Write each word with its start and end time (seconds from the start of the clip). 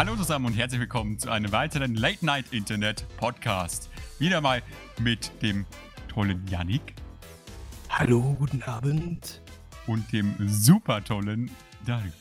Hallo 0.00 0.16
zusammen 0.16 0.46
und 0.46 0.54
herzlich 0.54 0.80
willkommen 0.80 1.18
zu 1.18 1.28
einem 1.28 1.52
weiteren 1.52 1.94
Late 1.94 2.24
Night 2.24 2.46
Internet 2.52 3.04
Podcast. 3.18 3.90
Wieder 4.18 4.40
mal 4.40 4.62
mit 4.98 5.30
dem 5.42 5.66
tollen 6.08 6.42
Yannick 6.48 6.94
Hallo, 7.90 8.34
guten 8.38 8.62
Abend. 8.62 9.42
und 9.86 10.10
dem 10.10 10.34
super 10.48 11.04
tollen 11.04 11.50
Darius. 11.84 12.14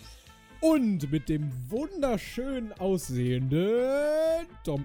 Und 0.60 1.10
mit 1.10 1.30
dem 1.30 1.54
wunderschön 1.70 2.74
aussehenden 2.74 4.46
Tom. 4.66 4.84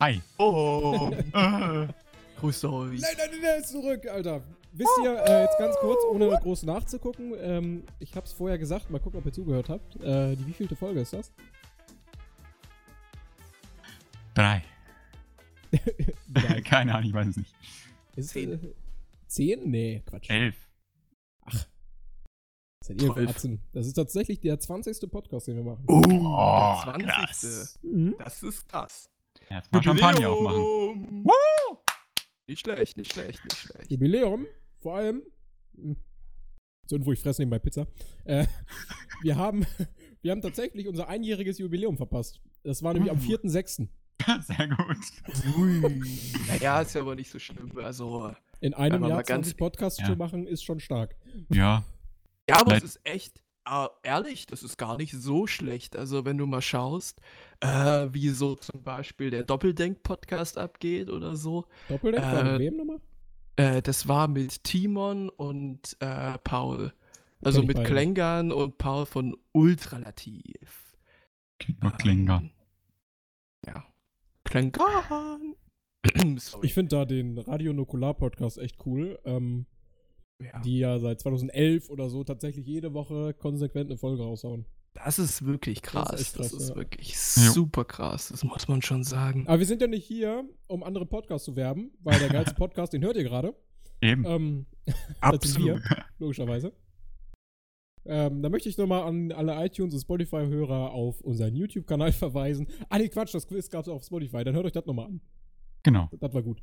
Hi. 0.00 0.22
Oh, 0.38 1.10
Äh, 1.34 1.86
grüßt 2.40 2.64
euch. 2.64 2.98
Nein, 2.98 3.10
nein, 3.18 3.28
nein, 3.30 3.44
er 3.44 3.56
ist 3.58 3.68
zurück, 3.68 4.06
Alter. 4.10 4.40
Wisst 4.72 4.90
ihr, 5.04 5.22
äh, 5.22 5.42
jetzt 5.42 5.58
ganz 5.58 5.76
kurz, 5.80 6.02
ohne 6.10 6.28
groß 6.30 6.62
nachzugucken, 6.62 7.34
ähm, 7.40 7.82
ich 7.98 8.14
hab's 8.14 8.32
vorher 8.32 8.56
gesagt, 8.58 8.90
mal 8.90 9.00
gucken, 9.00 9.20
ob 9.20 9.26
ihr 9.26 9.32
zugehört 9.32 9.68
habt. 9.68 9.96
Äh, 9.96 10.34
die 10.36 10.46
wievielte 10.46 10.76
Folge 10.76 11.00
ist 11.00 11.12
das? 11.12 11.30
Drei. 14.36 14.62
Keine 16.64 16.94
Ahnung, 16.94 17.08
ich 17.08 17.14
weiß 17.14 17.28
es 17.28 17.36
nicht. 17.36 17.54
Ist 18.16 18.26
es, 18.26 18.32
Zehn. 18.32 18.52
äh, 18.52 18.74
zehn? 19.26 19.70
Nee, 19.70 20.02
Quatsch. 20.06 20.30
Elf. 20.30 20.56
Seid 22.84 23.02
ihr. 23.02 23.16
Atzen. 23.28 23.60
Das 23.72 23.86
ist 23.86 23.94
tatsächlich 23.94 24.40
der 24.40 24.58
20. 24.60 25.10
Podcast, 25.10 25.48
den 25.48 25.56
wir 25.56 25.64
machen. 25.64 25.84
Oh, 25.88 26.02
der 26.02 26.82
20. 26.84 27.06
krass. 27.08 27.78
Mhm. 27.82 28.14
Das 28.18 28.42
ist 28.42 28.68
krass. 28.68 29.10
Erst 29.48 29.72
mal 29.72 29.82
Champagner 29.82 30.30
aufmachen. 30.30 30.58
Jubiläum. 30.60 31.28
Nicht 32.48 32.60
schlecht, 32.60 32.96
nicht 32.96 33.12
schlecht, 33.12 33.42
nicht 33.44 33.56
schlecht. 33.56 33.90
Jubiläum, 33.90 34.46
vor 34.78 34.96
allem. 34.96 35.22
mh, 35.74 35.96
So 36.86 36.94
irgendwo 36.94 37.12
ich 37.12 37.18
fresse 37.20 37.42
nebenbei 37.42 37.58
Pizza. 37.58 37.88
Äh, 38.24 38.46
wir, 39.22 39.36
haben, 39.36 39.66
wir 40.22 40.30
haben 40.30 40.42
tatsächlich 40.42 40.86
unser 40.86 41.08
einjähriges 41.08 41.58
Jubiläum 41.58 41.96
verpasst. 41.96 42.40
Das 42.62 42.82
war 42.84 42.94
nämlich 42.94 43.10
am 43.10 43.18
Uh. 43.18 43.22
4.6. 43.22 43.88
Sehr 44.40 44.68
gut. 44.68 45.56
Ui. 45.58 46.02
Naja, 46.48 46.80
ist 46.80 46.94
ja 46.94 47.00
aber 47.02 47.14
nicht 47.14 47.30
so 47.30 47.38
schlimm. 47.38 47.70
Also, 47.78 48.34
In 48.60 48.74
einem 48.74 48.96
Aber 49.02 49.08
Jahr 49.08 49.16
mal 49.18 49.22
ganz- 49.22 49.48
20 49.48 49.56
Podcasts 49.58 50.00
Ja. 50.00 50.06
zu 50.06 50.16
machen, 50.16 50.46
ist 50.46 50.64
schon 50.64 50.80
stark. 50.80 51.14
Ja. 51.50 51.84
ja, 52.48 52.56
aber 52.56 52.70
Vielleicht- 52.70 52.84
es 52.84 52.96
ist 52.96 53.00
echt, 53.06 53.42
äh, 53.68 53.86
ehrlich, 54.02 54.46
das 54.46 54.62
ist 54.62 54.78
gar 54.78 54.96
nicht 54.96 55.12
so 55.12 55.46
schlecht. 55.46 55.96
Also, 55.96 56.24
wenn 56.24 56.38
du 56.38 56.46
mal 56.46 56.62
schaust, 56.62 57.20
äh, 57.60 58.08
wie 58.12 58.30
so 58.30 58.54
zum 58.56 58.82
Beispiel 58.82 59.30
der 59.30 59.42
Doppeldenk-Podcast 59.44 60.56
abgeht 60.58 61.10
oder 61.10 61.36
so. 61.36 61.66
Doppeldeck, 61.88 62.22
Äh, 62.22 62.44
mit 62.44 62.60
wem 62.60 62.76
nochmal? 62.78 63.00
Äh, 63.56 63.82
das 63.82 64.08
war 64.08 64.28
mit 64.28 64.64
Timon 64.64 65.28
und 65.28 65.96
äh, 66.00 66.38
Paul. 66.38 66.92
Also 67.44 67.62
mit 67.62 67.76
beide. 67.76 67.88
Klängern 67.88 68.50
und 68.50 68.78
Paul 68.78 69.04
von 69.06 69.36
Ultralativ. 69.52 70.96
Geht 71.58 71.82
nur 71.82 71.92
Klinger. 71.92 72.40
Ähm, 72.42 72.50
Ja. 73.66 73.84
Sorry. 76.38 76.66
Ich 76.66 76.74
finde 76.74 76.96
da 76.96 77.04
den 77.04 77.38
Radio 77.38 77.72
Nukular 77.72 78.14
Podcast 78.14 78.58
echt 78.58 78.76
cool. 78.86 79.18
Ähm, 79.24 79.66
ja. 80.40 80.60
die 80.60 80.78
ja 80.78 80.98
seit 80.98 81.20
2011 81.20 81.88
oder 81.90 82.10
so 82.10 82.22
tatsächlich 82.24 82.66
jede 82.66 82.92
Woche 82.92 83.34
konsequent 83.34 83.90
eine 83.90 83.96
Folge 83.98 84.22
raushauen. 84.22 84.66
Das 84.92 85.18
ist 85.18 85.44
wirklich 85.44 85.82
krass. 85.82 86.08
Das 86.10 86.32
Das 86.32 86.52
ist 86.52 86.52
ist, 86.52 86.52
echt 86.52 86.58
krass, 86.60 86.68
ja. 86.68 86.76
wirklich 86.76 87.18
super 87.18 87.84
krass. 87.84 88.28
Das 88.28 88.44
muss 88.44 88.66
man 88.68 88.82
schon 88.82 89.02
sagen. 89.02 89.46
Aber 89.46 89.58
wir 89.58 89.66
sind 89.66 89.80
ja 89.82 89.88
nicht 89.88 90.04
hier, 90.06 90.44
um 90.68 90.82
andere 90.82 91.06
Podcasts 91.06 91.44
zu 91.44 91.56
werben, 91.56 91.90
weil 92.00 92.18
der 92.18 92.28
geilste 92.28 92.54
Podcast, 92.58 92.92
den 92.92 93.02
hört 93.02 93.16
ihr 93.16 93.24
gerade. 93.24 93.54
Eben. 94.00 94.24
Ähm, 94.24 94.66
das 95.20 95.52
sind 95.52 95.64
wir, 95.64 95.74
Absolut. 95.76 96.04
logischerweise. 96.18 96.72
Ähm, 98.08 98.42
da 98.42 98.48
möchte 98.48 98.68
ich 98.68 98.78
nochmal 98.78 99.02
an 99.02 99.32
alle 99.32 99.52
iTunes- 99.64 99.94
und 99.94 100.00
Spotify-Hörer 100.00 100.92
auf 100.92 101.20
unseren 101.22 101.54
YouTube-Kanal 101.56 102.12
verweisen. 102.12 102.66
Ah, 102.88 102.98
nee, 102.98 103.08
Quatsch, 103.08 103.34
das 103.34 103.46
Quiz 103.46 103.68
gab 103.70 103.82
es 103.82 103.88
auf 103.88 104.04
Spotify. 104.04 104.44
Dann 104.44 104.54
hört 104.54 104.66
euch 104.66 104.72
das 104.72 104.86
nochmal 104.86 105.06
an. 105.06 105.20
Genau. 105.82 106.08
Das 106.20 106.32
war 106.34 106.42
gut. 106.42 106.62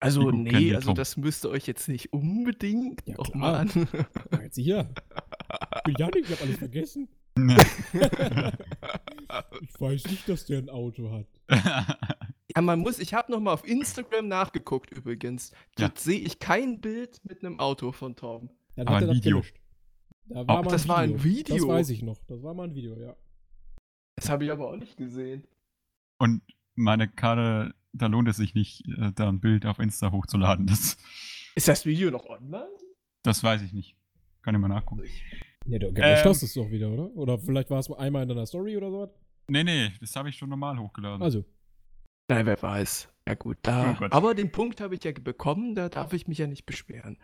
Also, 0.00 0.22
gut 0.22 0.34
nee, 0.34 0.74
also 0.74 0.86
Tom? 0.88 0.94
das 0.96 1.16
müsst 1.16 1.44
ihr 1.44 1.50
euch 1.50 1.66
jetzt 1.68 1.88
nicht 1.88 2.12
unbedingt 2.12 3.02
Ja, 3.06 3.14
nochmal 3.16 3.54
an. 3.54 3.70
Ah, 4.32 4.40
Jetzt 4.42 4.56
hier. 4.56 4.88
Ich 5.76 5.82
bin 5.84 5.94
Janik, 5.96 6.24
ich 6.28 6.32
hab 6.32 6.42
alles 6.42 6.56
vergessen. 6.56 7.08
Ich 9.62 9.80
weiß 9.80 10.04
nicht, 10.10 10.28
dass 10.28 10.44
der 10.46 10.58
ein 10.58 10.68
Auto 10.68 11.10
hat. 11.10 11.26
Ja, 12.54 12.60
man 12.62 12.80
muss, 12.80 12.98
ich 12.98 13.14
habe 13.14 13.30
nochmal 13.32 13.54
auf 13.54 13.66
Instagram 13.66 14.28
nachgeguckt 14.28 14.90
übrigens. 14.90 15.50
Ja. 15.78 15.86
Dort 15.88 15.98
sehe 15.98 16.18
ich 16.18 16.38
kein 16.38 16.80
Bild 16.80 17.20
mit 17.24 17.44
einem 17.44 17.58
Auto 17.60 17.92
von 17.92 18.14
Torben. 18.16 18.50
Dann 18.76 18.86
Aber 18.88 18.96
hat 18.96 19.02
er 19.02 19.08
ein 19.08 19.14
das 19.14 19.24
Video. 19.24 19.36
gelöscht. 19.40 19.56
Da 20.24 20.46
war 20.46 20.62
mal 20.62 20.70
das 20.70 20.88
war 20.88 20.98
ein 20.98 21.22
Video? 21.22 21.56
Das 21.56 21.66
weiß 21.66 21.90
ich 21.90 22.02
noch. 22.02 22.18
Das 22.26 22.42
war 22.42 22.54
mal 22.54 22.64
ein 22.64 22.74
Video, 22.74 22.96
ja. 22.98 23.16
Das 24.16 24.28
habe 24.28 24.44
ich 24.44 24.52
aber 24.52 24.70
auch 24.70 24.76
nicht 24.76 24.96
gesehen. 24.96 25.44
Und 26.18 26.42
meine 26.74 27.08
Karte, 27.08 27.74
da 27.92 28.06
lohnt 28.06 28.28
es 28.28 28.36
sich 28.36 28.54
nicht, 28.54 28.86
äh, 28.86 29.12
da 29.14 29.28
ein 29.28 29.40
Bild 29.40 29.66
auf 29.66 29.78
Insta 29.78 30.12
hochzuladen. 30.12 30.66
Das, 30.66 30.96
Ist 31.54 31.68
das 31.68 31.84
Video 31.84 32.10
noch 32.10 32.26
online? 32.26 32.68
das 33.24 33.42
weiß 33.42 33.62
ich 33.62 33.72
nicht. 33.72 33.96
Kann 34.42 34.54
ich 34.54 34.60
mal 34.60 34.68
nachgucken. 34.68 35.04
Nee, 35.64 35.78
du 35.78 35.92
gelöscht 35.92 36.24
Ähm. 36.24 36.30
hast 36.30 36.42
es 36.42 36.54
doch 36.54 36.70
wieder, 36.70 36.90
oder? 36.90 37.14
Oder 37.14 37.38
vielleicht 37.38 37.70
war 37.70 37.78
es 37.78 37.90
einmal 37.92 38.22
in 38.24 38.28
deiner 38.28 38.46
Story 38.46 38.76
oder 38.76 38.90
so. 38.90 39.14
Nee, 39.48 39.64
nee, 39.64 39.92
das 40.00 40.16
habe 40.16 40.28
ich 40.28 40.36
schon 40.36 40.48
normal 40.48 40.78
hochgeladen. 40.78 41.22
Also, 41.22 41.44
Nein, 42.28 42.46
wer 42.46 42.60
weiß. 42.60 43.08
Ja 43.28 43.34
gut, 43.34 43.58
da. 43.62 43.96
Oh 44.00 44.06
aber 44.10 44.34
den 44.34 44.50
Punkt 44.50 44.80
habe 44.80 44.94
ich 44.94 45.04
ja 45.04 45.12
bekommen, 45.12 45.74
da 45.74 45.88
darf 45.88 46.12
ich 46.12 46.26
mich 46.26 46.38
ja 46.38 46.46
nicht 46.46 46.66
beschweren. 46.66 47.18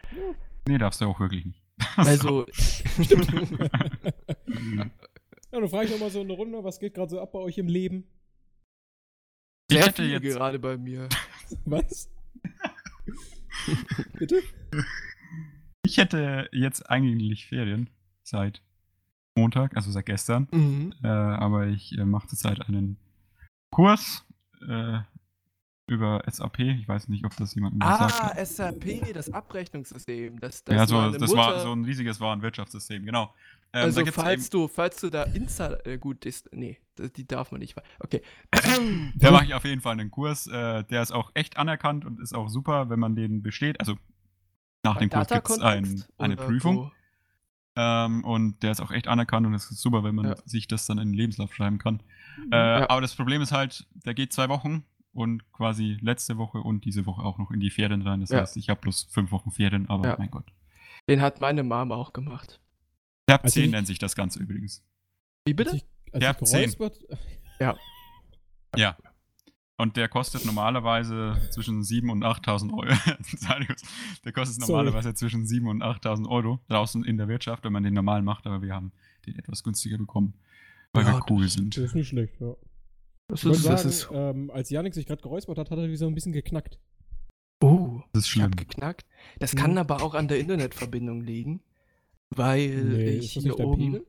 Nee, 0.68 0.78
darfst 0.78 1.00
du 1.00 1.06
auch 1.06 1.18
wirklich 1.18 1.46
nicht. 1.46 1.62
Also, 1.96 2.46
ja, 2.98 3.20
dann 5.50 5.68
frage 5.68 5.86
ich 5.86 5.90
nochmal 5.90 6.10
so 6.10 6.20
eine 6.20 6.32
Runde, 6.32 6.62
was 6.64 6.78
geht 6.78 6.94
gerade 6.94 7.10
so 7.10 7.20
ab 7.20 7.32
bei 7.32 7.38
euch 7.38 7.58
im 7.58 7.68
Leben? 7.68 8.04
ich 9.70 9.78
hätte 9.78 10.02
jetzt, 10.02 10.24
gerade 10.24 10.58
bei 10.58 10.76
mir. 10.76 11.08
Was? 11.64 12.10
Bitte? 14.18 14.42
ich 15.84 15.98
hätte 15.98 16.48
jetzt 16.52 16.88
eigentlich 16.90 17.46
Ferien 17.46 17.90
seit 18.22 18.62
Montag, 19.36 19.76
also 19.76 19.90
seit 19.90 20.06
gestern. 20.06 20.48
Mhm. 20.52 20.94
Äh, 21.02 21.08
aber 21.08 21.66
ich 21.66 21.96
äh, 21.98 22.04
mache 22.04 22.28
zurzeit 22.28 22.66
einen 22.66 22.96
Kurs 23.70 24.26
äh, 24.66 25.00
über 25.88 26.22
SAP. 26.30 26.60
Ich 26.60 26.86
weiß 26.88 27.08
nicht, 27.08 27.24
ob 27.24 27.36
das 27.36 27.54
jemandem 27.54 27.80
was 27.80 28.00
Ah, 28.00 28.08
sagt. 28.08 28.46
SAP, 28.46 29.12
das 29.12 29.32
Abrechnungssystem. 29.32 30.38
Das, 30.40 30.64
das 30.64 30.74
ja, 30.74 30.86
so, 30.86 31.10
das 31.10 31.30
war 31.34 31.48
Mutter- 31.50 31.60
so 31.60 31.72
ein 31.72 31.84
riesiges 31.84 32.20
Warenwirtschaftssystem, 32.20 33.04
genau. 33.04 33.34
Ähm, 33.72 33.84
Also 33.84 34.04
falls 34.06 34.44
eben- 34.46 34.50
du, 34.50 34.68
falls 34.68 35.00
du 35.00 35.10
da 35.10 35.24
Insta, 35.24 35.76
äh, 35.84 35.98
gut, 35.98 36.24
das, 36.24 36.44
nee, 36.52 36.78
die 37.16 37.26
darf 37.26 37.50
man 37.52 37.60
nicht. 37.60 37.76
Okay. 38.00 38.22
Da 39.16 39.30
mache 39.30 39.44
ich 39.44 39.54
auf 39.54 39.64
jeden 39.64 39.80
Fall 39.82 39.92
einen 39.92 40.10
Kurs. 40.10 40.46
Äh, 40.46 40.84
der 40.84 41.02
ist 41.02 41.12
auch 41.12 41.30
echt 41.34 41.56
anerkannt 41.56 42.04
und 42.04 42.20
ist 42.20 42.34
auch 42.34 42.48
super, 42.48 42.88
wenn 42.90 42.98
man 43.00 43.14
den 43.16 43.42
besteht. 43.42 43.78
Also 43.80 43.96
nach 44.84 44.96
dem 44.96 45.10
Kurs 45.10 45.28
gibt 45.28 45.50
es 45.50 45.60
ein, 45.60 46.04
eine 46.18 46.36
Prüfung. 46.36 46.76
wo? 46.76 46.92
Ähm, 47.76 48.24
und 48.24 48.62
der 48.62 48.72
ist 48.72 48.80
auch 48.80 48.90
echt 48.90 49.06
anerkannt 49.06 49.46
und 49.46 49.54
es 49.54 49.70
ist 49.70 49.80
super, 49.80 50.02
wenn 50.02 50.14
man 50.14 50.26
Ja. 50.26 50.36
sich 50.44 50.66
das 50.66 50.86
dann 50.86 50.98
in 50.98 51.08
den 51.10 51.14
Lebenslauf 51.14 51.54
schreiben 51.54 51.78
kann. 51.78 52.02
Äh, 52.50 52.56
Ja. 52.56 52.90
Aber 52.90 53.00
das 53.00 53.14
Problem 53.14 53.40
ist 53.42 53.52
halt, 53.52 53.86
der 54.04 54.14
geht 54.14 54.32
zwei 54.32 54.48
Wochen 54.48 54.84
und 55.18 55.50
quasi 55.52 55.98
letzte 56.00 56.38
Woche 56.38 56.58
und 56.58 56.84
diese 56.84 57.04
Woche 57.06 57.22
auch 57.22 57.38
noch 57.38 57.50
in 57.50 57.60
die 57.60 57.70
Ferien 57.70 58.02
rein. 58.02 58.20
Das 58.20 58.30
Ja. 58.30 58.40
heißt, 58.40 58.56
ich 58.56 58.70
habe 58.70 58.80
bloß 58.80 59.08
fünf 59.10 59.30
Wochen 59.32 59.50
Ferien, 59.50 59.88
aber 59.88 60.08
Ja. 60.08 60.16
mein 60.18 60.30
Gott. 60.30 60.50
Den 61.08 61.20
hat 61.20 61.40
meine 61.40 61.62
Mom 61.62 61.92
auch 61.92 62.12
gemacht. 62.12 62.60
Tab 63.26 63.44
Also 63.44 63.54
10 63.54 63.64
ich- 63.66 63.70
nennt 63.72 63.86
sich 63.86 63.98
das 63.98 64.14
Ganze 64.14 64.38
übrigens. 64.40 64.82
Wie 65.44 65.52
Als 65.52 65.56
bitte? 65.56 65.76
ich, 65.76 65.84
als 66.14 66.24
Ja, 66.24 66.30
ich 66.30 66.36
zehn. 66.48 66.60
geräuspert, 66.62 66.98
Ja. 68.76 68.96
Und 69.80 69.96
der 69.96 70.08
kostet 70.08 70.44
normalerweise 70.44 71.36
zwischen 71.50 71.82
7.000 71.84 72.10
und 72.10 72.24
8.000 72.24 72.72
Euro. 72.72 72.88
der 74.24 74.32
kostet 74.32 74.56
Sorry. 74.60 74.72
normalerweise 74.84 75.14
zwischen 75.14 75.46
7.000 75.46 75.70
und 75.70 75.82
8.000 75.82 76.26
Euro 76.28 76.60
draußen 76.68 77.04
in 77.04 77.16
der 77.16 77.28
Wirtschaft, 77.28 77.62
wenn 77.64 77.72
man 77.72 77.84
den 77.84 77.94
normal 77.94 78.22
macht, 78.22 78.46
aber 78.46 78.60
wir 78.60 78.74
haben 78.74 78.92
den 79.26 79.36
etwas 79.38 79.62
günstiger 79.62 79.96
bekommen, 79.98 80.34
weil 80.92 81.04
Ja, 81.04 81.12
wir 81.14 81.30
cool 81.30 81.44
das- 81.44 81.52
sind. 81.54 81.76
das 81.76 81.84
ist 81.84 81.94
nicht 81.94 82.08
schlecht, 82.08 82.40
ja. 82.40 82.54
Das 83.28 83.44
Ich 83.44 83.50
ist, 83.50 83.66
das 83.66 83.82
sagen, 83.82 83.88
ist, 83.88 84.08
ähm, 84.12 84.50
als 84.50 84.70
Janik 84.70 84.94
sich 84.94 85.06
gerade 85.06 85.22
geräuspert 85.22 85.58
hat, 85.58 85.70
hat 85.70 85.78
er 85.78 85.86
wieder 85.86 85.96
so 85.98 86.06
ein 86.06 86.14
bisschen 86.14 86.32
geknackt. 86.32 86.78
oh, 87.62 88.00
Das 88.12 88.24
ist 88.24 88.34
ich 88.34 88.40
hab 88.42 88.54
schlimm. 88.54 88.56
geknackt. 88.68 89.06
Das 89.38 89.52
Mhm. 89.54 89.58
kann 89.58 89.78
aber 89.78 90.02
auch 90.02 90.14
an 90.14 90.28
der 90.28 90.38
Internetverbindung 90.40 91.20
liegen, 91.20 91.60
weil 92.30 92.84
Nee, 92.84 93.08
ich 93.10 93.26
ist 93.26 93.36
das 93.36 93.42
hier 93.44 93.60
oben... 93.60 93.76
Pegel? 93.92 94.06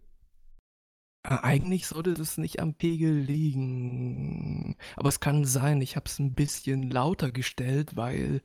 Äh, 1.23 1.35
Eigentlich 1.41 1.85
sollte 1.87 2.13
das 2.13 2.37
nicht 2.37 2.61
am 2.61 2.75
Pegel 2.75 3.13
liegen. 3.19 4.77
Aber 4.95 5.09
es 5.09 5.19
kann 5.19 5.43
sein, 5.43 5.81
ich 5.81 5.97
habe 5.97 6.05
es 6.05 6.17
ein 6.19 6.33
bisschen 6.33 6.89
lauter 6.89 7.31
gestellt, 7.31 7.97
weil 7.97 8.41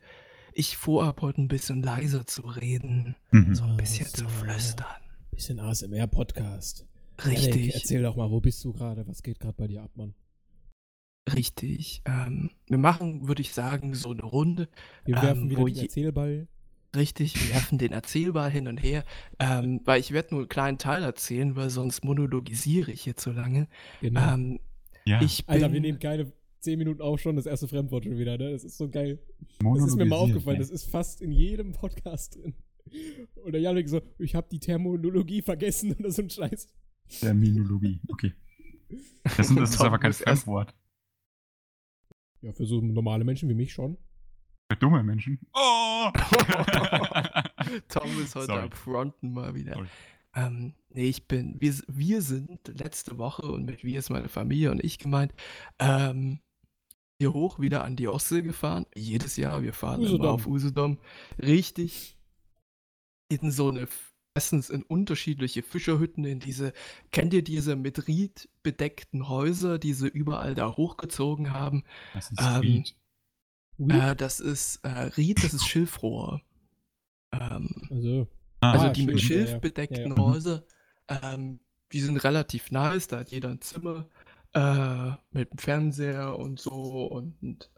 ich 0.54 0.76
vorhab, 0.76 1.20
heute 1.22 1.40
ein 1.42 1.48
bisschen 1.48 1.82
leiser 1.84 2.26
zu 2.26 2.42
reden. 2.42 3.14
Mhm. 3.30 3.54
So 3.54 3.62
ein 3.64 3.70
Ah, 3.70 3.76
bisschen 3.76 4.06
so. 4.06 4.24
zu 4.24 4.28
flüstern. 4.28 4.86
Bisschen 5.30 5.60
ASMR-Podcast. 5.60 6.84
Richtig, 7.24 7.74
erzähl 7.74 8.02
doch 8.02 8.16
mal, 8.16 8.30
wo 8.30 8.40
bist 8.40 8.64
du 8.64 8.72
gerade? 8.72 9.06
Was 9.06 9.22
geht 9.22 9.38
gerade 9.38 9.54
bei 9.56 9.68
dir 9.68 9.82
ab, 9.84 9.90
Mann? 9.94 10.14
Richtig. 11.32 12.02
Ähm, 12.04 12.50
wir 12.68 12.78
machen, 12.78 13.28
würde 13.28 13.42
ich 13.42 13.52
sagen, 13.52 13.94
so 13.94 14.10
eine 14.10 14.22
Runde. 14.22 14.68
Wir 15.04 15.16
Ähm, 15.16 15.22
werfen 15.22 15.50
wieder 15.50 15.60
wo 15.60 15.66
den 15.66 15.74
je- 15.76 15.82
Erzählball. 15.82 16.48
Richtig, 16.96 17.34
wir 17.48 17.54
werfen 17.54 17.78
den 17.78 17.92
Erzählball 17.92 18.50
hin 18.50 18.68
und 18.68 18.76
her. 18.78 19.04
Ähm, 19.40 19.80
weil 19.84 20.00
ich 20.00 20.12
werde 20.12 20.28
nur 20.30 20.40
einen 20.42 20.48
kleinen 20.48 20.78
Teil 20.78 21.02
erzählen, 21.02 21.56
weil 21.56 21.68
sonst 21.70 22.04
monologisiere 22.04 22.92
ich 22.92 23.02
hier 23.02 23.16
zu 23.16 23.32
lange. 23.32 23.66
Genau. 24.00 24.34
Ähm, 24.34 24.60
Ja, 25.06 25.20
Ich 25.20 25.44
bin, 25.44 25.54
Alter, 25.54 25.72
wir 25.72 25.80
nehmen 25.80 25.98
keine 25.98 26.32
10 26.60 26.78
Minuten 26.78 27.02
auf 27.02 27.20
schon 27.20 27.36
das 27.36 27.46
erste 27.46 27.68
Fremdwort 27.68 28.04
schon 28.04 28.16
wieder, 28.16 28.38
ne? 28.38 28.52
Das 28.52 28.64
ist 28.64 28.78
so 28.78 28.88
geil. 28.88 29.18
Das 29.58 29.84
ist 29.86 29.96
mir 29.96 30.04
mal 30.06 30.16
aufgefallen, 30.16 30.56
ey. 30.56 30.62
das 30.62 30.70
ist 30.70 30.84
fast 30.90 31.20
in 31.20 31.30
jedem 31.32 31.72
Podcast 31.72 32.36
drin. 32.36 32.54
Und 33.44 33.52
der 33.52 33.60
Janik 33.60 33.88
so, 33.88 34.00
ich 34.18 34.34
habe 34.34 34.46
die 34.50 34.60
Terminologie 34.60 35.42
vergessen 35.42 35.94
oder 35.98 36.10
so 36.10 36.22
ein 36.22 36.30
Scheiß. 36.30 36.68
Terminologie, 37.20 38.00
okay. 38.08 38.32
Das, 39.36 39.48
sind, 39.48 39.58
das 39.60 39.70
ist 39.74 39.80
aber 39.80 39.98
kein 39.98 40.12
Fremdwort. 40.12 40.72
Ja, 42.44 42.52
für 42.52 42.66
so 42.66 42.78
normale 42.78 43.24
Menschen 43.24 43.48
wie 43.48 43.54
mich 43.54 43.72
schon. 43.72 43.96
Für 44.70 44.76
dumme 44.76 45.02
Menschen. 45.02 45.40
Oh! 45.54 46.10
Tom 47.88 48.20
ist 48.22 48.34
heute 48.34 48.46
Sorry. 48.46 48.62
am 48.64 48.70
Fronten 48.70 49.32
mal 49.32 49.54
wieder. 49.54 49.72
Sorry. 49.72 49.86
Ähm, 50.34 50.74
nee, 50.90 51.08
ich 51.08 51.26
bin, 51.26 51.58
wir, 51.58 51.74
wir 51.86 52.20
sind 52.20 52.68
letzte 52.68 53.16
Woche 53.16 53.46
und 53.46 53.64
mit 53.64 53.82
wir 53.82 53.98
ist 53.98 54.10
meine 54.10 54.28
Familie 54.28 54.70
und 54.70 54.84
ich 54.84 54.98
gemeint, 54.98 55.32
ähm, 55.78 56.40
hier 57.18 57.32
hoch 57.32 57.60
wieder 57.60 57.82
an 57.82 57.96
die 57.96 58.08
Ostsee 58.08 58.42
gefahren. 58.42 58.84
Jedes 58.94 59.38
Jahr, 59.38 59.62
wir 59.62 59.72
fahren 59.72 60.02
Usedom. 60.02 60.20
immer 60.20 60.30
auf 60.32 60.46
Usedom. 60.46 60.98
Richtig 61.40 62.18
in 63.28 63.50
so 63.50 63.70
eine, 63.70 63.88
meistens 64.34 64.68
in 64.70 64.82
unterschiedliche 64.82 65.62
Fischerhütten, 65.62 66.24
in 66.24 66.40
diese, 66.40 66.72
kennt 67.12 67.32
ihr 67.34 67.42
diese 67.44 67.76
mit 67.76 68.08
Ried 68.08 68.48
bedeckten 68.62 69.28
Häuser, 69.28 69.78
die 69.78 69.92
sie 69.92 70.08
überall 70.08 70.54
da 70.54 70.76
hochgezogen 70.76 71.52
haben? 71.52 71.84
Das 72.12 72.30
ist 72.30 72.40
Ähm, 72.40 72.60
Ried. 72.60 72.94
Äh, 73.88 74.16
das 74.16 74.40
ist 74.40 74.84
äh, 74.84 74.88
Ried, 74.88 75.42
das 75.44 75.54
ist 75.54 75.66
Schilfrohr. 75.66 76.42
Ähm, 77.32 77.70
Also, 77.90 78.28
Ah, 78.60 78.72
also 78.72 78.86
Ah, 78.86 78.90
die 78.90 79.06
mit 79.06 79.20
schön, 79.20 79.40
ja, 79.40 79.46
Schilf 79.46 79.50
ja. 79.52 79.58
bedeckten 79.58 79.98
Ja, 79.98 80.08
ja. 80.08 80.14
Mhm. 80.14 80.18
Häuser, 80.18 80.64
ähm, 81.08 81.60
die 81.92 82.00
sind 82.00 82.16
relativ 82.24 82.70
nice, 82.70 83.08
da 83.08 83.18
hat 83.20 83.30
jeder 83.30 83.50
ein 83.50 83.60
Zimmer 83.60 84.08
äh, 84.54 85.10
mit 85.32 85.50
einem 85.52 85.58
Fernseher 85.58 86.36
und 86.38 86.58
so 86.60 87.06
und 87.06 87.70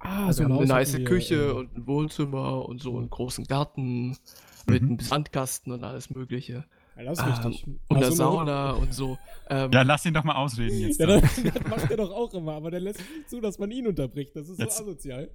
ah, 0.00 0.26
also 0.26 0.44
ein 0.44 0.52
eine 0.52 0.66
nice 0.66 1.04
Küche 1.04 1.36
äh, 1.36 1.50
und 1.52 1.76
ein 1.76 1.86
Wohnzimmer 1.86 2.66
und 2.68 2.82
so 2.82 2.98
einen 2.98 3.10
großen 3.10 3.46
Garten 3.46 4.18
mit 4.68 4.82
Mhm. 4.82 4.88
einem 4.90 4.98
Sandkasten 5.00 5.72
und 5.72 5.84
alles 5.84 6.10
mögliche. 6.10 6.64
Ja, 6.96 7.04
das 7.04 7.18
ist 7.18 7.24
ähm, 7.24 7.46
richtig. 7.50 7.66
Und 7.88 8.00
der 8.00 8.12
Sauna 8.12 8.70
und 8.70 8.94
so. 8.94 9.18
Ähm, 9.50 9.70
ja, 9.70 9.82
lass 9.82 10.06
ihn 10.06 10.14
doch 10.14 10.24
mal 10.24 10.36
ausreden 10.36 10.78
jetzt. 10.78 10.98
Ja, 10.98 11.06
das, 11.06 11.22
das 11.42 11.62
macht 11.68 11.90
er 11.90 11.96
doch 11.98 12.10
auch 12.10 12.32
immer, 12.34 12.52
aber 12.54 12.70
der 12.70 12.80
lässt 12.80 13.00
nicht 13.00 13.28
zu, 13.28 13.40
dass 13.40 13.58
man 13.58 13.70
ihn 13.70 13.86
unterbricht. 13.86 14.34
Das 14.34 14.48
ist 14.48 14.58
Jetzt- 14.58 14.78
so 14.78 14.84
asozial. 14.84 15.30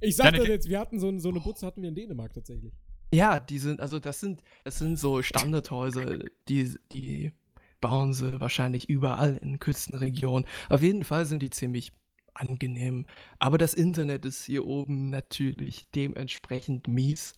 Ich 0.00 0.14
sag 0.16 0.26
Janik- 0.26 0.40
das 0.42 0.48
jetzt, 0.48 0.68
wir 0.68 0.78
hatten 0.78 1.00
so, 1.00 1.16
so 1.18 1.30
eine 1.30 1.40
Butze 1.40 1.66
hatten 1.66 1.82
wir 1.82 1.88
in 1.88 1.94
Dänemark 1.96 2.32
tatsächlich. 2.32 2.72
Ja, 3.12 3.40
die 3.40 3.58
sind, 3.58 3.80
also 3.80 3.98
das 3.98 4.20
sind, 4.20 4.42
das 4.64 4.78
sind 4.78 4.96
so 4.98 5.22
Standardhäuser, 5.22 6.20
die, 6.48 6.76
die 6.92 7.32
bauen 7.80 8.14
sie 8.14 8.40
wahrscheinlich 8.40 8.88
überall 8.88 9.38
in 9.42 9.58
Küstenregionen. 9.58 10.46
Auf 10.70 10.82
jeden 10.82 11.02
Fall 11.04 11.26
sind 11.26 11.42
die 11.42 11.50
ziemlich 11.50 11.92
angenehm. 12.32 13.06
Aber 13.40 13.58
das 13.58 13.74
Internet 13.74 14.24
ist 14.24 14.44
hier 14.44 14.64
oben 14.66 15.10
natürlich 15.10 15.90
dementsprechend 15.94 16.86
mies. 16.88 17.34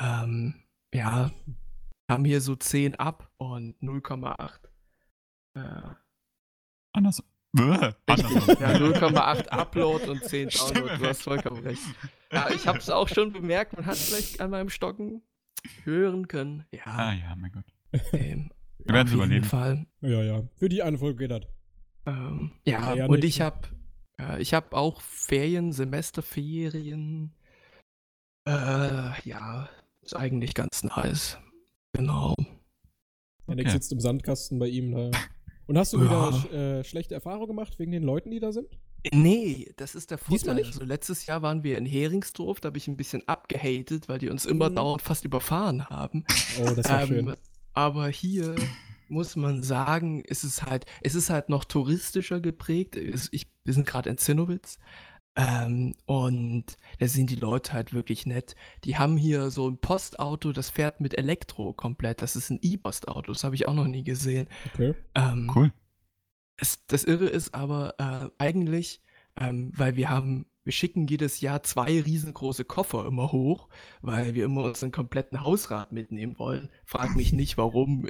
Ähm, 0.00 0.54
ja, 0.94 1.30
haben 2.10 2.24
hier 2.24 2.40
so 2.40 2.56
10 2.56 2.94
ab 2.96 3.30
und 3.38 3.76
0,8. 3.82 4.58
Äh, 5.54 5.94
Anders. 6.92 7.22
Bäh, 7.52 7.92
andersrum. 8.06 8.56
ja, 8.60 8.72
0,8 8.74 9.48
Upload 9.48 10.04
und 10.10 10.24
10 10.24 10.48
Download. 10.50 10.96
Du 10.98 11.06
hast 11.08 11.22
vollkommen 11.22 11.62
recht. 11.62 11.82
Ja, 12.30 12.50
ich 12.50 12.66
habe 12.68 12.76
es 12.76 12.90
auch 12.90 13.08
schon 13.08 13.32
bemerkt. 13.32 13.72
Man 13.72 13.86
hat 13.86 13.96
vielleicht 13.96 14.42
an 14.42 14.50
meinem 14.50 14.68
Stocken 14.68 15.22
hören 15.84 16.28
können. 16.28 16.66
Ja, 16.74 16.82
Ah 16.84 17.12
ja, 17.14 17.34
mein 17.36 17.50
Gott. 17.52 17.64
ähm, 18.12 18.50
Wir 18.76 18.94
werden 18.94 18.98
auf 18.98 19.04
es 19.06 19.10
jeden 19.12 19.14
überleben. 19.14 19.44
Fall. 19.46 19.86
Ja, 20.02 20.22
ja. 20.22 20.42
Für 20.56 20.68
die 20.68 20.82
eine 20.82 20.98
Folge 20.98 21.26
geht 21.26 21.30
das. 21.30 21.50
Ähm, 22.04 22.52
ja, 22.66 22.92
Ja, 22.92 23.06
und 23.06 23.20
nicht. 23.20 23.36
ich 23.36 23.40
habe 23.40 23.66
äh, 24.20 24.42
ich 24.42 24.52
habe 24.52 24.76
auch 24.76 25.00
Ferien, 25.00 25.72
Semesterferien. 25.72 27.32
Äh, 28.46 29.20
ja, 29.26 29.70
ist 30.08 30.16
eigentlich 30.16 30.54
ganz 30.54 30.82
nice. 30.84 31.38
Genau. 31.92 32.34
Okay. 33.46 33.68
sitzt 33.70 33.92
im 33.92 34.00
Sandkasten 34.00 34.58
bei 34.58 34.68
ihm 34.68 34.92
da. 34.92 35.10
Und 35.66 35.76
hast 35.78 35.92
du 35.92 35.98
Ja. 35.98 36.04
wieder 36.04 36.32
sch 36.32 36.52
äh, 36.52 36.84
schlechte 36.84 37.14
Erfahrungen 37.14 37.48
gemacht 37.48 37.78
wegen 37.78 37.92
den 37.92 38.02
Leuten, 38.02 38.30
die 38.30 38.40
da 38.40 38.52
sind? 38.52 38.68
Nee, 39.12 39.70
das 39.76 39.94
ist 39.94 40.10
der 40.10 40.18
Vorteil. 40.18 40.54
nicht? 40.56 40.66
Also 40.66 40.84
letztes 40.84 41.26
Jahr 41.26 41.42
waren 41.42 41.62
wir 41.62 41.76
in 41.78 41.86
Heringsdorf, 41.86 42.60
da 42.60 42.68
habe 42.68 42.78
ich 42.78 42.88
ein 42.88 42.96
bisschen 42.96 43.26
abgehatet, 43.28 44.08
weil 44.08 44.18
die 44.18 44.28
uns 44.30 44.44
immer 44.46 44.70
Mhm. 44.70 44.76
dauernd 44.76 45.02
fast 45.02 45.24
überfahren 45.24 45.86
haben. 45.88 46.24
Oh, 46.60 46.70
das 46.74 46.88
war 46.88 47.02
Ähm, 47.02 47.08
schön. 47.08 47.36
aber 47.74 48.08
hier 48.08 48.54
muss 49.08 49.36
man 49.36 49.62
sagen, 49.62 50.22
ist 50.24 50.42
es 50.44 50.62
halt, 50.62 50.84
es 51.02 51.14
ist 51.14 51.30
halt 51.30 51.48
noch 51.48 51.64
touristischer 51.64 52.40
geprägt. 52.40 52.96
Ich, 52.96 53.46
wir 53.64 53.74
sind 53.74 53.86
gerade 53.86 54.10
in 54.10 54.18
Zinnowitz. 54.18 54.78
Ähm, 55.36 55.94
und 56.06 56.64
da 56.98 57.06
sind 57.06 57.30
die 57.30 57.36
Leute 57.36 57.72
halt 57.72 57.92
wirklich 57.94 58.26
nett. 58.26 58.56
Die 58.84 58.96
haben 58.98 59.16
hier 59.16 59.50
so 59.50 59.68
ein 59.70 59.78
Postauto, 59.78 60.52
das 60.52 60.70
fährt 60.70 61.00
mit 61.00 61.16
Elektro 61.16 61.72
komplett. 61.72 62.22
Das 62.22 62.34
ist 62.34 62.50
ein 62.50 62.58
E-Postauto, 62.60 63.32
das 63.32 63.44
habe 63.44 63.54
ich 63.54 63.68
auch 63.68 63.74
noch 63.74 63.86
nie 63.86 64.02
gesehen. 64.02 64.48
Okay. 64.74 64.94
Ähm, 65.14 65.50
Cool. 65.54 65.72
es, 66.56 66.84
das 66.86 67.04
Irre 67.04 67.26
ist 67.26 67.54
aber 67.54 67.94
äh, 67.98 68.28
eigentlich, 68.38 69.00
ähm, 69.38 69.72
weil 69.76 69.94
wir 69.94 70.10
haben, 70.10 70.46
wir 70.64 70.72
schicken 70.72 71.06
jedes 71.06 71.40
Jahr 71.40 71.62
zwei 71.62 72.00
riesengroße 72.00 72.64
Koffer 72.64 73.06
immer 73.06 73.30
hoch, 73.30 73.68
weil 74.02 74.34
wir 74.34 74.44
immer 74.44 74.64
unseren 74.64 74.90
kompletten 74.90 75.42
Hausrat 75.44 75.92
mitnehmen 75.92 76.36
wollen. 76.38 76.68
Frag 76.84 77.14
mich 77.14 77.32
nicht 77.32 77.56
warum. 77.56 78.08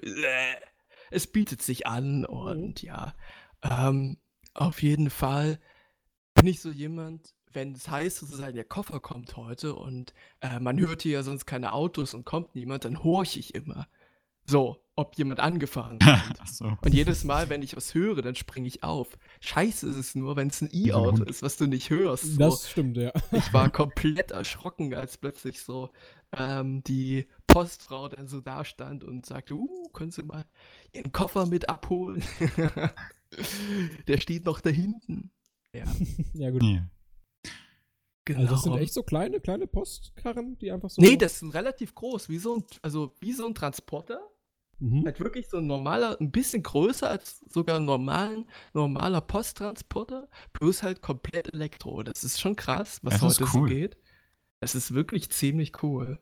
Es 1.10 1.26
bietet 1.26 1.60
sich 1.60 1.86
an 1.86 2.24
und 2.24 2.82
ja, 2.82 3.14
ähm, 3.62 4.16
auf 4.54 4.82
jeden 4.82 5.10
Fall 5.10 5.60
bin 6.38 6.46
ich 6.48 6.60
so 6.60 6.70
jemand, 6.70 7.34
wenn 7.52 7.72
es 7.72 7.88
heißt, 7.88 8.18
sozusagen 8.18 8.54
der 8.54 8.64
Koffer 8.64 9.00
kommt 9.00 9.36
heute 9.36 9.74
und 9.74 10.14
äh, 10.40 10.60
man 10.60 10.78
hört 10.78 11.02
hier 11.02 11.12
ja 11.12 11.22
sonst 11.22 11.46
keine 11.46 11.72
Autos 11.72 12.14
und 12.14 12.24
kommt 12.24 12.54
niemand, 12.54 12.84
dann 12.84 13.02
horche 13.02 13.40
ich 13.40 13.54
immer. 13.54 13.88
So, 14.44 14.82
ob 14.94 15.16
jemand 15.16 15.40
angefahren. 15.40 15.98
Ach 16.02 16.46
so. 16.46 16.72
Und 16.80 16.94
jedes 16.94 17.24
Mal, 17.24 17.50
wenn 17.50 17.62
ich 17.62 17.76
was 17.76 17.92
höre, 17.92 18.22
dann 18.22 18.34
springe 18.34 18.68
ich 18.68 18.82
auf. 18.82 19.18
Scheiße 19.40 19.88
ist 19.88 19.96
es 19.96 20.14
nur, 20.14 20.36
wenn 20.36 20.48
es 20.48 20.62
ein 20.62 20.70
E-Auto 20.72 21.24
ist, 21.24 21.42
was 21.42 21.56
du 21.56 21.66
nicht 21.66 21.90
hörst. 21.90 22.24
So. 22.24 22.38
Das 22.38 22.70
stimmt, 22.70 22.96
ja. 22.96 23.12
Ich 23.32 23.52
war 23.52 23.68
komplett 23.70 24.30
erschrocken, 24.30 24.94
als 24.94 25.18
plötzlich 25.18 25.60
so 25.60 25.90
ähm, 26.36 26.82
die 26.84 27.26
Postfrau 27.46 28.08
dann 28.08 28.28
so 28.28 28.40
da 28.40 28.64
stand 28.64 29.04
und 29.04 29.26
sagte, 29.26 29.54
uh, 29.54 29.88
können 29.92 30.12
Sie 30.12 30.22
mal 30.22 30.44
Ihren 30.92 31.12
Koffer 31.12 31.46
mit 31.46 31.68
abholen? 31.68 32.22
Der 34.06 34.18
steht 34.18 34.46
noch 34.46 34.60
da 34.60 34.70
hinten. 34.70 35.30
Ja, 35.74 35.84
ja, 36.34 36.50
gut. 36.50 36.62
Nee. 36.62 36.82
genau. 38.24 38.40
Also 38.40 38.52
das 38.52 38.62
sind 38.62 38.76
echt 38.76 38.94
so 38.94 39.02
kleine, 39.02 39.40
kleine 39.40 39.66
Postkarren, 39.66 40.58
die 40.58 40.70
einfach 40.72 40.90
so. 40.90 41.00
Nee, 41.00 41.16
das 41.16 41.38
sind 41.40 41.54
relativ 41.54 41.94
groß, 41.94 42.28
wie 42.28 42.38
so 42.38 42.56
ein, 42.56 42.64
also 42.82 43.14
wie 43.20 43.32
so 43.32 43.46
ein 43.46 43.54
Transporter. 43.54 44.20
Mhm. 44.80 45.04
Halt 45.04 45.18
wirklich 45.18 45.48
so 45.48 45.56
ein 45.58 45.66
normaler, 45.66 46.16
ein 46.20 46.30
bisschen 46.30 46.62
größer 46.62 47.10
als 47.10 47.40
sogar 47.48 47.76
ein 47.80 47.84
normalen, 47.84 48.46
normaler 48.74 49.20
Posttransporter, 49.20 50.28
bloß 50.52 50.84
halt 50.84 51.02
komplett 51.02 51.52
Elektro. 51.52 52.02
Das 52.04 52.22
ist 52.22 52.40
schon 52.40 52.54
krass, 52.54 53.00
was 53.02 53.14
Das 53.14 53.22
heute 53.22 53.50
so 53.50 53.58
cool. 53.58 53.68
geht. 53.68 53.96
Es 54.60 54.74
ist 54.74 54.94
wirklich 54.94 55.30
ziemlich 55.30 55.82
cool. 55.82 56.20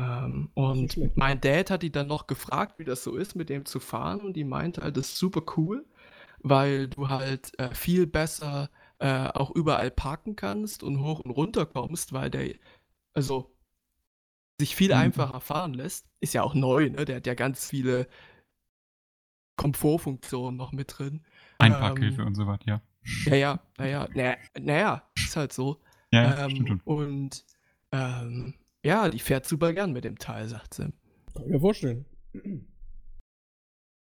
Ähm, 0.00 0.50
und 0.54 1.16
mein 1.16 1.40
Dad 1.40 1.70
hat 1.70 1.82
die 1.82 1.92
dann 1.92 2.08
noch 2.08 2.26
gefragt, 2.26 2.78
wie 2.78 2.84
das 2.84 3.04
so 3.04 3.16
ist, 3.16 3.36
mit 3.36 3.48
dem 3.48 3.64
zu 3.66 3.78
fahren. 3.80 4.20
Und 4.20 4.34
die 4.34 4.44
meinte 4.44 4.82
halt, 4.82 4.96
das 4.96 5.08
ist 5.10 5.18
super 5.18 5.42
cool, 5.56 5.84
weil 6.42 6.88
du 6.88 7.08
halt 7.08 7.58
äh, 7.58 7.74
viel 7.74 8.06
besser 8.06 8.70
äh, 8.98 9.28
auch 9.28 9.50
überall 9.50 9.90
parken 9.90 10.36
kannst 10.36 10.82
und 10.82 11.02
hoch 11.02 11.20
und 11.20 11.30
runter 11.30 11.66
kommst, 11.66 12.12
weil 12.12 12.30
der, 12.30 12.54
also 13.14 13.54
sich 14.60 14.76
viel 14.76 14.90
Mhm. 14.90 14.96
einfacher 14.96 15.40
fahren 15.40 15.74
lässt. 15.74 16.06
Ist 16.20 16.34
ja 16.34 16.42
auch 16.42 16.54
neu, 16.54 16.90
ne? 16.90 17.04
Der 17.04 17.16
hat 17.16 17.26
ja 17.26 17.34
ganz 17.34 17.68
viele 17.68 18.06
Komfortfunktionen 19.56 20.56
noch 20.56 20.72
mit 20.72 20.98
drin. 20.98 21.22
Einparkhilfe 21.58 22.22
Ähm, 22.22 22.28
und 22.28 22.34
so 22.34 22.46
was, 22.46 22.60
ja. 22.66 22.80
Ja, 23.26 23.34
ja, 23.34 23.60
naja, 23.78 24.08
naja, 24.14 24.36
naja, 24.58 25.10
ist 25.16 25.36
halt 25.36 25.52
so. 25.52 25.80
Ja, 26.12 26.24
ja 26.24 26.50
stimmt 26.50 26.68
ähm, 26.68 26.80
schon. 26.84 26.96
und 26.96 27.44
ähm, 27.92 28.54
ja, 28.84 29.08
die 29.08 29.18
fährt 29.18 29.46
super 29.46 29.72
gern 29.72 29.92
mit 29.92 30.04
dem 30.04 30.18
Teil, 30.18 30.48
sagt 30.48 30.74
sie. 30.74 30.92
Kann 31.34 31.44
ich 31.44 31.50
mir 31.50 31.60
vorstellen. 31.60 32.04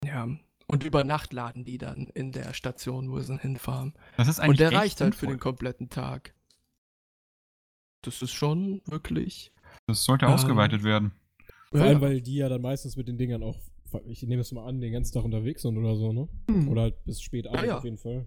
Ja. 0.04 0.28
Und 0.72 0.84
über 0.84 1.04
Nacht 1.04 1.32
laden 1.32 1.64
die 1.64 1.78
dann 1.78 2.06
in 2.14 2.32
der 2.32 2.54
Station, 2.54 3.10
wo 3.10 3.20
sie 3.20 3.36
hinfahren. 3.38 3.92
Das 4.16 4.26
ist 4.26 4.40
eigentlich 4.40 4.50
Und 4.50 4.60
der 4.60 4.68
echt 4.68 4.76
reicht 4.80 5.00
halt 5.02 5.14
für 5.14 5.26
den 5.26 5.38
kompletten 5.38 5.90
Tag. 5.90 6.34
Das 8.02 8.22
ist 8.22 8.32
schon 8.32 8.80
wirklich. 8.86 9.52
Das 9.86 10.04
sollte 10.04 10.26
Ähm, 10.26 10.32
ausgeweitet 10.32 10.82
werden. 10.82 11.12
Vor 11.70 11.80
Ja, 11.80 11.86
allem, 11.86 12.00
weil 12.00 12.20
die 12.20 12.36
ja 12.36 12.48
dann 12.48 12.62
meistens 12.62 12.96
mit 12.96 13.06
den 13.06 13.18
Dingern 13.18 13.42
auch, 13.42 13.58
ich 14.06 14.22
nehme 14.22 14.40
es 14.42 14.52
mal 14.52 14.66
an, 14.66 14.80
den 14.80 14.92
ganzen 14.92 15.12
Tag 15.14 15.24
unterwegs 15.24 15.62
sind 15.62 15.76
oder 15.76 15.94
so, 15.96 16.12
ne? 16.12 16.28
hm. 16.48 16.68
Oder 16.68 16.82
halt 16.82 17.04
bis 17.04 17.20
spät 17.22 17.46
abends 17.46 17.64
ja. 17.64 17.78
auf 17.78 17.84
jeden 17.84 17.98
Fall. 17.98 18.26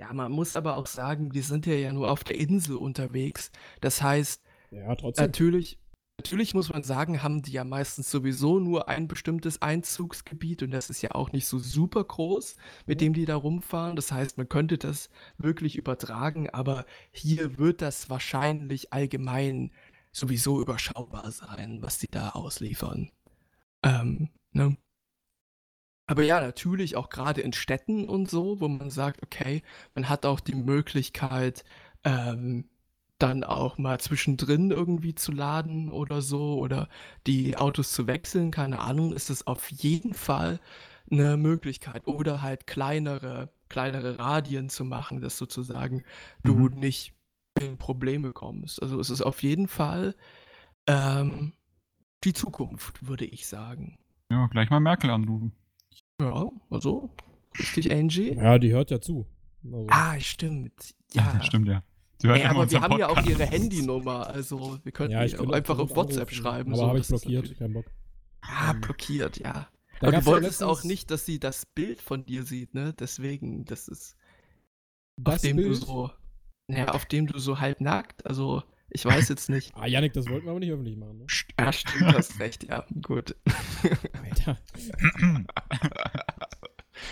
ja, 0.00 0.12
man 0.12 0.32
muss 0.32 0.56
aber 0.56 0.76
auch 0.76 0.86
sagen, 0.86 1.34
wir 1.34 1.42
sind 1.42 1.66
ja, 1.66 1.74
ja 1.74 1.92
nur 1.92 2.10
auf 2.10 2.24
der 2.24 2.38
Insel 2.38 2.76
unterwegs. 2.76 3.52
Das 3.80 4.02
heißt, 4.02 4.42
Ja, 4.70 4.94
trotzdem. 4.96 5.26
Natürlich, 5.26 5.78
Natürlich 6.18 6.54
muss 6.54 6.72
man 6.72 6.84
sagen, 6.84 7.22
haben 7.22 7.42
die 7.42 7.52
ja 7.52 7.64
meistens 7.64 8.10
sowieso 8.10 8.60
nur 8.60 8.88
ein 8.88 9.08
bestimmtes 9.08 9.60
Einzugsgebiet 9.60 10.62
und 10.62 10.70
das 10.70 10.88
ist 10.88 11.02
ja 11.02 11.10
auch 11.10 11.32
nicht 11.32 11.46
so 11.46 11.58
super 11.58 12.04
groß, 12.04 12.56
mit 12.86 13.00
dem 13.00 13.14
die 13.14 13.24
da 13.24 13.36
rumfahren. 13.36 13.96
Das 13.96 14.12
heißt, 14.12 14.38
man 14.38 14.48
könnte 14.48 14.78
das 14.78 15.10
wirklich 15.38 15.76
übertragen, 15.76 16.48
aber 16.50 16.86
hier 17.10 17.58
wird 17.58 17.82
das 17.82 18.10
wahrscheinlich 18.10 18.92
allgemein 18.92 19.72
sowieso 20.12 20.60
überschaubar 20.62 21.30
sein, 21.32 21.82
was 21.82 21.98
die 21.98 22.08
da 22.08 22.30
ausliefern. 22.30 23.10
Ähm, 23.82 24.30
ne? 24.52 24.76
Aber 26.06 26.22
ja, 26.22 26.40
natürlich 26.40 26.96
auch 26.96 27.08
gerade 27.08 27.40
in 27.40 27.52
Städten 27.52 28.08
und 28.08 28.30
so, 28.30 28.60
wo 28.60 28.68
man 28.68 28.90
sagt, 28.90 29.22
okay, 29.22 29.62
man 29.94 30.08
hat 30.08 30.26
auch 30.26 30.40
die 30.40 30.54
Möglichkeit, 30.54 31.64
ähm, 32.04 32.68
dann 33.26 33.44
auch 33.44 33.78
mal 33.78 33.98
zwischendrin 34.00 34.70
irgendwie 34.70 35.14
zu 35.14 35.32
laden 35.32 35.90
oder 35.90 36.20
so 36.22 36.58
oder 36.58 36.88
die 37.26 37.56
Autos 37.56 37.92
zu 37.92 38.06
wechseln, 38.06 38.50
keine 38.50 38.80
Ahnung, 38.80 39.12
ist 39.12 39.30
es 39.30 39.46
auf 39.46 39.70
jeden 39.70 40.14
Fall 40.14 40.60
eine 41.10 41.36
Möglichkeit. 41.36 42.06
Oder 42.06 42.42
halt 42.42 42.66
kleinere, 42.66 43.50
kleinere 43.68 44.18
Radien 44.18 44.68
zu 44.68 44.84
machen, 44.84 45.20
dass 45.20 45.38
sozusagen 45.38 46.02
du 46.42 46.54
Mhm. 46.54 46.78
nicht 46.80 47.14
in 47.60 47.78
Probleme 47.78 48.32
kommst. 48.32 48.82
Also 48.82 48.98
es 49.00 49.10
ist 49.10 49.22
auf 49.22 49.42
jeden 49.42 49.68
Fall 49.68 50.14
ähm, 50.86 51.52
die 52.24 52.32
Zukunft, 52.32 53.06
würde 53.06 53.24
ich 53.24 53.46
sagen. 53.46 53.96
Ja, 54.30 54.46
gleich 54.48 54.70
mal 54.70 54.80
Merkel 54.80 55.10
anrufen. 55.10 55.52
Ja, 56.20 56.48
also, 56.70 57.10
richtig, 57.58 57.92
Angie? 57.92 58.34
Ja, 58.34 58.58
die 58.58 58.72
hört 58.72 58.90
ja 58.90 59.00
zu. 59.00 59.26
Also, 59.64 59.86
Ah, 59.88 60.18
stimmt. 60.20 60.94
Ja, 61.12 61.40
stimmt 61.42 61.68
ja. 61.68 61.82
Hört 62.22 62.38
Ey, 62.38 62.44
aber 62.46 62.70
wir 62.70 62.80
haben 62.80 62.98
ja 62.98 63.08
auch 63.08 63.22
ihre 63.26 63.44
Handynummer, 63.46 64.26
also 64.28 64.78
wir 64.82 64.92
könnten 64.92 65.12
ja, 65.12 65.24
ich 65.24 65.32
ja 65.32 65.38
könnte 65.38 65.54
einfach 65.54 65.78
auf 65.78 65.90
WhatsApp 65.96 66.28
anrufen, 66.28 66.34
schreiben. 66.34 66.70
Aber 66.72 66.76
so, 66.82 66.86
habe 66.88 66.98
ich 67.00 67.08
blockiert, 67.08 67.58
kein 67.58 67.72
Bock. 67.72 67.86
Ah, 68.40 68.72
blockiert, 68.74 69.36
ja. 69.38 69.68
Da 70.00 70.08
Aber 70.08 70.10
du 70.12 70.16
ja 70.18 70.26
wolltest 70.26 70.62
auch 70.62 70.76
letztens- 70.76 70.84
nicht, 70.90 71.10
dass 71.10 71.26
sie 71.26 71.38
das 71.40 71.66
Bild 71.66 72.00
von 72.00 72.24
dir 72.24 72.42
sieht, 72.44 72.74
ne? 72.74 72.94
Deswegen, 72.98 73.64
das 73.64 73.88
ist, 73.88 74.16
auf 75.18 75.24
Das 75.34 75.42
dem 75.42 75.56
du 75.56 75.62
Bild? 75.64 75.76
so, 75.76 76.10
naja, 76.68 76.88
auf 76.88 77.06
dem 77.06 77.26
du 77.26 77.38
so 77.38 77.60
halb 77.60 77.80
nackt, 77.80 78.24
also 78.26 78.62
ich 78.90 79.04
weiß 79.04 79.28
jetzt 79.28 79.48
nicht. 79.50 79.72
Ah, 79.76 79.86
Janik, 79.86 80.12
das 80.12 80.28
wollten 80.28 80.44
wir 80.46 80.50
aber 80.50 80.60
nicht 80.60 80.70
öffentlich 80.72 80.96
machen, 80.96 81.18
ne? 81.18 81.26
Ja, 81.58 81.72
stimmt, 81.72 82.00
du 82.02 82.06
hast 82.18 82.38
recht, 82.38 82.64
ja, 82.64 82.86
gut. 83.02 83.34
Alter. 84.22 84.58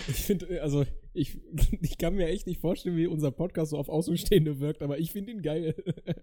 Ich 0.08 0.16
finde, 0.16 0.62
also, 0.62 0.84
ich, 1.14 1.38
ich 1.82 1.98
kann 1.98 2.14
mir 2.14 2.26
echt 2.28 2.46
nicht 2.46 2.60
vorstellen, 2.60 2.96
wie 2.96 3.06
unser 3.06 3.30
Podcast 3.30 3.70
so 3.70 3.78
auf 3.78 3.88
Außenstehende 3.88 4.60
wirkt, 4.60 4.82
aber 4.82 4.98
ich 4.98 5.12
finde 5.12 5.32
ihn 5.32 5.42
geil. 5.42 5.74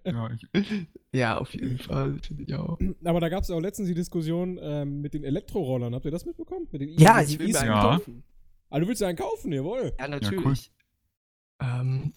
ja, 0.05 0.29
ich, 0.31 0.47
Ja, 1.13 1.37
auf 1.37 1.53
jeden 1.53 1.77
Fall, 1.79 2.17
finde 2.25 2.43
ich 2.43 2.53
auch. 2.55 2.79
aber 3.03 3.19
da 3.19 3.29
gab 3.29 3.43
es 3.43 3.49
auch 3.51 3.59
letztens 3.59 3.87
die 3.87 3.95
Diskussion 3.95 4.59
ähm, 4.61 5.01
mit 5.01 5.13
den 5.13 5.23
Elektrorollern. 5.23 5.93
Habt 5.95 6.05
ihr 6.05 6.11
das 6.11 6.25
mitbekommen? 6.25 6.67
Mit 6.71 6.81
den 6.81 6.89
Ja, 6.99 7.21
ich 7.21 7.37
will 7.39 7.45
mir 7.47 7.51
E-Scooter? 7.51 7.61
einen 7.61 7.71
Ja. 7.71 7.97
kaufen. 7.97 8.23
Ah, 8.69 8.79
du 8.79 8.87
willst 8.87 9.01
ja 9.01 9.07
einen 9.07 9.17
kaufen, 9.17 9.51
jawohl. 9.51 9.93
Ja, 9.99 10.05
cool. 10.05 10.09
natürlich. 10.09 10.71
ähm, 11.61 12.13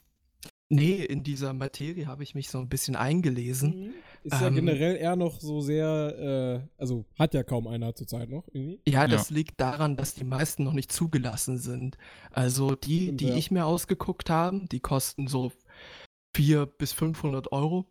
nee, 0.72 1.04
in 1.04 1.22
dieser 1.22 1.52
Materie 1.52 2.06
habe 2.06 2.22
ich 2.22 2.34
mich 2.34 2.48
so 2.48 2.58
ein 2.58 2.68
bisschen 2.68 2.96
eingelesen. 2.96 3.94
Ist 4.24 4.40
ja 4.40 4.48
Ähm, 4.48 4.54
generell 4.54 4.96
eher 4.96 5.16
noch 5.16 5.38
so 5.40 5.60
sehr, 5.60 6.64
äh, 6.66 6.80
also 6.80 7.04
hat 7.18 7.34
ja 7.34 7.42
kaum 7.42 7.66
einer 7.66 7.94
zurzeit 7.94 8.30
noch 8.30 8.48
irgendwie. 8.52 8.80
Ja, 8.88 9.06
das 9.06 9.30
liegt 9.30 9.60
daran, 9.60 9.96
dass 9.96 10.14
die 10.14 10.24
meisten 10.24 10.64
noch 10.64 10.72
nicht 10.72 10.90
zugelassen 10.90 11.58
sind. 11.58 11.98
Also 12.30 12.74
die, 12.74 13.04
Stimmt, 13.04 13.20
die 13.20 13.28
ja. 13.28 13.36
ich 13.36 13.50
mir 13.50 13.66
ausgeguckt 13.66 14.30
habe, 14.30 14.66
die 14.70 14.80
kosten 14.80 15.26
so 15.26 15.52
400 16.34 16.78
bis 16.78 16.92
500 16.92 17.52
Euro. 17.52 17.86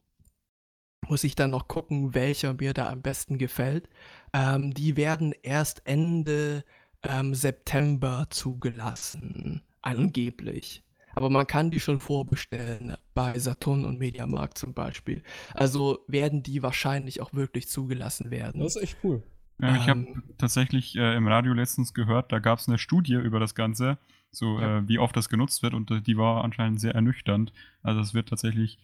Muss 1.08 1.24
ich 1.24 1.36
dann 1.36 1.52
noch 1.52 1.68
gucken, 1.68 2.14
welcher 2.14 2.54
mir 2.54 2.74
da 2.74 2.90
am 2.90 3.02
besten 3.02 3.38
gefällt. 3.38 3.90
Ähm, 4.34 4.74
die 4.74 4.98
werden 4.98 5.34
erst 5.44 5.82
Ende 5.86 6.64
ähm, 7.04 7.34
September 7.34 8.28
zugelassen, 8.30 9.64
angeblich. 9.82 10.84
Aber 11.16 11.30
man 11.30 11.46
kann 11.48 11.72
die 11.72 11.80
schon 11.80 12.00
vorbestellen, 12.00 12.96
bei 13.14 13.38
Saturn 13.40 13.86
und 13.86 14.00
Mediamarkt 14.00 14.58
zum 14.58 14.74
Beispiel. 14.74 15.24
Also 15.54 16.00
werden 16.08 16.44
die 16.44 16.64
wahrscheinlich 16.64 17.22
auch 17.22 17.34
wirklich 17.34 17.68
zugelassen 17.68 18.32
werden. 18.32 18.62
Das 18.62 18.76
ist 18.76 18.82
echt 18.84 18.98
cool. 19.04 19.24
ja, 19.62 19.76
ich 19.76 19.88
habe 19.90 20.00
Ähm. 20.02 20.24
tatsächlich 20.38 20.96
äh, 20.96 21.16
im 21.16 21.28
Radio 21.28 21.54
letztens 21.54 21.94
gehört, 21.94 22.32
da 22.32 22.40
gab 22.40 22.60
es 22.60 22.68
eine 22.68 22.78
Studie 22.78 23.14
über 23.16 23.40
das 23.40 23.54
Ganze, 23.56 23.98
so 24.32 24.60
Ja. 24.60 24.78
äh, 24.80 24.88
wie 24.88 24.98
oft 25.00 25.16
das 25.16 25.30
genutzt 25.30 25.62
wird 25.64 25.74
und 25.74 25.92
äh, 25.92 26.02
die 26.02 26.18
war 26.18 26.44
anscheinend 26.44 26.80
sehr 26.80 26.96
ernüchternd. 26.96 27.52
Also 27.84 28.00
es 28.02 28.14
wird 28.14 28.30
tatsächlich 28.30 28.80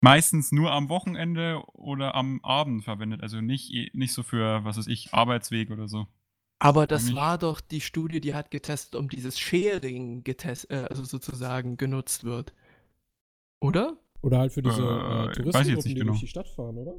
meistens 0.00 0.50
nur 0.52 0.72
am 0.72 0.88
Wochenende 0.88 1.62
oder 1.74 2.14
am 2.16 2.40
Abend 2.42 2.82
verwendet, 2.84 3.22
also 3.22 3.40
nicht, 3.40 3.72
eh- 3.72 3.90
nicht 3.94 4.12
so 4.12 4.22
für, 4.24 4.64
was 4.64 4.76
weiß 4.76 4.88
ich, 4.88 5.14
Arbeitsweg 5.14 5.70
oder 5.70 5.86
so. 5.88 6.06
Aber 6.64 6.86
das 6.86 7.02
Eigentlich- 7.02 7.16
war 7.16 7.38
doch 7.38 7.60
die 7.60 7.80
Studie, 7.80 8.20
die 8.20 8.34
hat 8.34 8.52
getestet, 8.52 8.94
um 8.94 9.08
dieses 9.08 9.36
Sharing 9.36 10.22
getest, 10.22 10.70
äh, 10.70 10.86
also 10.88 11.02
sozusagen 11.02 11.76
genutzt 11.76 12.22
wird. 12.22 12.52
Oder? 13.60 13.96
Oder 14.20 14.38
halt 14.38 14.52
für 14.52 14.62
diese 14.62 14.80
Äh, 14.80 14.84
äh, 14.84 15.32
Touristengruppen, 15.32 15.82
die 15.88 15.94
genau. 15.94 16.12
durch 16.12 16.20
die 16.20 16.28
Stadt 16.28 16.48
fahren, 16.48 16.78
oder? 16.78 16.94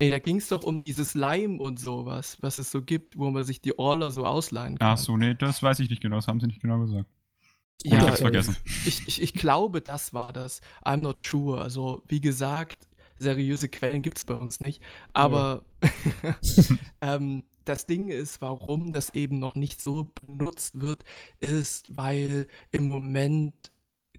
Nee, 0.00 0.10
da 0.10 0.18
ging 0.18 0.36
es 0.38 0.48
doch 0.48 0.64
um 0.64 0.84
dieses 0.84 1.14
Lime 1.14 1.60
und 1.62 1.78
sowas, 1.78 2.38
was 2.40 2.58
es 2.58 2.70
so 2.70 2.80
gibt, 2.80 3.18
wo 3.18 3.30
man 3.30 3.44
sich 3.44 3.60
die 3.60 3.78
Orler 3.78 4.10
so 4.10 4.24
ausleihen 4.24 4.78
kann. 4.78 4.88
Ach 4.88 4.96
so, 4.98 5.18
nee, 5.18 5.34
das 5.34 5.62
weiß 5.62 5.80
ich 5.80 5.90
nicht 5.90 6.00
genau, 6.00 6.16
das 6.16 6.26
haben 6.26 6.40
sie 6.40 6.46
nicht 6.46 6.62
genau 6.62 6.80
gesagt. 6.80 7.04
Gut, 7.06 7.84
ich 7.84 7.92
Ja, 7.92 8.00
hab's 8.06 8.20
äh, 8.20 8.22
vergessen. 8.22 8.56
Ich, 8.86 9.06
ich, 9.06 9.20
ich 9.20 9.34
glaube, 9.34 9.82
das 9.82 10.14
war 10.14 10.32
das. 10.32 10.62
I'm 10.82 11.02
not 11.02 11.18
sure. 11.26 11.60
Also, 11.60 12.02
wie 12.08 12.22
gesagt, 12.22 12.88
seriöse 13.18 13.68
Quellen 13.68 14.00
gibt 14.00 14.16
es 14.16 14.24
bei 14.24 14.34
uns 14.34 14.60
nicht. 14.60 14.80
Aber 15.12 15.62
ähm, 17.02 17.44
das 17.64 17.86
Ding 17.86 18.08
ist, 18.08 18.40
warum 18.40 18.92
das 18.92 19.10
eben 19.14 19.38
noch 19.38 19.54
nicht 19.54 19.80
so 19.80 20.10
benutzt 20.26 20.80
wird, 20.80 21.04
ist, 21.40 21.96
weil 21.96 22.46
im 22.70 22.88
Moment 22.88 23.54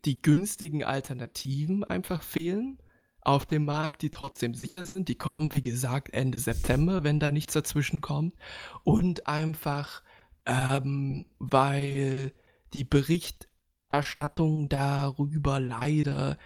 die 0.06 0.22
günstigen 0.22 0.84
Alternativen 0.84 1.84
einfach 1.84 2.22
fehlen 2.22 2.78
auf 3.22 3.46
dem 3.46 3.66
Markt, 3.66 4.04
die 4.04 4.12
trotzdem 4.12 4.54
sicher 4.54 4.86
sind. 4.86 5.10
Die 5.10 5.16
kommen, 5.16 5.50
wie 5.54 5.64
gesagt, 5.64 6.14
Ende 6.14 6.40
September, 6.40 7.04
wenn 7.04 7.20
da 7.20 7.32
nichts 7.32 7.54
dazwischen 7.54 8.02
kommt. 8.02 8.36
Und 8.84 9.28
einfach, 9.28 10.04
ähm, 10.46 11.26
weil 11.40 12.34
die 12.74 12.84
Berichterstattung 12.84 14.70
darüber 14.70 15.60
leider 15.60 16.38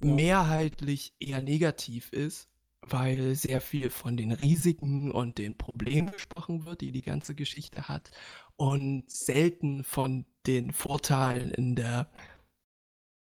mehrheitlich 0.00 1.14
eher 1.18 1.42
negativ 1.42 2.12
ist, 2.12 2.49
weil 2.92 3.34
sehr 3.34 3.60
viel 3.60 3.90
von 3.90 4.16
den 4.16 4.32
Risiken 4.32 5.10
und 5.12 5.38
den 5.38 5.56
Problemen 5.56 6.10
gesprochen 6.12 6.64
wird, 6.66 6.80
die 6.80 6.92
die 6.92 7.02
ganze 7.02 7.34
Geschichte 7.34 7.88
hat 7.88 8.10
und 8.56 9.10
selten 9.10 9.84
von 9.84 10.26
den 10.46 10.72
Vorteilen 10.72 11.50
in 11.52 11.76
der 11.76 12.10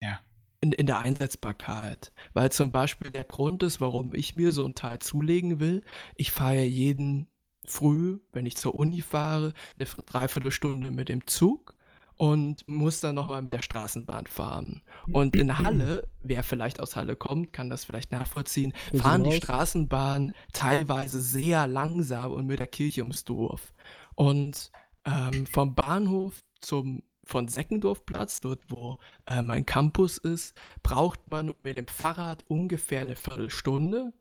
Ja. 0.01 0.21
in, 0.61 0.73
in 0.73 0.87
der 0.87 0.99
Einsetzbarkeit. 1.01 2.13
Weil 2.35 2.51
zum 2.53 2.73
Beispiel 2.73 3.11
der 3.11 3.25
Grund 3.25 3.63
ist, 3.63 3.81
warum 3.81 4.15
ich 4.15 4.37
mir 4.37 4.53
so 4.53 4.65
ein 4.67 4.75
Teil 4.75 4.99
zulegen 5.01 5.61
will. 5.61 5.85
Ich 6.17 6.33
fahre 6.33 6.65
jeden 6.65 7.29
früh, 7.65 8.21
wenn 8.33 8.47
ich 8.47 8.57
zur 8.57 8.75
Uni 8.75 9.03
fahre, 9.03 9.53
eine 9.79 9.89
Dreiviertelstunde 10.07 10.91
mit 10.91 11.09
dem 11.09 11.27
Zug 11.27 11.75
und 12.19 12.69
muss 12.69 13.01
dann 13.01 13.15
nochmal 13.15 13.43
mit 13.43 13.53
der 13.53 13.63
Straßenbahn 13.63 14.27
fahren. 14.27 14.83
Und 15.13 15.37
in 15.37 15.57
Halle, 15.57 16.07
wer 16.23 16.43
vielleicht 16.43 16.81
aus 16.81 16.97
Halle 16.97 17.17
kommt, 17.17 17.53
kann 17.53 17.71
das 17.71 17.85
vielleicht 17.85 18.13
nachvollziehen, 18.13 18.75
fahren 18.95 19.25
die. 19.25 19.37
Straßenbahnen 19.37 20.35
teilweise 20.53 21.23
sehr 21.23 21.67
langsam 21.67 22.33
und 22.33 22.47
mit 22.47 22.59
der 22.59 22.67
Kirche 22.67 23.03
ums 23.03 23.25
Dorf. 23.25 23.73
Und 24.17 24.73
ähm, 25.05 25.47
vom 25.47 25.75
Bahnhof 25.75 26.43
zum 26.61 27.03
von 27.25 27.47
Seckendorfplatz, 27.47 28.41
dort 28.41 28.63
wo 28.69 28.99
äh, 29.27 29.43
mein 29.43 29.67
Campus 29.67 30.17
ist, 30.17 30.59
braucht 30.83 31.31
man 31.31 31.55
mit 31.63 31.77
dem 31.77 31.87
Fahrrad 31.87 32.43
ungefähr 32.49 33.03
eine 33.03 33.17
Viertelstunde. 33.17 34.13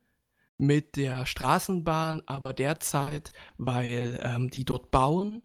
Mit 0.58 0.98
der 0.98 1.26
Straßenbahn 1.26 2.24
aber 2.26 2.54
derzeit, 2.54 3.32
weil 3.58 4.20
ähm, 4.24 4.50
die 4.50 4.66
dort 4.66 4.92
bauen, 4.92 5.42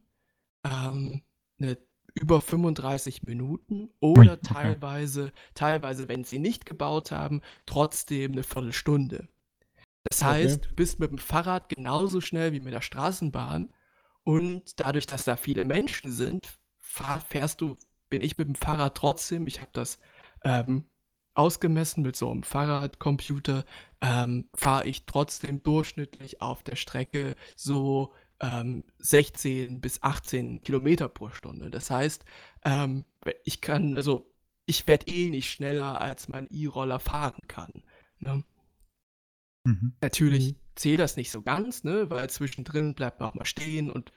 ähm, 0.64 1.22
eine 1.60 1.78
über 2.14 2.40
35 2.40 3.22
Minuten 3.24 3.90
oder 4.00 4.38
okay. 4.44 4.52
teilweise, 4.52 5.32
teilweise, 5.54 6.08
wenn 6.08 6.24
sie 6.24 6.38
nicht 6.38 6.66
gebaut 6.66 7.10
haben, 7.10 7.42
trotzdem 7.66 8.32
eine 8.32 8.42
Viertelstunde. 8.42 9.28
Das 10.10 10.22
Okay. 10.22 10.30
heißt, 10.30 10.66
du 10.66 10.74
bist 10.74 10.98
mit 10.98 11.10
dem 11.10 11.18
Fahrrad 11.18 11.68
genauso 11.68 12.20
schnell 12.20 12.52
wie 12.52 12.60
mit 12.60 12.72
der 12.74 12.80
Straßenbahn 12.82 13.72
und 14.24 14.80
dadurch, 14.80 15.06
dass 15.06 15.24
da 15.24 15.36
viele 15.36 15.64
Menschen 15.64 16.12
sind, 16.12 16.58
fährst 16.80 17.60
du, 17.60 17.76
bin 18.10 18.22
ich 18.22 18.36
mit 18.38 18.48
dem 18.48 18.54
Fahrrad 18.54 18.96
trotzdem, 18.96 19.46
ich 19.46 19.60
habe 19.60 19.70
das 19.72 19.98
ähm, 20.44 20.90
ausgemessen 21.34 22.02
mit 22.02 22.16
so 22.16 22.30
einem 22.30 22.42
Fahrradcomputer, 22.42 23.64
ähm, 24.00 24.48
fahre 24.54 24.86
ich 24.86 25.06
trotzdem 25.06 25.62
durchschnittlich 25.62 26.42
auf 26.42 26.62
der 26.62 26.76
Strecke 26.76 27.36
so 27.56 28.12
ähm, 28.42 28.84
16 28.98 29.80
bis 29.80 30.02
18 30.02 30.62
Kilometer 30.62 31.08
pro 31.08 31.30
Stunde. 31.30 31.70
Das 31.70 31.90
heißt, 31.90 32.24
ähm, 32.64 33.04
ich 33.44 33.60
kann, 33.62 33.96
also 33.96 34.30
ich 34.66 34.86
werde 34.86 35.06
eh 35.08 35.30
nicht 35.30 35.50
schneller, 35.50 36.00
als 36.00 36.28
mein 36.28 36.48
E-Roller 36.50 37.00
fahren 37.00 37.40
kann. 37.48 37.84
Ne? 38.18 38.44
Mhm. 39.64 39.94
Natürlich 40.00 40.52
Mhm. 40.52 40.56
zähle 40.74 40.96
das 40.98 41.16
nicht 41.16 41.30
so 41.30 41.42
ganz, 41.42 41.84
ne, 41.84 42.10
weil 42.10 42.28
zwischendrin 42.30 42.94
bleibt 42.94 43.20
man 43.20 43.30
auch 43.30 43.34
mal 43.34 43.44
stehen 43.46 43.90
und 43.90 44.12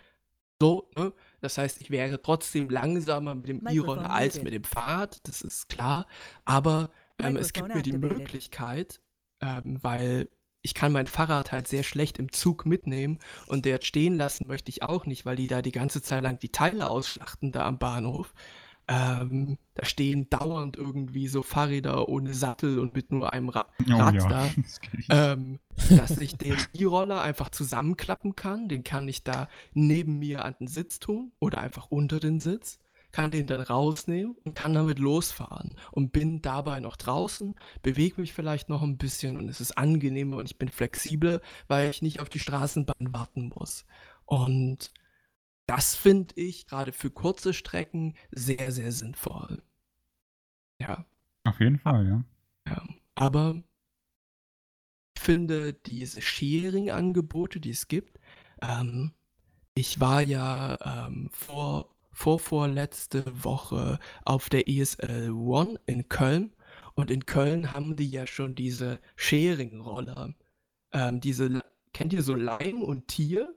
so, 0.62 0.90
ne? 0.96 1.14
Das 1.42 1.58
heißt, 1.58 1.82
ich 1.82 1.92
wäre 1.92 2.22
trotzdem 2.22 2.70
langsamer 2.70 3.36
mit 3.36 3.48
dem 3.48 3.68
E-Roller 3.68 4.10
als 4.10 4.42
mit 4.42 4.54
dem 4.54 4.64
Fahrrad, 4.64 5.28
das 5.28 5.42
ist 5.42 5.68
klar. 5.70 6.08
Aber 6.46 6.92
ähm, 7.20 7.36
es 7.36 7.52
gibt 7.54 7.76
mir 7.76 7.82
die. 7.82 7.92
Möglichkeit, 7.92 9.02
ähm, 9.42 9.84
weil 9.84 10.30
ich 10.66 10.74
kann 10.74 10.92
mein 10.92 11.06
Fahrrad 11.06 11.52
halt 11.52 11.68
sehr 11.68 11.84
schlecht 11.84 12.18
im 12.18 12.32
Zug 12.32 12.66
mitnehmen 12.66 13.20
und 13.46 13.66
der 13.66 13.80
stehen 13.84 14.18
lassen 14.18 14.48
möchte 14.48 14.70
ich 14.70 14.82
auch 14.82 15.06
nicht, 15.06 15.24
weil 15.24 15.36
die 15.36 15.46
da 15.46 15.62
die 15.62 15.72
ganze 15.72 16.02
Zeit 16.02 16.24
lang 16.24 16.40
die 16.40 16.52
Teile 16.52 16.90
ausschlachten 16.90 17.52
da 17.52 17.68
am 17.68 17.78
Bahnhof. 17.78 18.34
Ähm, 18.88 19.60
da 19.76 19.86
stehen 19.86 20.28
dauernd 20.30 20.76
irgendwie 20.76 21.28
so 21.28 21.44
Fahrräder 21.44 22.10
ohne 22.10 22.34
Sattel 22.34 22.80
und 22.80 22.96
mit 22.96 23.12
nur 23.12 23.32
einem 23.32 23.50
Ra 23.50 23.68
Oh 23.88 23.98
Rad 23.98 24.16
ja. 24.16 24.28
da 24.28 24.50
ähm, 25.36 25.60
dass 25.90 26.18
ich 26.18 26.38
den 26.38 26.58
E-Roller 26.74 27.22
einfach 27.22 27.50
zusammenklappen 27.50 28.36
kann. 28.36 28.68
Den 28.68 28.84
kann 28.84 29.08
ich 29.08 29.24
da 29.24 29.48
neben 29.74 30.18
mir 30.18 30.46
an 30.46 30.56
den 30.60 30.68
Sitz 30.68 31.00
tun 31.00 31.32
oder 31.40 31.60
einfach 31.60 31.88
unter 31.92 32.20
den 32.20 32.40
Sitz. 32.40 32.80
Kann 33.16 33.32
den 33.32 33.48
dann 33.48 33.62
rausnehmen 33.62 34.36
und 34.44 34.56
kann 34.56 34.74
damit 34.74 35.00
losfahren. 35.00 35.74
Und 35.92 36.12
bin 36.12 36.42
dabei 36.42 36.82
noch 36.82 36.98
draußen, 36.98 37.56
bewege 37.82 38.20
mich 38.20 38.34
vielleicht 38.34 38.68
noch 38.68 38.82
ein 38.82 38.98
bisschen 38.98 39.38
und 39.38 39.48
es 39.48 39.62
ist 39.62 39.78
angenehmer 39.78 40.36
und 40.36 40.52
ich 40.52 40.58
bin 40.58 40.68
flexibel, 40.68 41.42
weil 41.70 41.90
ich 41.90 42.02
nicht 42.02 42.20
auf 42.20 42.28
die 42.28 42.40
Straßenbahn 42.40 43.14
warten 43.14 43.54
muss. 43.56 43.86
Und 44.26 44.92
das 45.66 45.96
finde 45.96 46.36
ich 46.36 46.68
gerade 46.68 46.92
für 46.92 47.10
kurze 47.10 47.54
Strecken 47.54 48.16
sehr, 48.32 48.74
sehr 48.74 48.92
sinnvoll. 48.92 49.64
Ja. 50.82 51.06
Auf 51.46 51.62
jeden 51.62 51.80
Fall, 51.80 52.06
ja. 52.06 52.24
Ja, 52.68 52.84
aber 53.16 53.64
ich 55.16 55.24
finde 55.24 55.72
diese 55.72 56.22
Sharing-Angebote, 56.22 57.62
die 57.62 57.70
es 57.70 57.88
gibt, 57.88 58.20
ähm, 58.62 59.14
ich 59.74 60.02
war 60.02 60.22
ja 60.22 61.08
ähm, 61.08 61.30
vor, 61.32 61.95
vorvorletzte 62.16 63.26
Woche 63.44 64.00
auf 64.24 64.50
der 64.50 64.68
ESL 64.68 65.32
One 65.32 65.80
in 65.86 66.10
Köln 66.10 66.56
und 66.96 67.12
in 67.12 67.26
Köln 67.26 67.74
haben 67.74 67.96
die 67.96 68.10
ja 68.10 68.26
schon 68.26 68.56
diese 68.56 69.00
Sharing-Roller. 69.18 70.34
Ähm, 70.94 71.20
diese, 71.20 71.62
kennt 71.94 72.14
ihr 72.14 72.24
so 72.24 72.34
Leim 72.34 72.82
und 72.82 73.10
Tier? 73.10 73.54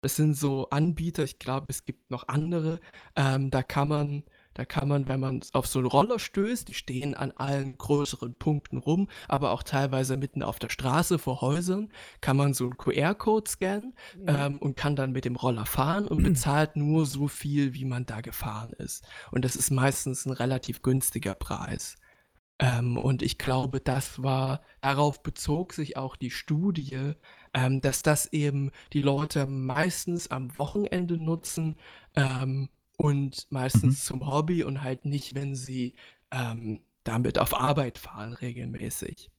Das 0.00 0.16
sind 0.16 0.34
so 0.34 0.68
Anbieter, 0.70 1.24
ich 1.24 1.38
glaube, 1.38 1.66
es 1.68 1.84
gibt 1.84 2.10
noch 2.10 2.28
andere. 2.28 2.80
Ähm, 3.16 3.50
da 3.50 3.62
kann 3.62 3.88
man, 3.88 4.24
da 4.54 4.64
kann 4.64 4.88
man, 4.88 5.08
wenn 5.08 5.20
man 5.20 5.40
auf 5.52 5.66
so 5.66 5.78
einen 5.78 5.88
Roller 5.88 6.18
stößt, 6.18 6.68
die 6.68 6.74
stehen 6.74 7.14
an 7.14 7.32
allen 7.32 7.76
größeren 7.76 8.34
Punkten 8.34 8.78
rum, 8.78 9.08
aber 9.28 9.50
auch 9.50 9.62
teilweise 9.62 10.16
mitten 10.16 10.42
auf 10.42 10.58
der 10.58 10.68
Straße 10.68 11.18
vor 11.18 11.40
Häusern, 11.40 11.92
kann 12.20 12.36
man 12.36 12.54
so 12.54 12.64
einen 12.64 12.76
QR-Code 12.76 13.50
scannen 13.50 13.94
ähm, 14.26 14.58
und 14.58 14.76
kann 14.76 14.96
dann 14.96 15.12
mit 15.12 15.24
dem 15.24 15.36
Roller 15.36 15.66
fahren 15.66 16.06
und 16.06 16.22
bezahlt 16.22 16.76
nur 16.76 17.06
so 17.06 17.28
viel, 17.28 17.74
wie 17.74 17.84
man 17.84 18.06
da 18.06 18.20
gefahren 18.20 18.72
ist. 18.78 19.06
Und 19.30 19.44
das 19.44 19.56
ist 19.56 19.70
meistens 19.70 20.24
ein 20.26 20.32
relativ 20.32 20.82
günstiger 20.82 21.34
Preis. 21.34 21.96
Ähm, 22.60 22.96
und 22.96 23.22
ich 23.22 23.38
glaube, 23.38 23.80
das 23.80 24.22
war, 24.22 24.62
darauf 24.80 25.22
bezog 25.22 25.72
sich 25.72 25.96
auch 25.96 26.14
die 26.14 26.30
Studie, 26.30 27.14
ähm, 27.52 27.80
dass 27.80 28.02
das 28.02 28.32
eben 28.32 28.70
die 28.92 29.02
Leute 29.02 29.46
meistens 29.46 30.30
am 30.30 30.56
Wochenende 30.58 31.16
nutzen 31.16 31.76
ähm, 32.14 32.68
und 32.96 33.46
meistens 33.50 34.04
zum 34.04 34.26
Hobby 34.26 34.64
und 34.64 34.82
halt 34.82 35.04
nicht, 35.04 35.34
wenn 35.34 35.54
sie 35.54 35.94
ähm, 36.30 36.80
damit 37.04 37.38
auf 37.38 37.58
Arbeit 37.58 37.98
fahren, 37.98 38.32
regelmäßig. 38.32 39.30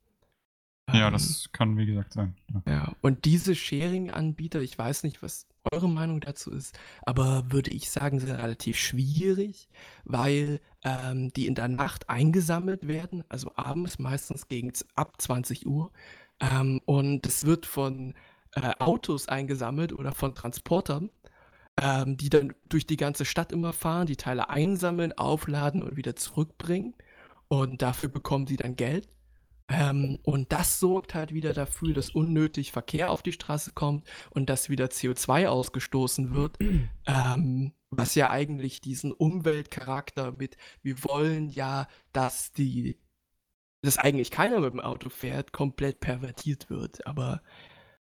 Ja, 0.94 1.08
Ähm, 1.08 1.14
das 1.14 1.50
kann 1.52 1.78
wie 1.78 1.86
gesagt 1.86 2.14
sein. 2.14 2.36
Ja. 2.54 2.62
ja, 2.68 2.96
und 3.02 3.26
diese 3.26 3.56
Sharing-Anbieter, 3.56 4.62
ich 4.62 4.78
weiß 4.78 5.04
nicht, 5.04 5.24
was 5.24 5.48
eure 5.72 5.90
Meinung 5.90 6.22
dazu 6.22 6.52
ist, 6.52 6.78
aber 7.02 7.52
würde 7.52 7.72
ich 7.72 7.90
sagen, 7.90 8.20
sind 8.20 8.32
relativ 8.32 8.78
schwierig, 8.78 9.68
weil 10.04 10.62
ähm, 10.84 11.34
die 11.34 11.48
in 11.48 11.56
der 11.56 11.68
Nacht 11.70 12.10
eingesammelt 12.10 12.88
werden, 12.88 13.24
also 13.30 13.52
abends 13.56 13.98
meistens 13.98 14.48
gegen 14.48 14.72
ab 14.96 15.20
20 15.20 15.66
Uhr. 15.66 15.92
Ähm, 16.40 16.82
und 16.86 17.26
es 17.26 17.46
wird 17.46 17.66
von 17.66 18.14
äh, 18.52 18.74
Autos 18.80 19.28
eingesammelt 19.28 19.92
oder 19.92 20.12
von 20.12 20.36
Transportern, 20.36 21.10
ähm, 21.82 22.18
die 22.18 22.30
dann 22.30 22.54
durch 22.70 22.88
die 22.88 22.98
ganze 22.98 23.26
Stadt 23.26 23.52
immer 23.52 23.74
fahren, 23.74 24.08
die 24.08 24.16
Teile 24.16 24.50
einsammeln, 24.50 25.14
aufladen 25.14 25.84
und 25.84 25.98
wieder 25.98 26.16
zurückbringen. 26.16 26.96
Und 27.48 27.82
dafür 27.82 28.10
bekommen 28.10 28.48
sie 28.48 28.58
dann 28.58 28.76
Geld. 28.76 29.08
Ähm, 29.68 30.20
und 30.24 30.52
das 30.52 30.80
sorgt 30.80 31.16
halt 31.16 31.34
wieder 31.34 31.54
dafür, 31.54 31.94
dass 31.94 32.12
unnötig 32.12 32.72
Verkehr 32.72 33.10
auf 33.10 33.24
die 33.24 33.32
Straße 33.32 33.72
kommt 33.74 34.08
und 34.30 34.50
dass 34.50 34.70
wieder 34.70 34.86
CO2 34.86 35.48
ausgestoßen 35.48 36.36
wird, 36.36 36.58
ähm, 37.08 37.74
was 37.90 38.16
ja 38.16 38.30
eigentlich 38.30 38.82
diesen 38.82 39.12
Umweltcharakter 39.12 40.34
mit, 40.38 40.58
wir 40.84 41.04
wollen 41.04 41.50
ja, 41.50 41.88
dass 42.14 42.52
die, 42.52 43.00
dass 43.82 43.98
eigentlich 43.98 44.30
keiner 44.32 44.60
mit 44.60 44.74
dem 44.74 44.80
Auto 44.82 45.10
fährt, 45.10 45.52
komplett 45.52 46.00
pervertiert 46.00 46.70
wird. 46.70 47.06
Aber 47.08 47.42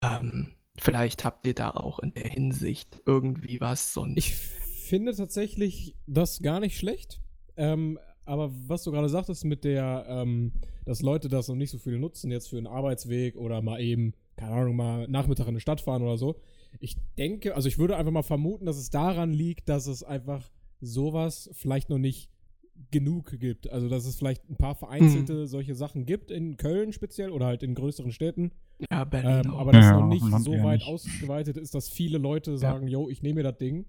ähm, 0.03 0.55
vielleicht 0.77 1.25
habt 1.25 1.47
ihr 1.47 1.55
da 1.55 1.71
auch 1.71 1.99
in 1.99 2.13
der 2.15 2.29
Hinsicht 2.29 3.03
irgendwie 3.07 3.61
was 3.61 3.93
sonst. 3.93 4.17
Ich 4.19 4.35
finde 4.35 5.15
tatsächlich 5.15 5.95
das 6.07 6.43
gar 6.43 6.61
nicht 6.61 6.79
schlecht. 6.79 7.21
Ähm, 7.57 7.99
aber 8.27 8.51
was 8.69 8.85
du 8.85 8.91
gerade 8.91 9.09
sagtest 9.09 9.45
mit 9.45 9.65
der, 9.65 10.07
ähm, 10.09 10.53
dass 10.85 11.03
Leute 11.03 11.29
das 11.29 11.49
noch 11.49 11.57
nicht 11.57 11.71
so 11.71 11.79
viel 11.79 11.99
nutzen, 11.99 12.31
jetzt 12.31 12.49
für 12.49 12.57
einen 12.57 12.67
Arbeitsweg 12.67 13.37
oder 13.37 13.61
mal 13.63 13.81
eben, 13.81 14.15
keine 14.37 14.53
Ahnung, 14.53 14.77
mal 14.77 15.07
Nachmittag 15.09 15.45
in 15.45 15.51
eine 15.51 15.61
Stadt 15.61 15.81
fahren 15.81 16.03
oder 16.03 16.17
so. 16.17 16.37
Ich 16.81 16.97
denke, 17.17 17.55
also 17.55 17.69
ich 17.69 17.79
würde 17.79 17.97
einfach 17.97 18.13
mal 18.13 18.23
vermuten, 18.23 18.67
dass 18.67 18.77
es 18.77 18.91
daran 18.91 19.33
liegt, 19.33 19.69
dass 19.69 19.87
es 19.87 20.03
einfach 20.03 20.51
sowas 20.81 21.51
vielleicht 21.53 21.91
noch 21.91 21.99
nicht 21.99 22.31
genug 22.91 23.39
gibt. 23.39 23.71
Also 23.71 23.89
dass 23.89 24.07
es 24.07 24.17
vielleicht 24.17 24.49
ein 24.49 24.57
paar 24.57 24.75
vereinzelte 24.75 25.47
solche 25.47 25.75
Sachen 25.75 26.07
gibt, 26.07 26.31
in 26.31 26.57
Köln 26.57 26.93
speziell 26.93 27.31
oder 27.31 27.47
halt 27.47 27.63
in 27.63 27.75
größeren 27.75 28.13
Städten. 28.13 28.53
ja, 28.91 29.05
Berlin 29.05 29.47
Ähm, 29.47 29.55
aber 29.55 29.73
das 29.73 29.85
Ja, 29.87 30.01
noch 30.01 30.09
nicht 30.09 30.23
so 30.45 30.53
weit 30.63 30.81
nicht. 30.81 30.89
ausgeweitet 30.89 31.57
ist, 31.57 31.75
dass 31.75 31.89
viele 31.89 32.19
Leute 32.19 32.59
sagen, 32.59 32.89
yo, 32.89 33.09
ich 33.09 33.23
nehme 33.23 33.37
mir 33.37 33.43
das 33.45 33.59
Ding. 33.59 33.87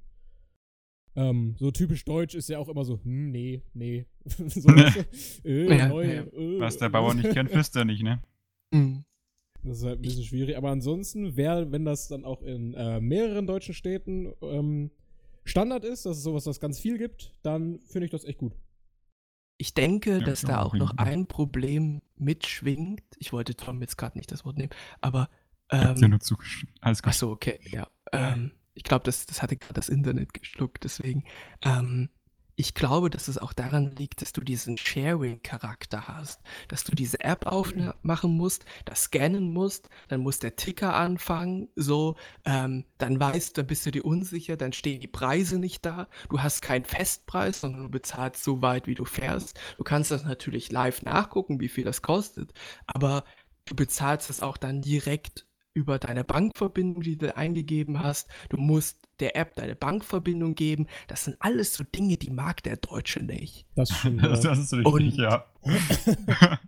Ähm, 1.17 1.55
so 1.57 1.71
typisch 1.71 2.03
deutsch 2.03 2.35
ist 2.35 2.49
ja 2.49 2.59
auch 2.59 2.67
immer 2.67 2.83
so, 2.83 2.99
hm, 3.01 3.31
nee, 3.31 3.61
nee. 3.73 4.05
so, 4.25 4.69
äh, 4.69 5.77
Ja, 5.77 5.87
neu, 5.87 6.05
ja. 6.13 6.21
äh, 6.23 6.59
Was 6.59 6.77
der 6.77 6.89
Bauer 6.89 7.13
nicht 7.13 7.29
kennt, 7.31 7.51
frisst 7.51 7.75
er 7.75 7.85
nicht, 7.85 8.03
ne? 8.03 8.21
Mhm. 8.71 9.05
Das 9.63 9.77
ist 9.79 9.85
halt 9.85 9.99
ein 9.99 10.01
bisschen 10.01 10.23
schwierig. 10.25 10.57
Aber 10.57 10.69
ansonsten 10.69 11.37
wäre, 11.37 11.71
wenn 11.71 11.85
das 11.85 12.07
dann 12.09 12.25
auch 12.25 12.41
in 12.41 12.73
äh, 12.73 12.99
mehreren 12.99 13.47
deutschen 13.47 13.73
Städten 13.73 14.33
ähm, 14.41 14.91
Standard 15.45 15.85
ist, 15.85 16.05
dass 16.05 16.17
es 16.17 16.23
sowas, 16.23 16.45
was 16.45 16.59
ganz 16.59 16.79
viel 16.79 16.97
gibt, 16.97 17.33
dann 17.43 17.79
finde 17.79 18.05
ich 18.05 18.11
das 18.11 18.25
echt 18.25 18.37
gut. 18.39 18.53
Ich 19.57 19.73
denke, 19.73 20.19
Ja, 20.19 20.25
dass 20.25 20.41
da 20.41 20.61
auch 20.61 20.73
noch 20.73 20.97
ein 20.97 21.27
Problem 21.27 22.01
mitschwingt. 22.17 23.03
Ich 23.19 23.31
wollte 23.31 23.55
Tom 23.55 23.81
jetzt 23.81 23.97
gerade 23.97 24.17
nicht 24.17 24.31
das 24.31 24.43
Wort 24.45 24.57
nehmen, 24.57 24.71
aber 25.01 25.29
ähm, 25.69 25.95
nur 26.09 26.19
zugestimmt. 26.19 26.73
Alles 26.81 27.01
gut. 27.01 27.13
so, 27.13 27.31
okay, 27.31 27.59
ja. 27.71 27.87
Ähm, 28.11 28.51
ich 28.73 28.83
glaube, 28.83 29.03
das, 29.03 29.25
das 29.25 29.41
hatte 29.41 29.55
gerade 29.57 29.73
das 29.73 29.89
Internet 29.89 30.33
geschluckt, 30.33 30.83
deswegen. 30.83 31.23
Ähm, 31.63 32.09
ich 32.57 32.73
glaube, 32.73 33.09
dass 33.09 33.27
es 33.27 33.37
auch 33.37 33.53
daran 33.53 33.91
liegt, 33.91 34.21
dass 34.21 34.31
du 34.31 34.41
diesen 34.41 34.77
Sharing-Charakter 34.77 36.07
hast, 36.07 36.41
dass 36.69 36.83
du 36.83 36.95
diese 36.95 37.19
App 37.19 37.45
aufmachen 37.45 38.37
musst, 38.37 38.65
das 38.85 39.03
scannen 39.03 39.51
musst, 39.51 39.89
dann 40.07 40.21
muss 40.21 40.39
der 40.39 40.55
Ticker 40.55 40.95
anfangen, 40.95 41.67
so, 41.75 42.15
ähm, 42.45 42.85
dann 42.97 43.19
weißt 43.19 43.57
dann 43.57 43.67
bist 43.67 43.85
du 43.85 43.91
dir 43.91 44.05
unsicher, 44.05 44.55
dann 44.55 44.73
stehen 44.73 45.01
die 45.01 45.07
Preise 45.07 45.59
nicht 45.59 45.85
da, 45.85 46.07
du 46.29 46.39
hast 46.39 46.61
keinen 46.61 46.85
Festpreis, 46.85 47.61
sondern 47.61 47.83
du 47.83 47.89
bezahlst 47.89 48.43
so 48.43 48.61
weit, 48.61 48.87
wie 48.87 48.95
du 48.95 49.05
fährst. 49.05 49.59
Du 49.77 49.83
kannst 49.83 50.11
das 50.11 50.23
natürlich 50.23 50.71
live 50.71 51.01
nachgucken, 51.01 51.59
wie 51.59 51.69
viel 51.69 51.83
das 51.83 52.01
kostet, 52.01 52.53
aber 52.87 53.25
du 53.65 53.75
bezahlst 53.75 54.29
es 54.29 54.41
auch 54.41 54.57
dann 54.57 54.81
direkt 54.81 55.45
über 55.75 55.99
deine 55.99 56.23
Bankverbindung, 56.23 57.03
die 57.03 57.17
du 57.17 57.35
eingegeben 57.35 57.99
hast. 58.01 58.29
Du 58.49 58.57
musst 58.57 58.97
der 59.19 59.35
App 59.35 59.55
deine 59.55 59.75
Bankverbindung 59.75 60.55
geben. 60.55 60.87
Das 61.07 61.25
sind 61.25 61.35
alles 61.39 61.73
so 61.73 61.83
Dinge, 61.83 62.17
die 62.17 62.31
mag 62.31 62.63
der 62.63 62.77
Deutsche 62.77 63.21
nicht. 63.23 63.65
Das 63.75 63.89
stimmt. 63.91 64.23
Das, 64.23 64.41
das 64.41 64.57
ist 64.57 64.73
richtig, 64.73 64.93
Und- 64.93 65.17
ja. 65.17 65.45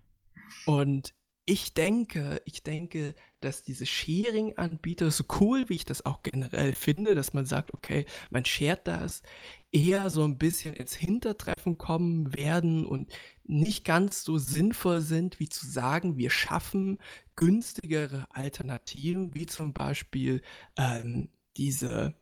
Und 0.65 1.13
ich 1.49 1.73
denke, 1.73 2.41
ich 2.43 2.61
denke, 2.61 3.15
dass 3.39 3.63
diese 3.63 3.85
Sharing-Anbieter, 3.85 5.09
so 5.11 5.23
cool 5.39 5.69
wie 5.69 5.75
ich 5.75 5.85
das 5.85 6.05
auch 6.05 6.21
generell 6.21 6.73
finde, 6.73 7.15
dass 7.15 7.33
man 7.33 7.45
sagt, 7.45 7.73
okay, 7.73 8.05
man 8.29 8.43
shared 8.43 8.85
das, 8.85 9.21
eher 9.71 10.09
so 10.09 10.25
ein 10.25 10.37
bisschen 10.37 10.75
ins 10.75 10.93
Hintertreffen 10.93 11.77
kommen 11.77 12.35
werden 12.35 12.85
und 12.85 13.13
nicht 13.45 13.85
ganz 13.85 14.25
so 14.25 14.37
sinnvoll 14.37 14.99
sind, 14.99 15.39
wie 15.39 15.47
zu 15.47 15.65
sagen, 15.65 16.17
wir 16.17 16.31
schaffen 16.31 16.97
günstigere 17.37 18.27
Alternativen, 18.31 19.33
wie 19.33 19.45
zum 19.45 19.71
Beispiel 19.71 20.41
ähm, 20.75 21.29
diese, 21.55 22.13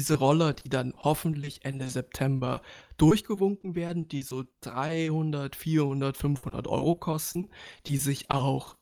diese 0.00 0.18
Roller, 0.18 0.54
die 0.54 0.70
dann 0.70 0.94
hoffentlich 0.96 1.62
Ende 1.62 1.90
September 1.90 2.62
durchgewunken 2.96 3.74
werden, 3.74 4.08
die 4.08 4.22
so 4.22 4.44
300, 4.62 5.54
400, 5.54 6.16
500 6.16 6.66
Euro 6.68 6.94
kosten, 6.96 7.50
die 7.84 7.98
sich 7.98 8.30
auch 8.30 8.76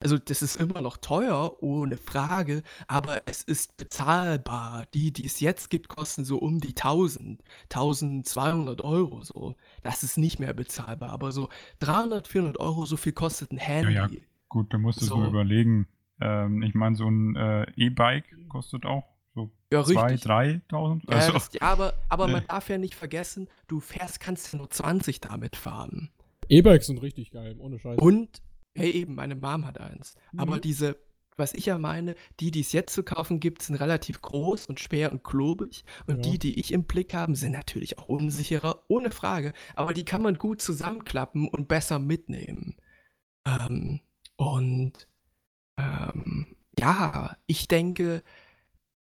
Also 0.00 0.16
das 0.18 0.40
ist 0.40 0.56
immer 0.56 0.80
noch 0.80 0.96
teuer, 0.96 1.62
ohne 1.62 1.98
Frage, 1.98 2.62
aber 2.88 3.20
es 3.26 3.42
ist 3.42 3.76
bezahlbar. 3.76 4.86
Die, 4.94 5.12
die 5.12 5.26
es 5.26 5.38
jetzt 5.40 5.68
gibt, 5.68 5.88
kosten 5.88 6.24
so 6.24 6.38
um 6.38 6.60
die 6.60 6.74
1000, 6.74 7.42
1200 7.64 8.80
Euro 8.82 9.22
so. 9.22 9.54
Das 9.82 10.02
ist 10.02 10.16
nicht 10.16 10.40
mehr 10.40 10.54
bezahlbar, 10.54 11.10
aber 11.10 11.30
so 11.30 11.50
300, 11.80 12.26
400 12.26 12.58
Euro, 12.58 12.86
so 12.86 12.96
viel 12.96 13.12
kostet 13.12 13.52
ein 13.52 13.58
Handy. 13.58 13.92
Ja, 13.92 14.06
ja. 14.06 14.20
Gut, 14.48 14.72
da 14.72 14.78
musst 14.78 15.02
du 15.02 15.04
So. 15.04 15.16
so 15.16 15.26
überlegen. 15.26 15.86
Ähm, 16.20 16.62
ich 16.62 16.74
meine, 16.74 16.96
so 16.96 17.06
ein 17.06 17.36
äh, 17.36 17.66
E-Bike 17.76 18.48
kostet 18.48 18.86
auch 18.86 19.11
so 19.34 19.50
Ja, 19.72 19.80
2.000, 19.80 20.12
richtig. 20.12 20.22
3.000. 20.30 21.02
Ja, 21.10 21.16
Also, 21.16 21.32
das, 21.32 21.50
ja, 21.52 21.60
aber, 21.62 21.94
aber 22.08 22.28
man 22.28 22.42
Nee. 22.42 22.48
darf 22.48 22.68
ja 22.68 22.78
nicht 22.78 22.94
vergessen, 22.94 23.48
du 23.68 23.80
fährst, 23.80 24.20
kannst 24.20 24.52
ja 24.52 24.58
nur 24.58 24.70
20 24.70 25.20
damit 25.20 25.56
fahren. 25.56 26.10
E-Bikes 26.48 26.86
sind 26.86 26.98
richtig 27.02 27.30
geil, 27.30 27.56
ohne 27.58 27.78
Scheiß. 27.78 27.98
Und, 27.98 28.42
hey, 28.74 28.90
eben, 28.90 29.14
meine 29.14 29.34
Mom 29.36 29.64
hat 29.66 29.80
eins. 29.80 30.16
Aber 30.36 30.56
Mhm. 30.56 30.60
diese, 30.60 30.96
was 31.36 31.54
ich 31.54 31.66
ja 31.66 31.78
meine, 31.78 32.14
die, 32.40 32.50
die 32.50 32.60
es 32.60 32.72
jetzt 32.72 32.92
zu 32.92 33.02
kaufen 33.04 33.40
gibt, 33.40 33.62
sind 33.62 33.76
relativ 33.76 34.20
groß 34.20 34.66
und 34.66 34.80
schwer 34.80 35.12
und 35.12 35.24
klobig. 35.24 35.84
Und 36.06 36.16
Ja. 36.26 36.30
die, 36.32 36.38
die 36.38 36.60
ich 36.60 36.72
im 36.72 36.84
Blick 36.84 37.14
habe, 37.14 37.34
sind 37.36 37.52
natürlich 37.52 37.98
auch 37.98 38.08
unsicherer, 38.08 38.82
ohne 38.88 39.10
Frage. 39.10 39.54
Aber 39.74 39.94
die 39.94 40.04
kann 40.04 40.20
man 40.20 40.36
gut 40.36 40.60
zusammenklappen 40.60 41.48
und 41.48 41.68
besser 41.68 41.98
mitnehmen. 41.98 42.76
Ähm, 43.46 44.00
und 44.36 45.08
ähm, 45.78 46.56
ja, 46.78 47.36
ich 47.46 47.68
denke, 47.68 48.22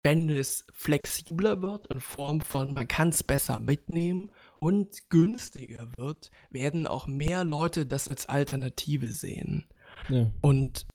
wenn 0.08 0.30
es 0.30 0.64
flexibler 0.72 1.62
wird 1.62 1.88
in 1.88 2.00
Form 2.00 2.40
von, 2.40 2.74
man 2.74 2.88
kann 2.88 3.10
es 3.10 3.24
besser 3.24 3.60
mitnehmen 3.60 4.32
und 4.60 5.10
günstiger 5.10 5.90
wird, 5.98 6.32
werden 6.50 6.88
auch 6.88 7.08
mehr 7.08 7.44
Leute 7.44 7.86
das 7.86 8.08
als 8.08 8.26
Alternative 8.26 9.08
sehen. 9.08 9.66
Ja. 10.08 10.32
Und 10.40 10.88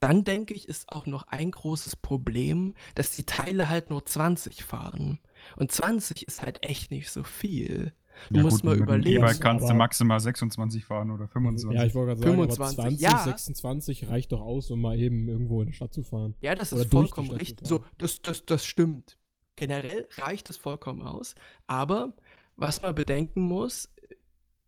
dann 0.00 0.22
denke 0.22 0.52
ich, 0.52 0.68
ist 0.68 0.92
auch 0.92 1.06
noch 1.06 1.28
ein 1.28 1.50
großes 1.50 1.96
Problem, 1.96 2.74
dass 2.94 3.16
die 3.16 3.24
Teile 3.24 3.70
halt 3.70 3.88
nur 3.88 4.04
20 4.04 4.62
fahren. 4.62 5.18
Und 5.56 5.72
20 5.72 6.28
ist 6.28 6.42
halt 6.42 6.62
echt 6.62 6.90
nicht 6.90 7.10
so 7.10 7.22
viel. 7.22 7.94
Du 8.30 8.36
ja, 8.36 8.42
musst 8.42 8.56
gut, 8.56 8.64
mal 8.64 8.70
mit 8.72 8.80
dem 8.80 8.84
überlegen. 8.84 9.22
E-Bike 9.22 9.40
kannst 9.40 9.68
du 9.68 9.74
maximal 9.74 10.20
26 10.20 10.84
fahren 10.84 11.10
oder 11.10 11.28
25. 11.28 11.78
Ja, 11.78 11.86
ich 11.86 11.94
wollte 11.94 12.08
gerade 12.08 12.20
sagen, 12.20 12.32
25, 12.32 12.78
aber 12.78 12.88
20, 12.88 13.00
ja. 13.00 13.18
26 13.18 14.08
reicht 14.08 14.32
doch 14.32 14.40
aus, 14.40 14.70
um 14.70 14.80
mal 14.80 14.98
eben 14.98 15.28
irgendwo 15.28 15.62
in 15.62 15.68
die 15.68 15.74
Stadt 15.74 15.92
zu 15.92 16.02
fahren. 16.02 16.34
Ja, 16.40 16.54
das 16.54 16.72
Oder 16.72 16.82
ist 16.82 16.90
vollkommen 16.90 17.30
richtig. 17.30 17.66
So, 17.66 17.84
das, 17.98 18.20
das, 18.22 18.44
das 18.44 18.64
stimmt. 18.64 19.18
Generell 19.56 20.06
reicht 20.16 20.50
es 20.50 20.56
vollkommen 20.56 21.02
aus. 21.02 21.34
Aber 21.66 22.14
was 22.56 22.82
man 22.82 22.94
bedenken 22.94 23.42
muss, 23.42 23.88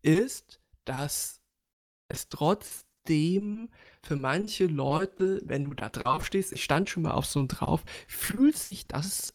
ist, 0.02 0.60
dass 0.84 1.40
es 2.08 2.28
trotzdem 2.28 3.68
für 4.02 4.16
manche 4.16 4.66
Leute, 4.66 5.42
wenn 5.44 5.64
du 5.64 5.74
da 5.74 5.88
drauf 5.88 6.26
stehst, 6.26 6.52
ich 6.52 6.64
stand 6.64 6.88
schon 6.88 7.04
mal 7.04 7.12
auf 7.12 7.26
so 7.26 7.38
einem 7.38 7.48
drauf, 7.48 7.84
fühlt 8.08 8.56
sich 8.56 8.86
das 8.86 9.32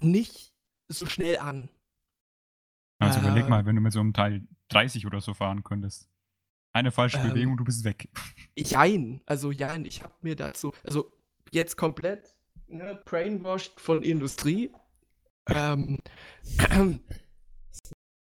nicht 0.00 0.54
so 0.88 1.06
schnell 1.06 1.38
an. 1.38 1.68
Also 2.98 3.20
überleg 3.20 3.46
Äh, 3.46 3.48
mal, 3.48 3.66
wenn 3.66 3.76
du 3.76 3.82
mit 3.82 3.92
so 3.92 4.00
einem 4.00 4.12
Teil 4.12 4.46
30 4.68 5.06
oder 5.06 5.20
so 5.20 5.34
fahren 5.34 5.62
könntest. 5.64 6.08
Eine 6.72 6.92
falsche 6.92 7.18
Ähm, 7.18 7.28
Bewegung, 7.30 7.56
du 7.56 7.64
bist 7.64 7.84
weg. 7.84 8.08
Jein, 8.56 9.20
also 9.26 9.50
jein, 9.52 9.84
ich 9.84 10.02
habe 10.02 10.14
mir 10.22 10.36
dazu, 10.36 10.72
also 10.84 11.12
jetzt 11.50 11.76
komplett 11.76 12.34
ne, 12.68 13.00
brainwashed 13.04 13.80
von 13.80 14.02
Industrie. 14.02 14.72
Ähm, 15.48 15.98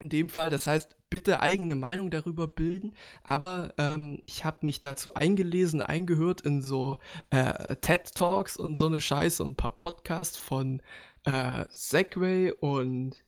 in 0.03 0.09
dem 0.09 0.29
Fall, 0.29 0.49
das 0.49 0.67
heißt, 0.67 0.95
bitte 1.09 1.39
eigene 1.41 1.75
Meinung 1.75 2.11
darüber 2.11 2.47
bilden, 2.47 2.93
aber 3.23 3.73
ähm, 3.77 4.21
ich 4.25 4.43
habe 4.45 4.65
mich 4.65 4.83
dazu 4.83 5.13
eingelesen, 5.15 5.81
eingehört 5.81 6.41
in 6.41 6.61
so 6.61 6.99
äh, 7.29 7.75
TED 7.77 8.13
Talks 8.13 8.57
und 8.57 8.79
so 8.81 8.87
eine 8.87 8.99
Scheiße 9.01 9.43
und 9.43 9.51
ein 9.51 9.55
paar 9.55 9.71
Podcasts 9.73 10.37
von 10.37 10.81
äh, 11.25 11.65
Segway 11.69 12.51
und 12.51 13.23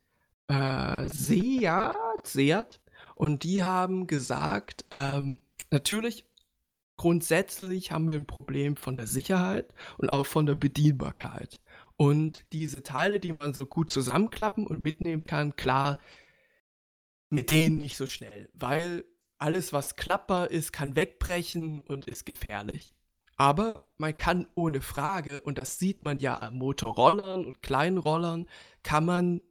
äh, 0.49 1.07
Seat, 1.07 1.95
Seat 2.23 2.81
und 3.15 3.43
die 3.43 3.63
haben 3.63 4.07
gesagt, 4.07 4.85
ähm, 4.99 5.37
natürlich 5.71 6.25
grundsätzlich 6.97 7.91
haben 7.91 8.11
wir 8.11 8.19
ein 8.19 8.27
Problem 8.27 8.75
von 8.75 8.97
der 8.97 9.07
Sicherheit 9.07 9.73
und 9.97 10.11
auch 10.11 10.25
von 10.25 10.45
der 10.45 10.55
Bedienbarkeit. 10.55 11.61
Und 11.95 12.43
diese 12.51 12.83
Teile, 12.83 13.19
die 13.19 13.33
man 13.33 13.53
so 13.53 13.65
gut 13.65 13.91
zusammenklappen 13.91 14.67
und 14.67 14.83
mitnehmen 14.83 15.25
kann, 15.25 15.55
klar, 15.55 15.99
mit 17.29 17.51
denen 17.51 17.77
nicht 17.77 17.95
so 17.95 18.07
schnell, 18.07 18.49
weil 18.53 19.05
alles, 19.37 19.71
was 19.71 19.95
klappbar 19.95 20.51
ist, 20.51 20.73
kann 20.73 20.95
wegbrechen 20.95 21.81
und 21.81 22.07
ist 22.07 22.25
gefährlich. 22.25 22.93
Aber 23.37 23.87
man 23.97 24.17
kann 24.17 24.47
ohne 24.55 24.81
Frage, 24.81 25.41
und 25.41 25.57
das 25.57 25.79
sieht 25.79 26.03
man 26.03 26.19
ja 26.19 26.35
an 26.35 26.57
Motorrollern 26.57 27.45
und 27.45 27.61
kleinen 27.61 27.97
Rollern, 27.97 28.47
kann 28.83 29.05
man 29.05 29.41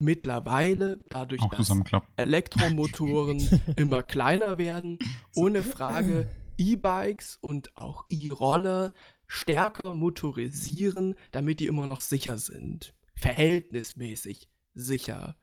mittlerweile, 0.00 0.98
dadurch, 1.08 1.42
Auch 1.42 1.54
dass. 1.54 1.70
Elektromotoren 2.16 3.62
immer 3.76 4.02
kleiner 4.02 4.58
werden, 4.58 4.98
ohne 5.34 5.62
Frage 5.62 6.28
E-Bikes 6.58 7.38
und 7.40 7.76
auch 7.76 8.04
E-Roller 8.10 8.92
stärker 9.26 9.94
motorisieren, 9.94 11.14
damit 11.30 11.60
die 11.60 11.66
immer 11.66 11.86
noch 11.86 12.00
sicher 12.00 12.36
sind. 12.36 12.94
Verhältnismäßig 13.14 14.48
sicher. 14.74 15.36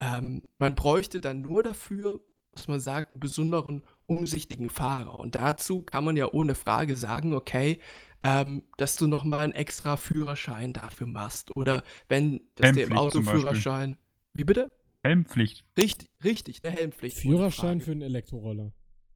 Ähm, 0.00 0.42
man 0.58 0.74
bräuchte 0.74 1.20
dann 1.20 1.42
nur 1.42 1.62
dafür, 1.62 2.20
was 2.52 2.68
man 2.68 2.80
sagt, 2.80 3.14
einen 3.14 3.20
besonderen, 3.20 3.84
umsichtigen 4.06 4.70
Fahrer. 4.70 5.18
Und 5.20 5.34
dazu 5.34 5.82
kann 5.82 6.04
man 6.04 6.16
ja 6.16 6.32
ohne 6.32 6.54
Frage 6.54 6.96
sagen, 6.96 7.34
okay, 7.34 7.78
ähm, 8.22 8.64
dass 8.76 8.96
du 8.96 9.06
nochmal 9.06 9.40
einen 9.40 9.52
extra 9.52 9.96
Führerschein 9.96 10.72
dafür 10.72 11.06
machst. 11.06 11.54
Oder 11.56 11.82
wenn 12.08 12.40
das 12.56 12.72
dir 12.72 12.86
im. 12.86 12.96
Autoführerschein. 12.96 13.96
Wie 14.34 14.44
bitte? 14.44 14.68
Helmpflicht. 15.04 15.64
Richtig, 15.78 16.08
richtig, 16.24 16.64
eine 16.64 16.76
Helmpflicht. 16.76 17.18
Führerschein 17.18 17.80
für 17.80 17.92
einen 17.92 18.02
Elektroroller. 18.02 18.72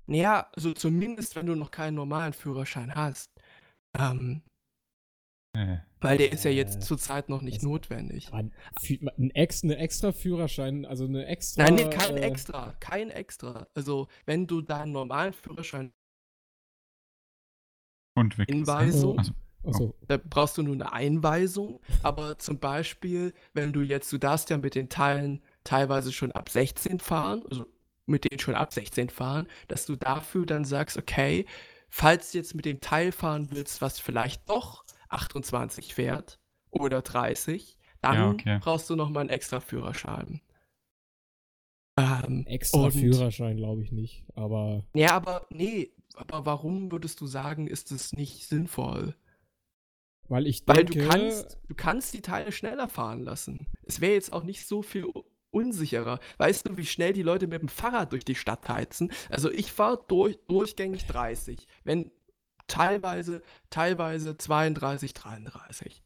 Naja, 0.07 0.49
also 0.55 0.73
zumindest, 0.73 1.37
wenn 1.37 1.47
du 1.47 1.55
noch 1.55 1.71
keinen 1.71 1.95
normalen 1.95 2.33
Führerschein 2.33 2.95
hast. 2.95 3.31
Ähm, 3.99 4.43
Äh, 5.55 5.79
weil 6.01 6.17
der 6.17 6.33
ist 6.33 6.45
ja 6.45 6.51
Äh, 6.51 6.55
jetzt 6.55 6.83
zurzeit 6.83 7.29
noch 7.29 7.43
nicht 7.43 7.63
notwendig. 7.63 8.33
Ein, 8.33 8.55
ein 9.19 9.31
ex, 9.33 9.63
eine 9.63 9.77
extra 9.77 10.13
Führerschein, 10.13 10.87
also 10.87 11.05
eine 11.05 11.27
extra. 11.27 11.65
Nein, 11.65 11.75
nee, 11.75 11.91
kein 11.91 12.17
äh, 12.17 12.21
extra, 12.21 12.75
kein 12.81 13.11
extra. 13.11 13.67
Also, 13.75 14.09
wenn 14.25 14.47
du 14.47 14.63
deinen 14.63 14.93
normalen 14.93 15.35
Führerschein, 15.35 15.93
und 18.15 18.39
weg. 18.39 18.49
ist. 18.49 18.55
Inweisung? 18.55 19.19
Also, 19.19 19.33
Achso, 19.65 19.95
da 20.09 20.17
brauchst 20.17 20.59
du 20.59 20.63
nur 20.65 20.75
eine 20.75 20.93
Einweisung. 20.93 21.81
Aber 22.03 22.37
zum 22.39 22.59
Beispiel, 22.59 23.33
wenn 23.55 23.73
du 23.73 23.83
jetzt, 23.83 24.13
du 24.13 24.19
darfst 24.19 24.51
ja 24.51 24.59
mit 24.59 24.75
den 24.75 24.89
Teilen 24.89 25.41
teilweise 25.63 26.13
schon 26.13 26.33
ab 26.33 26.49
16 26.49 26.99
fahren, 26.99 27.45
also 27.49 27.67
mit 28.07 28.25
denen 28.29 28.41
schon 28.41 28.57
ab 28.57 28.73
16 28.73 29.09
fahren, 29.11 29.47
dass 29.69 29.87
du 29.87 29.95
dafür 29.95 30.47
dann 30.47 30.65
sagst, 30.65 30.97
okay, 30.99 31.47
falls 31.89 32.33
du 32.33 32.39
jetzt 32.39 32.57
mit 32.57 32.65
dem 32.65 32.81
Teil 32.81 33.13
fahren 33.13 33.49
willst, 33.53 33.81
was 33.81 34.01
vielleicht 34.01 34.49
doch 34.51 34.85
28 35.11 35.95
fährt 35.95 36.41
oder 36.71 37.01
30, 37.03 37.79
dann 38.01 38.15
Ja, 38.17 38.31
okay. 38.31 38.59
brauchst 38.61 38.91
du 38.91 38.97
nochmal 38.97 39.21
einen 39.21 39.31
extra 39.31 39.61
Führerschein. 39.61 40.41
Ähm, 41.99 42.45
extra 42.47 42.85
und- 42.85 42.93
Führerschein 42.93 43.57
glaube 43.57 43.83
ich 43.83 43.93
nicht, 43.93 44.25
aber 44.35 44.83
Ja, 44.95 45.11
aber 45.13 45.47
nee, 45.51 45.93
aber 46.17 46.47
warum 46.47 46.93
würdest 46.93 47.21
du 47.21 47.27
sagen, 47.27 47.67
ist 47.67 47.93
es 47.93 48.13
nicht 48.13 48.47
sinnvoll? 48.47 49.15
weil 50.33 50.47
ich 50.47 50.63
Weil 50.67 50.85
denke, 50.85 50.99
du 50.99 51.09
kannst, 51.09 51.59
du 51.69 51.75
kannst 51.75 52.15
die 52.15 52.23
Teile 52.23 52.53
schneller 52.53 52.89
fahren 52.89 53.23
lassen. 53.23 53.67
Es 53.83 54.01
wäre 54.01 54.15
jetzt 54.15 54.33
auch 54.33 54.45
nicht 54.45 54.67
so 54.67 54.83
viel 54.83 55.07
unsicherer. 55.51 56.21
Weißt 56.39 56.67
du, 56.67 56.77
wie 56.79 56.87
schnell 56.87 57.13
die 57.13 57.23
Leute 57.23 57.47
mit 57.47 57.61
dem 57.61 57.69
Fahrrad 57.69 58.13
durch 58.13 58.25
die 58.25 58.35
Stadt 58.35 58.67
heizen? 58.69 59.13
Also 59.29 59.51
ich 59.51 59.71
fahre 59.71 60.03
durch, 60.09 60.39
durchgängig 60.49 61.07
30, 61.07 61.67
wenn 61.85 62.11
teilweise, 62.67 63.43
teilweise 63.69 64.37
32, 64.39 65.13
33. 65.13 66.02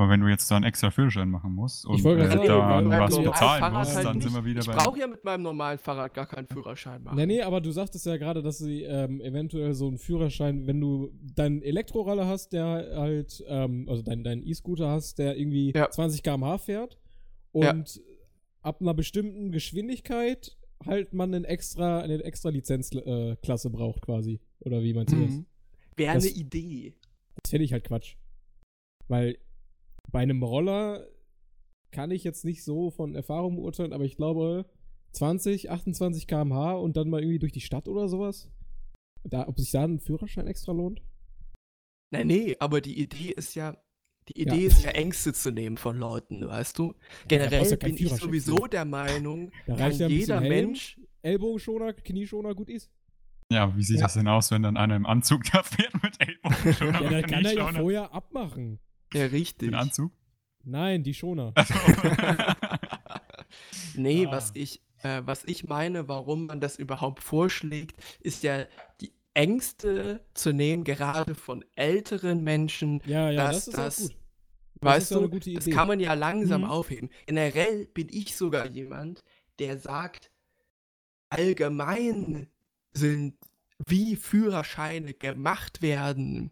aber 0.00 0.10
wenn 0.10 0.20
du 0.20 0.28
jetzt 0.28 0.50
da 0.50 0.56
einen 0.56 0.64
extra 0.64 0.90
Führerschein 0.90 1.28
machen 1.28 1.52
musst 1.54 1.84
und 1.86 1.98
äh, 1.98 2.02
sagen, 2.02 2.18
da 2.46 2.88
weil 2.88 3.00
was 3.00 3.18
bezahlen 3.22 3.72
musst, 3.74 3.94
halt 3.96 4.06
dann 4.06 4.20
sind 4.20 4.32
nicht- 4.32 4.34
wir 4.34 4.44
wieder 4.44 4.60
Ich 4.60 4.66
bei. 4.66 4.72
brauche 4.74 4.98
ja 4.98 5.06
mit 5.06 5.22
meinem 5.24 5.42
normalen 5.42 5.78
Fahrrad 5.78 6.14
gar 6.14 6.26
keinen 6.26 6.46
Führerschein 6.46 7.02
machen. 7.02 7.16
Nee, 7.16 7.26
nee, 7.26 7.42
aber 7.42 7.60
du 7.60 7.70
sagtest 7.70 8.06
ja 8.06 8.16
gerade, 8.16 8.42
dass 8.42 8.58
sie 8.58 8.82
ähm, 8.82 9.20
eventuell 9.20 9.74
so 9.74 9.88
einen 9.88 9.98
Führerschein, 9.98 10.66
wenn 10.66 10.80
du 10.80 11.10
deinen 11.34 11.62
Elektroroller 11.62 12.26
hast, 12.26 12.52
der 12.52 12.64
halt, 12.96 13.44
ähm, 13.48 13.86
also 13.88 14.02
deinen 14.02 14.24
dein 14.24 14.42
E-Scooter 14.46 14.88
hast, 14.88 15.18
der 15.18 15.36
irgendwie 15.38 15.72
Ja. 15.74 15.90
20 15.90 16.22
km/h 16.22 16.58
fährt 16.58 16.98
Ja. 17.52 17.70
und 17.72 18.00
ab 18.62 18.80
einer 18.80 18.94
bestimmten 18.94 19.52
Geschwindigkeit 19.52 20.56
halt 20.86 21.12
man 21.12 21.34
einen 21.34 21.44
extra, 21.44 22.00
eine 22.00 22.22
extra 22.24 22.48
Lizenzklasse 22.48 23.68
äh, 23.68 23.70
braucht 23.70 24.00
quasi. 24.02 24.40
Oder 24.60 24.82
wie 24.82 24.94
meinst 24.94 25.12
du 25.12 25.20
das? 25.20 25.30
Mhm. 25.32 25.46
Wäre 25.96 26.12
eine 26.12 26.26
Idee. 26.26 26.94
Das 27.42 27.50
finde 27.50 27.64
ich 27.64 27.72
halt 27.72 27.84
Quatsch. 27.84 28.16
Weil 29.08 29.36
bei 30.10 30.20
einem 30.20 30.42
Roller 30.42 31.06
kann 31.90 32.10
ich 32.10 32.24
jetzt 32.24 32.44
nicht 32.44 32.62
so 32.64 32.90
von 32.90 33.14
Erfahrung 33.14 33.56
beurteilen, 33.56 33.92
aber 33.92 34.04
ich 34.04 34.16
glaube 34.16 34.66
20, 35.12 35.70
28 35.70 36.26
km/h 36.26 36.74
und 36.74 36.96
dann 36.96 37.10
mal 37.10 37.20
irgendwie 37.20 37.38
durch 37.40 37.52
die 37.52 37.60
Stadt 37.60 37.88
oder 37.88 38.08
sowas. 38.08 38.48
Da, 39.24 39.48
ob 39.48 39.58
sich 39.58 39.70
da 39.72 39.84
ein 39.84 39.98
Führerschein 40.00 40.46
extra 40.46 40.72
lohnt? 40.72 41.02
Nee, 42.12 42.24
nee, 42.24 42.56
aber 42.58 42.80
die 42.80 43.00
Idee 43.00 43.30
ist 43.36 43.54
ja, 43.54 43.76
die 44.28 44.40
Idee 44.40 44.62
Ja. 44.62 44.66
ist 44.68 44.84
ja 44.84 44.90
Ängste 44.92 45.32
zu 45.32 45.50
nehmen 45.50 45.76
von 45.76 45.98
Leuten, 45.98 46.46
weißt 46.46 46.78
du? 46.78 46.94
Generell 47.28 47.64
du 47.64 47.70
ja 47.70 47.76
keinen 47.76 47.94
bin 47.96 48.06
ich 48.06 48.12
sowieso 48.14 48.66
der 48.66 48.84
Meinung, 48.84 49.50
Da 49.66 49.74
ja 50.00 50.08
bisschen 50.08 50.10
jeder 50.10 50.40
Helm. 50.40 50.66
Mensch, 50.68 51.00
Ellbogenschoner, 51.22 51.92
Knieschoner, 51.92 52.54
gut 52.54 52.70
ist. 52.70 52.90
Ja, 53.52 53.76
wie 53.76 53.82
sieht 53.82 53.96
Ja. 53.96 54.02
das 54.04 54.14
denn 54.14 54.28
aus, 54.28 54.50
wenn 54.52 54.62
dann 54.62 54.76
einer 54.76 54.94
im 54.96 55.06
Anzug 55.06 55.42
da 55.52 55.62
fährt 55.64 55.92
mit 56.02 56.16
Ellbogen 56.20 56.72
schon 56.74 56.94
Ja, 56.94 57.10
da 57.10 57.22
kann 57.22 57.44
er 57.44 57.52
ja 57.52 57.66
vorher 57.72 58.12
abmachen. 58.14 58.78
Ja 59.14 59.26
richtig. 59.26 59.68
Den 59.70 59.74
Anzug? 59.74 60.12
Nein, 60.64 61.02
die 61.02 61.14
Schoner. 61.14 61.52
Also, 61.54 61.74
Nee, 63.96 64.26
Ah. 64.26 64.32
was 64.32 64.50
ich, 64.54 64.80
äh, 65.02 65.22
was 65.24 65.44
ich 65.44 65.64
meine, 65.64 66.08
warum 66.08 66.46
man 66.46 66.60
das 66.60 66.76
überhaupt 66.76 67.22
vorschlägt, 67.22 68.00
ist 68.20 68.42
ja 68.42 68.66
die 69.00 69.12
Ängste 69.34 70.24
zu 70.34 70.52
nehmen, 70.52 70.84
gerade 70.84 71.34
von 71.34 71.64
älteren 71.76 72.42
Menschen. 72.44 73.00
Ja, 73.06 73.30
ja, 73.30 73.46
dass 73.48 73.66
das 73.66 73.68
ist 73.68 73.78
das, 73.78 73.98
gut. 74.08 74.16
Das 74.82 74.92
weißt 74.92 75.10
du, 75.12 75.18
eine 75.18 75.28
gute 75.28 75.52
das 75.52 75.66
kann 75.68 75.88
man 75.88 76.00
ja 76.00 76.14
langsam 76.14 76.62
Mhm. 76.62 76.68
aufheben. 76.68 77.10
Generell 77.26 77.86
bin 77.86 78.08
ich 78.10 78.36
sogar 78.36 78.66
jemand, 78.66 79.22
der 79.58 79.78
sagt, 79.78 80.30
allgemein 81.28 82.48
sind, 82.92 83.36
wie 83.86 84.16
Führerscheine 84.16 85.14
gemacht 85.14 85.82
werden, 85.82 86.50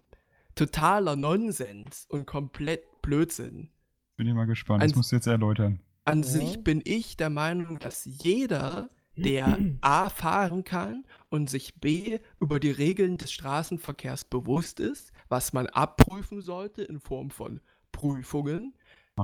totaler 0.58 1.16
Nonsens 1.16 2.06
und 2.08 2.26
komplett 2.26 2.82
Blödsinn. 3.02 3.70
bin 4.16 4.26
ich 4.26 4.34
mal 4.34 4.46
gespannt. 4.46 4.82
Ein- 4.82 4.88
Das 4.90 4.96
musst 4.96 5.12
du 5.12 5.16
jetzt 5.16 5.26
erläutern. 5.28 5.80
An 6.04 6.22
Ja. 6.22 6.28
sich 6.28 6.64
bin 6.64 6.82
ich 6.84 7.16
der 7.16 7.30
Meinung, 7.30 7.78
dass 7.78 8.04
jeder, 8.04 8.90
der 9.16 9.58
A 9.80 10.08
fahren 10.10 10.64
kann 10.64 11.04
und 11.28 11.48
sich 11.50 11.74
B 11.80 12.18
über 12.40 12.58
die 12.60 12.70
Regeln 12.70 13.16
des 13.16 13.30
Straßenverkehrs 13.32 14.24
bewusst 14.24 14.80
ist, 14.80 15.12
was 15.28 15.52
man 15.52 15.66
abprüfen 15.66 16.40
sollte 16.40 16.82
in 16.82 16.98
Form 17.00 17.30
von 17.30 17.60
Prüfungen, 17.92 18.74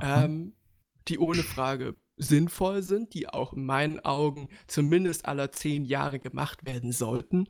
ähm, 0.02 0.52
die 1.08 1.18
ohne 1.18 1.42
Frage 1.42 1.94
sinnvoll 2.16 2.82
sind, 2.82 3.14
die 3.14 3.28
auch 3.28 3.52
in 3.52 3.64
meinen 3.64 4.00
Augen 4.00 4.48
zumindest 4.68 5.26
alle 5.26 5.50
zehn 5.50 5.84
Jahre 5.84 6.18
gemacht 6.20 6.64
werden 6.66 6.92
sollten 6.92 7.48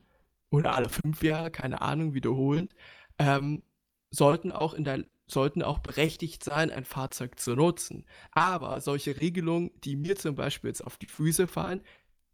oder 0.51 0.75
alle 0.75 0.89
fünf 0.89 1.23
Jahre, 1.23 1.51
keine 1.51 1.81
Ahnung, 1.83 2.15
wiederholend, 2.15 2.75
ähm, 3.19 3.63
sollten 4.15 4.53
auch 4.53 4.75
in 4.75 4.85
der 4.85 5.05
sollten 5.27 5.63
auch 5.63 5.79
berechtigt 5.79 6.45
sein, 6.45 6.71
ein 6.71 6.85
Fahrzeug 6.85 7.39
zu 7.39 7.55
nutzen. 7.55 8.05
Aber 8.33 8.81
solche 8.83 9.21
Regelungen, 9.21 9.71
die 9.83 9.97
mir 9.97 10.17
zum 10.17 10.35
Beispiel 10.35 10.69
jetzt 10.69 10.85
auf 10.85 10.99
die 10.99 11.07
Füße 11.07 11.47
fallen, 11.47 11.81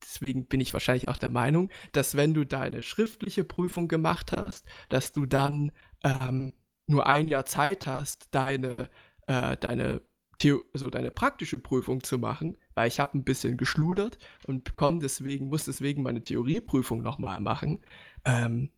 deswegen 0.02 0.46
bin 0.46 0.60
ich 0.60 0.72
wahrscheinlich 0.72 1.08
auch 1.08 1.18
der 1.18 1.30
Meinung, 1.30 1.70
dass 1.92 2.16
wenn 2.16 2.34
du 2.34 2.44
deine 2.44 2.82
schriftliche 2.82 3.44
Prüfung 3.44 3.86
gemacht 3.86 4.32
hast, 4.32 4.66
dass 4.88 5.12
du 5.12 5.26
dann 5.26 5.72
ähm, 6.02 6.52
nur 6.86 7.06
ein 7.06 7.28
Jahr 7.28 7.46
Zeit 7.46 7.86
hast, 7.86 8.28
deine, 8.32 8.90
äh, 9.26 9.56
deine, 9.56 10.02
Theo 10.38 10.62
also 10.72 10.90
deine 10.90 11.10
praktische 11.10 11.58
Prüfung 11.58 12.02
zu 12.02 12.18
machen, 12.18 12.56
weil 12.74 12.88
ich 12.88 12.98
habe 12.98 13.18
ein 13.18 13.24
bisschen 13.24 13.56
geschludert 13.56 14.18
und 14.46 14.64
bekomme 14.64 14.98
deswegen, 14.98 15.48
muss 15.48 15.66
deswegen 15.66 16.02
meine 16.02 16.24
Theorieprüfung 16.24 17.02
nochmal 17.02 17.40
machen. 17.40 17.84
Ähm, 18.24 18.70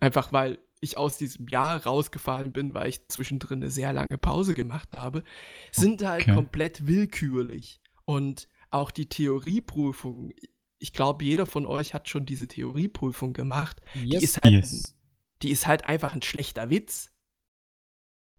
einfach 0.00 0.32
weil 0.32 0.58
ich 0.80 0.96
aus 0.96 1.18
diesem 1.18 1.46
Jahr 1.48 1.84
rausgefallen 1.84 2.52
bin, 2.52 2.72
weil 2.74 2.88
ich 2.88 3.06
zwischendrin 3.08 3.60
eine 3.62 3.70
sehr 3.70 3.92
lange 3.92 4.18
Pause 4.18 4.54
gemacht 4.54 4.88
habe, 4.96 5.22
sind 5.72 6.02
halt 6.02 6.22
Okay. 6.22 6.34
komplett 6.34 6.86
willkürlich. 6.86 7.80
Und 8.06 8.48
auch 8.70 8.90
die 8.90 9.06
Theorieprüfung, 9.06 10.32
ich 10.78 10.92
glaube, 10.92 11.24
jeder 11.24 11.44
von 11.46 11.66
euch 11.66 11.92
hat 11.92 12.08
schon 12.08 12.24
diese 12.24 12.48
Theorieprüfung 12.48 13.32
gemacht. 13.34 13.80
Die, 13.94 14.08
Yes. 14.10 14.22
ist 14.22 14.42
halt, 14.42 14.54
Yes. 14.54 14.96
die 15.42 15.50
ist 15.50 15.66
halt 15.66 15.84
einfach 15.84 16.14
ein 16.14 16.22
schlechter 16.22 16.70
Witz. 16.70 17.10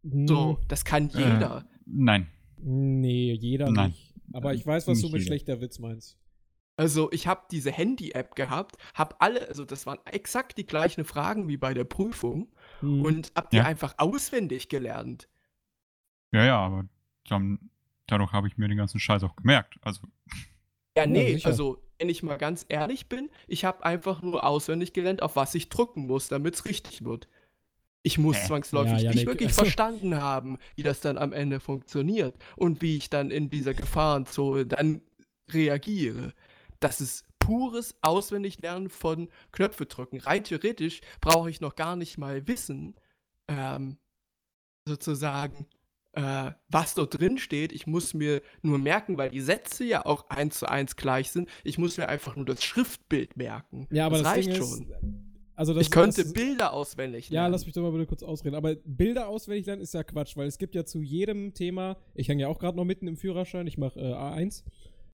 Hm, 0.04 0.28
So, 0.28 0.58
das 0.68 0.84
kann 0.86 1.10
Äh, 1.12 1.18
jeder. 1.20 1.70
Nein. 1.86 2.28
Nee, 2.58 3.34
jeder 3.34 3.70
Nein. 3.70 3.90
nicht. 3.92 4.14
Aber 4.34 4.54
ich 4.54 4.66
weiß, 4.66 4.88
was 4.88 4.98
Nicht 4.98 5.08
du 5.08 5.12
mit 5.12 5.22
jeder. 5.22 5.30
schlechter 5.30 5.62
Witz 5.62 5.80
meinst. 5.80 6.18
Also 6.78 7.12
ich 7.12 7.28
habe 7.28 7.42
diese 7.52 7.72
Handy-App 7.72 8.36
gehabt, 8.36 8.78
habe 8.96 9.16
alle, 9.20 9.48
also 9.48 9.66
das 9.66 9.86
waren 9.86 10.00
exakt 10.06 10.58
die 10.58 10.66
gleichen 10.66 11.06
Fragen 11.06 11.48
wie 11.48 11.58
bei 11.58 11.74
der 11.74 11.84
Prüfung 11.84 12.52
Hm. 12.80 13.04
und 13.04 13.32
habe 13.36 13.50
die 13.52 13.58
Ja. 13.58 13.66
einfach 13.66 13.96
auswendig 13.98 14.70
gelernt. 14.70 15.28
Ja, 16.32 16.46
ja, 16.46 16.58
aber 16.60 16.86
dann, 17.28 17.70
dadurch 18.08 18.32
habe 18.32 18.48
ich 18.48 18.58
mir 18.58 18.68
den 18.68 18.78
ganzen 18.78 19.00
Scheiß 19.00 19.24
auch 19.24 19.36
gemerkt. 19.36 19.76
Also, 19.82 20.02
Ja, 20.98 21.04
Ja, 21.04 21.06
nee, 21.08 21.34
sicher. 21.36 21.48
also 21.48 21.82
wenn 22.00 22.10
ich 22.10 22.24
mal 22.24 22.38
ganz 22.38 22.66
ehrlich 22.68 23.08
bin, 23.08 23.30
ich 23.48 23.64
habe 23.64 23.86
einfach 23.86 24.22
nur 24.24 24.44
auswendig 24.44 24.92
gelernt, 24.94 25.22
auf 25.22 25.36
was 25.36 25.54
ich 25.56 25.70
drücken 25.70 26.08
muss, 26.08 26.28
damit 26.30 26.56
es 26.56 26.66
richtig 26.66 27.04
wird. 27.06 27.28
Ich 28.04 28.18
muss 28.18 28.38
Hä? 28.38 28.48
zwangsläufig 28.48 28.92
Ja, 28.94 28.98
nicht 28.98 29.06
Janik, 29.16 29.28
wirklich 29.28 29.50
also- 29.50 29.62
verstanden 29.62 30.16
haben, 30.22 30.58
wie 30.76 30.84
das 30.84 31.00
dann 31.02 31.18
am 31.20 31.32
Ende 31.34 31.60
funktioniert 31.60 32.36
und 32.58 32.82
wie 32.82 32.98
ich 32.98 33.10
dann 33.12 33.30
in 33.30 33.50
dieser 33.52 33.74
Gefahrenzone 33.76 34.66
dann 34.66 35.02
reagiere. 35.52 36.34
Das 36.82 37.00
ist 37.00 37.26
pures 37.40 37.96
Auswendiglernen 38.02 38.90
von 38.90 39.30
Knöpfe 39.52 39.86
drücken. 39.86 40.20
Rein 40.20 40.44
theoretisch 40.44 41.02
brauche 41.22 41.50
ich 41.50 41.62
noch 41.62 41.76
gar 41.76 41.96
nicht 41.96 42.18
mal 42.18 42.48
wissen, 42.48 42.96
ähm, 43.48 43.98
sozusagen, 44.88 45.68
äh, 46.14 46.52
was 46.68 46.96
dort 46.96 47.20
drin 47.20 47.38
steht. 47.38 47.72
Ich 47.72 47.88
muss 47.88 48.14
mir 48.14 48.42
nur 48.62 48.80
merken, 48.80 49.18
weil 49.18 49.30
die 49.30 49.42
Sätze 49.42 49.84
ja 49.86 50.06
auch 50.06 50.30
eins 50.30 50.60
zu 50.60 50.68
eins 50.70 50.96
gleich 50.96 51.32
sind. 51.32 51.50
Ich 51.64 51.78
muss 51.78 51.98
mir 51.98 52.10
einfach 52.10 52.36
nur 52.36 52.46
das 52.46 52.64
Schriftbild 52.64 53.38
merken. 53.38 53.88
Ja, 53.92 54.08
aber 54.08 54.18
das, 54.18 54.24
das, 54.24 54.34
reicht 54.34 54.50
Ding 54.50 54.56
schon. 54.58 54.82
ist, 54.82 54.92
also 55.56 55.74
das, 55.76 55.84
ich 55.84 55.92
könnte 55.92 56.24
das, 56.24 56.34
Bilder 56.34 56.74
auswendig 56.74 57.30
Ja, 57.30 57.42
lernen. 57.42 57.52
lass 57.52 57.66
mich 57.66 57.76
doch 57.76 57.84
mal 57.84 57.92
bitte 57.92 58.08
kurz 58.08 58.24
ausreden. 58.24 58.56
Aber 58.56 58.74
Bilder 58.84 59.28
auswendig 59.28 59.68
lernen 59.68 59.84
ist 59.84 59.94
ja 59.94 60.04
Quatsch, 60.04 60.36
weil 60.36 60.48
es 60.48 60.58
gibt 60.58 60.74
ja 60.74 60.86
zu 60.86 61.02
jedem 61.02 61.54
Thema, 61.54 61.98
ich 62.16 62.28
hänge 62.28 62.42
ja 62.42 62.48
auch 62.48 62.58
gerade 62.58 62.76
noch 62.78 62.86
mitten 62.86 63.08
im 63.08 63.16
Führerschein, 63.16 63.68
ich 63.68 63.78
mache 63.78 64.00
äh, 64.00 64.14
A1. 64.14 64.64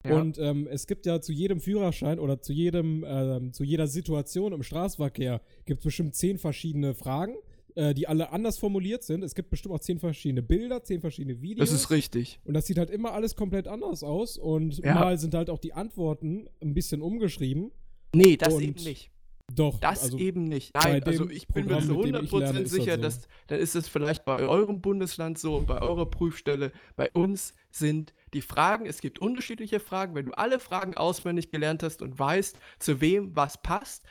Ja. 0.06 0.20
Und 0.20 0.38
ähm, 0.38 0.66
es 0.70 0.86
gibt 0.86 1.06
ja 1.06 1.20
zu 1.20 1.32
jedem 1.32 1.60
Führerschein 1.60 2.18
oder 2.18 2.40
zu 2.40 2.52
jedem, 2.52 3.04
ähm, 3.06 3.52
zu 3.52 3.64
jeder 3.64 3.86
Situation 3.86 4.52
im 4.52 4.62
Straßenverkehr 4.62 5.40
gibt 5.64 5.80
es 5.80 5.84
bestimmt 5.84 6.14
zehn 6.14 6.36
verschiedene 6.38 6.94
Fragen, 6.94 7.36
äh, 7.74 7.94
die 7.94 8.06
alle 8.06 8.30
anders 8.30 8.58
formuliert 8.58 9.02
sind. 9.02 9.24
Es 9.24 9.34
gibt 9.34 9.48
bestimmt 9.50 9.74
auch 9.74 9.80
zehn 9.80 9.98
verschiedene 9.98 10.42
Bilder, 10.42 10.84
zehn 10.84 11.00
verschiedene 11.00 11.40
Videos. 11.40 11.70
das 11.70 11.80
ist 11.80 11.90
richtig. 11.90 12.38
Und 12.44 12.54
das 12.54 12.66
sieht 12.66 12.76
halt 12.78 12.90
immer 12.90 13.12
alles 13.12 13.34
komplett 13.34 13.66
anders 13.66 14.02
aus. 14.02 14.36
Und 14.36 14.78
Ja. 14.78 14.94
mal 14.94 15.18
sind 15.18 15.34
halt 15.34 15.48
auch 15.48 15.58
die 15.58 15.72
Antworten 15.72 16.48
ein 16.62 16.74
bisschen 16.74 17.00
umgeschrieben. 17.00 17.70
Nee, 18.14 18.36
das 18.36 18.54
Und 18.54 18.62
eben 18.62 18.84
nicht. 18.84 19.10
Doch, 19.52 19.78
Das 19.78 20.04
also 20.04 20.18
eben 20.18 20.44
nicht. 20.44 20.74
Nein, 20.74 21.02
also 21.04 21.28
ich 21.28 21.46
bin 21.48 21.66
mir 21.66 21.80
zu 21.80 21.94
mit 21.94 22.14
dem 22.14 22.24
ich 22.24 22.32
lerne, 22.32 22.60
100% 22.60 22.62
ist 22.62 22.64
das 22.64 22.70
sicher, 22.72 22.96
so. 22.96 23.02
dass 23.02 23.28
dann 23.46 23.58
ist 23.58 23.74
es 23.74 23.88
vielleicht 23.88 24.24
bei 24.24 24.38
eurem 24.38 24.80
Bundesland 24.80 25.38
so 25.38 25.56
und 25.56 25.66
bei 25.66 25.82
eurer 25.82 26.06
Prüfstelle. 26.06 26.72
Bei 26.96 27.10
uns 27.12 27.52
sind 27.70 28.14
die 28.34 28.42
Fragen, 28.42 28.86
es 28.86 29.00
gibt 29.00 29.18
unterschiedliche 29.18 29.80
Fragen. 29.80 30.14
Wenn 30.14 30.26
du 30.26 30.32
alle 30.32 30.58
Fragen 30.58 30.96
auswendig 30.96 31.50
gelernt 31.50 31.82
hast 31.82 32.02
und 32.02 32.18
weißt, 32.18 32.58
zu 32.78 33.00
wem 33.00 33.34
was 33.34 33.62
passt, 33.62 34.04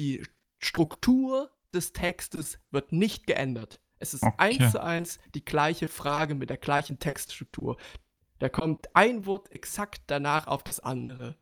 die 0.00 0.22
Struktur 0.58 1.50
des 1.74 1.92
Textes 1.92 2.58
wird 2.70 2.92
nicht 2.92 3.26
geändert. 3.26 3.80
Es 3.98 4.14
ist 4.14 4.22
Okay. 4.22 4.34
eins 4.38 4.72
zu 4.72 4.82
eins 4.82 5.18
die 5.34 5.44
gleiche 5.44 5.88
Frage 5.88 6.34
mit 6.34 6.50
der 6.50 6.56
gleichen 6.56 6.98
Textstruktur. 6.98 7.76
Da 8.38 8.48
kommt 8.48 8.94
ein 8.94 9.26
Wort 9.26 9.50
exakt 9.52 10.02
danach 10.06 10.46
auf 10.46 10.62
das 10.62 10.80
andere. 10.80 11.36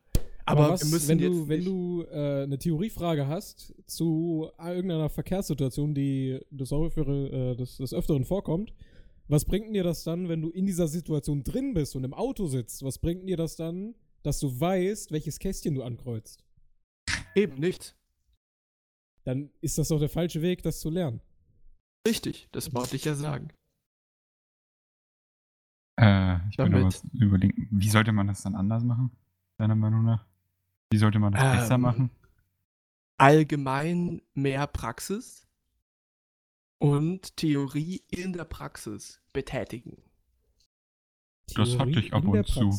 Aber, 0.45 0.71
was, 0.71 0.83
wir 0.83 0.89
müssen 0.91 1.09
wenn 1.09 1.19
jetzt 1.19 1.31
du, 1.31 1.47
wenn 1.47 1.65
du 1.65 2.03
äh, 2.11 2.43
eine 2.43 2.57
Theoriefrage 2.59 3.27
hast 3.27 3.73
zu 3.85 4.49
irgendeiner 4.59 5.09
Verkehrssituation, 5.09 5.93
die 5.93 6.39
des, 6.49 6.71
Häufere, 6.71 7.51
äh, 7.51 7.55
des, 7.55 7.77
des 7.77 7.93
Öfteren 7.93 8.25
vorkommt, 8.25 8.73
was 9.27 9.45
bringt 9.45 9.73
dir 9.75 9.83
das 9.83 10.03
dann, 10.03 10.27
wenn 10.29 10.41
du 10.41 10.49
in 10.49 10.65
dieser 10.65 10.87
Situation 10.87 11.43
drin 11.43 11.73
bist 11.73 11.95
und 11.95 12.03
im 12.03 12.13
Auto 12.13 12.47
sitzt? 12.47 12.83
Was 12.83 12.99
bringt 12.99 13.27
dir 13.27 13.37
das 13.37 13.55
dann, 13.55 13.95
dass 14.21 14.39
du 14.39 14.59
weißt, 14.59 15.11
welches 15.11 15.39
Kästchen 15.39 15.75
du 15.75 15.83
ankreuzt? 15.83 16.43
eben 17.35 17.55
nichts. 17.55 17.95
Dann 19.23 19.49
ist 19.61 19.77
das 19.77 19.87
doch 19.87 19.99
der 19.99 20.09
falsche 20.09 20.41
Weg, 20.41 20.61
das 20.63 20.79
zu 20.79 20.89
lernen. 20.89 21.21
Richtig, 22.07 22.49
das 22.51 22.73
wollte 22.73 22.95
ich 22.95 23.05
ja 23.05 23.15
sagen. 23.15 23.49
äh, 25.99 26.35
ich 26.49 26.57
noch 26.57 26.65
Damit. 26.69 26.83
was 26.85 27.03
überlegen. 27.13 27.67
Wie 27.71 27.89
sollte 27.89 28.11
man 28.11 28.27
das 28.27 28.41
dann 28.43 28.55
anders 28.55 28.83
machen? 28.83 29.11
Deiner 29.57 29.75
Meinung 29.75 30.03
nach? 30.03 30.25
Wie 30.91 30.97
sollte 30.97 31.19
man 31.19 31.33
das 31.33 31.41
besser 31.41 31.75
Ähm, 31.75 31.81
machen? 31.81 32.09
allgemein 33.17 34.21
mehr 34.33 34.67
Praxis 34.67 35.42
und 36.79 37.37
Theorie 37.37 38.03
in 38.09 38.33
der 38.33 38.45
Praxis 38.45 39.21
betätigen. 39.31 39.97
Das 41.55 41.77
hatte 41.77 41.91
ich 41.99 42.13
ab 42.13 42.23
und 42.25 42.47
zu. 42.47 42.69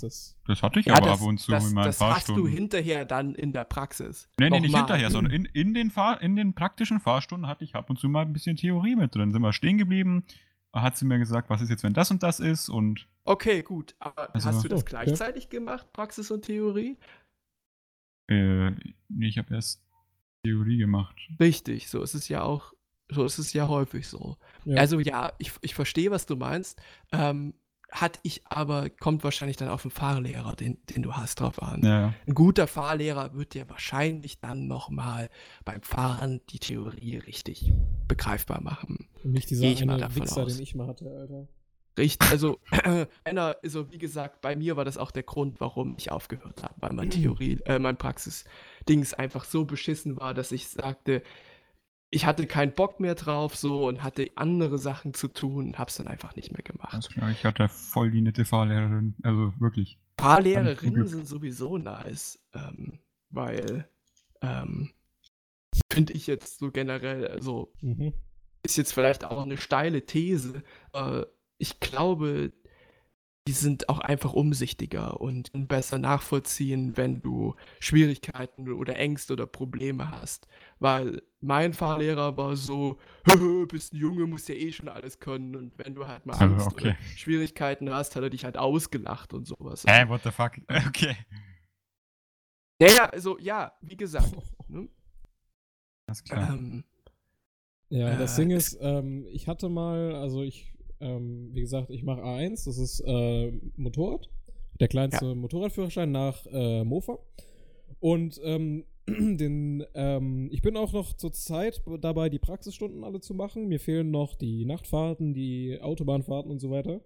Das 0.46 0.62
hatte 0.62 0.80
ich 0.80 0.86
Ja, 0.86 0.94
aber 0.94 1.06
das, 1.08 1.20
ab 1.20 1.26
und 1.26 1.38
zu 1.38 1.50
das, 1.50 1.68
in 1.68 1.74
meinen 1.74 1.84
das 1.84 2.00
hast 2.00 2.28
du 2.28 2.32
Fahrstunden. 2.34 2.52
hinterher 2.52 3.04
dann 3.04 3.34
in 3.34 3.52
der 3.52 3.64
Praxis. 3.64 4.28
Nee, 4.40 4.48
nee, 4.50 4.60
nicht 4.60 4.74
hinterher, 4.76 5.10
sondern 5.10 5.32
in, 5.32 5.44
in, 5.44 5.74
den 5.74 5.90
Fahr 5.90 6.20
in 6.22 6.34
den 6.34 6.54
praktischen 6.54 6.98
Fahrstunden 6.98 7.46
hatte 7.46 7.62
ich 7.64 7.74
ab 7.74 7.90
und 7.90 7.98
zu 7.98 8.08
mal 8.08 8.22
ein 8.22 8.32
bisschen 8.32 8.56
Theorie 8.56 8.96
mit 8.96 9.14
drin. 9.14 9.32
Sind 9.32 9.42
wir 9.42 9.52
stehen 9.52 9.76
geblieben, 9.78 10.24
hat 10.72 10.96
sie 10.96 11.04
mir 11.04 11.18
gesagt, 11.18 11.50
was 11.50 11.60
ist 11.60 11.68
jetzt, 11.68 11.84
wenn 11.84 11.92
das 11.92 12.10
und 12.10 12.22
das 12.22 12.40
ist 12.40 12.68
und 12.68 13.06
Okay, 13.24 13.62
gut. 13.62 13.94
Aber 14.00 14.34
Also- 14.34 14.48
hast 14.48 14.64
du 14.64 14.68
das 14.68 14.80
Oh, 14.80 14.82
okay. 14.82 14.90
gleichzeitig 14.90 15.50
gemacht, 15.50 15.92
Praxis 15.92 16.30
und 16.30 16.42
Theorie? 16.46 16.96
äh, 18.28 18.70
nee, 19.08 19.28
ich 19.28 19.36
habe 19.38 19.54
erst 19.54 19.82
Theorie 20.44 20.78
gemacht. 20.78 21.14
Richtig, 21.38 21.88
so 21.90 22.02
ist 22.02 22.14
es 22.14 22.28
ja 22.28 22.42
auch, 22.42 22.72
so 23.08 23.24
ist 23.24 23.38
es 23.38 23.52
ja 23.52 23.68
häufig 23.68 24.08
so. 24.08 24.36
Ja. 24.64 24.78
Also 24.78 25.00
ja, 25.00 25.32
ich, 25.38 25.52
ich 25.60 25.74
verstehe, 25.74 26.10
was 26.10 26.26
du 26.26 26.36
meinst. 26.36 26.80
Ähm, 27.12 27.54
hat 27.94 28.18
ich 28.24 28.42
aber, 28.46 28.90
kommt 28.90 29.22
wahrscheinlich 29.22 29.56
dann 29.56 29.68
auf 29.68 29.82
den 29.82 29.92
Fahrlehrer, 29.92 30.56
den, 30.56 30.78
den 30.90 31.02
du 31.02 31.12
hast, 31.12 31.38
drauf 31.38 31.62
an. 31.62 31.82
Ja. 31.84 32.12
Ein 32.26 32.34
guter 32.34 32.66
Fahrlehrer 32.66 33.34
wird 33.34 33.54
dir 33.54 33.70
wahrscheinlich 33.70 34.40
dann 34.40 34.66
nochmal 34.66 35.30
beim 35.64 35.80
Fahren 35.82 36.40
die 36.50 36.58
Theorie 36.58 37.18
richtig 37.18 37.72
begreifbar 38.08 38.60
machen. 38.60 39.06
Und 39.22 39.32
nicht 39.32 39.48
dieser 39.48 39.66
ich 39.66 39.82
eine 39.82 40.14
Wichser, 40.16 40.42
aus. 40.42 40.54
den 40.54 40.62
ich 40.62 40.74
mal 40.74 40.88
hatte, 40.88 41.08
Alter. 41.08 41.46
Richtig, 41.96 42.28
also 42.28 42.58
einer, 43.24 43.56
also 43.62 43.90
wie 43.92 43.98
gesagt, 43.98 44.40
bei 44.40 44.56
mir 44.56 44.76
war 44.76 44.84
das 44.84 44.98
auch 44.98 45.12
der 45.12 45.22
Grund, 45.22 45.60
warum 45.60 45.94
ich 45.96 46.10
aufgehört 46.10 46.64
habe, 46.64 46.74
weil 46.78 46.92
mein 46.92 47.10
Theorie, 47.10 47.60
äh, 47.66 47.78
mein 47.78 47.96
Praxis-Dings 47.96 49.14
einfach 49.14 49.44
so 49.44 49.64
beschissen 49.64 50.16
war, 50.16 50.34
dass 50.34 50.50
ich 50.50 50.66
sagte, 50.66 51.22
ich 52.14 52.26
hatte 52.26 52.46
keinen 52.46 52.72
Bock 52.72 53.00
mehr 53.00 53.16
drauf 53.16 53.56
so 53.56 53.88
und 53.88 54.04
hatte 54.04 54.30
andere 54.36 54.78
Sachen 54.78 55.14
zu 55.14 55.26
tun 55.26 55.66
und 55.66 55.78
hab's 55.78 55.96
dann 55.96 56.06
einfach 56.06 56.36
nicht 56.36 56.52
mehr 56.52 56.62
gemacht. 56.62 56.92
Ganz 56.92 57.08
klar, 57.08 57.30
ich 57.30 57.44
hatte 57.44 57.68
voll 57.68 58.12
die 58.12 58.20
nette 58.20 58.44
Fahrlehrerin. 58.44 59.16
Also 59.22 59.52
wirklich. 59.58 59.98
Fahrlehrerinnen 60.20 61.08
sind 61.08 61.26
sowieso 61.26 61.76
nice, 61.76 62.38
ähm, 62.54 63.00
weil, 63.30 63.88
ähm, 64.42 64.92
finde 65.90 66.12
ich 66.12 66.28
jetzt 66.28 66.60
so 66.60 66.70
generell, 66.70 67.26
also 67.26 67.72
Mhm. 67.80 68.12
ist 68.62 68.76
jetzt 68.76 68.92
vielleicht 68.92 69.24
auch 69.24 69.42
eine 69.42 69.56
steile 69.56 70.06
These. 70.06 70.62
Äh, 70.92 71.22
ich 71.58 71.80
glaube, 71.80 72.52
die 73.46 73.52
sind 73.52 73.90
auch 73.90 73.98
einfach 73.98 74.32
umsichtiger 74.32 75.20
und 75.20 75.52
können 75.52 75.68
besser 75.68 75.98
nachvollziehen, 75.98 76.96
wenn 76.96 77.20
du 77.20 77.54
Schwierigkeiten 77.78 78.72
oder 78.72 78.96
Ängste 78.96 79.34
oder 79.34 79.46
Probleme 79.46 80.10
hast. 80.10 80.48
Weil 80.78 81.20
mein 81.40 81.74
Fahrlehrer 81.74 82.38
war 82.38 82.56
so, 82.56 82.98
bist 83.68 83.92
ein 83.92 83.98
Junge, 83.98 84.26
musst 84.26 84.48
ja 84.48 84.54
eh 84.54 84.72
schon 84.72 84.88
alles 84.88 85.20
können. 85.20 85.56
Und 85.56 85.72
wenn 85.76 85.94
du 85.94 86.06
halt 86.06 86.24
mal 86.24 86.32
Also, 86.32 86.44
Angst 86.46 86.66
okay. 86.68 86.88
oder 86.88 86.96
Schwierigkeiten 87.16 87.90
hast, 87.90 88.16
hat 88.16 88.22
er 88.22 88.30
dich 88.30 88.44
halt 88.46 88.56
ausgelacht 88.56 89.34
und 89.34 89.46
sowas. 89.46 89.84
Hä, 89.86 90.08
what 90.08 90.22
the 90.22 90.30
fuck? 90.30 90.52
Okay. 90.88 91.14
Ja, 92.80 92.88
ja, 92.88 93.04
also 93.10 93.38
ja, 93.38 93.72
wie 93.82 93.96
gesagt. 93.96 94.32
Ne? 94.68 94.88
Alles 96.06 96.24
klar. 96.24 96.48
Ähm, 96.54 96.84
Ja, 97.90 98.16
das 98.16 98.38
Äh, 98.38 98.42
Ding 98.42 98.50
ist, 98.50 98.78
ähm, 98.80 99.26
ich 99.30 99.46
hatte 99.46 99.68
mal, 99.68 100.14
also 100.16 100.42
ich, 100.42 100.73
ähm, 101.04 101.50
wie 101.52 101.60
gesagt, 101.60 101.90
ich 101.90 102.02
mache 102.02 102.22
A1, 102.22 102.64
das 102.64 102.78
ist 102.78 103.00
äh, 103.00 103.52
Motorrad. 103.76 104.28
Der 104.80 104.88
kleinste 104.88 105.34
Motorradführerschein 105.34 106.10
nach 106.10 106.46
äh, 106.50 106.82
Mofa. 106.82 107.18
Und 108.00 108.40
ähm, 108.42 108.84
den, 109.08 109.84
ähm, 109.94 110.48
ich 110.50 110.62
bin 110.62 110.76
auch 110.76 110.92
noch 110.92 111.12
zur 111.12 111.32
Zeit 111.32 111.82
dabei, 112.00 112.28
die 112.28 112.38
Praxisstunden 112.38 113.04
alle 113.04 113.20
zu 113.20 113.34
machen. 113.34 113.68
Mir 113.68 113.78
fehlen 113.78 114.10
noch 114.10 114.34
die 114.34 114.64
Nachtfahrten, 114.64 115.34
die 115.34 115.78
Autobahnfahrten 115.80 116.50
und 116.50 116.58
so 116.58 116.70
weiter. 116.70 117.00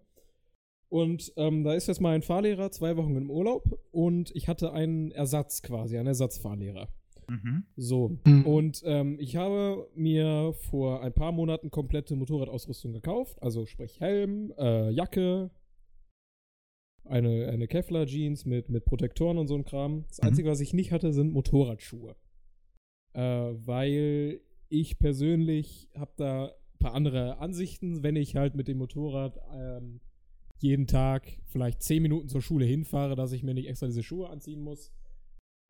Und 0.89 1.33
ähm, 1.37 1.65
da 1.65 1.75
ist 1.75 1.89
jetzt 1.89 2.01
mein 2.01 2.23
Fahrlehrer 2.23 2.71
zwei 2.71 2.97
Wochen 2.97 3.17
im 3.17 3.31
Urlaub 3.31 3.79
und 3.91 4.35
ich 4.35 4.49
hatte 4.49 4.73
einen 4.73 5.11
Ersatz 5.11 5.61
quasi, 5.63 5.99
einen 5.99 6.07
Ersatzfahrlehrer. 6.07 6.89
Mhm. 7.29 7.65
So. 7.77 8.19
Mhm. 8.27 8.47
Und 8.47 8.83
ähm, 8.85 9.19
ich 9.21 9.37
habe 9.37 9.89
mir 9.95 10.55
vor 10.71 11.03
ein 11.03 11.13
paar 11.13 11.33
Monaten 11.33 11.71
komplette 11.71 12.17
Motorradausrüstung 12.17 12.93
gekauft. 12.93 13.43
Also 13.43 13.67
sprich 13.67 14.01
Helm, 14.01 14.53
äh, 14.59 14.91
Jacke, 14.91 15.51
eine, 17.05 17.49
eine 17.49 17.67
Kevlar-Jeans 17.69 18.45
mit, 18.45 18.69
mit 18.69 18.85
Protektoren 18.85 19.39
und 19.39 19.47
so 19.49 19.55
ein 19.55 19.65
Kram. 19.65 20.05
Das 20.09 20.19
Mhm. 20.21 20.29
Einzige, 20.29 20.49
was 20.51 20.61
ich 20.61 20.73
nicht 20.75 20.93
hatte, 20.93 21.13
sind 21.13 21.33
Motorradschuhe. 21.33 22.17
Äh, 23.15 23.21
weil 23.23 24.41
ich 24.69 24.99
persönlich 24.99 25.89
habe 25.95 26.13
da 26.17 26.47
ein 26.47 26.79
paar 26.79 26.95
andere 26.95 27.39
Ansichten, 27.39 28.03
wenn 28.03 28.17
ich 28.17 28.37
halt 28.37 28.55
mit 28.55 28.69
dem 28.69 28.79
Motorrad 28.79 29.39
ähm, 29.55 30.01
jeden 30.61 30.87
Tag 30.87 31.27
vielleicht 31.47 31.83
10 31.83 32.03
Minuten 32.03 32.29
zur 32.29 32.43
Schule 32.43 32.65
hinfahre, 32.67 33.17
dass 33.17 33.33
ich 33.33 33.43
mir 33.43 33.55
nicht 33.55 33.69
extra 33.69 33.87
diese 33.87 34.03
Schuhe 34.03 34.29
anziehen 34.29 34.61
muss. 34.61 34.93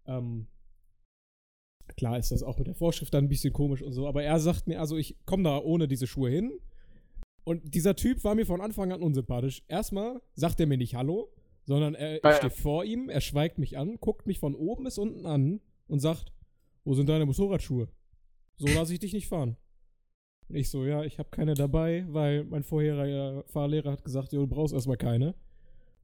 Ähm, 0.06 0.46
Klar 1.96 2.18
ist 2.18 2.30
das 2.30 2.42
auch 2.42 2.58
mit 2.58 2.66
der 2.66 2.74
Vorschrift 2.74 3.12
dann 3.14 3.24
ein 3.24 3.28
bisschen 3.28 3.52
komisch 3.52 3.82
und 3.82 3.92
so, 3.92 4.06
aber 4.06 4.22
er 4.22 4.38
sagt 4.40 4.66
mir, 4.66 4.80
also 4.80 4.96
ich 4.96 5.16
komme 5.24 5.44
da 5.44 5.58
ohne 5.58 5.88
diese 5.88 6.06
Schuhe 6.06 6.30
hin. 6.30 6.52
Und 7.44 7.74
dieser 7.74 7.96
Typ 7.96 8.24
war 8.24 8.34
mir 8.34 8.44
von 8.44 8.60
Anfang 8.60 8.92
an 8.92 9.00
unsympathisch. 9.00 9.62
Erstmal 9.68 10.20
sagt 10.34 10.60
er 10.60 10.66
mir 10.66 10.76
nicht 10.76 10.94
Hallo, 10.94 11.32
sondern 11.64 11.94
er, 11.94 12.16
ich 12.16 12.36
stehe 12.36 12.50
vor 12.50 12.84
ihm, 12.84 13.08
er 13.08 13.20
schweigt 13.20 13.58
mich 13.58 13.78
an, 13.78 13.96
guckt 14.00 14.26
mich 14.26 14.38
von 14.38 14.54
oben 14.54 14.84
bis 14.84 14.98
unten 14.98 15.24
an 15.26 15.60
und 15.86 16.00
sagt, 16.00 16.32
wo 16.84 16.94
sind 16.94 17.08
deine 17.08 17.26
Motorradschuhe? 17.26 17.88
So 18.56 18.66
lasse 18.66 18.92
ich 18.92 18.98
dich 18.98 19.12
nicht 19.12 19.28
fahren. 19.28 19.56
Und 20.48 20.56
ich 20.56 20.70
so, 20.70 20.84
ja, 20.84 21.04
ich 21.04 21.18
habe 21.18 21.28
keine 21.30 21.54
dabei, 21.54 22.04
weil 22.08 22.44
mein 22.44 22.64
vorheriger 22.64 23.44
Fahrlehrer 23.48 23.92
hat 23.92 24.04
gesagt, 24.04 24.32
jo, 24.32 24.40
du 24.40 24.46
brauchst 24.46 24.74
erstmal 24.74 24.96
keine. 24.96 25.34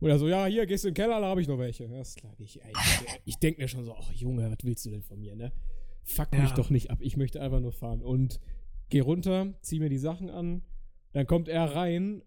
Und 0.00 0.10
er 0.10 0.18
so, 0.18 0.28
ja, 0.28 0.44
hier, 0.46 0.66
gehst 0.66 0.84
du 0.84 0.88
in 0.88 0.94
den 0.94 1.02
Keller, 1.02 1.20
da 1.20 1.28
habe 1.28 1.40
ich 1.40 1.48
noch 1.48 1.58
welche. 1.58 1.84
Ist 1.84 2.18
klar. 2.18 2.34
Ich, 2.38 2.56
ich, 2.56 2.62
ich 3.24 3.36
denke 3.38 3.62
mir 3.62 3.68
schon 3.68 3.84
so, 3.84 3.94
ach 3.98 4.12
Junge, 4.12 4.50
was 4.50 4.58
willst 4.62 4.84
du 4.84 4.90
denn 4.90 5.02
von 5.02 5.18
mir, 5.18 5.34
ne? 5.34 5.52
Fuck 6.04 6.32
mich 6.32 6.50
Ja. 6.50 6.54
doch 6.54 6.70
nicht 6.70 6.90
ab, 6.90 6.98
ich 7.00 7.16
möchte 7.16 7.40
einfach 7.40 7.60
nur 7.60 7.72
fahren. 7.72 8.02
Und 8.02 8.38
geh 8.90 9.00
runter, 9.00 9.54
zieh 9.62 9.80
mir 9.80 9.88
die 9.88 9.98
Sachen 9.98 10.30
an, 10.30 10.62
dann 11.12 11.26
kommt 11.26 11.48
er 11.48 11.74
rein, 11.74 12.22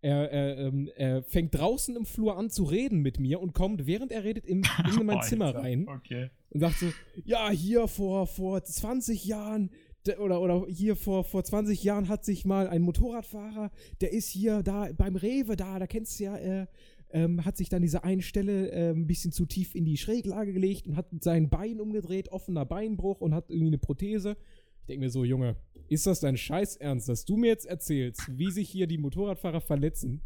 er, 0.00 0.30
er, 0.32 0.58
ähm, 0.58 0.90
er 0.96 1.22
fängt 1.22 1.54
draußen 1.54 1.94
im 1.94 2.04
Flur 2.04 2.36
an 2.36 2.50
zu 2.50 2.64
reden 2.64 2.98
mit 3.00 3.20
mir 3.20 3.40
und 3.40 3.52
kommt, 3.54 3.86
während 3.86 4.10
er 4.10 4.24
redet, 4.24 4.44
in, 4.46 4.62
in 5.00 5.06
mein 5.06 5.22
Zimmer 5.22 5.54
rein 5.54 5.86
Okay. 5.88 6.30
und 6.50 6.60
sagt 6.60 6.76
so, 6.78 6.86
ja, 7.24 7.50
hier 7.50 7.86
vor, 7.86 8.26
vor 8.26 8.62
20 8.64 9.24
Jahren 9.24 9.70
oder, 10.18 10.40
oder 10.40 10.66
hier 10.66 10.96
vor, 10.96 11.22
vor 11.22 11.44
20 11.44 11.84
Jahren 11.84 12.08
hat 12.08 12.24
sich 12.24 12.44
mal 12.44 12.66
ein 12.66 12.82
Motorradfahrer, 12.82 13.70
der 14.00 14.12
ist 14.12 14.28
hier 14.30 14.64
da 14.64 14.88
beim 14.96 15.14
Rewe 15.14 15.54
da, 15.54 15.78
da 15.78 15.86
kennst 15.86 16.18
du 16.18 16.24
ja, 16.24 16.36
äh, 16.36 16.66
ähm, 17.12 17.44
hat 17.44 17.56
sich 17.56 17.68
dann 17.68 17.82
diese 17.82 18.04
eine 18.04 18.22
Stelle 18.22 18.70
äh, 18.70 18.90
ein 18.90 19.06
bisschen 19.06 19.32
zu 19.32 19.46
tief 19.46 19.74
in 19.74 19.84
die 19.84 19.96
Schräglage 19.96 20.52
gelegt 20.52 20.86
und 20.86 20.96
hat 20.96 21.06
sein 21.20 21.48
Bein 21.48 21.80
umgedreht, 21.80 22.30
offener 22.30 22.64
Beinbruch 22.64 23.20
und 23.20 23.34
hat 23.34 23.50
irgendwie 23.50 23.68
eine 23.68 23.78
Prothese. 23.78 24.36
Ich 24.80 24.86
denke 24.86 25.04
mir 25.04 25.10
so, 25.10 25.24
Junge, 25.24 25.56
ist 25.88 26.06
das 26.06 26.20
dein 26.20 26.36
Scheiß 26.36 26.76
Ernst, 26.76 27.08
dass 27.08 27.24
du 27.24 27.36
mir 27.36 27.48
jetzt 27.48 27.66
erzählst, 27.66 28.36
wie 28.36 28.50
sich 28.50 28.68
hier 28.68 28.86
die 28.86 28.98
Motorradfahrer 28.98 29.60
verletzen? 29.60 30.22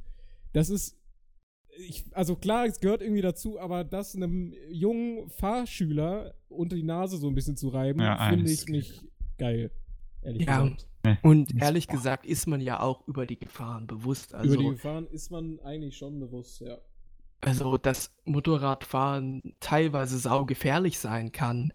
Das 0.53 0.71
ist 0.71 0.97
ich, 1.79 2.05
also 2.13 2.37
klar, 2.37 2.67
es 2.67 2.81
gehört 2.81 3.03
irgendwie 3.03 3.23
dazu, 3.23 3.59
aber 3.61 3.85
das 3.85 4.15
einem 4.15 4.55
jungen 4.71 5.29
Fahrschüler 5.29 6.35
unter 6.49 6.77
die 6.77 6.83
Nase 6.83 7.19
so 7.19 7.29
ein 7.29 7.35
bisschen 7.35 7.57
zu 7.57 7.69
reiben, 7.69 8.01
Ja, 8.01 8.29
finde 8.31 8.51
ich 8.51 8.67
nicht 8.67 9.05
geil. 9.39 9.71
Ehrlich 10.27 10.47
Ja. 10.47 10.63
gesagt. 10.63 10.87
Und 11.23 11.55
ehrlich 11.63 11.87
gesagt 11.87 12.27
ist 12.27 12.47
man 12.49 12.61
ja 12.61 12.81
auch 12.81 13.07
über 13.07 13.27
die 13.27 13.39
Gefahren 13.39 13.87
bewusst. 13.87 14.35
Also, 14.35 14.55
Über 14.55 14.63
die 14.65 14.71
Gefahren 14.71 15.07
ist 15.07 15.31
man 15.31 15.61
eigentlich 15.61 15.97
schon 15.97 16.19
bewusst, 16.19 16.61
ja. 16.61 16.79
also 17.43 17.79
dass 17.79 18.13
Motorradfahren 18.25 19.55
teilweise 19.61 20.19
saugefährlich 20.19 20.99
sein 20.99 21.31
kann, 21.31 21.73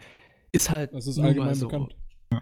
ist 0.52 0.70
halt 0.70 0.94
Das 0.94 1.08
ist 1.08 1.18
allgemein 1.18 1.56
so. 1.56 1.68
bekannt. 1.70 1.96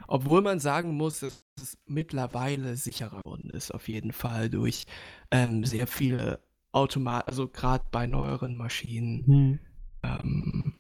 Obwohl 0.08 0.41
man 0.41 0.60
sagen 0.60 0.95
muss, 0.95 1.19
dass 1.19 1.43
es 1.62 1.78
mittlerweile 1.86 2.76
sicherer 2.76 3.22
geworden 3.22 3.50
ist, 3.52 3.72
auf 3.72 3.88
jeden 3.88 4.12
Fall 4.12 4.50
durch 4.50 4.86
ähm, 5.32 5.63
sehr 5.65 5.86
viele 5.88 6.39
Automat, 6.72 7.28
also 7.28 7.48
gerade 7.48 7.86
bei 7.91 8.08
neueren 8.08 8.56
Maschinen 8.58 9.26
Hm. 9.26 9.60
ähm, 10.04 10.74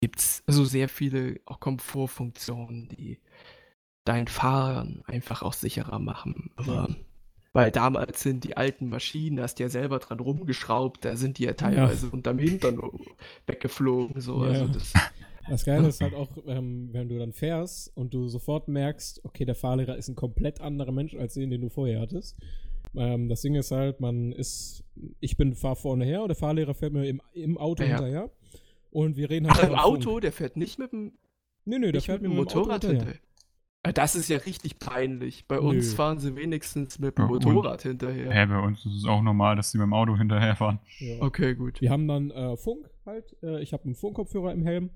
gibt 0.00 0.18
es 0.18 0.42
also 0.46 0.64
sehr 0.64 0.88
viele 0.88 1.40
auch 1.44 1.60
Komfortfunktionen, 1.60 2.88
die 2.88 3.20
dein 4.04 4.26
Fahren 4.28 5.02
einfach 5.06 5.42
auch 5.42 5.52
sicherer 5.52 5.98
machen. 5.98 6.50
Aber 6.56 6.88
weil 7.52 7.70
damals 7.70 8.22
sind 8.22 8.44
die 8.44 8.56
alten 8.56 8.88
Maschinen, 8.88 9.36
da 9.36 9.42
hast 9.42 9.58
du 9.58 9.62
ja 9.64 9.68
selber 9.68 9.98
dran 9.98 10.20
rumgeschraubt, 10.20 11.04
da 11.04 11.16
sind 11.16 11.38
die 11.38 11.44
ja 11.44 11.52
teilweise 11.52 12.08
unterm 12.08 12.38
Hintern 12.38 12.80
weggeflogen. 13.46 14.20
So. 14.20 14.44
Ja. 14.44 14.50
Also 14.52 14.68
das, 14.68 14.92
Das 15.48 15.64
Geile 15.64 15.88
ist 15.88 16.00
halt 16.00 16.14
auch, 16.14 16.28
ähm, 16.46 16.90
wenn 16.92 17.08
du 17.08 17.18
dann 17.18 17.32
fährst 17.32 17.90
und 17.96 18.14
du 18.14 18.28
sofort 18.28 18.68
merkst, 18.68 19.24
okay, 19.24 19.44
der 19.44 19.56
Fahrlehrer 19.56 19.96
ist 19.96 20.08
ein 20.08 20.14
komplett 20.14 20.60
anderer 20.60 20.92
Mensch 20.92 21.16
als 21.16 21.34
den, 21.34 21.50
den 21.50 21.60
du 21.60 21.68
vorher 21.68 22.00
hattest. 22.00 22.36
Ähm, 22.94 23.28
das 23.28 23.42
Ding 23.42 23.56
ist 23.56 23.72
halt, 23.72 23.98
man 24.00 24.30
ist, 24.30 24.84
ich 25.18 25.36
bin 25.36 25.56
fahr 25.56 25.74
vorne 25.74 26.04
her 26.04 26.22
und 26.22 26.28
der 26.28 26.36
Fahrlehrer 26.36 26.74
fährt 26.74 26.92
mir 26.92 27.08
im, 27.08 27.20
im 27.34 27.58
Auto 27.58 27.82
Ja. 27.82 27.96
hinterher. 27.96 28.30
Und 28.92 29.16
wir 29.16 29.30
reden 29.30 29.48
halt 29.48 29.58
Ach, 29.58 29.62
im 29.64 29.68
über 29.70 29.82
Funk. 29.82 29.96
Auto, 30.06 30.20
der 30.20 30.30
fährt 30.32 30.56
nicht 30.56 30.78
mit 30.78 30.92
dem 30.92 31.12
Nee, 31.64 31.78
nee, 31.78 31.90
der 31.92 32.02
fährt 32.02 32.22
mit 32.22 32.30
mit 32.30 32.38
dem 32.38 32.46
Auto 32.46 32.58
Motorrad 32.60 32.82
hinterher. 32.84 33.00
hinterher. 33.14 33.20
Ah, 33.84 33.90
Das 33.92 34.14
ist 34.14 34.28
ja 34.28 34.38
richtig 34.38 34.78
peinlich. 34.78 35.46
Bei 35.48 35.58
uns 35.58 35.90
Nö. 35.90 35.96
fahren 35.96 36.18
sie 36.20 36.36
wenigstens 36.36 36.98
mit 37.00 37.18
dem 37.18 37.24
Ja, 37.26 37.30
und- 37.30 37.44
Motorrad 37.44 37.82
hinterher. 37.82 38.30
Hä, 38.30 38.46
bei 38.46 38.58
uns 38.60 38.84
ist 38.86 38.94
es 38.94 39.04
auch 39.06 39.22
normal, 39.22 39.56
dass 39.56 39.72
die 39.72 39.78
beim 39.78 39.92
Auto 39.92 40.16
hinterherfahren. 40.16 40.78
Ja. 41.00 41.20
Okay, 41.20 41.54
gut. 41.54 41.80
Wir 41.80 41.90
haben 41.90 42.06
dann 42.06 42.30
äh, 42.30 42.56
Funk 42.56 42.88
halt. 43.04 43.36
Äh, 43.42 43.60
ich 43.62 43.72
habe 43.72 43.84
einen 43.84 43.94
Funkkopfhörer 43.94 44.52
im 44.52 44.62
Helm. 44.62 44.90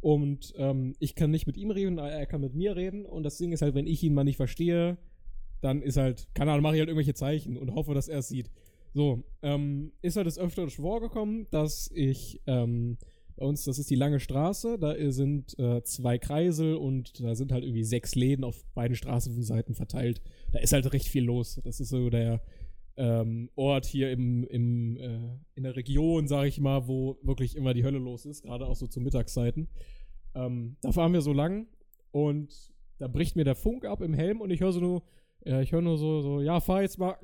Und 0.00 0.54
ähm, 0.56 0.94
ich 0.98 1.14
kann 1.14 1.30
nicht 1.30 1.46
mit 1.46 1.58
ihm 1.58 1.70
reden, 1.70 1.98
er 1.98 2.24
kann 2.24 2.40
mit 2.40 2.54
mir 2.54 2.74
reden. 2.74 3.04
Und 3.04 3.22
das 3.22 3.36
Ding 3.36 3.52
ist 3.52 3.60
halt, 3.60 3.74
wenn 3.74 3.86
ich 3.86 4.02
ihn 4.02 4.14
mal 4.14 4.24
nicht 4.24 4.38
verstehe, 4.38 4.96
dann 5.60 5.82
ist 5.82 5.98
halt, 5.98 6.26
keine 6.34 6.52
Ahnung, 6.52 6.62
mache 6.62 6.76
ich 6.76 6.80
halt 6.80 6.88
irgendwelche 6.88 7.12
Zeichen 7.12 7.58
und 7.58 7.74
hoffe, 7.74 7.92
dass 7.92 8.08
er 8.08 8.20
es 8.20 8.28
sieht. 8.28 8.50
So, 8.94 9.22
ähm, 9.42 9.92
ist 10.00 10.16
halt 10.16 10.26
des 10.26 10.38
Öfteren 10.38 10.70
vorgekommen, 10.70 11.46
dass 11.50 11.90
ich 11.94 12.40
ähm, 12.46 12.96
Uns, 13.40 13.64
das 13.64 13.78
ist 13.78 13.90
die 13.90 13.96
lange 13.96 14.20
Straße, 14.20 14.78
da 14.78 14.94
sind 15.10 15.58
äh, 15.58 15.82
zwei 15.82 16.18
Kreisel 16.18 16.76
und 16.76 17.20
da 17.22 17.34
sind 17.34 17.52
halt 17.52 17.64
irgendwie 17.64 17.84
sechs 17.84 18.14
Läden 18.14 18.44
auf 18.44 18.64
beiden 18.74 18.94
Straßenseiten 18.94 19.74
verteilt. 19.74 20.20
Da 20.52 20.58
ist 20.58 20.72
halt 20.72 20.92
recht 20.92 21.08
viel 21.08 21.24
los. 21.24 21.60
Das 21.64 21.80
ist 21.80 21.88
so 21.88 22.10
der 22.10 22.42
ähm, 22.96 23.48
Ort 23.56 23.86
hier 23.86 24.10
im, 24.10 24.44
im, 24.44 24.96
äh, 24.98 25.38
in 25.54 25.62
der 25.62 25.74
Region, 25.74 26.28
sage 26.28 26.48
ich 26.48 26.60
mal, 26.60 26.86
wo 26.86 27.18
wirklich 27.22 27.56
immer 27.56 27.72
die 27.72 27.84
Hölle 27.84 27.98
los 27.98 28.26
ist, 28.26 28.42
gerade 28.42 28.66
auch 28.66 28.76
so 28.76 28.86
zu 28.86 29.00
Mittagszeiten. 29.00 29.68
Ähm, 30.34 30.76
da 30.82 30.92
fahren 30.92 31.14
wir 31.14 31.22
so 31.22 31.32
lang 31.32 31.66
und 32.10 32.72
da 32.98 33.08
bricht 33.08 33.36
mir 33.36 33.44
der 33.44 33.54
Funk 33.54 33.86
ab 33.86 34.02
im 34.02 34.12
Helm 34.12 34.42
und 34.42 34.50
ich 34.50 34.60
höre 34.60 34.72
so 34.72 34.80
nur, 34.80 35.02
äh, 35.46 35.62
ich 35.62 35.72
höre 35.72 35.80
nur 35.80 35.96
so, 35.96 36.20
so, 36.20 36.40
ja, 36.42 36.60
fahr 36.60 36.82
jetzt 36.82 36.98
mal. 36.98 37.16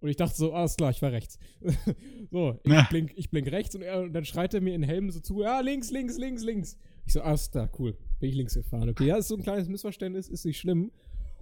Und 0.00 0.08
ich 0.08 0.16
dachte 0.16 0.34
so, 0.34 0.52
alles 0.54 0.76
klar, 0.76 0.90
ich 0.90 0.98
fahr 0.98 1.12
rechts. 1.12 1.38
so, 2.30 2.58
ich 2.64 2.72
Ja. 2.72 2.86
blink, 2.88 3.12
ich 3.16 3.30
blink 3.30 3.50
rechts 3.52 3.74
und, 3.74 3.82
er, 3.82 4.00
und 4.00 4.12
dann 4.14 4.24
schreit 4.24 4.54
er 4.54 4.60
mir 4.60 4.74
in 4.74 4.82
Helm 4.82 5.10
so 5.10 5.20
zu, 5.20 5.42
ja, 5.42 5.60
links, 5.60 5.90
links, 5.90 6.16
links, 6.16 6.42
links. 6.42 6.78
Ich 7.06 7.12
so, 7.12 7.20
alles 7.22 7.50
klar, 7.50 7.70
cool. 7.78 7.96
Bin 8.18 8.30
ich 8.30 8.34
links 8.34 8.54
gefahren. 8.54 8.88
Okay, 8.88 9.06
ja, 9.06 9.16
ist 9.16 9.28
so 9.28 9.36
ein 9.36 9.42
kleines 9.42 9.68
Missverständnis, 9.68 10.28
ist 10.28 10.44
nicht 10.44 10.58
schlimm. 10.58 10.90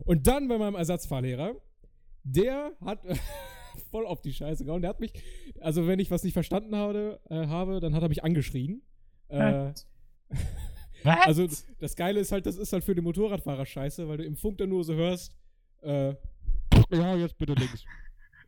Und 0.04 0.26
dann 0.26 0.48
bei 0.48 0.58
meinem 0.58 0.74
Ersatzfahrlehrer, 0.74 1.54
der 2.24 2.72
hat 2.84 3.00
voll 3.90 4.06
auf 4.06 4.20
die 4.22 4.32
Scheiße 4.32 4.64
gehauen. 4.64 4.82
Der 4.82 4.90
hat 4.90 5.00
mich, 5.00 5.12
also 5.60 5.86
wenn 5.86 5.98
ich 6.00 6.10
was 6.10 6.24
nicht 6.24 6.32
verstanden 6.32 6.74
habe, 6.74 7.20
äh, 7.30 7.46
habe 7.46 7.78
dann 7.80 7.94
hat 7.94 8.02
er 8.02 8.08
mich 8.08 8.24
angeschrien. 8.24 8.82
Äh, 9.28 9.72
also 11.04 11.46
das 11.78 11.94
Geile 11.96 12.20
ist 12.20 12.32
halt, 12.32 12.46
das 12.46 12.56
ist 12.56 12.72
halt 12.72 12.82
für 12.84 12.94
den 12.94 13.04
Motorradfahrer 13.04 13.66
scheiße, 13.66 14.08
weil 14.08 14.18
du 14.18 14.24
im 14.24 14.36
Funk 14.36 14.58
dann 14.58 14.68
nur 14.70 14.82
so 14.84 14.94
hörst, 14.94 15.36
äh, 15.82 16.14
ja, 16.90 17.16
jetzt 17.16 17.38
bitte 17.38 17.54
links. 17.54 17.84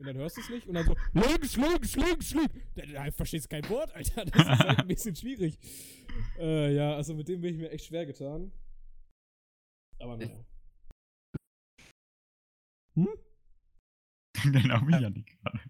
Und 0.01 0.07
dann 0.07 0.17
hörst 0.17 0.39
du 0.39 0.41
es 0.41 0.49
nicht 0.49 0.67
und 0.67 0.73
dann 0.75 0.87
so, 0.87 0.97
links, 1.13 1.57
links, 1.57 1.95
links, 1.97 2.33
links. 2.35 2.55
Da, 2.75 3.11
verstehst 3.13 3.45
du 3.45 3.49
kein 3.51 3.69
Wort, 3.69 3.95
Alter. 3.95 4.25
Das 4.25 4.41
ist 4.43 4.49
halt 4.49 4.79
ein 4.79 4.89
bisschen 4.89 5.15
schwierig. 5.15 5.59
Äh, 6.39 6.75
ja, 6.75 6.95
also 6.97 7.15
mit 7.15 7.29
dem 7.29 7.43
bin 7.43 7.53
ich 7.55 7.61
mir 7.61 7.71
echt 7.71 7.85
schwer 7.85 8.07
getan. 8.07 8.51
Aber 9.99 10.17
naja. 10.17 10.43
Hm? 12.95 13.09
genau 14.53 14.81
wie 14.87 14.93
Janik 15.03 15.27
gerade. 15.43 15.61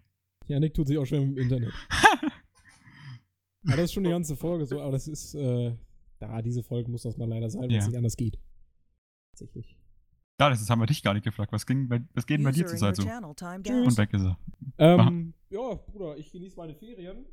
Janik 0.47 0.73
tut 0.73 0.87
sich 0.87 0.97
auch 0.97 1.05
schwer 1.05 1.21
im 1.21 1.37
Internet. 1.37 1.73
Aber 3.67 3.75
das 3.75 3.85
ist 3.85 3.93
schon 3.93 4.05
die 4.05 4.09
ganze 4.09 4.35
Folge 4.37 4.65
so, 4.65 4.81
aber 4.81 4.93
das 4.93 5.07
ist, 5.07 5.35
äh, 5.35 5.75
da, 6.19 6.41
diese 6.41 6.63
Folge 6.63 6.89
muss 6.89 7.03
das 7.03 7.15
mal 7.17 7.27
leider 7.29 7.47
sein, 7.47 7.61
weil 7.63 7.75
es 7.77 7.83
Ja. 7.83 7.87
nicht 7.89 7.97
anders 7.97 8.17
geht. 8.17 8.39
Tatsächlich. 9.33 9.77
Ja, 10.39 10.49
das 10.49 10.61
ist, 10.61 10.69
haben 10.69 10.79
wir 10.79 10.87
dich 10.87 11.03
gar 11.03 11.13
nicht 11.13 11.23
gefragt. 11.23 11.51
Was, 11.51 11.65
ging 11.65 11.87
bei, 11.87 12.01
was 12.13 12.25
geht 12.25 12.39
denn 12.39 12.45
bei 12.45 12.51
dir 12.51 12.65
zurzeit 12.65 12.97
your 12.97 13.05
so? 13.05 13.07
Und 13.07 13.97
weg 13.97 14.13
ist 14.13 14.23
er. 14.23 14.37
Ähm, 14.79 15.33
ja, 15.49 15.75
Bruder, 15.75 16.17
ich 16.17 16.31
genieße 16.31 16.57
meine 16.57 16.73
Ferien, 16.73 17.25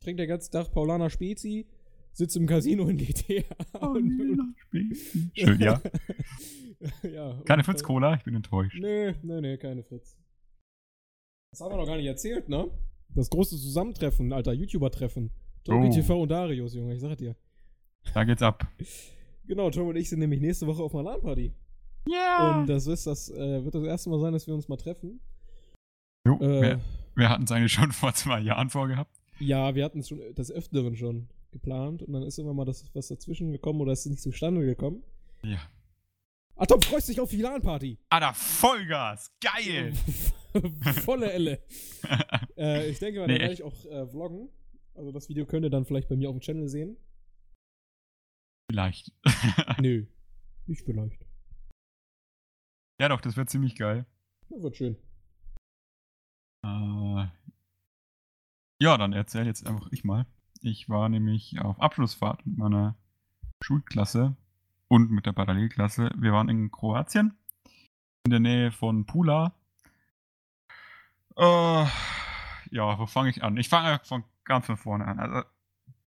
trinke 0.00 0.22
den 0.22 0.28
ganzen 0.28 0.52
Tag 0.52 0.70
Paulaner 0.72 1.10
Spezi, 1.10 1.66
sitze 2.12 2.38
im 2.38 2.46
Casino 2.46 2.86
in 2.86 2.98
GTA. 2.98 3.42
und, 3.80 4.20
und, 4.20 4.54
Schön, 5.34 5.60
ja. 5.60 5.80
ja 7.02 7.40
Keine 7.44 7.62
und, 7.62 7.64
Fritz 7.64 7.80
äh, 7.82 7.84
Cola, 7.84 8.14
ich 8.14 8.22
bin 8.22 8.34
enttäuscht. 8.36 8.78
Nee, 8.80 9.14
nee, 9.22 9.40
nee, 9.40 9.56
keine 9.56 9.82
Fritz. 9.82 10.16
Das 11.50 11.60
haben 11.60 11.72
wir 11.72 11.78
noch 11.78 11.86
gar 11.86 11.96
nicht 11.96 12.06
erzählt, 12.06 12.48
ne? 12.48 12.70
Das 13.08 13.28
große 13.28 13.56
Zusammentreffen, 13.56 14.32
alter 14.32 14.52
YouTuber-Treffen. 14.52 15.30
Tobi 15.64 15.88
Oh. 15.88 15.92
TV 15.92 16.22
und 16.22 16.30
Darius, 16.30 16.74
Junge, 16.74 16.94
ich 16.94 17.00
sag 17.00 17.16
dir. 17.18 17.36
Da 18.14 18.24
geht's 18.24 18.42
ab. 18.42 18.66
Genau, 19.44 19.70
Tom 19.70 19.88
und 19.88 19.96
ich 19.96 20.08
sind 20.08 20.20
nämlich 20.20 20.40
nächste 20.40 20.68
Woche 20.68 20.84
auf 20.84 20.94
einer 20.94 21.02
LAN-Party. 21.02 21.52
Ja. 22.06 22.58
Und 22.58 22.66
das 22.68 22.86
ist 22.86 23.06
das, 23.06 23.30
äh, 23.30 23.64
wird 23.64 23.74
das 23.74 23.84
erste 23.84 24.10
Mal 24.10 24.20
sein, 24.20 24.32
dass 24.32 24.46
wir 24.46 24.54
uns 24.54 24.68
mal 24.68 24.76
treffen. 24.76 25.20
Jo, 26.26 26.36
Äh, 26.40 26.62
wir, 26.62 26.80
wir 27.14 27.28
hatten 27.28 27.44
es 27.44 27.52
eigentlich 27.52 27.72
schon 27.72 27.92
vor 27.92 28.12
zwei 28.14 28.40
Jahren 28.40 28.70
vorgehabt. 28.70 29.14
Ja, 29.38 29.74
wir 29.74 29.84
hatten 29.84 30.00
es 30.00 30.08
schon 30.08 30.20
des 30.34 30.50
Öfteren 30.50 30.96
schon 30.96 31.28
geplant 31.50 32.02
und 32.02 32.12
dann 32.12 32.22
ist 32.22 32.38
immer 32.38 32.54
mal 32.54 32.64
das, 32.64 32.84
was 32.94 33.08
dazwischen 33.08 33.52
gekommen 33.52 33.80
oder 33.80 33.92
ist 33.92 34.00
es 34.00 34.06
nicht 34.06 34.22
zustande 34.22 34.64
gekommen. 34.64 35.02
Ja. 35.42 35.58
Ah, 36.56 36.66
Tom, 36.66 36.80
freust 36.80 37.08
dich 37.08 37.20
auf 37.20 37.30
die 37.30 37.40
LAN-Party. 37.42 37.98
Alter, 38.10 38.34
Vollgas! 38.34 39.32
Geil! 39.40 39.92
Volle 41.04 41.32
Elle. 41.32 41.60
äh, 42.56 42.88
ich 42.88 42.98
denke 42.98 43.20
mal, 43.20 43.26
Nee, 43.26 43.34
da 43.34 43.40
werde 43.40 43.54
ich 43.54 43.62
auch 43.62 43.84
äh, 43.86 44.06
vloggen. 44.06 44.48
Also 44.94 45.10
das 45.10 45.28
Video 45.28 45.46
könnt 45.46 45.64
ihr 45.64 45.70
dann 45.70 45.86
vielleicht 45.86 46.08
bei 46.08 46.16
mir 46.16 46.28
auf 46.28 46.36
dem 46.36 46.40
Channel 46.40 46.68
sehen. 46.68 46.96
Vielleicht. 48.70 49.12
Nö, 49.80 50.06
nicht 50.66 50.82
vielleicht. 50.82 51.24
Ja, 53.02 53.08
doch, 53.08 53.20
das 53.20 53.36
wird 53.36 53.50
ziemlich 53.50 53.74
geil. 53.74 54.06
Das 54.48 54.62
wird 54.62 54.76
schön. 54.76 54.96
Äh, 56.64 57.26
ja, 58.80 58.96
dann 58.96 59.12
erzähl 59.12 59.44
jetzt 59.44 59.66
einfach 59.66 59.88
ich 59.90 60.04
mal. 60.04 60.24
Ich 60.60 60.88
war 60.88 61.08
nämlich 61.08 61.58
auf 61.60 61.80
Abschlussfahrt 61.80 62.46
mit 62.46 62.58
meiner 62.58 62.94
Schulklasse 63.60 64.36
und 64.86 65.10
mit 65.10 65.26
der 65.26 65.32
Parallelklasse. 65.32 66.12
Wir 66.16 66.32
waren 66.32 66.48
in 66.48 66.70
Kroatien, 66.70 67.36
in 68.24 68.30
der 68.30 68.38
Nähe 68.38 68.70
von 68.70 69.04
Pula. 69.04 69.52
Äh, 71.36 71.86
ja, 72.70 72.98
wo 73.00 73.06
fange 73.06 73.30
ich 73.30 73.42
an? 73.42 73.56
Ich 73.56 73.68
fange 73.68 74.00
von 74.04 74.22
ganz 74.44 74.66
von 74.66 74.76
vorne 74.76 75.08
an. 75.08 75.18
Also, 75.18 75.42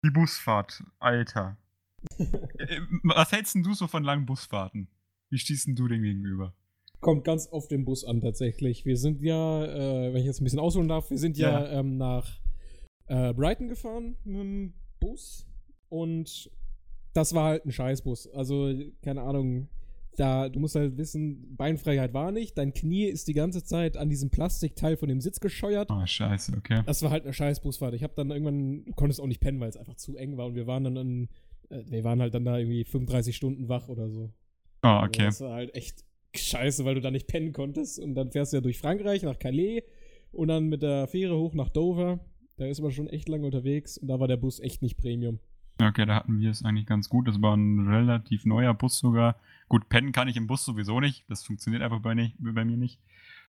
die 0.04 0.10
Busfahrt, 0.10 0.82
Alter. 0.98 1.56
Äh, 2.18 2.80
Was 3.04 3.30
hältst 3.30 3.54
denn 3.54 3.62
du 3.62 3.72
so 3.72 3.86
von 3.86 4.02
langen 4.02 4.26
Busfahrten? 4.26 4.88
Wie 5.30 5.38
stehst 5.38 5.68
denn 5.68 5.76
du 5.76 5.86
dem 5.86 6.02
gegenüber? 6.02 6.56
Kommt 7.02 7.24
ganz 7.24 7.48
auf 7.48 7.68
den 7.68 7.84
Bus 7.84 8.04
an, 8.04 8.20
tatsächlich. 8.20 8.86
Wir 8.86 8.96
sind 8.96 9.20
ja, 9.22 9.64
äh, 9.64 10.14
wenn 10.14 10.20
ich 10.20 10.26
jetzt 10.26 10.40
ein 10.40 10.44
bisschen 10.44 10.60
ausholen 10.60 10.88
darf, 10.88 11.10
wir 11.10 11.18
sind 11.18 11.36
ja, 11.36 11.64
Ja. 11.64 11.80
Ähm, 11.80 11.98
nach 11.98 12.40
äh, 13.08 13.34
Brighton 13.34 13.68
gefahren 13.68 14.16
mit 14.24 14.40
dem 14.40 14.72
Bus 15.00 15.44
und 15.88 16.50
das 17.12 17.34
war 17.34 17.44
halt 17.50 17.66
ein 17.66 17.72
Scheißbus. 17.72 18.32
Also, 18.32 18.72
keine 19.02 19.22
Ahnung, 19.22 19.68
da, 20.16 20.48
du 20.48 20.60
musst 20.60 20.76
halt 20.76 20.96
wissen, 20.96 21.56
Beinfreiheit 21.56 22.14
war 22.14 22.30
nicht, 22.32 22.56
dein 22.56 22.72
Knie 22.72 23.04
ist 23.06 23.26
die 23.28 23.32
ganze 23.32 23.64
Zeit 23.64 23.96
an 23.96 24.08
diesem 24.08 24.30
Plastikteil 24.30 24.96
von 24.96 25.08
dem 25.08 25.20
Sitz 25.20 25.40
gescheuert. 25.40 25.90
Oh, 25.90 26.06
scheiße, 26.06 26.52
okay. 26.56 26.82
Das 26.86 27.02
war 27.02 27.10
halt 27.10 27.24
eine 27.24 27.32
Scheißbusfahrt. 27.32 27.94
Ich 27.94 28.02
habe 28.02 28.14
dann 28.14 28.30
irgendwann, 28.30 28.84
du 28.84 28.92
konntest 28.92 29.20
auch 29.20 29.26
nicht 29.26 29.40
pennen, 29.40 29.58
weil 29.60 29.68
es 29.70 29.76
einfach 29.76 29.96
zu 29.96 30.16
eng 30.16 30.36
war 30.36 30.46
und 30.46 30.54
wir 30.54 30.66
waren 30.66 30.84
dann, 30.84 30.96
an, 30.96 31.28
äh, 31.70 31.82
wir 31.86 32.04
waren 32.04 32.20
halt 32.20 32.32
dann 32.34 32.44
da 32.44 32.58
irgendwie 32.58 32.84
35 32.84 33.34
Stunden 33.34 33.68
wach 33.68 33.88
oder 33.88 34.08
so. 34.08 34.30
Oh, 34.82 34.88
Also 34.88 35.06
okay. 35.06 35.24
Das 35.24 35.40
war 35.40 35.54
halt 35.54 35.74
echt 35.74 36.04
scheiße, 36.36 36.84
weil 36.84 36.94
du 36.94 37.00
da 37.00 37.10
nicht 37.10 37.26
pennen 37.26 37.52
konntest. 37.52 37.98
Und 37.98 38.14
dann 38.14 38.30
fährst 38.30 38.52
du 38.52 38.58
ja 38.58 38.60
durch 38.60 38.78
Frankreich 38.78 39.22
nach 39.22 39.38
Calais 39.38 39.82
und 40.32 40.48
dann 40.48 40.68
mit 40.68 40.82
der 40.82 41.06
Fähre 41.08 41.36
hoch 41.36 41.54
nach 41.54 41.68
Dover. 41.68 42.20
Da 42.56 42.66
ist 42.66 42.80
man 42.80 42.92
schon 42.92 43.08
echt 43.08 43.28
lange 43.28 43.46
unterwegs 43.46 43.98
und 43.98 44.08
da 44.08 44.20
war 44.20 44.28
der 44.28 44.36
Bus 44.36 44.60
echt 44.60 44.82
nicht 44.82 44.96
Premium. 44.96 45.40
Okay, 45.80 46.06
da 46.06 46.14
hatten 46.14 46.38
wir 46.38 46.50
es 46.50 46.64
eigentlich 46.64 46.86
ganz 46.86 47.08
gut. 47.08 47.26
Das 47.26 47.40
war 47.40 47.56
ein 47.56 47.88
relativ 47.88 48.44
neuer 48.44 48.74
Bus 48.74 48.98
sogar. 48.98 49.36
Gut, 49.68 49.88
pennen 49.88 50.12
kann 50.12 50.28
ich 50.28 50.36
im 50.36 50.46
Bus 50.46 50.64
sowieso 50.64 51.00
nicht. 51.00 51.24
Das 51.28 51.44
funktioniert 51.44 51.82
einfach 51.82 52.00
bei, 52.00 52.14
nicht, 52.14 52.36
bei 52.38 52.64
mir 52.64 52.76
nicht. 52.76 53.00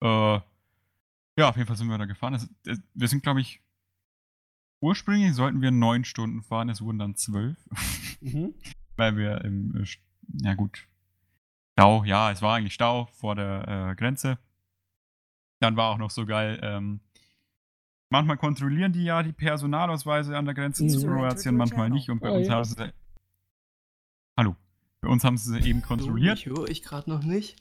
Äh, 0.01 0.41
ja, 1.39 1.49
auf 1.49 1.57
jeden 1.57 1.67
Fall 1.67 1.77
sind 1.77 1.89
wir 1.89 1.99
da 1.99 2.05
gefahren. 2.05 2.35
Das, 2.35 2.49
das, 2.65 2.81
wir 2.95 3.09
sind, 3.09 3.23
glaube 3.23 3.41
ich, 3.41 3.61
ursprünglich 4.81 5.35
sollten 5.35 5.63
wir 5.63 5.71
neun 5.71 6.05
Stunden 6.05 6.43
fahren. 6.43 6.69
Es 6.69 6.83
wurden 6.83 6.99
dann 6.99 7.17
zwölf. 7.17 7.57
Mhm. 8.21 8.55
weil 8.97 9.17
wir 9.17 9.43
im, 9.45 9.83
äh, 9.83 9.87
ja 10.43 10.55
gut, 10.55 10.87
Stau, 11.79 12.05
ja, 12.05 12.31
es 12.31 12.43
war 12.43 12.57
eigentlich 12.57 12.75
Stau 12.75 13.07
vor 13.13 13.35
der 13.35 13.91
äh, 13.91 13.95
Grenze. 13.97 14.39
Dann 15.61 15.77
war 15.77 15.91
auch 15.93 15.99
noch 15.99 16.11
so 16.11 16.27
geil, 16.27 16.59
ähm, 16.63 17.01
manchmal 18.11 18.37
kontrollieren 18.37 18.93
die 18.93 19.05
ja 19.05 19.23
die 19.23 19.33
Personalausweise 19.33 20.37
an 20.37 20.45
der 20.45 20.55
Grenze 20.55 20.87
zu. 20.87 21.07
Kroatien, 21.07 21.57
manchmal 21.57 21.89
nicht. 21.89 22.11
Und 22.11 22.21
bei 22.21 22.31
Oh, 22.31 22.37
uns 22.37 22.49
ja. 22.49 22.55
haben 22.55 22.65
sie. 22.65 22.93
Hallo. 24.39 24.57
Bei 25.01 25.09
uns 25.09 25.25
haben 25.25 25.37
sie 25.39 25.59
eben 25.61 25.83
kontrolliert. 25.83 26.39
Ich 26.39 26.47
höre 26.47 26.69
ich 26.69 26.83
gerade 26.83 27.09
noch 27.09 27.23
nicht. 27.23 27.61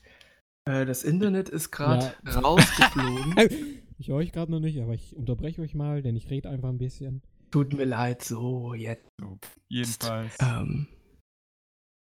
Äh, 0.66 0.86
das 0.86 1.04
Internet 1.04 1.50
ist 1.50 1.72
gerade 1.72 2.14
Ja. 2.26 2.40
rausgeflogen. 2.40 3.36
Ich 4.02 4.08
höre 4.08 4.16
euch 4.16 4.32
gerade 4.32 4.52
noch 4.52 4.60
nicht, 4.60 4.82
aber 4.82 4.96
ich 4.96 5.16
unterbreche 5.16 5.62
euch 5.62 5.76
mal, 5.76 6.02
denn 6.02 6.16
ich 6.16 6.28
rede 6.32 6.50
einfach 6.50 6.70
ein 6.70 6.80
bisschen. 6.80 7.22
Tut 7.52 7.72
mir 7.74 7.86
leid, 7.86 8.24
so 8.24 8.74
jetzt. 8.74 9.08
So, 9.20 9.38
jedenfalls. 9.68 10.36
Ähm, 10.42 10.88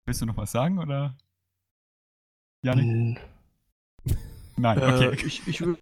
Willst 0.06 0.20
du 0.22 0.26
noch 0.26 0.36
was 0.36 0.52
sagen 0.52 0.78
oder? 0.78 1.16
Janik? 2.62 2.84
n- 2.84 3.18
Nein, 4.56 4.78
äh, 4.78 5.06
okay. 5.08 5.26
ich, 5.26 5.46
ich, 5.46 5.60
will, 5.60 5.78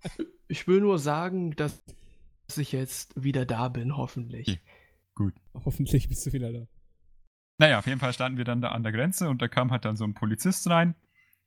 ich 0.49 0.67
will 0.69 0.81
nur 0.81 0.99
sagen, 0.99 1.57
dass 1.57 1.83
ich 2.57 2.73
jetzt 2.73 3.13
wieder 3.23 3.47
da 3.47 3.69
bin, 3.69 3.97
hoffentlich. 3.97 4.61
Okay. 5.15 5.33
Hoffentlich 5.65 6.09
bist 6.09 6.27
du 6.27 6.33
wieder 6.33 6.53
da. 6.53 6.67
Naja, 7.59 7.79
auf 7.79 7.87
jeden 7.87 8.01
Fall 8.01 8.13
standen 8.13 8.37
wir 8.37 8.45
dann 8.45 8.61
da 8.61 8.69
an 8.73 8.83
der 8.83 8.93
Grenze 8.93 9.31
und 9.31 9.41
da 9.41 9.49
kam 9.49 9.71
halt 9.71 9.87
dann 9.87 9.97
so 9.97 10.05
ein 10.05 10.13
Polizist 10.13 10.69
rein 10.69 10.95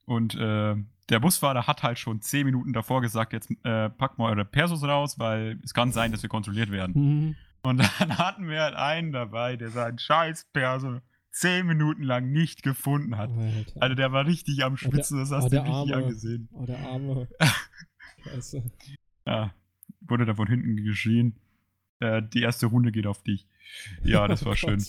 und 0.06 0.34
äh, 0.36 0.76
der 1.10 1.20
Busfahrer 1.20 1.68
hat 1.68 1.84
halt 1.84 2.00
schon 2.00 2.22
zehn 2.22 2.46
Minuten 2.46 2.74
davor 2.74 3.02
gesagt, 3.02 3.32
jetzt 3.34 3.52
äh, 3.64 3.90
packt 3.90 4.18
mal 4.18 4.32
eure 4.32 4.46
Persos 4.46 4.84
raus, 4.84 5.20
weil 5.20 5.60
es 5.64 5.74
kann 5.76 5.92
sein, 5.92 6.12
dass 6.12 6.24
wir 6.24 6.30
kontrolliert 6.30 6.72
werden. 6.72 6.94
Mhm. 6.96 7.36
Und 7.62 7.78
dann 8.00 8.18
hatten 8.18 8.50
wir 8.50 8.62
halt 8.62 8.76
einen 8.76 9.12
dabei, 9.12 9.56
der 9.56 9.70
seinen 9.70 10.00
scheiß 10.00 10.46
Perso 10.52 11.00
zehn 11.40 11.66
Minuten 11.66 12.04
lang 12.04 12.32
nicht 12.32 12.64
gefunden 12.64 13.18
hat. 13.18 13.30
Alter. 13.32 13.82
Also 13.82 13.96
der 13.96 14.12
war 14.12 14.26
richtig 14.26 14.64
am 14.66 14.76
Schwitzen, 14.76 15.20
das 15.20 15.32
oh, 15.32 15.36
hast 15.36 15.46
du 15.46 15.50
der 15.52 15.62
richtig 15.62 15.74
Arme. 15.74 15.96
angesehen. 15.96 16.50
Oh, 16.52 16.66
der 16.66 16.80
Arme. 16.80 17.28
Scheiße. 18.24 18.64
Ja, 19.26 19.54
wurde 20.02 20.26
da 20.26 20.36
von 20.36 20.48
hinten 20.48 20.76
geschrien. 20.76 21.38
Äh, 22.00 22.22
die 22.22 22.42
erste 22.42 22.66
Runde 22.66 22.92
geht 22.92 23.08
auf 23.08 23.24
dich. 23.24 23.48
Ja, 24.04 24.28
das 24.28 24.44
war 24.46 24.52
Oh 24.52 24.56
schön. 24.56 24.84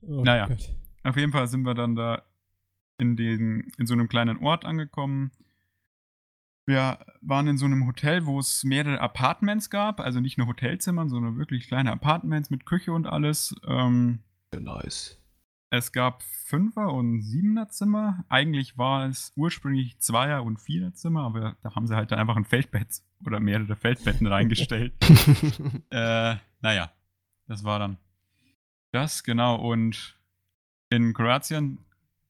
Oh 0.00 0.24
Naja. 0.24 0.48
Gott. 0.48 0.74
Auf 1.04 1.16
jeden 1.16 1.30
Fall 1.30 1.46
sind 1.46 1.62
wir 1.62 1.74
dann 1.74 1.94
da 1.94 2.22
in, 2.98 3.16
den, 3.16 3.72
in 3.78 3.86
so 3.86 3.94
einem 3.94 4.08
kleinen 4.08 4.38
Ort 4.38 4.64
angekommen. 4.64 5.30
Wir 6.66 6.98
waren 7.20 7.46
in 7.46 7.56
so 7.56 7.66
einem 7.66 7.86
Hotel, 7.86 8.26
wo 8.26 8.38
es 8.40 8.64
mehrere 8.64 9.00
Apartments 9.00 9.70
gab, 9.70 10.00
also 10.00 10.18
nicht 10.18 10.38
nur 10.38 10.48
Hotelzimmern, 10.48 11.08
sondern 11.08 11.38
wirklich 11.38 11.68
kleine 11.68 11.92
Apartments 11.92 12.50
mit 12.50 12.66
Küche 12.66 12.92
und 12.92 13.06
alles. 13.06 13.54
Ähm, 13.66 14.20
Nice. 14.56 15.21
Es 15.72 15.90
gab 15.90 16.22
Fünfer- 16.22 16.92
und 16.92 17.22
Siebener-Zimmer. 17.22 18.26
Eigentlich 18.28 18.76
war 18.76 19.06
es 19.06 19.32
ursprünglich 19.36 19.98
Zweier- 20.00 20.42
und 20.44 20.60
Vierer-Zimmer, 20.60 21.22
aber 21.22 21.56
da 21.62 21.74
haben 21.74 21.86
sie 21.86 21.96
halt 21.96 22.12
dann 22.12 22.18
einfach 22.18 22.36
ein 22.36 22.44
Feldbett 22.44 23.00
oder 23.24 23.40
mehrere 23.40 23.74
Feldbetten 23.74 24.26
reingestellt. 24.26 24.92
Äh, 25.90 26.36
naja, 26.60 26.92
das 27.46 27.64
war 27.64 27.78
dann 27.78 27.96
das, 28.92 29.24
genau. 29.24 29.56
Und 29.56 30.18
in 30.90 31.14
Kroatien 31.14 31.78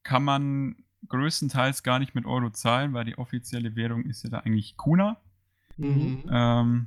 kann 0.05 0.22
man 0.22 0.76
größtenteils 1.09 1.82
gar 1.82 1.99
nicht 1.99 2.14
mit 2.14 2.26
Euro 2.26 2.51
zahlen, 2.51 2.93
weil 2.93 3.05
die 3.07 3.18
offizielle 3.18 3.74
Währung 3.74 4.05
ist 4.05 4.22
ja 4.22 4.30
da 4.30 4.38
eigentlich 4.38 4.76
Kuna. 4.76 5.20
Mhm. 5.76 6.24
Ähm, 6.30 6.86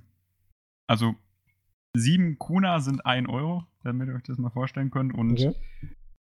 also 0.88 1.16
sieben 1.94 2.40
Kuna 2.40 2.80
sind 2.80 3.06
ein 3.06 3.28
Euro, 3.28 3.66
damit 3.84 4.08
ihr 4.08 4.16
euch 4.16 4.24
das 4.24 4.38
mal 4.38 4.52
vorstellen 4.52 4.90
könnt. 4.90 5.14
Und 5.14 5.34
Okay. 5.34 5.56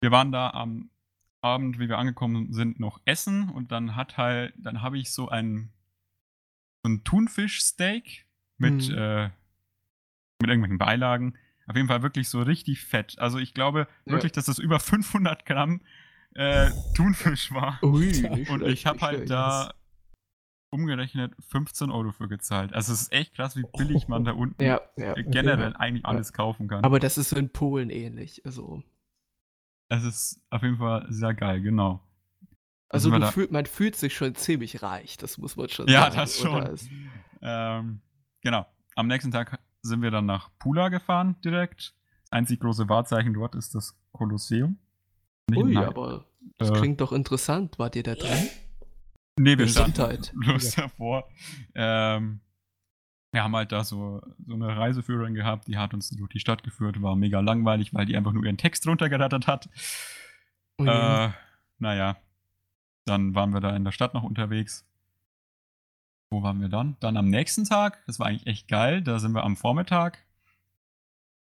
Wir 0.01 0.11
waren 0.11 0.31
da 0.31 0.49
am 0.51 0.89
Abend, 1.41 1.79
wie 1.79 1.87
wir 1.89 1.97
angekommen 1.97 2.51
sind, 2.53 2.79
noch 2.79 2.99
essen 3.05 3.49
und 3.49 3.71
dann 3.71 3.95
hat 3.95 4.17
halt, 4.17 4.53
dann 4.57 4.81
habe 4.81 4.97
ich 4.97 5.11
so 5.11 5.29
ein, 5.29 5.71
so 6.83 6.91
ein 6.91 7.03
Thunfischsteak 7.03 8.25
mit, 8.57 8.89
Mhm. 8.89 8.97
äh, 8.97 9.23
mit 10.41 10.49
irgendwelchen 10.49 10.77
Beilagen. 10.77 11.35
Auf 11.67 11.75
jeden 11.75 11.87
Fall 11.87 12.01
wirklich 12.01 12.29
so 12.29 12.41
richtig 12.41 12.81
fett. 12.81 13.17
Also 13.19 13.37
ich 13.39 13.53
glaube 13.53 13.87
Ja. 14.05 14.13
wirklich, 14.13 14.31
dass 14.31 14.45
das 14.45 14.57
über 14.59 14.79
500 14.79 15.45
Gramm 15.45 15.81
äh, 16.35 16.71
Thunfisch 16.93 17.51
war. 17.51 17.79
Ui, 17.83 18.45
Und 18.49 18.63
ich 18.63 18.85
habe 18.85 18.99
halt 19.01 19.29
da 19.29 19.73
umgerechnet 20.69 21.33
15 21.49 21.89
Euro 21.89 22.11
für 22.11 22.27
gezahlt. 22.27 22.73
Also 22.73 22.93
es 22.93 23.01
ist 23.03 23.11
echt 23.13 23.33
krass, 23.35 23.55
wie 23.55 23.63
billig 23.77 24.07
man 24.07 24.25
da 24.25 24.33
unten 24.33 24.61
Ja, 24.63 24.81
ja. 24.97 25.13
generell 25.15 25.75
eigentlich 25.75 26.05
alles 26.05 26.33
kaufen 26.33 26.67
kann. 26.67 26.83
Aber 26.83 26.99
das 26.99 27.17
ist 27.17 27.31
in 27.33 27.49
Polen 27.49 27.89
ähnlich. 27.89 28.45
Also, 28.45 28.83
es 29.89 30.03
ist 30.03 30.41
auf 30.49 30.61
jeden 30.63 30.77
Fall 30.77 31.05
sehr 31.09 31.33
geil, 31.33 31.61
genau. 31.61 32.01
also 32.89 33.11
fühl, 33.31 33.47
man 33.51 33.65
fühlt 33.65 33.95
sich 33.95 34.15
schon 34.15 34.35
ziemlich 34.35 34.81
reich, 34.81 35.17
das 35.17 35.37
muss 35.37 35.55
man 35.55 35.69
schon 35.69 35.87
Ja, 35.87 36.03
sagen. 36.11 36.15
das 36.15 36.37
schon. 36.37 36.77
Ähm, 37.41 38.01
genau. 38.41 38.65
Am 38.95 39.07
nächsten 39.07 39.31
Tag 39.31 39.59
sind 39.81 40.01
wir 40.01 40.11
dann 40.11 40.25
nach 40.25 40.49
Pula 40.59 40.89
gefahren 40.89 41.35
direkt. 41.43 41.93
Einzig 42.29 42.59
große 42.59 42.89
Wahrzeichen 42.89 43.33
dort 43.33 43.55
ist 43.55 43.75
das 43.75 43.97
Kolosseum. 44.11 44.77
Ui, 45.55 45.73
nein, 45.73 45.85
aber 45.85 46.25
das 46.57 46.71
äh, 46.71 46.73
klingt 46.73 46.99
doch 46.99 47.13
interessant. 47.13 47.79
Wart 47.79 47.95
ihr 47.95 48.03
da 48.03 48.15
drin? 48.15 48.49
nee, 49.39 49.57
wir 49.57 49.67
standen 49.67 50.21
bloß 50.33 50.71
davor. 50.75 51.29
Ähm, 51.73 52.41
wir 53.31 53.43
haben 53.43 53.55
halt 53.55 53.71
da 53.71 53.83
so, 53.83 54.21
so 54.45 54.53
eine 54.53 54.77
Reiseführerin 54.77 55.33
gehabt, 55.33 55.67
die 55.67 55.77
hat 55.77 55.93
uns 55.93 56.09
durch 56.09 56.29
die 56.29 56.39
Stadt 56.39 56.63
geführt, 56.63 57.01
war 57.01 57.15
mega 57.15 57.39
langweilig, 57.39 57.93
weil 57.93 58.05
die 58.05 58.15
einfach 58.17 58.31
nur 58.31 58.45
ihren 58.45 58.57
Text 58.57 58.87
runtergerattert 58.87 59.47
hat. 59.47 59.69
Ui. 60.79 60.87
Äh, 60.87 61.29
naja, 61.79 62.17
dann 63.05 63.35
waren 63.35 63.53
wir 63.53 63.59
da 63.59 63.75
in 63.75 63.83
der 63.83 63.91
Stadt 63.91 64.13
noch 64.13 64.23
unterwegs. 64.23 64.85
Wo 66.29 66.43
waren 66.43 66.59
wir 66.59 66.69
dann? 66.69 66.97
Dann 66.99 67.15
am 67.17 67.29
nächsten 67.29 67.63
Tag, 67.63 68.05
das 68.05 68.19
war 68.19 68.27
eigentlich 68.27 68.47
echt 68.47 68.67
geil, 68.67 69.01
da 69.01 69.19
sind 69.19 69.33
wir 69.33 69.43
am 69.43 69.55
Vormittag 69.55 70.19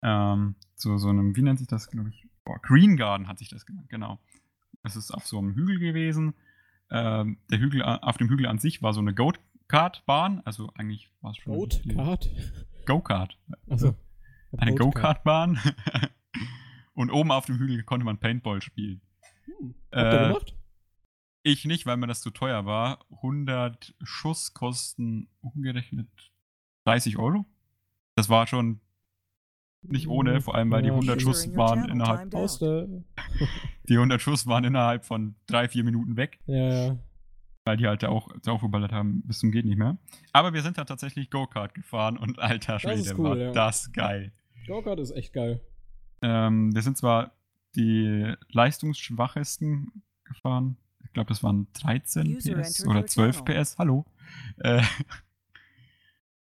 ähm, 0.02 0.54
zu 0.74 0.98
so 0.98 1.08
einem, 1.08 1.36
wie 1.36 1.42
nennt 1.42 1.58
sich 1.58 1.68
das, 1.68 1.90
glaube 1.90 2.10
ich, 2.10 2.26
oh, 2.44 2.56
Green 2.62 2.96
Garden 2.96 3.28
hat 3.28 3.38
sich 3.38 3.48
das 3.48 3.64
genannt, 3.66 3.88
genau. 3.88 4.18
Es 4.82 4.96
ist 4.96 5.10
auf 5.10 5.26
so 5.26 5.38
einem 5.38 5.54
Hügel 5.54 5.78
gewesen. 5.78 6.34
Ähm, 6.90 7.38
der 7.50 7.58
Hügel, 7.58 7.82
a- 7.82 7.96
auf 7.98 8.18
dem 8.18 8.28
Hügel 8.28 8.46
an 8.46 8.58
sich 8.58 8.82
war 8.82 8.92
so 8.92 9.00
eine 9.00 9.14
Go-Kart-Bahn, 9.68 10.42
also 10.44 10.70
eigentlich 10.74 11.10
war 11.20 11.30
es 11.32 11.38
schon 11.38 11.68
Card? 11.94 12.30
Go-Kart. 12.86 13.38
Achso. 13.68 13.94
Eine 14.56 14.74
Go-Kart-Bahn. 14.74 15.58
Und 16.94 17.10
oben 17.10 17.32
auf 17.32 17.46
dem 17.46 17.58
Hügel 17.58 17.82
konnte 17.82 18.04
man 18.04 18.18
Paintball 18.18 18.62
spielen. 18.62 19.00
Hm. 19.46 19.74
Habt 19.92 20.12
ihr 20.12 20.20
Äh, 20.20 20.28
gemacht? 20.28 20.56
Ich 21.42 21.64
nicht, 21.64 21.86
weil 21.86 21.96
mir 21.96 22.06
das 22.06 22.20
zu 22.20 22.30
teuer 22.30 22.64
war. 22.66 23.04
100 23.10 23.94
Schuss 24.02 24.54
kosten 24.54 25.28
umgerechnet 25.40 26.08
30 26.86 27.18
Euro. 27.18 27.44
Das 28.14 28.28
war 28.28 28.46
schon 28.46 28.80
nicht 29.82 30.08
ohne, 30.08 30.40
vor 30.40 30.54
allem 30.54 30.70
weil 30.70 30.82
die 30.82 30.88
Ja, 30.88 30.94
100 30.94 31.20
stimmt. 31.20 31.36
Schuss 31.36 31.56
waren 31.56 31.88
innerhalb, 31.90 32.30
die 33.88 33.94
100 33.94 34.22
Schuss 34.22 34.46
waren 34.46 34.64
innerhalb 34.64 35.04
von 35.04 35.34
drei, 35.46 35.68
vier 35.68 35.84
Minuten 35.84 36.16
weg, 36.16 36.38
Ja, 36.46 36.86
ja. 36.86 36.98
Weil 37.64 37.76
die 37.78 37.86
halt 37.86 38.02
da 38.02 38.08
auch 38.08 38.28
draufgeballert 38.40 38.92
haben 38.92 39.22
bis 39.22 39.38
zum 39.38 39.50
geht 39.50 39.64
nicht 39.64 39.78
mehr. 39.78 39.96
Aber 40.32 40.52
wir 40.52 40.62
sind 40.62 40.78
da 40.78 40.84
tatsächlich 40.84 41.30
Go-Kart 41.30 41.74
gefahren 41.74 42.18
und 42.18 42.38
alter 42.38 42.78
Schwede, 42.78 43.00
ist 43.00 43.18
cool, 43.18 43.30
war 43.30 43.36
ja. 43.36 43.52
das 43.52 43.92
geil. 43.92 44.32
Go-Kart 44.66 45.00
ist 45.00 45.12
echt 45.12 45.32
geil. 45.32 45.60
Ähm, 46.22 46.74
wir 46.74 46.82
sind 46.82 46.96
zwar 46.96 47.32
die 47.74 48.34
leistungsschwachesten 48.50 50.02
gefahren. 50.24 50.76
Ich 51.04 51.12
glaube, 51.12 51.28
das 51.28 51.42
waren 51.42 51.66
13 51.74 52.36
User 52.36 52.54
PS 52.54 52.86
oder 52.86 53.00
your 53.00 53.06
12 53.06 53.44
channel. 53.44 53.62
PS. 53.62 53.78
Hallo. 53.78 54.04
Äh, 54.58 54.82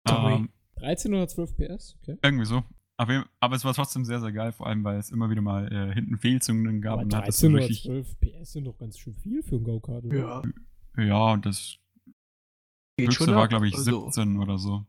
ähm, 0.10 0.50
13 0.78 1.14
oder 1.14 1.28
12 1.28 1.56
PS? 1.56 1.98
Okay. 2.02 2.18
irgendwie 2.22 2.46
so. 2.46 2.64
Aber, 2.98 3.26
aber 3.42 3.56
es 3.56 3.66
war 3.66 3.74
trotzdem 3.74 4.06
sehr, 4.06 4.22
sehr 4.22 4.32
geil, 4.32 4.54
vor 4.54 4.68
allem, 4.68 4.84
weil 4.84 4.98
es 4.98 5.12
immer 5.12 5.30
wieder 5.30 5.42
mal 5.42 5.72
äh, 5.72 5.94
hinten 5.94 6.18
Fehlzündungen 6.18 6.82
gab. 6.82 6.94
Aber 6.94 7.04
und 7.04 7.14
dann 7.14 7.22
hat 7.22 7.28
das 7.28 7.40
so 7.40 7.50
13 7.50 7.56
oder 7.56 7.70
richtig, 7.70 8.18
12 8.20 8.20
PS 8.20 8.52
sind 8.54 8.64
doch 8.66 8.78
ganz 8.78 8.98
schön 8.98 9.16
viel 9.16 9.44
für 9.44 9.56
ein 9.56 9.64
Go-Kart. 9.64 10.06
oder? 10.06 10.18
ja. 10.18 10.42
Ja, 10.98 11.32
und 11.34 11.46
das 11.46 11.78
Geht 12.98 13.08
höchste 13.10 13.26
schon 13.26 13.36
war, 13.36 13.48
glaube 13.48 13.68
ich, 13.68 13.74
Also, 13.76 14.06
17 14.06 14.38
oder 14.40 14.58
so. 14.58 14.86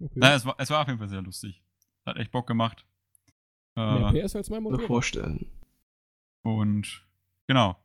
Okay. 0.00 0.10
Naja, 0.14 0.34
es 0.36 0.44
war, 0.46 0.54
es 0.58 0.70
war 0.70 0.80
auf 0.82 0.86
jeden 0.88 0.98
Fall 0.98 1.08
sehr 1.08 1.22
lustig. 1.22 1.62
Hat 2.04 2.16
echt 2.16 2.32
Bock 2.32 2.46
gemacht. 2.46 2.84
Mehr 3.76 4.12
Äh, 4.14 4.22
PS 4.26 4.36
als 4.36 4.50
mein 4.50 4.62
mir 4.62 4.70
Motorrad. 4.70 4.86
vorstellen. 4.86 5.50
und 6.42 7.06
genau. 7.46 7.76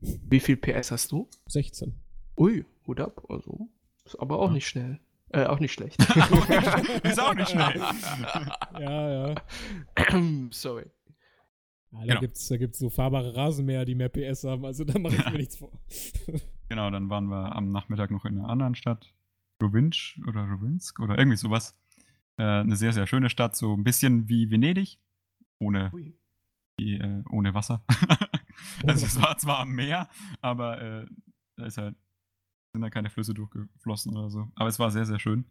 Wie 0.00 0.40
viel 0.40 0.56
PS 0.56 0.90
hast 0.90 1.12
du? 1.12 1.28
16. 1.46 1.94
Ui, 2.38 2.64
Hut 2.86 3.00
ab. 3.00 3.22
Also, 3.28 3.68
ist 4.04 4.16
aber 4.18 4.38
auch 4.38 4.48
Ja. 4.48 4.54
nicht 4.54 4.66
schnell. 4.68 5.00
Äh, 5.30 5.44
auch 5.46 5.58
nicht 5.58 5.72
schlecht. 5.72 6.00
Ist 7.04 7.18
auch 7.20 7.34
nicht 7.34 7.50
schnell. 7.50 7.80
Ja, 8.78 9.28
ja. 9.30 9.34
Sorry. 10.50 10.84
ja 11.90 11.98
da 11.98 12.04
Genau. 12.06 12.20
gibt's, 12.20 12.46
da 12.48 12.56
gibt's 12.56 12.78
so 12.78 12.88
fahrbare 12.90 13.34
Rasenmäher, 13.34 13.84
die 13.84 13.94
mehr 13.96 14.08
PS 14.08 14.44
haben, 14.44 14.64
also 14.64 14.84
da 14.84 14.98
mache 14.98 15.16
ich 15.16 15.24
mir 15.26 15.32
nichts 15.38 15.56
vor. 15.56 15.72
Genau, 16.68 16.90
dann 16.90 17.10
waren 17.10 17.26
wir 17.28 17.54
am 17.54 17.70
Nachmittag 17.70 18.10
noch 18.10 18.24
in 18.24 18.38
einer 18.38 18.48
anderen 18.48 18.74
Stadt. 18.74 19.12
Rovinj 19.62 20.20
oder 20.26 20.44
Rovinsk 20.44 21.00
oder 21.00 21.18
irgendwie 21.18 21.36
sowas. 21.36 21.78
Äh, 22.38 22.42
eine 22.42 22.76
sehr, 22.76 22.92
sehr 22.92 23.06
schöne 23.06 23.30
Stadt, 23.30 23.56
so 23.56 23.74
ein 23.74 23.84
bisschen 23.84 24.28
wie 24.28 24.50
Venedig. 24.50 24.98
Ohne, 25.58 25.90
die, 26.78 26.98
äh, 26.98 27.22
ohne 27.30 27.54
Wasser. 27.54 27.82
also 28.86 29.06
es 29.06 29.20
war 29.20 29.38
zwar 29.38 29.60
am 29.60 29.72
Meer, 29.74 30.08
aber 30.42 30.82
äh, 30.82 31.06
da 31.56 31.64
ist 31.64 31.78
halt, 31.78 31.96
sind 32.74 32.82
da 32.82 32.90
keine 32.90 33.08
Flüsse 33.08 33.32
durchgeflossen 33.32 34.14
oder 34.14 34.28
so. 34.28 34.48
Aber 34.54 34.68
es 34.68 34.78
war 34.78 34.90
sehr, 34.90 35.06
sehr 35.06 35.18
schön. 35.18 35.46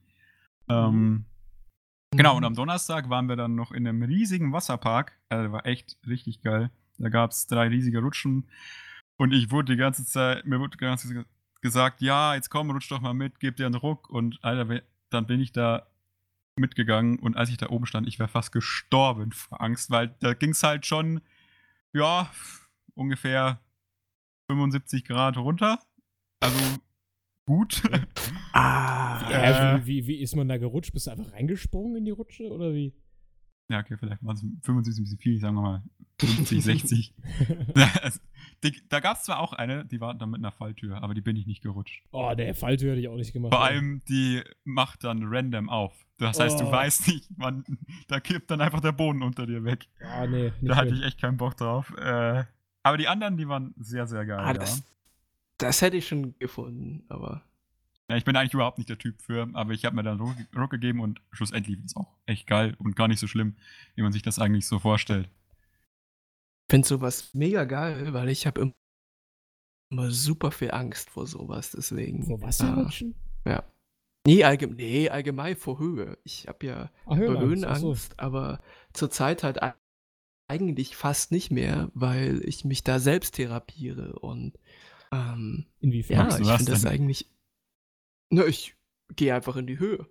Ähm, 0.70 1.26
Genau, 2.18 2.38
und 2.38 2.46
am 2.46 2.56
Donnerstag 2.56 3.10
waren 3.10 3.28
wir 3.28 3.36
dann 3.36 3.56
noch 3.56 3.72
in 3.72 3.86
einem 3.86 4.02
riesigen 4.02 4.54
Wasserpark. 4.54 5.20
Also, 5.30 5.52
war 5.52 5.66
echt 5.66 5.98
richtig 6.08 6.42
geil. 6.42 6.72
Da 6.98 7.10
gab 7.10 7.32
es 7.32 7.48
drei 7.48 7.68
riesige 7.68 8.00
Rutschen. 8.00 8.48
Und 9.18 9.34
ich 9.34 9.52
wurde 9.52 9.74
die 9.74 9.78
ganze 9.78 10.06
Zeit, 10.06 10.46
mir 10.46 10.60
wurde 10.60 10.78
die 10.78 10.84
ganze 10.84 11.08
Zeit 11.14 11.26
gesagt, 11.62 12.02
ja, 12.02 12.36
jetzt 12.36 12.50
komm, 12.50 12.70
rutsch 12.72 12.92
doch 12.92 13.02
mal 13.02 13.14
mit, 13.14 13.40
gib 13.40 13.56
dir 13.56 13.66
einen 13.66 13.76
Ruck. 13.76 14.10
Und 14.10 14.38
Alter, 14.44 14.82
dann 15.10 15.26
bin 15.26 15.40
ich 15.40 15.52
da 15.52 15.88
mitgegangen 16.58 17.20
und 17.20 17.36
als 17.36 17.50
ich 17.50 17.58
da 17.58 17.70
oben 17.70 17.86
stand, 17.86 18.08
ich 18.08 18.18
wäre 18.20 18.30
fast 18.30 18.52
gestorben 18.52 19.32
vor 19.34 19.62
Angst, 19.62 19.90
weil 19.92 20.16
da 20.20 20.34
ging 20.34 20.52
es 20.52 20.64
halt 20.64 20.86
schon, 20.86 21.22
ja, 21.94 22.30
ungefähr 22.94 23.60
75 24.50 25.04
Grad 25.06 25.38
runter. 25.38 25.80
Also 26.42 26.58
gut. 27.46 27.82
Ah. 28.58 29.30
Ja, 29.30 29.76
Äh. 29.76 29.86
wie, 29.86 29.86
wie, 29.86 30.08
wie 30.08 30.22
ist 30.22 30.34
man 30.38 30.48
da 30.48 30.58
gerutscht? 30.58 30.94
Bist 30.94 31.08
du 31.08 31.12
einfach 31.12 31.34
reingesprungen 31.34 31.98
in 31.98 32.06
die 32.06 32.12
Rutsche 32.12 32.50
oder 32.50 32.74
wie? 32.74 32.94
Ja, 33.70 33.80
okay, 33.82 33.98
vielleicht 33.98 34.24
waren 34.24 34.36
es 34.36 34.46
75 34.64 35.02
ein 35.02 35.04
bisschen 35.04 35.20
viel, 35.20 35.40
sagen 35.42 35.56
wir 35.56 35.62
mal 35.62 35.84
50, 36.20 36.64
60. 36.64 37.14
Also, 38.02 38.20
die, 38.64 38.82
da 38.90 39.00
gab 39.00 39.18
es 39.18 39.24
zwar 39.24 39.40
auch 39.40 39.54
eine, 39.54 39.86
die 39.86 40.00
war 40.00 40.14
dann 40.16 40.30
mit 40.32 40.40
einer 40.40 40.52
Falltür, 40.52 41.04
aber 41.04 41.14
die 41.14 41.22
bin 41.22 41.36
ich 41.36 41.46
nicht 41.46 41.62
gerutscht. 41.62 42.02
oh, 42.12 42.34
der 42.36 42.56
Falltür 42.56 42.92
hätte 42.92 43.02
ich 43.02 43.08
auch 43.10 43.16
nicht 43.18 43.34
gemacht. 43.34 43.54
Vor 43.54 43.64
allem, 43.64 44.02
die 44.10 44.42
macht 44.64 45.04
dann 45.04 45.22
random 45.24 45.70
auf. 45.70 45.94
Das 46.18 46.40
heißt, 46.40 46.60
du 46.60 46.66
Oh. 46.66 46.72
weißt 46.72 47.08
nicht, 47.10 47.28
wann, 47.36 47.64
da 48.08 48.20
kippt 48.22 48.50
dann 48.50 48.62
einfach 48.62 48.80
der 48.80 48.94
Boden 48.94 49.22
unter 49.22 49.46
dir 49.46 49.64
weg. 49.66 49.88
Ah, 50.02 50.26
nee, 50.26 50.46
nicht 50.62 50.72
Da 50.72 50.78
hatte 50.78 50.94
ich 50.96 51.04
echt 51.04 51.20
keinen 51.20 51.36
Bock 51.38 51.58
drauf. 51.58 51.94
Äh, 51.98 52.46
aber 52.84 52.98
die 52.98 53.08
anderen, 53.10 53.36
die 53.38 53.48
waren 53.50 53.74
sehr, 53.78 54.08
sehr 54.08 54.26
geil. 54.26 54.40
Ah, 54.40 54.48
ja. 54.48 54.54
das, 54.54 54.84
das 55.58 55.82
hätte 55.82 55.98
ich 55.98 56.08
schon 56.08 56.38
gefunden, 56.40 57.04
aber 57.10 57.44
Ja, 58.10 58.16
ich 58.16 58.24
bin 58.24 58.36
eigentlich 58.38 58.54
überhaupt 58.54 58.78
nicht 58.78 58.90
der 58.90 58.98
Typ 58.98 59.22
für, 59.22 59.50
aber 59.54 59.74
ich 59.74 59.84
habe 59.84 59.96
mir 59.96 60.04
dann 60.04 60.20
Ruck, 60.22 60.36
Ruck 60.56 60.70
gegeben 60.72 61.02
und 61.02 61.20
schlussendlich 61.34 61.78
ist 61.80 61.86
es 61.88 61.96
auch 61.98 62.14
echt 62.26 62.48
geil 62.48 62.76
und 62.80 62.96
gar 62.96 63.10
nicht 63.10 63.20
so 63.20 63.28
schlimm, 63.28 63.56
wie 63.96 64.02
man 64.02 64.14
sich 64.14 64.22
das 64.22 64.40
eigentlich 64.40 64.66
so 64.68 64.80
vorstellt. 64.80 65.28
Ich 66.68 66.72
finde 66.72 66.88
sowas 66.88 67.34
mega 67.34 67.66
geil, 67.66 68.14
weil 68.14 68.30
ich 68.30 68.48
habe 68.48 68.74
immer 69.92 70.12
super 70.12 70.52
viel 70.52 70.72
Angst 70.72 71.10
vor 71.10 71.28
sowas, 71.28 71.72
deswegen. 71.72 72.24
Vor 72.24 72.42
Wasserrutschen? 72.42 73.16
Ja. 73.46 73.52
ja. 73.52 73.64
Nee, 74.28 74.44
allgemein, 74.44 74.76
nee, 74.78 75.10
allgemein 75.10 75.56
vor 75.56 75.78
Höhe. 75.78 76.18
Ich 76.24 76.48
habe 76.48 76.66
ja 76.66 76.92
Ach, 77.06 77.16
Höhenangst, 77.16 78.10
so. 78.10 78.16
aber 78.18 78.60
zurzeit 78.94 79.44
halt 79.44 79.60
eigentlich 80.48 80.96
fast 80.96 81.32
nicht 81.32 81.52
mehr, 81.52 81.92
weil 81.94 82.42
ich 82.44 82.66
mich 82.66 82.84
da 82.84 83.00
selbst 83.00 83.36
therapiere 83.36 84.18
und 84.20 84.58
ähm, 85.12 85.66
Inwiefern? 85.80 86.18
ja, 86.18 86.40
ich 86.40 86.48
das 86.48 86.58
finde 86.58 86.72
das 86.72 86.82
denn? 86.82 86.92
eigentlich. 86.92 87.30
Ne, 88.32 88.46
ich 88.46 88.76
gehe 89.16 89.36
einfach 89.36 89.56
in 89.56 89.68
die 89.68 89.78
Höhe. 89.78 90.08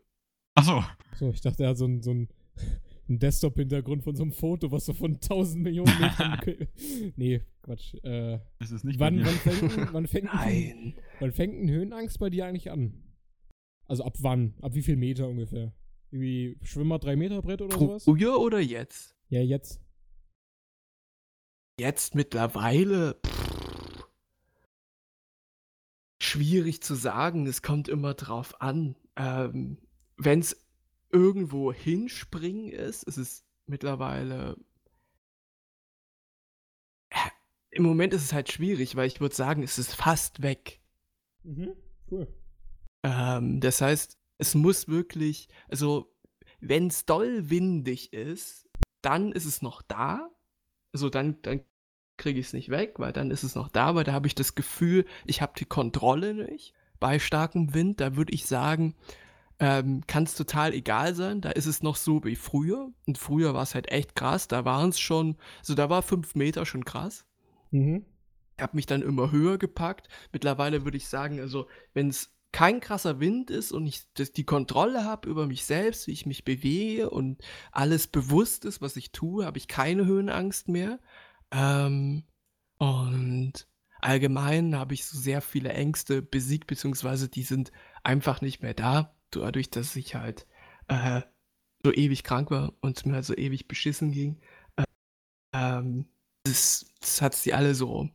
Achso, 0.55 0.85
So, 1.17 1.31
ich 1.31 1.41
dachte, 1.41 1.65
er 1.65 1.71
hat 1.71 1.79
so 1.79 1.87
ein, 1.87 2.01
so 2.03 2.13
ein, 2.13 2.29
ein 3.09 3.19
Desktop-Hintergrund 3.19 4.03
von 4.03 4.15
so 4.17 4.23
einem 4.23 4.33
Foto, 4.33 4.71
was 4.73 4.87
so 4.87 4.93
von 4.95 5.15
1000 5.15 5.63
Millionen 5.63 5.93
Metern. 6.01 6.39
nee, 7.17 7.43
Quatsch. 7.63 7.95
Äh, 8.03 8.37
ist 8.61 8.71
es 8.73 8.85
nicht 8.85 8.99
wann, 8.99 9.19
wann, 9.25 9.35
fängt, 9.35 9.79
ein- 9.79 9.89
wann, 9.93 10.07
fängt 10.07 10.31
ein, 10.33 10.37
Nein. 10.37 10.95
wann 11.21 11.33
fängt 11.33 11.55
ein 11.63 11.71
Höhenangst 11.71 12.19
bei 12.19 12.31
dir 12.31 12.47
eigentlich 12.47 12.71
an? 12.71 13.03
Also 13.87 14.05
ab 14.05 14.17
wann? 14.21 14.55
Ab 14.63 14.75
wie 14.75 14.83
viel 14.83 14.97
Meter 14.97 15.29
ungefähr? 15.29 15.75
Irgendwie 16.11 16.59
Schwimmer 16.63 16.99
3 16.99 17.17
Meter 17.17 17.43
Brett 17.43 17.61
oder 17.61 17.79
sowas? 17.79 18.05
Früher 18.05 18.39
oder 18.41 18.61
jetzt? 18.61 19.15
Ja, 19.29 19.41
jetzt. 19.41 19.81
Jetzt 21.79 22.15
mittlerweile. 22.15 23.19
Pff, 23.27 24.07
schwierig 26.23 26.83
zu 26.83 26.95
sagen. 26.95 27.47
Es 27.47 27.63
kommt 27.63 27.89
immer 27.89 28.15
drauf 28.15 28.61
an. 28.61 28.97
Ähm, 29.17 29.79
Wenn 30.17 30.39
es 30.41 30.64
irgendwo 31.15 31.73
hinspringen 31.73 32.71
ist, 32.71 33.05
ist 33.05 33.17
es 33.17 33.45
mittlerweile. 33.67 34.57
Äh, 37.11 37.31
Im 37.71 37.85
Moment 37.85 38.13
ist 38.13 38.25
es 38.25 38.33
halt 38.33 38.51
schwierig, 38.51 38.97
weil 38.97 39.07
ich 39.07 39.21
würde 39.21 39.35
sagen, 39.35 39.63
es 39.63 39.79
ist 39.79 39.95
fast 39.95 40.43
weg. 40.43 40.81
Mhm, 41.45 41.77
cool. 42.11 42.27
Ähm, 43.05 43.61
das 43.61 43.81
heißt, 43.81 44.19
es 44.39 44.55
muss 44.57 44.89
wirklich, 44.89 45.49
also 45.69 46.13
wenn 46.61 46.89
es 46.89 47.07
doll 47.07 47.49
windig 47.49 48.13
ist, 48.13 48.69
dann 49.01 49.31
ist 49.31 49.45
es 49.45 49.63
noch 49.63 49.83
da. 49.83 50.31
Also 50.93 51.11
dann, 51.11 51.41
dann 51.43 51.65
kriege 52.17 52.41
ich 52.41 52.47
es 52.47 52.53
nicht 52.55 52.71
weg, 52.71 52.95
weil 52.99 53.13
dann 53.13 53.31
ist 53.31 53.45
es 53.45 53.55
noch 53.55 53.69
da, 53.69 53.95
weil 53.95 54.05
da 54.05 54.13
habe 54.13 54.27
ich 54.27 54.35
das 54.35 54.57
Gefühl, 54.57 55.05
ich 55.27 55.43
habe 55.43 55.53
die 55.57 55.65
Kontrolle 55.65 56.35
nicht. 56.35 56.75
Bei 56.99 57.19
starkem 57.19 57.75
Wind, 57.75 58.01
da 58.01 58.17
würde 58.17 58.33
ich 58.33 58.47
sagen, 58.47 58.97
ähm, 59.59 60.03
kann 60.07 60.25
es 60.25 60.35
total 60.35 60.75
egal 60.75 61.15
sein. 61.15 61.41
Da 61.41 61.51
ist 61.51 61.67
es 61.67 61.83
noch 61.83 61.97
so 61.97 62.25
wie 62.25 62.37
früher. 62.37 62.93
Und 63.07 63.19
früher 63.19 63.55
war 63.55 63.63
es 63.63 63.75
halt 63.75 63.91
echt 63.91 64.15
krass. 64.15 64.49
Da 64.49 64.65
waren 64.65 64.91
es 64.91 64.99
schon, 64.99 65.37
also 65.61 65.75
da 65.75 65.91
war 65.91 66.03
fünf 66.03 66.35
Meter 66.35 66.67
schon 66.67 66.85
krass. 66.85 67.25
Mhm. 67.71 68.05
Ich 68.57 68.63
habe 68.63 68.77
mich 68.77 68.87
dann 68.87 69.03
immer 69.03 69.31
höher 69.33 69.59
gepackt. 69.59 70.09
Mittlerweile 70.33 70.85
würde 70.85 70.97
ich 70.97 71.09
sagen, 71.09 71.41
also 71.41 71.67
wenn 71.93 72.09
es 72.09 72.35
kein 72.53 72.79
krasser 72.79 73.19
Wind 73.19 73.51
ist 73.51 73.73
und 73.73 73.85
ich 73.85 74.05
das, 74.15 74.31
die 74.31 74.45
Kontrolle 74.45 75.05
habe 75.05 75.29
über 75.29 75.47
mich 75.47 75.65
selbst, 75.65 76.07
wie 76.07 76.13
ich 76.13 76.25
mich 76.25 76.45
bewege 76.45 77.11
und 77.11 77.43
alles 77.73 78.07
bewusst 78.07 78.65
ist, 78.65 78.81
was 78.81 78.97
ich 78.97 79.11
tue, 79.11 79.45
habe 79.45 79.59
ich 79.59 79.67
keine 79.67 80.07
Höhenangst 80.07 80.69
mehr. 80.69 81.01
Ähm, 81.51 82.23
und 82.79 83.67
allgemein 84.01 84.77
habe 84.77 84.95
ich 84.95 85.05
so 85.05 85.19
sehr 85.19 85.41
viele 85.41 85.73
Ängste 85.73 86.23
besiegt, 86.23 86.69
beziehungsweise 86.69 87.29
die 87.29 87.43
sind 87.43 87.73
einfach 88.05 88.41
nicht 88.41 88.63
mehr 88.63 88.75
da, 88.75 89.14
dadurch, 89.41 89.71
dass 89.71 89.97
ich 89.97 90.15
halt 90.15 90.47
äh, 90.89 91.23
so 91.85 91.93
ewig 91.93 92.25
krank 92.25 92.51
war 92.51 92.73
und 92.81 92.97
es 92.97 93.05
mir 93.05 93.15
halt 93.15 93.25
so 93.25 93.37
ewig 93.37 93.69
beschissen 93.69 94.13
ging. 94.13 94.41
Ähm, 95.53 96.07
das, 96.45 96.87
das 97.01 97.23
hat 97.23 97.35
sie 97.35 97.55
alle 97.55 97.75
so 97.75 98.09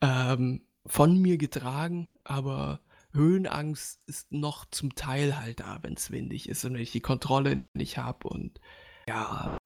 ähm, 0.00 0.62
von 0.86 1.16
mir 1.20 1.38
getragen, 1.38 2.08
aber 2.24 2.80
Höhenangst 3.12 4.02
ist 4.06 4.32
noch 4.32 4.66
zum 4.70 4.94
Teil 4.94 5.38
halt 5.38 5.60
da, 5.60 5.78
wenn 5.82 5.94
es 5.94 6.10
windig 6.10 6.48
ist 6.48 6.64
und 6.64 6.74
wenn 6.74 6.82
ich 6.82 6.92
die 6.92 7.00
Kontrolle 7.00 7.64
nicht 7.74 7.98
habe 7.98 8.28
und 8.28 8.60
ja, 9.08 9.56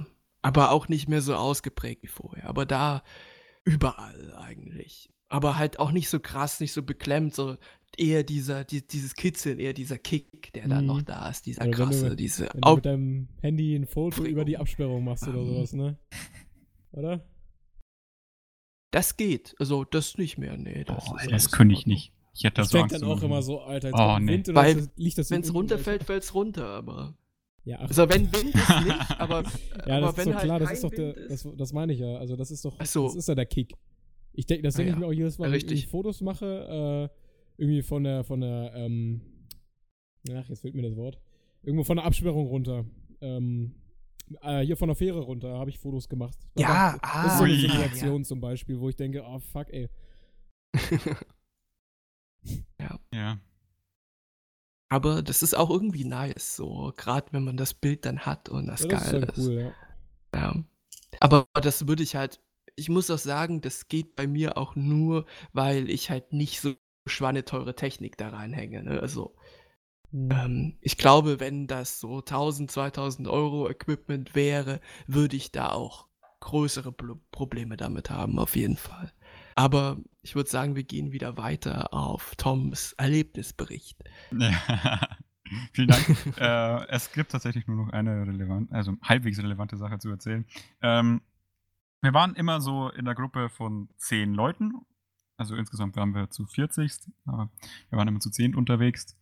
aber 0.43 0.71
auch 0.71 0.89
nicht 0.89 1.09
mehr 1.09 1.21
so 1.21 1.35
ausgeprägt 1.35 2.03
wie 2.03 2.09
vorher. 2.09 2.49
Aber 2.49 2.67
da 2.67 3.03
überall 3.65 4.35
eigentlich. 4.37 5.11
Aber 5.29 5.59
halt 5.59 5.79
auch 5.79 5.91
nicht 5.91 6.09
so 6.09 6.21
krass, 6.21 6.61
nicht 6.61 6.73
so 6.73 6.83
beklemmt, 6.83 7.35
so 7.35 7.57
eher 7.99 8.23
dieser, 8.25 8.65
die, 8.65 8.87
dieses 8.87 9.15
Kitzeln, 9.15 9.59
eher 9.59 9.73
dieser 9.73 9.99
Kick, 9.99 10.53
der 10.53 10.69
dann 10.69 10.83
Mhm. 10.83 10.87
noch 10.87 11.03
da 11.03 11.29
ist, 11.29 11.47
dieser 11.47 11.63
Oder 11.63 11.71
wenn 11.71 11.79
du 11.79 11.85
krasse, 11.85 12.09
mit- 12.11 12.21
diese 12.21 12.49
Wenn 12.53 12.61
du 12.61 12.75
mit 12.77 12.85
deinem 12.87 13.29
Handy 13.41 13.75
ein 13.77 13.87
Foto 13.87 14.09
Aufregung. 14.17 14.33
über 14.33 14.45
die 14.45 14.57
Absperrung 14.59 15.05
machst 15.05 15.27
oder 15.29 15.45
sowas, 15.45 15.73
ne? 15.73 15.99
Oder? 16.93 17.25
Das 18.91 19.17
geht. 19.17 19.55
Also 19.59 19.85
das 19.85 20.17
nicht 20.19 20.39
mehr, 20.39 20.57
nee. 20.57 20.85
Das, 20.85 21.09
alles 21.11 21.29
das 21.31 21.51
könnte 21.51 21.75
ich 21.75 21.87
nicht. 21.87 22.13
Ich 22.37 22.45
hätte 22.45 22.57
da 22.57 22.63
Ich 22.63 22.69
so 22.69 22.79
denke 22.79 22.95
Angst 22.95 23.03
dann 23.03 23.11
auch 23.11 23.23
immer 23.23 23.43
so, 23.43 23.61
Alter, 23.61 23.89
jetzt 23.89 23.99
Oh, 23.99 24.19
nee. 24.19 24.33
Wind 24.33 24.49
oder 24.49 24.61
Weil, 24.61 24.89
liegt 24.97 25.19
das 25.19 25.31
Wenn 25.31 25.41
es 25.43 25.53
runterfällt, 25.55 26.05
fällt 26.05 26.23
es 26.23 26.35
runter, 26.35 26.67
aber. 26.67 27.17
Ja, 27.67 27.79
ach, 27.81 27.89
Also 27.89 28.07
wenn 28.11 28.31
Wind 28.31 28.55
ist 28.55 28.69
nicht, 28.85 29.11
aber, 29.19 29.43
ja, 29.87 29.97
aber 29.97 30.01
das 30.01 30.11
ist 30.11 30.17
wenn 30.19 30.25
so 30.27 30.35
halt 30.35 30.45
klar, 30.45 30.59
das 30.59 30.73
ist 30.73 30.85
doch 30.85 30.91
der, 30.91 31.15
das, 31.29 31.49
das 31.57 31.73
meine 31.73 31.95
ich 31.95 31.99
ja. 32.01 32.17
Also 32.19 32.37
das 32.37 32.51
ist 32.51 32.63
doch, 32.63 32.75
so. 32.85 33.05
das 33.07 33.15
ist 33.17 33.27
ja 33.27 33.35
der 33.35 33.47
Kick. 33.47 33.73
Ich 34.35 34.45
denke, 34.45 34.65
das 34.65 34.75
Ah, 34.75 34.79
denke 34.79 34.91
ich 34.91 34.97
ja. 34.97 35.01
mir 35.01 35.07
auch 35.07 35.13
jedes 35.15 35.39
Mal, 35.39 35.51
wenn 35.51 35.69
ich 35.73 35.87
Fotos 35.87 36.21
mache, 36.21 37.09
äh, 37.11 37.24
irgendwie 37.57 37.83
von 37.83 38.05
der, 38.05 38.25
von 38.25 38.41
der, 38.41 38.73
ähm, 38.75 39.21
ach, 40.31 40.49
jetzt 40.49 40.61
fehlt 40.63 40.75
mir 40.75 40.83
das 40.83 40.97
Wort. 40.97 41.19
Irgendwo 41.63 41.85
von 41.85 41.97
der 41.97 42.07
Absperrung 42.07 42.47
runter. 42.49 42.85
Ähm, 43.21 43.75
äh, 44.43 44.61
hier 44.63 44.77
von 44.77 44.89
der 44.89 44.97
Fähre 44.97 45.21
runter 45.21 45.59
habe 45.59 45.71
ich 45.71 45.79
Fotos 45.79 46.09
gemacht. 46.09 46.39
Da 46.55 46.63
Ja, 46.63 46.69
war- 46.69 46.99
das 47.23 47.33
ist 47.33 47.39
so 47.39 47.45
ah, 47.45 47.47
eine. 47.47 47.57
Situation 47.57 48.25
zum 48.25 48.41
Beispiel, 48.41 48.81
wo 48.81 48.89
ich 48.89 48.97
denke, 48.97 49.23
oh 49.25 49.39
fuck, 49.39 49.69
ey. 49.71 49.89
Ja. 53.13 53.39
aber 54.89 55.23
das 55.23 55.43
ist 55.43 55.55
auch 55.55 55.71
irgendwie 55.71 56.05
nice, 56.05 56.57
so 56.57 56.93
gerade 56.97 57.33
wenn 57.33 57.45
man 57.45 57.57
das 57.57 57.75
Bild 57.75 58.05
dann 58.05 58.21
hat 58.21 58.49
und 58.49 58.67
das 58.67 58.83
Ja, 58.83 58.89
das 58.89 59.03
ist 59.05 59.11
geil 59.11 59.21
dann 59.21 59.31
ist. 59.31 59.39
cool, 59.39 59.55
ja. 59.55 59.75
Ja. 60.35 60.65
Aber 61.21 61.47
das 61.55 61.87
würde 61.89 62.03
ich 62.03 62.17
halt, 62.17 62.41
ich 62.77 62.89
muss 62.89 63.11
auch 63.11 63.19
sagen, 63.19 63.61
das 63.61 63.89
geht 63.89 64.17
bei 64.17 64.27
mir 64.27 64.59
auch 64.59 64.77
nur, 64.77 65.27
weil 65.53 65.89
ich 65.91 66.11
halt 66.11 66.33
nicht 66.33 66.61
so 66.61 66.75
schwanneteure 67.07 67.75
Technik 67.77 68.17
da 68.17 68.31
reinhänge. 68.31 68.83
Ne? 68.83 69.01
Also 69.01 69.35
Mhm. 70.15 70.31
ähm, 70.31 70.79
ich 70.81 70.97
glaube, 70.97 71.41
wenn 71.41 71.67
das 71.67 71.99
so 71.99 72.19
1000, 72.21 72.71
2000 72.71 73.27
Euro 73.27 73.69
Equipment 73.69 74.37
wäre, 74.37 74.81
würde 75.09 75.35
ich 75.37 75.51
da 75.51 75.71
auch 75.71 76.07
größere 76.39 76.93
Pro 76.93 77.17
Probleme 77.33 77.77
damit 77.77 78.11
haben, 78.11 78.39
auf 78.39 78.55
jeden 78.55 78.77
Fall. 78.77 79.13
Aber 79.57 79.97
ich 80.23 80.37
würde 80.37 80.49
sagen, 80.49 80.77
wir 80.77 80.85
gehen 80.85 81.11
wieder 81.11 81.37
weiter 81.37 81.93
auf 81.93 82.37
Toms 82.37 82.93
Erlebnisbericht. 82.93 83.99
Vielen 85.73 85.89
Dank. 85.89 86.07
äh, 86.39 86.87
es 86.89 87.11
gibt 87.13 87.33
tatsächlich 87.33 87.67
nur 87.67 87.85
noch 87.85 87.93
eine 87.93 88.27
relevant, 88.27 88.73
also 88.73 88.95
halbwegs 89.03 89.39
relevante 89.43 89.77
Sache 89.77 89.99
zu 89.99 90.11
erzählen. 90.11 90.47
Ähm, 90.81 91.23
wir 92.03 92.15
waren 92.15 92.37
immer 92.37 92.61
so 92.61 92.89
in 92.91 93.05
der 93.05 93.15
Gruppe 93.15 93.49
von 93.49 93.89
zehn 93.97 94.33
Leuten. 94.33 94.75
Also 95.37 95.57
insgesamt 95.57 95.97
waren 95.97 96.15
wir 96.15 96.31
zu 96.31 96.47
40, 96.47 96.93
aber 97.27 97.51
wir 97.91 97.99
waren 97.99 98.09
immer 98.09 98.21
zu 98.21 98.31
zehn 98.31 98.55
unterwegs. 98.55 99.17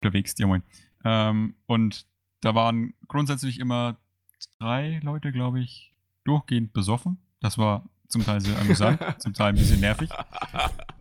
Unterwegs, 0.00 0.34
ja 0.38 0.46
moin. 0.46 0.62
Ähm, 1.04 1.54
und 1.66 2.06
da 2.40 2.54
waren 2.54 2.94
grundsätzlich 3.08 3.58
immer 3.58 3.98
drei 4.58 5.00
Leute, 5.02 5.32
glaube 5.32 5.60
ich, 5.60 5.94
durchgehend 6.24 6.72
besoffen. 6.72 7.18
Das 7.40 7.58
war 7.58 7.88
zum 8.08 8.24
Teil 8.24 8.40
sehr 8.40 8.58
amüsant, 8.58 9.00
zum 9.18 9.32
Teil 9.32 9.50
ein 9.50 9.54
bisschen 9.56 9.80
nervig. 9.80 10.10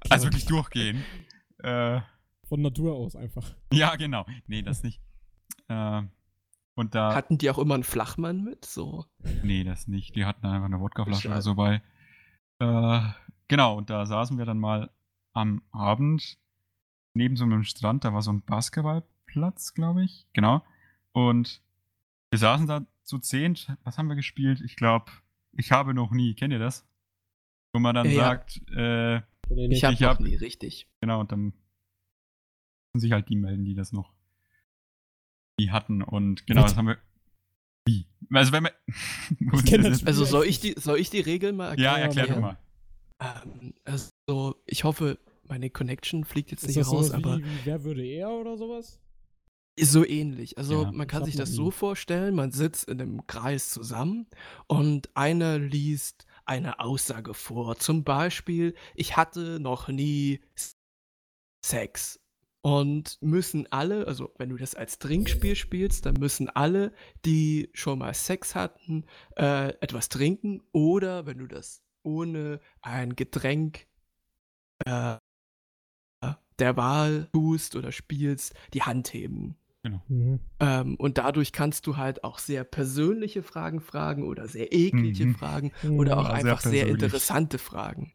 Also 0.10 0.26
wirklich 0.26 0.46
durchgehend. 0.46 1.04
Äh, 1.60 2.02
Von 2.48 2.62
Natur 2.62 2.96
aus 2.96 3.16
einfach. 3.16 3.56
ja, 3.74 3.96
genau. 3.96 4.26
Nee, 4.48 4.62
das 4.62 4.84
nicht. 4.84 5.02
Äh, 5.68 6.04
und 6.76 6.94
da. 6.94 7.16
Hatten 7.16 7.38
die 7.38 7.50
auch 7.50 7.58
immer 7.58 7.74
einen 7.74 7.84
Flachmann 7.84 8.44
mit? 8.44 8.66
So. 8.66 9.06
nee, 9.44 9.64
das 9.64 9.88
nicht. 9.88 10.16
Die 10.16 10.26
hatten 10.26 10.46
einfach 10.46 10.66
eine 10.66 10.80
Wodkaflasche 10.80 11.30
oder 11.30 11.42
so 11.42 11.56
bei. 11.56 11.82
Äh, 12.60 13.02
genau, 13.48 13.78
und 13.78 13.90
da 13.90 14.06
saßen 14.06 14.38
wir 14.38 14.46
dann 14.46 14.60
mal 14.60 14.92
am 15.34 15.62
Abend 15.72 16.38
neben 17.14 17.36
so 17.38 17.44
einem 17.46 17.64
Strand. 17.64 18.04
Da 18.06 18.14
war 18.14 18.22
so 18.22 18.32
ein 18.32 18.42
Basketballplatz, 18.42 19.74
glaube 19.74 20.04
ich. 20.04 20.28
Genau. 20.34 20.64
Und 21.12 21.62
wir 22.32 22.40
saßen 22.40 22.68
da 22.68 22.86
zu 23.04 23.20
zehnt. 23.20 23.76
Was 23.84 23.98
haben 23.98 24.08
wir 24.10 24.16
gespielt? 24.16 24.62
Ich 24.62 24.76
glaube, 24.76 25.12
ich 25.54 25.72
habe 25.72 25.94
noch 25.94 26.12
nie. 26.12 26.34
Kennt 26.36 26.52
ihr 26.54 26.60
das? 26.60 26.88
Wo 27.74 27.80
man 27.80 27.96
dann 27.96 28.06
Ja, 28.08 28.12
ja. 28.12 28.24
sagt, 28.26 28.62
äh, 28.76 29.22
Nee, 29.50 29.68
Ich 29.76 29.84
habe 29.84 29.94
Ich 29.94 30.00
noch 30.00 30.10
hab- 30.10 30.20
nie 30.22 30.36
richtig. 30.36 30.90
Genau, 31.02 31.20
und 31.20 31.32
dann 31.32 31.54
müssen 32.94 33.02
sich 33.02 33.12
halt 33.12 33.30
die 33.30 33.36
melden, 33.36 33.64
die 33.64 33.76
das 33.76 33.92
noch 33.92 34.12
nie 35.60 35.70
hatten. 35.70 36.02
Und 36.02 36.48
genau, 36.48 36.64
Was? 36.64 36.72
das 36.72 36.78
haben 36.78 36.88
wir. 36.88 36.98
Wie? 37.88 38.08
Also 38.34 38.52
wenn 38.54 38.64
jetzt- 38.64 38.88
Also 40.08 40.24
Ja, 40.24 40.30
soll 40.30 40.46
ich- 40.48 40.60
die, 40.62 40.74
soll 40.78 40.98
ich 41.00 41.12
die 41.12 41.20
Regel 41.20 41.54
mal 41.54 41.80
ja, 41.80 41.98
erklären? 41.98 42.02
erklär 42.08 42.28
ja. 42.28 42.34
doch 42.34 42.42
mal. 42.42 42.58
Ähm, 43.20 43.74
also 43.84 44.56
ich 44.66 44.84
hoffe, 44.84 45.20
meine 45.44 45.70
Connection 45.70 46.26
fliegt 46.26 46.52
jetzt 46.52 46.64
Ist 46.64 46.76
nicht 46.76 46.88
raus, 46.88 47.12
aber 47.12 47.38
wie, 47.38 47.46
wie 47.46 47.66
Wer 47.66 47.84
würde 47.84 48.06
er 48.06 48.30
oder 48.30 48.58
sowas? 48.58 49.00
so 49.80 50.06
ähnlich. 50.06 50.58
Also 50.58 50.84
Ja, 50.84 50.92
man 50.92 51.08
kann 51.08 51.26
sich 51.26 51.36
das 51.36 51.52
so 51.52 51.70
vorstellen, 51.70 52.36
man 52.36 52.52
sitzt 52.52 52.88
in 52.88 53.02
einem 53.02 53.28
Kreis 53.28 53.70
zusammen 53.70 54.28
und 54.68 55.10
einer 55.16 55.60
liest 55.60 56.26
eine 56.46 56.80
Aussage 56.80 57.34
vor. 57.34 57.78
Zum 57.78 58.04
Beispiel, 58.04 58.76
ich 58.94 59.18
hatte 59.18 59.60
noch 59.60 59.88
nie 59.90 60.40
Sex. 61.66 62.20
Und 62.62 63.22
müssen 63.22 63.72
alle, 63.72 64.08
also 64.08 64.34
wenn 64.40 64.50
du 64.50 64.58
das 64.58 64.74
als 64.74 64.98
Trinkspiel 64.98 65.56
spielst, 65.56 66.08
dann 66.08 66.16
müssen 66.16 66.50
alle, 66.50 66.94
die 67.24 67.70
schon 67.74 68.00
mal 68.00 68.14
Sex 68.16 68.56
hatten, 68.56 69.06
äh, 69.36 69.70
etwas 69.82 70.10
trinken. 70.10 70.64
Oder 70.72 71.28
wenn 71.28 71.38
du 71.38 71.46
das 71.46 71.85
ohne 72.06 72.60
ein 72.82 73.16
Getränk 73.16 73.88
äh, 74.86 75.18
der 76.60 76.78
Wahl 76.78 77.28
tust 77.34 77.76
oder 77.76 77.92
spielst, 77.92 78.54
die 78.74 78.84
Hand 78.84 79.14
heben. 79.14 79.58
Mhm. 79.84 80.40
Ähm, 80.60 80.96
und 80.96 81.18
dadurch 81.18 81.52
kannst 81.52 81.86
du 81.86 81.98
halt 81.98 82.24
auch 82.24 82.40
sehr 82.40 82.64
persönliche 82.64 83.44
Fragen 83.44 83.82
fragen 83.82 84.24
oder 84.24 84.48
sehr 84.48 84.72
eklige 84.74 85.28
Mhm. 85.28 85.36
Fragen 85.36 85.72
oder 85.84 86.18
auch 86.18 86.24
Ja, 86.24 86.30
sehr 86.30 86.36
einfach 86.36 86.62
sehr 86.62 86.72
persönlich. 86.86 87.04
interessante 87.04 87.58
Fragen. 87.58 88.14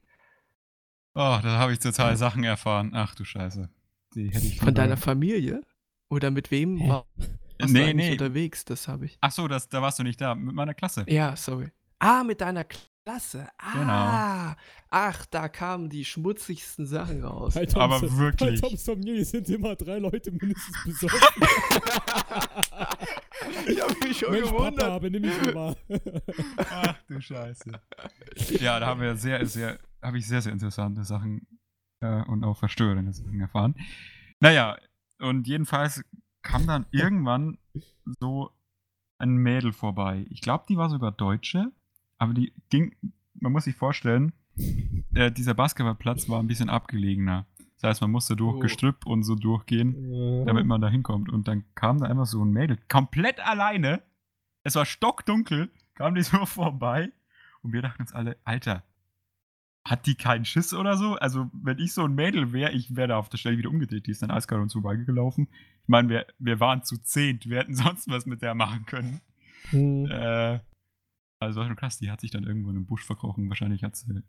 Oh, 1.15 1.39
da 1.43 1.59
habe 1.59 1.73
ich 1.73 1.79
total 1.81 2.17
Sachen 2.17 2.45
erfahren. 2.45 2.93
Ach 2.95 3.15
du 3.15 3.25
Scheiße. 3.25 3.69
Die 4.15 4.29
hätte 4.31 4.47
ich 4.47 4.59
Von 4.59 4.75
deiner 4.75 4.97
Familie? 4.97 5.61
Oder 6.09 6.31
mit 6.31 6.51
wem 6.51 6.77
Hä? 6.79 6.89
war, 6.89 7.07
warst 7.59 7.73
Nee, 7.73 7.91
du 7.91 7.97
nee. 7.97 8.13
unterwegs? 8.13 8.65
Das 8.65 8.89
habe 8.89 9.05
ich. 9.07 9.19
Ach 9.21 9.31
so, 9.31 9.47
das, 9.47 9.69
da 9.69 9.83
warst 9.83 9.99
du 9.99 10.03
nicht 10.03 10.21
da. 10.21 10.35
Mit 10.35 10.55
meiner 10.55 10.75
Klasse. 10.75 11.05
Ja, 11.09 11.37
sorry. 11.37 11.71
Ah, 11.99 12.25
mit 12.25 12.41
deiner 12.41 12.65
Klasse. 12.65 12.90
Genau. 13.05 13.93
Ah, 13.93 14.57
ach, 14.91 15.27
da 15.27 15.49
kamen 15.49 15.89
die 15.89 16.05
schmutzigsten 16.05 16.87
Sachen 16.87 17.25
raus. 17.25 17.55
Bei 17.55 17.67
Toms, 17.67 17.77
Aber 17.77 18.01
Bei 18.01 18.17
wirklich. 18.17 18.61
Toms 18.61 18.85
Familie 18.85 19.25
sind 19.25 19.49
immer 19.49 19.75
drei 19.75 19.99
Leute 19.99 20.31
mindestens 20.31 20.85
besorgt. 20.85 21.17
ich 23.67 23.81
habe 23.83 23.95
mich 24.03 24.19
schon 24.19 24.33
Mensch, 24.33 24.51
gewundert. 24.51 24.79
Papa, 24.79 24.99
benimm 24.99 25.23
mich 25.23 25.55
mal. 25.55 25.77
Ach 26.59 27.03
du 27.09 27.21
Scheiße. 27.21 27.73
Ja, 28.61 28.79
da 28.79 28.87
haben 28.87 29.01
wir 29.01 29.17
sehr, 29.17 29.45
sehr, 29.47 29.79
habe 30.03 30.19
ich 30.19 30.27
sehr, 30.27 30.43
sehr 30.43 30.53
interessante 30.53 31.05
Sachen 31.05 31.47
äh, 32.01 32.23
und 32.25 32.45
auch 32.45 32.57
verstörende 32.57 33.13
Sachen 33.13 33.41
erfahren. 33.41 33.75
Naja, 34.41 34.79
und 35.21 35.47
jedenfalls 35.47 36.03
kam 36.43 36.67
dann 36.67 36.87
irgendwann 36.91 37.59
so 38.21 38.51
ein 39.19 39.37
Mädel 39.37 39.73
vorbei. 39.73 40.27
Ich 40.31 40.41
glaube, 40.41 40.65
die 40.69 40.77
war 40.77 40.89
sogar 40.89 41.13
Deutsche, 41.13 41.73
aber 42.21 42.35
die 42.35 42.53
ging, 42.69 42.95
man 43.35 43.51
muss 43.51 43.65
sich 43.65 43.75
vorstellen, 43.75 44.33
äh, 45.15 45.33
dieser 45.33 45.55
Basketballplatz 45.55 46.29
war 46.29 46.39
ein 46.41 46.47
bisschen 46.47 46.69
abgelegener. 46.69 47.47
Das 47.77 47.89
heißt, 47.89 48.01
man 48.03 48.11
musste 48.11 48.37
durch 48.37 48.57
Oh. 48.57 48.59
Gestrüpp 48.61 49.07
und 49.07 49.23
so 49.23 49.35
durchgehen, 49.35 50.45
damit 50.45 50.67
man 50.67 50.83
da 50.83 50.89
hinkommt. 50.89 51.31
Und 51.31 51.49
dann 51.49 51.65
kam 51.75 51.99
da 51.99 52.07
einfach 52.07 52.27
so 52.27 52.45
ein 52.45 52.51
Mädel, 52.51 52.79
komplett 52.89 53.41
alleine. 53.41 54.03
Es 54.65 54.75
war 54.75 54.85
stockdunkel, 54.85 55.71
kam 55.95 56.15
die 56.15 56.23
so 56.23 56.45
vorbei. 56.45 57.11
Und 57.63 57.73
wir 57.73 57.81
dachten 57.81 58.03
uns 58.03 58.13
alle, 58.13 58.37
Alter, 58.45 58.85
hat 59.87 60.05
die 60.05 60.15
keinen 60.15 60.45
Schiss 60.45 60.75
oder 60.75 60.99
so? 60.99 61.15
Also, 61.15 61.51
wenn 61.55 61.79
ich 61.79 61.95
so 61.95 62.05
ein 62.05 62.15
Mädel 62.15 62.53
wäre, 62.53 62.73
ich 62.73 62.95
wäre 62.97 63.09
da 63.09 63.17
auf 63.17 63.31
der 63.31 63.39
Stelle 63.39 63.57
wieder 63.57 63.71
umgedreht. 63.71 64.07
Die 64.07 64.11
ist 64.11 64.21
dann 64.23 64.31
eiskalt 64.31 64.61
uns 64.61 64.75
vorbeigelaufen. 64.75 65.49
Ich 65.83 65.89
meine, 65.89 66.11
wir, 66.11 66.27
wir 66.39 66.61
waren 66.61 66.85
zu 66.85 66.99
zehnt. 66.99 67.49
Wir 67.49 67.61
hätten 67.61 67.75
sonst 67.85 68.11
was 68.11 68.27
mit 68.27 68.43
der 68.43 68.55
machen 68.55 68.85
können. 68.85 69.23
Hm. 69.71 70.05
Äh, 70.05 70.61
also, 71.41 71.61
war 71.61 71.67
schon 71.67 71.77
krass. 71.77 71.99
Die 71.99 72.11
hat 72.11 72.21
sich 72.21 72.31
dann 72.31 72.45
irgendwo 72.45 72.71
in 72.71 72.77
einem 72.77 72.87
Busch 72.87 73.05
verkrochen. 73.05 73.49
Wahrscheinlich 73.49 73.83
hat 73.83 73.97
sie 73.97 74.23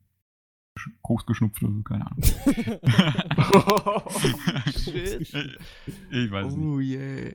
Koks 1.01 1.25
geschnupft 1.25 1.61
oder 1.61 1.73
so, 1.73 1.81
keine 1.83 2.07
Ahnung. 2.07 2.23
Shit. 4.67 5.21
ich, 5.21 5.33
ich 6.11 6.31
weiß 6.31 6.47
es 6.47 6.55
nicht. 6.55 6.65
Oh 6.65 6.79
yeah. 6.79 7.33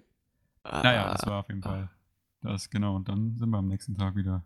Naja, 0.65 1.13
das 1.13 1.25
Ah, 1.25 1.31
war 1.31 1.41
auf 1.41 1.49
jeden 1.49 1.63
Fall 1.63 1.91
das, 2.41 2.71
genau. 2.71 2.97
Und 2.97 3.09
dann 3.09 3.37
sind 3.37 3.51
wir 3.51 3.59
am 3.59 3.69
nächsten 3.69 3.95
Tag 3.95 4.17
wieder 4.17 4.45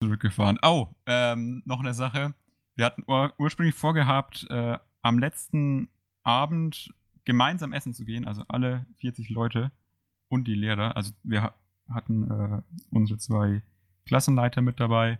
zurückgefahren. 0.00 0.58
Oh, 0.62 0.88
ähm, 1.06 1.62
noch 1.64 1.80
eine 1.80 1.94
Sache. 1.94 2.34
Wir 2.74 2.86
hatten 2.86 3.04
ur 3.06 3.32
ursprünglich 3.38 3.74
vorgehabt, 3.74 4.46
äh, 4.50 4.78
am 5.02 5.18
letzten 5.18 5.88
Abend 6.22 6.92
gemeinsam 7.24 7.72
essen 7.72 7.94
zu 7.94 8.04
gehen, 8.04 8.26
also 8.26 8.42
alle 8.48 8.86
40 8.96 9.30
Leute 9.30 9.70
und 10.28 10.48
die 10.48 10.54
Lehrer. 10.54 10.96
Also 10.96 11.12
wir 11.22 11.42
ha 11.42 11.54
hatten 11.88 12.30
äh, 12.30 12.62
unsere 12.90 13.18
zwei 13.18 13.62
Klassenleiter 14.06 14.60
mit 14.62 14.80
dabei. 14.80 15.18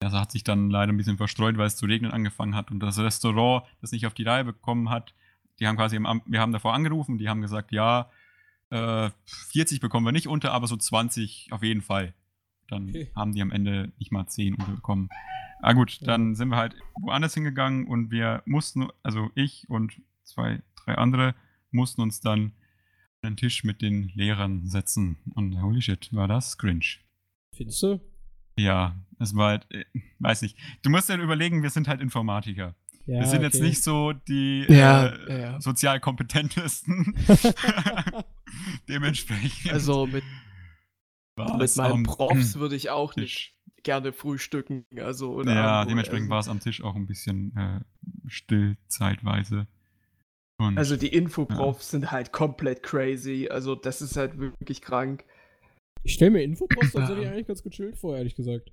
Das 0.00 0.14
hat 0.14 0.32
sich 0.32 0.44
dann 0.44 0.70
leider 0.70 0.92
ein 0.92 0.96
bisschen 0.96 1.18
verstreut, 1.18 1.58
weil 1.58 1.66
es 1.66 1.76
zu 1.76 1.86
regnen 1.86 2.10
angefangen 2.10 2.54
hat 2.54 2.70
und 2.70 2.80
das 2.80 2.98
Restaurant 2.98 3.66
das 3.80 3.92
nicht 3.92 4.06
auf 4.06 4.14
die 4.14 4.22
Reihe 4.22 4.44
bekommen 4.44 4.88
hat. 4.88 5.14
Die 5.58 5.66
haben 5.66 5.76
quasi, 5.76 5.98
wir 5.98 6.40
haben 6.40 6.52
davor 6.52 6.72
angerufen, 6.72 7.18
die 7.18 7.28
haben 7.28 7.42
gesagt, 7.42 7.70
ja, 7.70 8.10
äh, 8.70 9.10
40 9.26 9.80
bekommen 9.80 10.06
wir 10.06 10.12
nicht 10.12 10.26
unter, 10.28 10.52
aber 10.52 10.66
so 10.66 10.76
20 10.76 11.48
auf 11.50 11.62
jeden 11.62 11.82
Fall. 11.82 12.14
Dann 12.68 12.88
Okay. 12.88 13.10
haben 13.14 13.34
die 13.34 13.42
am 13.42 13.50
Ende 13.50 13.92
nicht 13.98 14.10
mal 14.10 14.26
10 14.26 14.54
unterbekommen. 14.54 15.10
Ah 15.60 15.74
gut, 15.74 16.00
Ja. 16.00 16.06
dann 16.06 16.34
sind 16.34 16.48
wir 16.48 16.56
halt 16.56 16.74
woanders 16.98 17.34
hingegangen 17.34 17.86
und 17.86 18.10
wir 18.10 18.42
mussten, 18.46 18.88
also 19.02 19.30
ich 19.34 19.68
und 19.68 20.00
zwei, 20.24 20.62
drei 20.84 20.94
andere, 20.94 21.34
mussten 21.72 22.00
uns 22.00 22.20
dann 22.20 22.52
an 23.22 23.32
den 23.32 23.36
Tisch 23.36 23.64
mit 23.64 23.82
den 23.82 24.10
Lehrern 24.14 24.66
setzen. 24.66 25.18
Und 25.34 25.60
holy 25.60 25.82
shit, 25.82 26.08
war 26.14 26.26
das 26.28 26.56
cringe. 26.56 26.86
Findest 27.54 27.82
du? 27.82 28.00
Ja, 28.56 28.96
es 29.18 29.34
war 29.34 29.48
halt, 29.50 29.66
äh, 29.70 29.84
weiß 30.18 30.42
nicht. 30.42 30.56
Du 30.82 30.90
musst 30.90 31.08
dir 31.08 31.16
überlegen, 31.16 31.62
wir 31.62 31.70
sind 31.70 31.88
halt 31.88 32.00
Informatiker. 32.00 32.74
Ja, 33.06 33.20
wir 33.20 33.26
sind 33.26 33.42
jetzt 33.42 33.56
okay. 33.56 33.66
nicht 33.66 33.82
so 33.82 34.12
die 34.12 34.66
Ja, 34.68 35.06
äh, 35.06 35.32
ja, 35.32 35.38
ja. 35.38 35.60
sozial 35.60 36.00
kompetentesten. 36.00 37.14
Dementsprechend. 38.88 39.72
Also 39.72 40.06
mit, 40.06 40.24
mit 41.36 41.76
meinen 41.76 42.02
Profs 42.04 42.56
würde 42.58 42.76
ich 42.76 42.90
auch 42.90 43.16
nicht 43.16 43.54
Tisch. 43.54 43.54
gerne 43.82 44.12
frühstücken. 44.12 44.84
Also, 44.96 45.32
oder 45.32 45.54
Ja, 45.54 45.84
dementsprechend 45.84 46.28
war 46.28 46.40
es 46.40 46.48
am 46.48 46.60
Tisch 46.60 46.82
auch 46.82 46.94
ein 46.94 47.06
bisschen 47.06 47.56
äh, 47.56 47.80
still 48.28 48.76
zeitweise. 48.88 49.66
Und 50.58 50.76
Also 50.76 50.96
die 50.96 51.08
Infoprofs 51.08 51.90
sind 51.90 52.12
halt 52.12 52.32
komplett 52.32 52.82
crazy. 52.82 53.48
Also 53.50 53.74
das 53.74 54.02
ist 54.02 54.16
halt 54.16 54.38
wirklich 54.38 54.82
krank. 54.82 55.24
Ich 56.02 56.14
stelle 56.14 56.30
mir 56.30 56.42
Infopost 56.42 56.92
tatsächlich 56.94 57.28
eigentlich 57.28 57.46
ganz 57.46 57.62
gechillt 57.62 57.96
vor, 57.96 58.16
ehrlich 58.16 58.34
gesagt. 58.34 58.72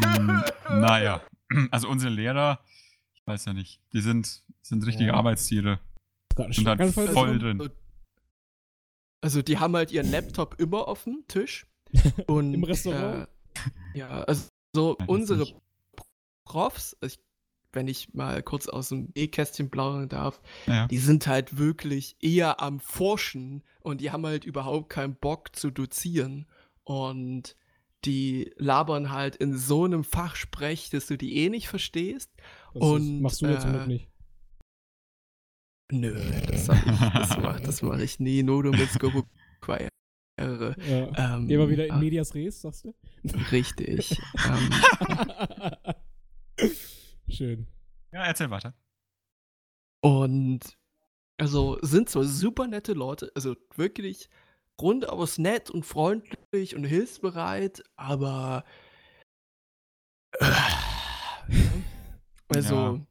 mh, 0.00 0.44
naja, 0.70 1.22
also 1.70 1.88
unsere 1.88 2.12
Lehrer, 2.12 2.60
ich 3.14 3.26
weiß 3.26 3.44
ja 3.46 3.52
nicht, 3.52 3.80
die 3.92 4.00
sind, 4.00 4.42
sind 4.62 4.86
richtige 4.86 5.10
Ja. 5.10 5.14
Arbeitstiere. 5.14 5.80
Sind 6.50 6.66
halt 6.66 6.92
voll 6.92 7.06
bekommen? 7.08 7.38
drin. 7.38 7.70
Also 9.22 9.42
die 9.42 9.58
haben 9.58 9.76
halt 9.76 9.92
ihren 9.92 10.10
Laptop 10.10 10.58
immer 10.58 10.88
offen, 10.88 11.24
Tisch. 11.28 11.66
Und, 12.26 12.54
Im 12.54 12.64
Restaurant? 12.64 13.28
Äh, 13.94 13.98
ja, 13.98 14.22
also 14.22 14.48
so 14.74 14.96
unsere 15.06 15.40
nicht. 15.40 15.56
Profs, 16.46 16.96
ich, 17.04 17.18
wenn 17.72 17.88
ich 17.88 18.12
mal 18.14 18.42
kurz 18.42 18.68
aus 18.68 18.88
dem 18.88 19.10
E-Kästchen 19.14 19.70
plaudern 19.70 20.08
darf, 20.08 20.40
Ja. 20.66 20.86
die 20.88 20.98
sind 20.98 21.26
halt 21.26 21.58
wirklich 21.58 22.16
eher 22.20 22.60
am 22.60 22.80
Forschen 22.80 23.62
und 23.80 24.00
die 24.00 24.10
haben 24.10 24.26
halt 24.26 24.44
überhaupt 24.44 24.90
keinen 24.90 25.14
Bock 25.14 25.54
zu 25.54 25.70
dozieren. 25.70 26.46
Und 26.84 27.56
die 28.04 28.52
labern 28.56 29.10
halt 29.10 29.36
in 29.36 29.56
so 29.56 29.84
einem 29.84 30.04
Fachsprech, 30.04 30.90
dass 30.90 31.06
du 31.06 31.16
die 31.16 31.36
eh 31.36 31.48
nicht 31.50 31.68
verstehst. 31.68 32.30
Das 32.74 32.82
Und, 32.82 33.02
ist, 33.16 33.22
machst 33.22 33.42
du 33.42 33.46
jetzt 33.46 33.64
äh, 33.64 33.72
mit 33.72 33.86
nicht. 33.86 34.08
Nö, 35.92 36.14
das, 36.46 36.68
ich, 36.68 36.68
das 36.68 37.36
mache 37.38 37.62
das 37.62 37.82
mach 37.82 37.98
ich 37.98 38.20
nie, 38.20 38.42
nur 38.42 38.62
du 38.62 38.70
mit 38.70 38.88
Skorupquire. 38.90 39.88
Ja. 40.38 41.36
Ähm, 41.36 41.48
wieder 41.48 41.84
in 41.86 41.92
ah, 41.92 41.98
Medias 41.98 42.34
Res, 42.34 42.62
sagst 42.62 42.84
du? 42.84 42.94
Richtig. 43.52 44.18
ähm, 44.46 44.70
Schön. 47.30 47.66
ja, 48.12 48.24
erzähl 48.24 48.50
weiter. 48.50 48.74
und 50.00 50.60
also 51.38 51.78
sind 51.82 52.08
zwar 52.10 52.24
super 52.24 52.66
nette 52.66 52.92
Leute, 52.92 53.32
also 53.34 53.56
wirklich 53.74 54.28
rundaus 54.80 55.38
nett 55.38 55.70
und 55.70 55.84
freundlich 55.84 56.74
und 56.76 56.84
hilfsbereit, 56.84 57.82
aber 57.96 58.64
äh, 60.38 60.52
also 62.48 62.74
Ja, 62.74 63.06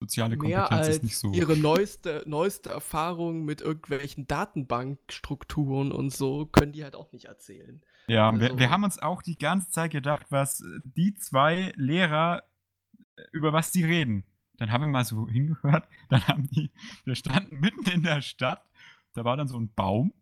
Soziale 0.00 0.36
mehr 0.36 0.60
Kompetenz 0.66 0.70
als 0.70 0.96
ist 0.96 1.02
nicht 1.04 1.16
so. 1.18 1.32
ihre 1.32 1.56
neueste, 1.56 2.22
neueste 2.26 2.68
Erfahrung 2.70 3.44
mit 3.44 3.62
irgendwelchen 3.62 4.26
Datenbankstrukturen 4.26 5.90
und 5.90 6.10
so 6.10 6.46
können 6.46 6.72
die 6.72 6.84
halt 6.84 6.94
auch 6.94 7.12
nicht 7.12 7.26
erzählen. 7.26 7.82
Ja, 8.08 8.32
wir, 8.38 8.42
Also- 8.48 8.58
wir 8.58 8.70
haben 8.70 8.84
uns 8.84 8.98
auch 8.98 9.22
die 9.22 9.36
ganze 9.38 9.70
Zeit 9.70 9.90
gedacht, 9.90 10.26
was 10.30 10.62
die 10.84 11.14
zwei 11.14 11.72
Lehrer, 11.76 12.44
äh, 13.16 13.22
über 13.32 13.52
was 13.52 13.72
die 13.72 13.84
reden. 13.84 14.24
Dann 14.58 14.70
haben 14.72 14.82
wir 14.82 14.88
mal 14.88 15.04
so 15.04 15.28
hingehört, 15.28 15.88
dann 16.08 16.26
haben 16.28 16.48
die, 16.48 16.70
wir 17.04 17.14
standen 17.14 17.60
mitten 17.60 17.88
in 17.90 18.02
der 18.02 18.22
Stadt, 18.22 18.62
da 19.14 19.24
war 19.24 19.36
dann 19.36 19.48
so 19.48 19.58
ein 19.58 19.72
Baum 19.74 20.12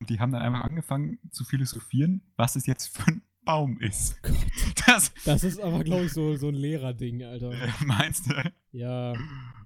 und 0.00 0.10
die 0.10 0.20
haben 0.20 0.32
dann 0.32 0.42
einfach 0.42 0.62
angefangen 0.64 1.18
zu 1.30 1.44
philosophieren, 1.44 2.22
was 2.36 2.56
es 2.56 2.66
jetzt 2.66 2.96
für 2.96 3.06
ein 3.08 3.22
Baum 3.44 3.78
ist. 3.80 4.22
Gott. 4.22 4.36
Das 4.86 5.12
Das 5.24 5.44
ist 5.44 5.60
aber, 5.60 5.82
glaube 5.84 6.04
ich, 6.04 6.12
so, 6.12 6.36
so 6.36 6.48
ein 6.48 6.54
Lehrerding, 6.54 7.22
Alter. 7.24 7.52
äh, 7.52 7.68
meinst 7.84 8.30
du? 8.30 8.34
Ja. 8.72 9.12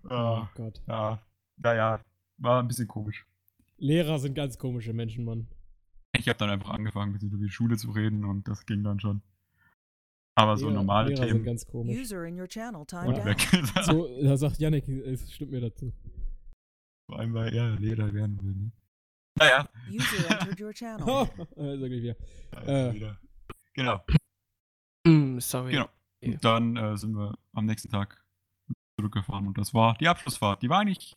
Oh 0.04 0.08
Ja, 0.10 0.50
Gott. 0.54 0.80
ja, 0.86 1.20
naja, 1.56 2.00
war 2.38 2.60
ein 2.62 2.68
bisschen 2.68 2.88
komisch. 2.88 3.26
Lehrer 3.78 4.18
sind 4.18 4.34
ganz 4.34 4.58
komische 4.58 4.92
Menschen, 4.92 5.24
Mann. 5.24 5.48
Ich 6.18 6.28
habe 6.28 6.38
dann 6.38 6.50
einfach 6.50 6.70
angefangen, 6.70 7.10
ein 7.10 7.12
bisschen 7.14 7.30
über 7.30 7.44
die 7.44 7.50
Schule 7.50 7.76
zu 7.76 7.90
reden 7.90 8.24
und 8.24 8.48
das 8.48 8.66
ging 8.66 8.82
dann 8.82 8.98
schon. 8.98 9.22
Aber 10.34 10.56
so 10.56 10.66
Lehrer, 10.68 10.78
normale 10.80 11.08
Lehrer 11.10 11.18
sind 11.18 11.28
Themen 11.28 11.44
ganz 11.44 11.66
komisch. 11.66 11.96
User 11.96 12.24
in 12.24 12.40
your 12.40 12.48
channel 12.48 12.84
timed 12.86 13.08
und 13.08 13.20
out. 13.20 13.24
weg. 13.24 13.84
So, 13.84 14.22
da 14.22 14.36
sagt 14.36 14.58
Yannick, 14.58 14.88
es 14.88 15.32
stimmt 15.32 15.52
mir 15.52 15.60
dazu. 15.60 15.92
Vor 17.08 17.18
allem, 17.18 17.34
weil 17.34 17.54
er 17.54 17.70
Lehrer 17.76 18.12
werden 18.12 18.40
will. 18.42 18.54
Ne? 18.54 18.72
Naja, 19.38 19.68
User 19.90 20.30
entered 20.30 20.60
your 20.60 20.72
channel. 20.74 21.06
Oh, 21.06 21.60
äh, 21.60 21.78
sag 21.78 21.90
ich 21.90 22.02
wieder. 22.02 22.94
wieder. 22.94 23.20
Genau. 23.74 24.04
Mm, 25.06 25.38
sorry. 25.38 25.72
Genau. 25.72 25.88
Und 26.20 26.44
dann 26.44 26.76
äh, 26.76 26.96
sind 26.96 27.14
wir 27.14 27.36
am 27.52 27.66
nächsten 27.66 27.90
Tag 27.90 28.24
zurückgefahren 28.98 29.46
und 29.46 29.56
das 29.56 29.72
war 29.72 29.96
die 29.98 30.08
Abschlussfahrt. 30.08 30.62
Die 30.62 30.68
war 30.68 30.80
eigentlich, 30.80 31.16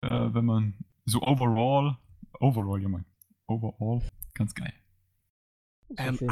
äh, 0.00 0.08
wenn 0.10 0.44
man 0.44 0.74
so 1.04 1.22
overall, 1.22 1.98
overall, 2.40 2.82
ja 2.82 2.88
mein, 2.88 3.04
overall, 3.52 4.02
ganz 4.34 4.54
geil. 4.54 4.72
Ist 5.88 6.22
Ähm. 6.22 6.30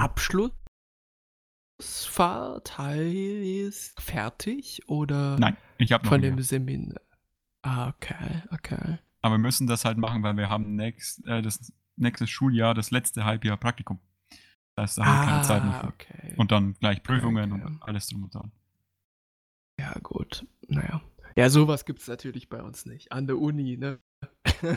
Abschlussfahrt 1.79 2.79
heißt 2.79 4.01
fertig 4.01 4.89
oder 4.89 5.39
Nein, 5.39 5.57
ich 5.79 5.93
habe 5.93 6.05
noch 6.05 6.13
von 6.13 6.21
mehr. 6.21 6.31
dem 6.31 6.41
Seminar? 6.43 7.01
Ah, 7.63 7.89
okay, 7.91 8.43
okay. 8.53 8.99
Aber 9.23 9.35
wir 9.35 9.39
müssen 9.39 9.67
das 9.67 9.85
halt 9.85 9.99
machen, 9.99 10.23
weil 10.23 10.37
wir 10.37 10.49
haben 10.49 10.77
nächst, 10.77 11.27
äh, 11.27 11.43
das 11.43 11.73
nächste 11.97 12.27
Schuljahr, 12.27 12.73
das 12.75 12.91
letzte 12.91 13.25
Halbjahr 13.25 13.59
Praktikum. 13.59 14.01
Das 14.77 14.93
heißt, 14.93 14.99
da 14.99 15.05
haben 15.05 15.21
wir 15.21 15.27
keine 15.31 15.43
Zeit 15.43 15.65
mehr 15.65 15.75
Ah, 15.75 15.81
für. 15.81 15.89
okay. 15.89 16.35
Und 16.39 16.53
dann 16.53 16.73
gleich 16.75 17.03
Prüfungen 17.03 17.53
okay. 17.53 17.63
und 17.65 17.83
alles 17.83 18.07
drum 18.09 18.25
und 18.25 18.35
dran. 18.35 18.51
Ja, 19.79 19.93
gut. 20.03 20.47
Naja. 20.69 21.03
Ja, 21.37 21.51
sowas 21.51 21.85
gibt 21.85 22.01
es 22.01 22.09
natürlich 22.09 22.49
bei 22.49 22.63
uns 22.63 22.87
nicht. 22.87 23.13
An 23.13 23.27
der 23.27 23.39
Uni, 23.39 23.77
ne? 23.77 23.99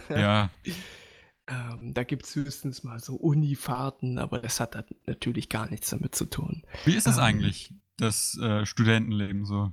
Ja, 0.10 0.50
ähm, 1.48 1.94
da 1.94 2.04
gibt 2.04 2.24
es 2.26 2.36
höchstens 2.36 2.84
mal 2.84 3.00
so 3.00 3.16
Unifahrten, 3.16 4.18
aber 4.18 4.40
das 4.40 4.60
hat 4.60 4.76
halt 4.76 4.96
natürlich 5.08 5.50
gar 5.50 5.70
nichts 5.70 5.90
damit 5.90 6.16
zu 6.16 6.26
tun. 6.26 6.64
wie 6.86 6.96
ist 6.96 7.08
das 7.08 7.18
Ähm. 7.18 7.24
eigentlich, 7.24 7.74
das 7.98 8.38
äh, 8.42 8.66
Studentenleben 8.66 9.46
so? 9.46 9.72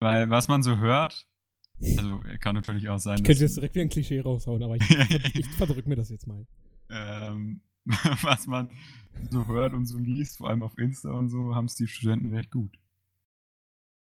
Weil 0.00 0.30
was 0.30 0.48
man 0.48 0.62
so 0.62 0.76
hört, 0.78 1.26
also 1.96 2.20
kann 2.40 2.54
natürlich 2.54 2.88
auch 2.88 2.98
sein, 2.98 3.18
Ich 3.18 3.24
könnte 3.24 3.42
jetzt 3.42 3.56
direkt 3.56 3.74
wie 3.74 3.80
ein 3.80 3.88
Klischee 3.88 4.20
raushauen, 4.20 4.62
aber 4.62 4.76
ich, 4.76 4.82
ich 5.34 5.48
verdrück 5.48 5.86
mir 5.86 5.96
das 5.96 6.10
jetzt 6.10 6.26
mal. 6.26 6.46
ähm, 6.90 7.62
was 8.22 8.46
man 8.46 8.70
so 9.30 9.46
hört 9.46 9.72
und 9.74 9.86
so 9.86 9.98
liest, 9.98 10.38
vor 10.38 10.48
allem 10.50 10.62
auf 10.62 10.78
Insta 10.78 11.10
und 11.10 11.28
so, 11.30 11.54
haben 11.54 11.64
es 11.66 11.74
die 11.74 11.88
Studenten 11.88 12.32
recht 12.34 12.50
gut. 12.50 12.78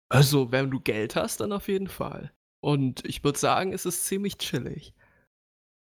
Also, 0.09 0.51
wenn 0.51 0.71
du 0.71 0.79
Geld 0.79 1.15
hast, 1.15 1.41
dann 1.41 1.51
auf 1.51 1.67
jeden 1.67 1.87
Fall. 1.89 2.31
Und 2.61 3.03
ich 3.05 3.23
würde 3.23 3.37
sagen, 3.37 3.73
es 3.73 3.85
ist 3.85 4.05
ziemlich 4.05 4.37
chillig. 4.37 4.93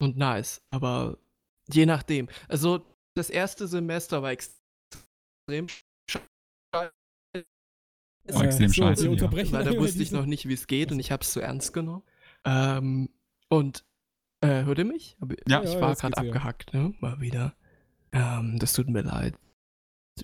Und 0.01 0.17
nice. 0.17 0.63
Aber 0.71 1.19
je 1.69 1.87
nachdem. 1.87 2.29
Also, 2.49 2.85
das 3.15 3.31
erste 3.31 3.69
Semester 3.69 4.23
war 4.23 4.33
extrem 4.33 5.69
scheiße. 6.11 6.93
Oh, 8.33 8.41
extrem 8.41 8.69
so, 8.69 8.75
scheiße, 8.75 9.09
ja. 9.09 9.53
weil 9.53 9.65
da 9.65 9.77
wusste 9.77 10.03
ich 10.03 10.11
noch 10.11 10.27
nicht, 10.27 10.49
wie 10.49 10.55
es 10.55 10.67
geht 10.67 10.91
und 10.93 10.99
ich 10.99 11.13
habe 11.13 11.23
es 11.23 11.33
zu 11.33 11.41
ernst 11.41 11.73
genommen. 11.73 12.03
Ähm, 12.45 13.11
und 13.49 13.85
äh, 14.41 14.65
hört 14.65 14.79
ihr 14.79 14.85
mich? 14.85 15.17
Ja. 15.47 15.63
ich 15.63 15.73
Ja, 15.73 15.81
war 15.81 15.91
jetzt 15.91 16.01
gerade 16.01 16.17
abgehackt, 16.17 16.73
ne? 16.73 16.95
Mal 17.01 17.21
wieder. 17.21 17.55
Ähm, 18.13 18.59
das 18.59 18.73
tut 18.73 18.89
mir 18.89 19.03
leid. 19.03 19.35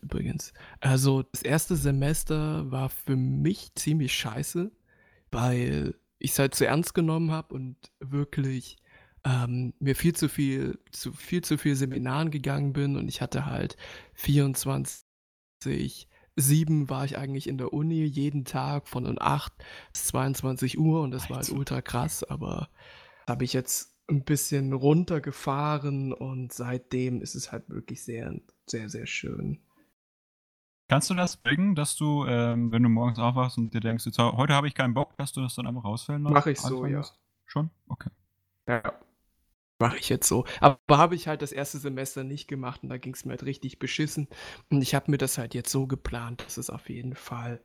Übrigens. 0.00 0.52
Also, 0.80 1.22
das 1.22 1.42
erste 1.42 1.76
Semester 1.76 2.70
war 2.70 2.88
für 2.88 3.16
mich 3.16 3.74
ziemlich 3.74 4.14
scheiße, 4.14 4.70
weil 5.30 5.94
ich 6.18 6.32
es 6.32 6.38
halt 6.38 6.54
zu 6.54 6.66
ernst 6.66 6.94
genommen 6.94 7.30
habe 7.32 7.54
und 7.54 7.76
wirklich 7.98 8.76
ähm, 9.24 9.74
mir 9.78 9.96
viel 9.96 10.14
zu 10.14 10.28
viel, 10.28 10.78
zu 10.92 11.12
viel 11.12 11.42
zu 11.42 11.58
viel 11.58 11.76
Seminaren 11.76 12.30
gegangen 12.30 12.72
bin 12.72 12.96
und 12.96 13.08
ich 13.08 13.20
hatte 13.20 13.46
halt 13.46 13.76
24 14.14 16.08
7 16.36 16.88
war 16.88 17.04
ich 17.04 17.18
eigentlich 17.18 17.48
in 17.48 17.58
der 17.58 17.72
Uni 17.72 18.04
jeden 18.04 18.44
Tag 18.44 18.88
von 18.88 19.20
8 19.20 19.52
bis 19.92 20.06
22 20.06 20.78
Uhr 20.78 21.02
und 21.02 21.10
das 21.10 21.28
war 21.28 21.38
halt 21.38 21.50
ultra 21.50 21.82
krass, 21.82 22.24
aber 22.24 22.70
habe 23.28 23.44
ich 23.44 23.52
jetzt 23.52 23.96
ein 24.08 24.24
bisschen 24.24 24.72
runtergefahren 24.72 26.12
und 26.12 26.52
seitdem 26.52 27.20
ist 27.20 27.34
es 27.34 27.52
halt 27.52 27.68
wirklich 27.68 28.02
sehr, 28.04 28.34
sehr, 28.66 28.88
sehr 28.88 29.06
schön. 29.06 29.60
Kannst 30.88 31.08
du 31.08 31.14
das 31.14 31.36
bringen, 31.36 31.76
dass 31.76 31.94
du, 31.94 32.24
ähm, 32.26 32.72
wenn 32.72 32.82
du 32.82 32.88
morgens 32.88 33.20
aufwachst 33.20 33.58
und 33.58 33.72
dir 33.72 33.80
denkst, 33.80 34.06
jetzt, 34.06 34.18
heute 34.18 34.54
habe 34.54 34.66
ich 34.66 34.74
keinen 34.74 34.94
Bock, 34.94 35.16
dass 35.16 35.32
du 35.32 35.40
das 35.40 35.54
dann 35.54 35.68
einfach 35.68 35.84
rausfällen 35.84 36.24
lässt? 36.24 36.34
Mach 36.34 36.46
ich 36.46 36.60
so, 36.60 36.84
ja. 36.86 37.04
Schon? 37.44 37.70
Okay. 37.86 38.10
Ja. 38.66 38.82
Mache 39.80 39.96
ich 39.98 40.10
jetzt 40.10 40.28
so. 40.28 40.44
Aber 40.60 40.78
habe 40.90 41.14
ich 41.14 41.26
halt 41.26 41.40
das 41.40 41.52
erste 41.52 41.78
Semester 41.78 42.22
nicht 42.22 42.48
gemacht 42.48 42.82
und 42.82 42.90
da 42.90 42.98
ging 42.98 43.14
es 43.14 43.24
mir 43.24 43.30
halt 43.30 43.44
richtig 43.44 43.78
beschissen. 43.78 44.28
Und 44.70 44.82
ich 44.82 44.94
habe 44.94 45.10
mir 45.10 45.16
das 45.16 45.38
halt 45.38 45.54
jetzt 45.54 45.70
so 45.72 45.86
geplant, 45.86 46.44
dass 46.44 46.58
es 46.58 46.68
auf 46.68 46.90
jeden 46.90 47.14
Fall 47.14 47.62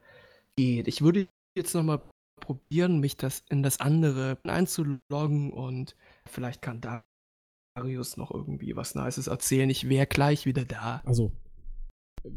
geht. 0.55 0.87
Ich 0.87 1.01
würde 1.01 1.27
jetzt 1.57 1.73
nochmal 1.73 2.01
probieren, 2.39 2.99
mich 3.01 3.17
das 3.17 3.43
in 3.49 3.63
das 3.63 3.81
andere 3.81 4.37
einzuloggen 4.43 5.51
und 5.51 5.95
vielleicht 6.25 6.61
kann 6.61 6.81
Darius 7.75 8.15
noch 8.15 8.31
irgendwie 8.31 8.75
was 8.77 8.95
Nices 8.95 9.27
erzählen. 9.27 9.69
Ich 9.69 9.89
wäre 9.89 10.07
gleich 10.07 10.45
wieder 10.45 10.63
da. 10.63 11.01
Also, 11.05 11.33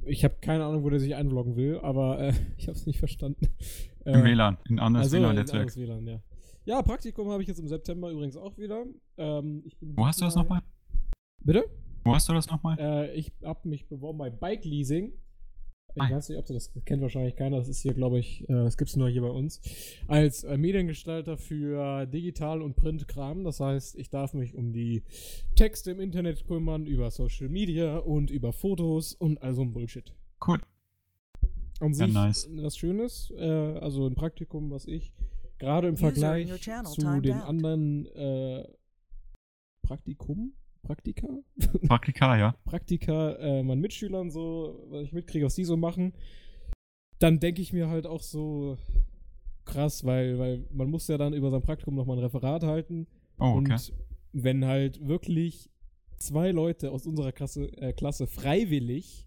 ich 0.06 0.24
habe 0.24 0.36
keine 0.40 0.64
Ahnung, 0.64 0.82
wo 0.82 0.90
der 0.90 1.00
sich 1.00 1.14
einloggen 1.14 1.54
will, 1.56 1.78
aber 1.82 2.18
äh, 2.20 2.32
ich 2.56 2.66
habe 2.66 2.76
es 2.76 2.86
nicht 2.86 2.98
verstanden. 2.98 3.46
Im 4.04 4.14
Äh, 4.14 4.24
WLAN, 4.24 4.58
in 4.68 4.78
ein 4.78 4.84
anderes 4.86 5.06
also, 5.06 5.18
WLAN-Netzwerk. 5.18 5.60
anderes 5.60 5.76
WLAN, 5.76 6.06
ja. 6.06 6.20
Ja, 6.68 6.82
Praktikum 6.82 7.30
habe 7.30 7.40
ich 7.40 7.48
jetzt 7.48 7.60
im 7.60 7.66
September 7.66 8.10
übrigens 8.10 8.36
auch 8.36 8.58
wieder. 8.58 8.84
Ähm, 9.16 9.62
ich 9.64 9.74
bin 9.78 9.96
Wo 9.96 10.04
hast 10.06 10.20
du 10.20 10.26
das 10.26 10.34
nochmal? 10.34 10.60
Bitte? 11.42 11.64
Wo 12.04 12.14
hast 12.14 12.28
du 12.28 12.34
das 12.34 12.46
nochmal? 12.46 12.76
Äh, 12.78 13.14
ich 13.14 13.32
habe 13.42 13.66
mich 13.66 13.88
beworben 13.88 14.18
bei 14.18 14.28
Bike 14.28 14.66
Leasing. 14.66 15.14
Ich 15.94 16.02
Ah. 16.02 16.10
weiß 16.10 16.28
nicht, 16.28 16.36
ob 16.38 16.44
du 16.44 16.52
das 16.52 16.70
kennt 16.84 17.00
wahrscheinlich 17.00 17.36
keiner. 17.36 17.56
Das 17.56 17.68
ist 17.70 17.80
hier, 17.80 17.94
glaube 17.94 18.18
ich, 18.18 18.42
äh, 18.50 18.52
das 18.52 18.76
gibt 18.76 18.90
es 18.90 18.96
nur 18.96 19.08
hier 19.08 19.22
bei 19.22 19.30
uns. 19.30 19.62
Als 20.08 20.44
äh, 20.44 20.58
Mediengestalter 20.58 21.38
für 21.38 22.04
Digital- 22.04 22.60
und 22.60 22.76
Print-Kram. 22.76 23.44
Das 23.44 23.60
heißt, 23.60 23.96
ich 23.98 24.10
darf 24.10 24.34
mich 24.34 24.54
um 24.54 24.74
die 24.74 25.04
Texte 25.56 25.90
im 25.92 26.00
Internet 26.00 26.46
kümmern, 26.46 26.84
über 26.84 27.10
Social 27.10 27.48
Media 27.48 27.96
und 27.96 28.30
über 28.30 28.52
Fotos 28.52 29.14
und 29.14 29.40
all 29.42 29.54
so 29.54 29.62
ein 29.62 29.72
Bullshit. 29.72 30.14
Cool. 30.46 30.60
An 31.80 31.92
Ja, 31.92 31.94
sich 31.94 32.12
nice. 32.12 32.50
was 32.56 32.76
Schönes, 32.76 33.32
äh, 33.38 33.42
also 33.80 34.06
ein 34.06 34.14
Praktikum, 34.14 34.70
was 34.70 34.86
ich 34.86 35.14
gerade 35.58 35.88
im 35.88 35.96
Vergleich 35.96 36.48
zu 36.84 37.20
den 37.20 37.34
out. 37.38 37.48
anderen 37.48 38.06
äh, 38.14 38.64
Praktikum, 39.82 40.52
Praktika, 40.82 41.28
Praktika, 41.86 42.38
ja. 42.38 42.54
Praktika 42.64 43.32
äh, 43.36 43.62
meinen 43.62 43.80
Mitschülern 43.80 44.30
so, 44.30 44.84
was 44.88 45.02
ich 45.04 45.12
mitkriege, 45.12 45.46
was 45.46 45.54
die 45.54 45.64
so 45.64 45.76
machen, 45.76 46.12
dann 47.18 47.40
denke 47.40 47.62
ich 47.62 47.72
mir 47.72 47.88
halt 47.88 48.06
auch 48.06 48.22
so 48.22 48.76
krass, 49.64 50.04
weil, 50.04 50.38
weil 50.38 50.66
man 50.70 50.88
muss 50.90 51.08
ja 51.08 51.18
dann 51.18 51.34
über 51.34 51.50
sein 51.50 51.62
Praktikum 51.62 51.94
nochmal 51.94 52.16
ein 52.18 52.24
Referat 52.24 52.62
halten 52.62 53.06
Oh, 53.38 53.56
okay. 53.58 53.72
und 53.72 53.92
wenn 54.32 54.64
halt 54.64 55.06
wirklich 55.06 55.70
zwei 56.16 56.50
Leute 56.50 56.90
aus 56.90 57.06
unserer 57.06 57.32
Klasse, 57.32 57.66
äh, 57.78 57.92
Klasse 57.92 58.26
freiwillig 58.26 59.26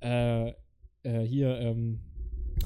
äh, 0.00 0.50
äh, 1.02 1.20
hier, 1.20 1.58
ähm, 1.58 2.00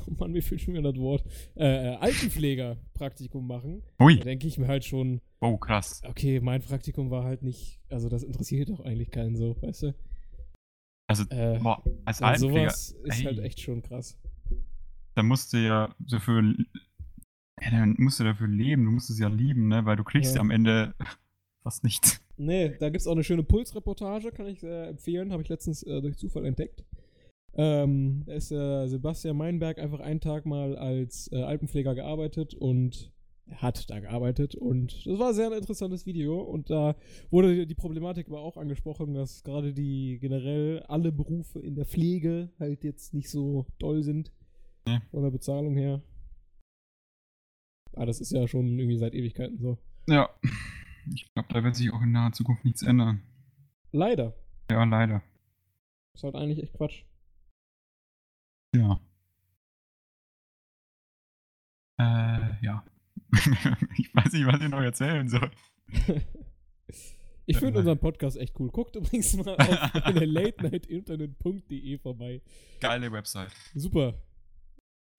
oh 0.06 0.14
Mann, 0.18 0.32
mir 0.32 0.42
fehlt 0.42 0.60
schon 0.60 0.74
wieder 0.74 0.92
das 0.92 1.00
Wort, 1.00 1.24
äh, 1.56 1.92
äh, 1.92 1.96
Altenpfleger-Praktikum 1.96 3.46
machen, 3.46 3.82
da 3.98 4.04
Ui. 4.04 4.18
denke 4.18 4.46
ich 4.46 4.58
mir 4.58 4.68
halt 4.68 4.84
schon, 4.84 5.20
Oh, 5.40 5.56
krass. 5.56 6.02
okay, 6.08 6.40
mein 6.40 6.62
Praktikum 6.62 7.10
war 7.10 7.24
halt 7.24 7.42
nicht, 7.42 7.80
also 7.90 8.08
das 8.08 8.22
interessiert 8.22 8.70
doch 8.70 8.80
eigentlich 8.80 9.10
keinen 9.10 9.36
so, 9.36 9.56
weißt 9.62 9.82
du? 9.84 9.94
Also, 11.08 11.24
Äh, 11.30 11.58
boah, 11.62 11.82
als 12.04 12.20
und 12.20 12.26
Altenpfleger, 12.26 12.70
sowas 12.70 12.96
ist 13.04 13.24
halt 13.24 13.38
ey. 13.38 13.44
echt 13.44 13.60
schon 13.60 13.82
krass. 13.82 14.18
da 15.14 15.22
musst 15.22 15.52
du 15.52 15.58
ja 15.58 15.94
dafür, 15.98 16.42
ja, 17.62 17.70
dann 17.70 17.94
musst 17.98 18.20
du 18.20 18.24
dafür 18.24 18.46
leben, 18.48 18.84
du 18.84 18.90
musst 18.90 19.10
es 19.10 19.18
ja 19.18 19.28
lieben, 19.28 19.68
ne, 19.68 19.84
weil 19.84 19.96
du 19.96 20.04
kriegst 20.04 20.32
Ja. 20.32 20.36
ja 20.36 20.40
am 20.42 20.50
Ende 20.50 20.94
fast 21.62 21.82
nichts. 21.84 22.20
Nee, 22.36 22.76
da 22.78 22.88
gibt's 22.90 23.06
auch 23.06 23.12
eine 23.12 23.24
schöne 23.24 23.42
Pulsreportage, 23.42 24.30
kann 24.32 24.46
ich 24.46 24.60
sehr 24.60 24.88
empfehlen, 24.88 25.32
habe 25.32 25.42
ich 25.42 25.48
letztens 25.48 25.82
äh, 25.82 26.00
durch 26.00 26.16
Zufall 26.16 26.44
entdeckt. 26.44 26.84
Ähm, 27.54 28.22
da 28.26 28.34
ist 28.34 28.52
äh, 28.52 28.86
Sebastian 28.86 29.36
Meinberg 29.36 29.78
einfach 29.78 30.00
einen 30.00 30.20
Tag 30.20 30.46
mal 30.46 30.76
als 30.76 31.30
äh, 31.32 31.42
Alpenpfleger 31.42 31.94
gearbeitet 31.94 32.54
und 32.54 33.12
hat 33.50 33.88
da 33.88 33.98
gearbeitet 33.98 34.54
und 34.54 35.06
das 35.06 35.18
war 35.18 35.28
ein 35.30 35.34
sehr 35.34 35.50
interessantes 35.56 36.04
Video 36.04 36.38
und 36.42 36.68
da 36.68 36.94
wurde 37.30 37.66
die- 37.66 37.74
Problematik 37.74 38.28
aber 38.28 38.40
auch 38.40 38.58
angesprochen, 38.58 39.14
dass 39.14 39.42
gerade 39.42 39.72
die 39.72 40.18
generell 40.20 40.80
alle 40.82 41.10
Berufe 41.12 41.58
in 41.58 41.74
der 41.74 41.86
Pflege 41.86 42.50
halt 42.58 42.84
jetzt 42.84 43.14
nicht 43.14 43.30
so 43.30 43.64
doll 43.78 44.02
sind 44.02 44.30
Nee. 44.86 45.00
von 45.10 45.22
der 45.22 45.30
Bezahlung 45.30 45.76
her. 45.76 46.02
Ah, 47.94 48.04
das 48.04 48.20
ist 48.20 48.32
ja 48.32 48.46
schon 48.46 48.78
irgendwie 48.78 48.98
seit 48.98 49.14
Ewigkeiten 49.14 49.58
so. 49.58 49.78
Ja. 50.06 50.28
Ich 51.14 51.32
glaube, 51.32 51.48
da 51.52 51.64
wird 51.64 51.74
sich 51.74 51.90
auch 51.90 52.02
in 52.02 52.12
naher 52.12 52.32
Zukunft 52.32 52.64
nichts 52.66 52.82
ändern. 52.82 53.22
Leider. 53.92 54.34
Ja, 54.70 54.84
leider. 54.84 55.22
Ist 56.14 56.22
halt 56.22 56.34
eigentlich 56.34 56.62
echt 56.62 56.74
Quatsch. 56.74 57.04
Ja. 58.74 59.00
Äh, 61.98 62.64
ja. 62.64 62.84
ich 63.96 64.14
weiß 64.14 64.32
nicht, 64.32 64.46
was 64.46 64.60
ich 64.60 64.68
noch 64.68 64.80
erzählen 64.80 65.28
soll. 65.28 65.50
Ich 67.46 67.56
finde 67.56 67.78
unseren 67.78 67.98
Podcast 67.98 68.36
echt 68.36 68.58
cool. 68.60 68.70
Guckt 68.70 68.94
übrigens 68.94 69.34
mal 69.36 69.56
auf 69.56 70.14
latenightinternet.de 70.14 71.98
vorbei. 71.98 72.42
Geile 72.80 73.10
Website. 73.10 73.50
Super. 73.74 74.14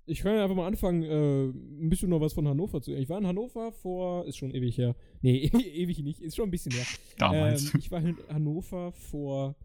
Ich 0.06 0.22
kann 0.22 0.38
einfach 0.38 0.56
mal 0.56 0.68
anfangen, 0.68 1.04
äh, 1.04 1.46
ein 1.50 1.90
bisschen 1.90 2.10
noch 2.10 2.22
was 2.22 2.34
von 2.34 2.48
Hannover 2.48 2.82
zu. 2.82 2.94
Ich 2.94 3.10
war 3.10 3.18
in 3.18 3.28
Hannover 3.28 3.72
vor, 3.72 4.26
ist 4.26 4.38
schon 4.38 4.52
ewig 4.52 4.78
her. 4.78 4.96
Nee, 5.22 5.46
ewig 5.74 6.00
nicht, 6.00 6.22
ist 6.22 6.36
schon 6.36 6.48
ein 6.48 6.52
bisschen 6.52 6.72
her. 6.72 6.86
Damals. 7.18 7.74
Ähm, 7.74 7.80
ich 7.80 7.92
war 7.92 8.00
in 8.00 8.18
Hannover 8.32 8.92
vor 8.92 9.56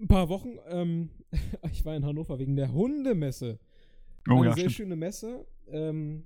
ein 0.00 0.08
paar 0.08 0.28
Wochen. 0.28 0.58
Ähm, 0.68 1.10
ich 1.72 1.84
war 1.84 1.96
in 1.96 2.04
Hannover 2.04 2.38
wegen 2.38 2.56
der 2.56 2.72
Hundemesse. 2.72 3.58
oh 4.28 4.34
Eine 4.34 4.46
ja, 4.46 4.52
sehr 4.52 4.62
stimmt. 4.62 4.72
schöne 4.72 4.96
Messe. 4.96 5.46
Ähm, 5.68 6.24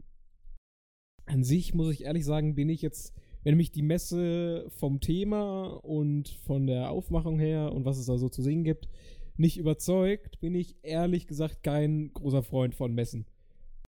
an 1.26 1.44
sich 1.44 1.74
muss 1.74 1.92
ich 1.92 2.04
ehrlich 2.04 2.24
sagen, 2.24 2.54
bin 2.54 2.68
ich 2.68 2.82
jetzt, 2.82 3.14
wenn 3.44 3.56
mich 3.56 3.70
die 3.70 3.82
Messe 3.82 4.66
vom 4.70 5.00
Thema 5.00 5.66
und 5.84 6.28
von 6.28 6.66
der 6.66 6.90
Aufmachung 6.90 7.38
her 7.38 7.72
und 7.72 7.84
was 7.84 7.98
es 7.98 8.06
da 8.06 8.16
so 8.16 8.28
zu 8.28 8.42
sehen 8.42 8.64
gibt, 8.64 8.88
nicht 9.36 9.58
überzeugt, 9.58 10.40
bin 10.40 10.54
ich 10.54 10.76
ehrlich 10.82 11.26
gesagt 11.26 11.62
kein 11.62 12.12
großer 12.12 12.42
Freund 12.42 12.74
von 12.74 12.94
Messen. 12.94 13.26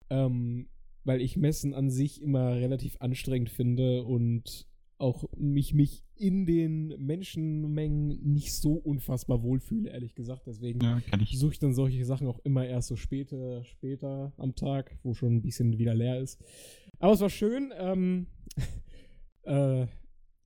Ähm, 0.09 0.67
weil 1.03 1.22
ich 1.22 1.38
Messen 1.38 1.74
an 1.74 1.89
sich 1.89 2.22
immer 2.22 2.55
relativ 2.55 2.97
anstrengend 2.99 3.49
finde 3.49 4.03
und 4.03 4.67
auch 5.02 5.26
mich, 5.36 5.74
mich 5.74 6.04
in 6.16 6.45
den 6.45 6.89
Menschenmengen 6.99 8.22
nicht 8.22 8.54
so 8.54 8.74
unfassbar 8.74 9.41
wohlfühle, 9.43 9.89
ehrlich 9.89 10.16
gesagt. 10.16 10.47
Deswegen 10.47 10.80
Ja, 10.82 11.02
ich. 11.20 11.38
suche 11.39 11.54
ich 11.54 11.60
dann 11.60 11.74
solche 11.74 12.06
Sachen 12.06 12.28
auch 12.28 12.39
immer 12.43 12.66
erst 12.66 12.89
so 12.89 12.95
später, 12.95 13.64
später 13.64 14.34
am 14.38 14.56
Tag, 14.56 14.97
wo 15.04 15.14
schon 15.14 15.36
ein 15.36 15.41
bisschen 15.41 15.78
wieder 15.78 15.95
leer 15.95 16.20
ist. 16.20 16.39
Aber 16.99 17.14
es 17.14 17.20
war 17.22 17.30
schön. 17.30 17.74
Ähm, 17.78 18.28
äh, 19.43 19.88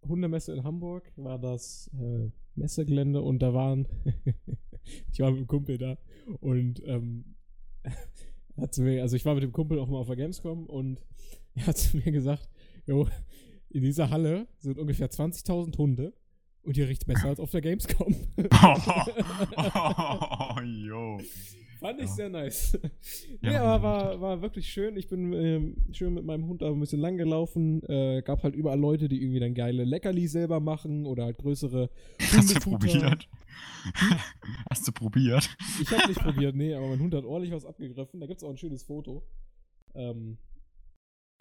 Hundemesse 0.08 0.54
in 0.54 0.64
Hamburg 0.64 1.12
war 1.16 1.40
das 1.40 1.90
äh, 2.00 2.30
Messegelände 2.56 3.22
und 3.22 3.40
da 3.40 3.54
waren, 3.54 3.88
ich 5.12 5.20
war 5.20 5.32
mit 5.32 5.40
einem 5.40 5.48
Kumpel 5.48 5.78
da 5.78 5.98
und 6.40 6.82
ähm, 6.86 7.36
hat 8.58 8.74
zu 8.74 8.84
mir, 8.84 9.02
also 9.02 9.16
ich 9.16 9.26
war 9.26 9.34
mit 9.34 9.44
dem 9.44 9.52
Kumpel 9.52 9.80
auch 9.80 9.88
mal 9.90 9.98
auf 9.98 10.08
der 10.08 10.16
Gamescom 10.16 10.66
und 10.68 11.00
er 11.56 11.68
hat 11.68 11.78
zu 11.78 11.98
mir 11.98 12.12
gesagt, 12.12 12.50
jo, 12.86 13.08
in 13.76 13.84
dieser 13.84 14.10
Halle 14.10 14.48
sind 14.58 14.80
ungefähr 14.80 15.10
20.000 15.10 15.78
Hunde 15.78 16.14
und 16.64 16.76
hier 16.76 16.88
riecht's 16.88 17.04
besser 17.06 17.28
als 17.28 17.40
auf 17.42 17.52
der 17.52 17.60
Gamescom. 17.62 18.16
oh, 18.38 20.62
jo. 20.64 21.20
Fand 21.82 22.00
ich 22.00 22.08
Ja. 22.08 22.14
sehr 22.16 22.30
nice. 22.30 22.80
Ja, 23.42 23.50
nee, 23.52 23.56
aber 23.58 23.84
war, 23.84 24.22
war 24.22 24.42
wirklich 24.42 24.68
schön. 24.68 24.96
Ich 24.96 25.10
bin 25.10 25.34
ähm, 25.34 25.76
schön 25.92 26.14
mit 26.14 26.24
meinem 26.24 26.48
Hund 26.48 26.62
da 26.62 26.70
ein 26.72 26.80
bisschen 26.80 27.02
lang 27.02 27.18
gelaufen. 27.18 27.84
Äh, 27.84 28.22
gab 28.22 28.44
halt 28.44 28.56
überall 28.56 28.80
Leute, 28.80 29.10
die 29.10 29.22
irgendwie 29.22 29.42
dann 29.42 29.54
geile 29.54 29.84
Leckerli 29.84 30.26
selber 30.28 30.62
machen 30.62 31.06
oder 31.06 31.26
halt 31.26 31.38
größere 31.38 31.90
Hast 32.34 32.56
du 32.56 32.60
probiert? 32.62 33.28
Hast 34.70 34.88
du 34.88 34.94
probiert? 34.94 35.50
Ich 35.82 35.92
habe 35.92 36.08
nicht 36.08 36.22
probiert, 36.22 36.56
nee, 36.56 36.74
aber 36.74 36.88
mein 36.88 37.00
Hund 37.00 37.14
hat 37.14 37.26
ordentlich 37.26 37.54
was 37.54 37.66
abgegriffen. 37.66 38.22
Da 38.22 38.26
gibt's 38.26 38.44
auch 38.46 38.50
ein 38.52 38.58
schönes 38.58 38.84
Foto. 38.84 39.28
Ähm, 39.94 40.38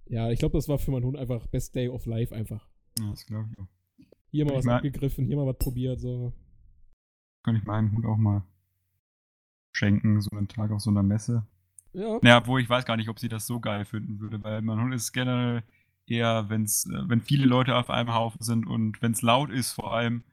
ja, 0.07 0.31
ich 0.31 0.39
glaube, 0.39 0.57
das 0.57 0.69
war 0.69 0.79
für 0.79 0.91
meinen 0.91 1.05
Hund 1.05 1.17
einfach 1.17 1.47
Best 1.47 1.75
Day 1.75 1.89
of 1.89 2.07
Life 2.07 2.35
einfach. 2.35 2.67
Ja, 2.99 3.11
das 3.11 3.27
glaube 3.27 3.49
ich 3.51 3.59
auch. 3.59 3.69
Hier 4.31 4.45
mal 4.45 4.53
Ich 4.53 4.59
was 4.59 4.69
abgegriffen, 4.69 5.27
hier 5.27 5.37
mal 5.37 5.47
was 5.47 5.59
probiert, 5.59 6.01
so. 6.01 6.33
Kann 7.43 7.57
ich 7.57 7.65
meinem 7.65 7.93
Hund 7.93 8.07
auch 8.07 8.17
mal 8.17 8.43
schenken, 9.73 10.21
so 10.21 10.31
einen 10.33 10.49
Tag 10.49 10.71
auf 10.71 10.81
so 10.81 10.91
einer 10.91 11.03
Messe. 11.03 11.47
Ja. 11.93 12.19
Ja, 12.23 12.39
obwohl 12.39 12.61
ich 12.61 12.69
weiß 12.69 12.85
gar 12.85 12.97
nicht, 12.97 13.09
ob 13.09 13.19
sie 13.19 13.29
das 13.29 13.47
so 13.47 13.61
geil 13.61 13.85
finden 13.85 14.19
würde, 14.21 14.43
weil 14.43 14.63
mein 14.63 14.81
Hund 14.81 14.95
ist 14.95 15.13
generell 15.13 15.63
eher, 16.07 16.47
wenn's, 16.49 16.87
äh, 16.87 17.09
wenn 17.09 17.21
viele 17.21 17.47
Leute 17.47 17.77
auf 17.77 17.91
einem 17.91 18.15
Haufen 18.15 18.43
sind 18.43 18.67
und 18.67 19.01
wenn 19.03 19.13
es 19.13 19.23
laut 19.23 19.51
ist 19.51 19.73
vor 19.73 19.95
allem, 19.95 20.25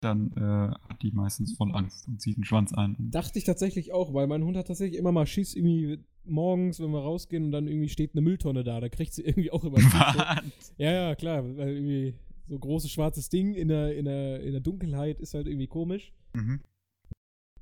dann 0.00 0.32
äh, 0.36 0.74
hat 0.88 1.02
die 1.02 1.10
meistens 1.12 1.56
voll 1.56 1.74
Angst 1.74 2.06
und 2.06 2.20
zieht 2.20 2.36
den 2.36 2.44
Schwanz 2.44 2.72
ein. 2.72 2.96
Dachte 2.98 3.38
ich 3.38 3.44
tatsächlich 3.44 3.92
auch, 3.92 4.14
weil 4.14 4.26
mein 4.26 4.44
Hund 4.44 4.56
hat 4.56 4.68
tatsächlich 4.68 4.98
immer 4.98 5.12
mal 5.12 5.26
Schiss 5.26 5.54
irgendwie 5.54 6.04
morgens, 6.28 6.80
wenn 6.80 6.90
wir 6.90 7.00
rausgehen 7.00 7.46
und 7.46 7.52
dann 7.52 7.66
irgendwie 7.66 7.88
steht 7.88 8.12
eine 8.12 8.20
Mülltonne 8.20 8.64
da. 8.64 8.80
Da 8.80 8.88
kriegt 8.88 9.12
sie 9.12 9.22
irgendwie 9.22 9.50
auch 9.50 9.64
immer. 9.64 9.78
Was? 9.78 10.74
Ja, 10.78 10.92
ja, 10.92 11.14
klar, 11.14 11.44
weil 11.56 11.76
irgendwie 11.76 12.14
so 12.48 12.58
großes 12.58 12.90
schwarzes 12.90 13.28
Ding 13.28 13.54
in 13.54 13.68
der, 13.68 13.94
in 13.96 14.06
der, 14.06 14.40
in 14.40 14.52
der 14.52 14.60
Dunkelheit 14.60 15.20
ist 15.20 15.34
halt 15.34 15.46
irgendwie 15.46 15.66
komisch. 15.66 16.12
Mhm. 16.34 16.60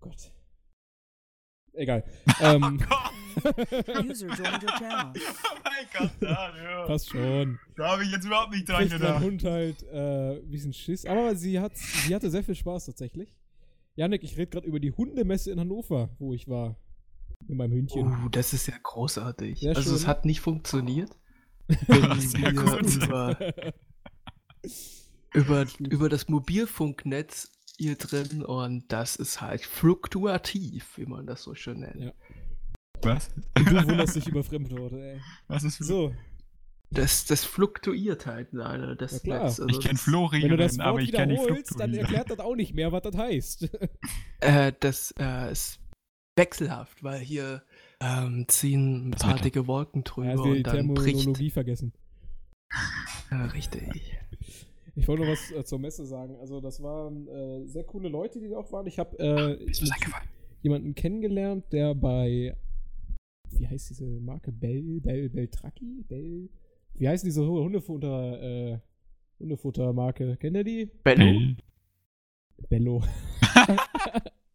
Gott. 0.01 0.33
Egal. 1.73 2.05
Oh 2.41 2.45
ähm, 2.45 2.79
Gott, 2.79 3.12
User 4.05 4.29
joined 4.29 4.62
your 4.62 4.79
channel. 4.79 5.12
oh 5.17 5.59
mein 5.64 5.87
Gott, 5.97 6.11
da, 6.21 6.53
ja. 6.57 6.87
passt 6.87 7.11
schon. 7.11 7.59
da 7.77 7.93
habe 7.93 8.05
ich 8.05 8.11
jetzt 8.11 8.25
überhaupt 8.25 8.53
nicht 8.53 8.69
dran 8.69 8.89
mein 8.89 8.89
gedacht. 8.89 9.23
Hund 9.23 9.45
halt 9.45 9.83
äh, 9.85 10.37
ein 10.37 10.51
bisschen 10.51 10.73
Schiss. 10.73 11.07
Aber 11.07 11.35
sie, 11.35 11.59
hat, 11.59 11.77
sie 11.77 12.14
hatte 12.14 12.31
sehr 12.31 12.45
viel 12.45 12.55
Spaß 12.55 12.87
tatsächlich. 12.87 13.35
Janik, 13.95 14.23
ich 14.23 14.37
rede 14.37 14.49
gerade 14.49 14.67
über 14.67 14.81
die 14.81 14.93
Hundemesse 14.93 15.51
in 15.51 15.61
Hannover, 15.61 16.11
wo 16.19 16.35
ich 16.35 16.49
war. 16.49 16.77
Mit 17.47 17.59
meinem 17.59 17.72
Hündchen. 17.72 18.16
Oh, 18.24 18.28
das 18.28 18.53
ist 18.53 18.66
ja 18.66 18.74
großartig. 18.82 19.61
Sehr 19.61 19.76
also 19.76 19.95
es 19.95 20.01
schön. 20.03 20.09
hat 20.09 20.24
nicht 20.24 20.41
funktioniert. 20.41 21.11
Wenn 21.87 22.20
Sehr 22.20 22.41
wir 22.41 22.53
gut. 22.53 22.95
über, 22.97 23.39
über, 25.34 25.66
über 25.78 26.09
das 26.09 26.28
Mobilfunknetz 26.28 27.51
hier 27.78 27.97
drin 27.97 28.43
und 28.45 28.84
das 28.91 29.16
ist 29.16 29.41
halt 29.41 29.62
fluktuativ, 29.64 30.97
wie 30.97 31.07
man 31.07 31.26
das 31.26 31.43
so 31.43 31.55
schön 31.55 31.80
nennt. 31.80 32.01
Ja. 32.01 32.12
Was? 33.03 33.28
Und 33.59 33.70
du 33.70 33.87
wunderst 33.89 34.16
dich 34.16 34.26
über 34.28 34.43
Fremdworte, 34.43 34.97
ey. 34.97 35.20
Was 35.49 35.64
ist 35.64 35.76
für 35.76 35.84
So, 35.84 36.14
Das, 36.91 37.26
das 37.26 37.45
fluktuiert 37.45 38.24
halt 38.26 38.49
leider, 38.53 38.97
das 38.97 39.12
Ja, 39.12 39.18
klar. 39.18 39.45
Netz. 39.45 39.61
Also 39.61 39.66
Ich 39.68 39.80
kenne 39.80 39.95
das- 39.95 40.07
wenn 40.07 40.49
du 40.49 40.57
das 40.57 40.74
Florian, 40.76 40.78
Wort 40.78 40.80
aber 40.89 41.01
ich 41.03 41.12
kenne 41.12 41.32
nicht 41.34 41.43
wiederholst, 41.45 41.70
dann 41.72 41.76
Fluktuieren. 41.91 42.07
erklärt 42.07 42.30
das 42.30 42.39
auch 42.39 42.55
nicht 42.57 42.74
mehr, 42.74 42.93
was 42.93 43.03
das 43.03 43.16
heißt. 43.16 43.68
Äh, 44.41 44.72
das 44.80 45.12
äh, 45.18 45.53
ist 45.53 45.78
wechselhaft, 46.37 47.03
weil 47.03 47.20
hier 47.20 47.62
ähm, 48.01 48.45
ziehen 48.49 49.09
ein 49.09 49.11
paar 49.12 49.37
dicke 49.37 49.66
Wolken 49.66 50.01
Er 50.01 50.05
drüber 50.05 50.43
die 50.43 50.59
und 50.59 50.66
dann 50.66 50.95
bricht. 50.95 51.16
Terminologie 51.16 51.51
vergessen. 51.51 51.93
Ja, 53.30 53.47
richtig. 53.47 54.18
Ich 54.95 55.07
wollte 55.09 55.24
noch 55.24 55.30
was 55.30 55.51
äh, 55.51 55.64
zur 55.64 55.78
Messe 55.78 56.07
sagen. 56.07 56.37
Also, 56.41 56.61
das 56.61 56.82
waren 56.82 57.28
äh, 57.28 57.66
sehr 57.66 57.84
coole 57.84 58.09
Leute, 58.09 58.41
die 58.41 58.49
da 58.49 58.57
auch 58.57 58.72
waren. 58.72 58.87
Ich 58.87 58.99
habe 58.99 59.18
äh, 59.18 59.59
eingefallen. 59.59 60.28
jemanden 60.62 60.95
kennengelernt, 60.95 61.64
der 61.72 61.95
bei. 61.95 62.57
Wie 63.51 63.68
heißt 63.68 63.91
diese 63.91 64.05
Marke? 64.05 64.53
Bell, 64.53 65.01
Bell, 65.01 65.28
Beltracchi? 65.28 66.05
Bell. 66.09 66.49
Wie 66.95 67.09
heißt 67.09 67.24
diese 67.24 67.47
Hundefutter, 67.47 68.43
äh, 68.43 68.78
Hundefuttermarke? 69.39 70.37
Kennt 70.39 70.57
ihr 70.57 70.64
die? 70.64 70.87
Bello? 70.87 71.24
Bell. 71.24 71.57
Bello. 72.68 73.03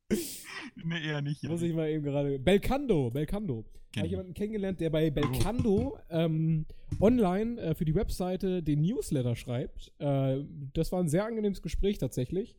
nee, 0.86 1.06
eher 1.06 1.22
nicht. 1.22 1.44
Muss 1.44 1.62
ich 1.62 1.74
mal 1.74 1.90
eben 1.90 2.04
gerade. 2.04 2.40
Belcando, 2.40 3.10
Belcando. 3.10 3.66
Habe 3.96 4.08
ich 4.08 4.12
jemanden 4.12 4.34
kennengelernt, 4.34 4.80
der 4.80 4.90
bei 4.90 5.10
Belcando 5.10 5.98
ähm, 6.10 6.66
online 7.02 7.60
äh, 7.60 7.76
für 7.76 7.84
die 7.84 7.94
Webseite 7.94 8.64
den 8.64 8.82
Newsletter 8.82 9.36
schreibt. 9.36 9.92
Äh, 10.00 10.46
das 10.74 10.94
war 10.94 11.02
ein 11.02 11.10
sehr 11.10 11.26
angenehmes 11.26 11.62
Gespräch 11.62 11.98
tatsächlich. 11.98 12.56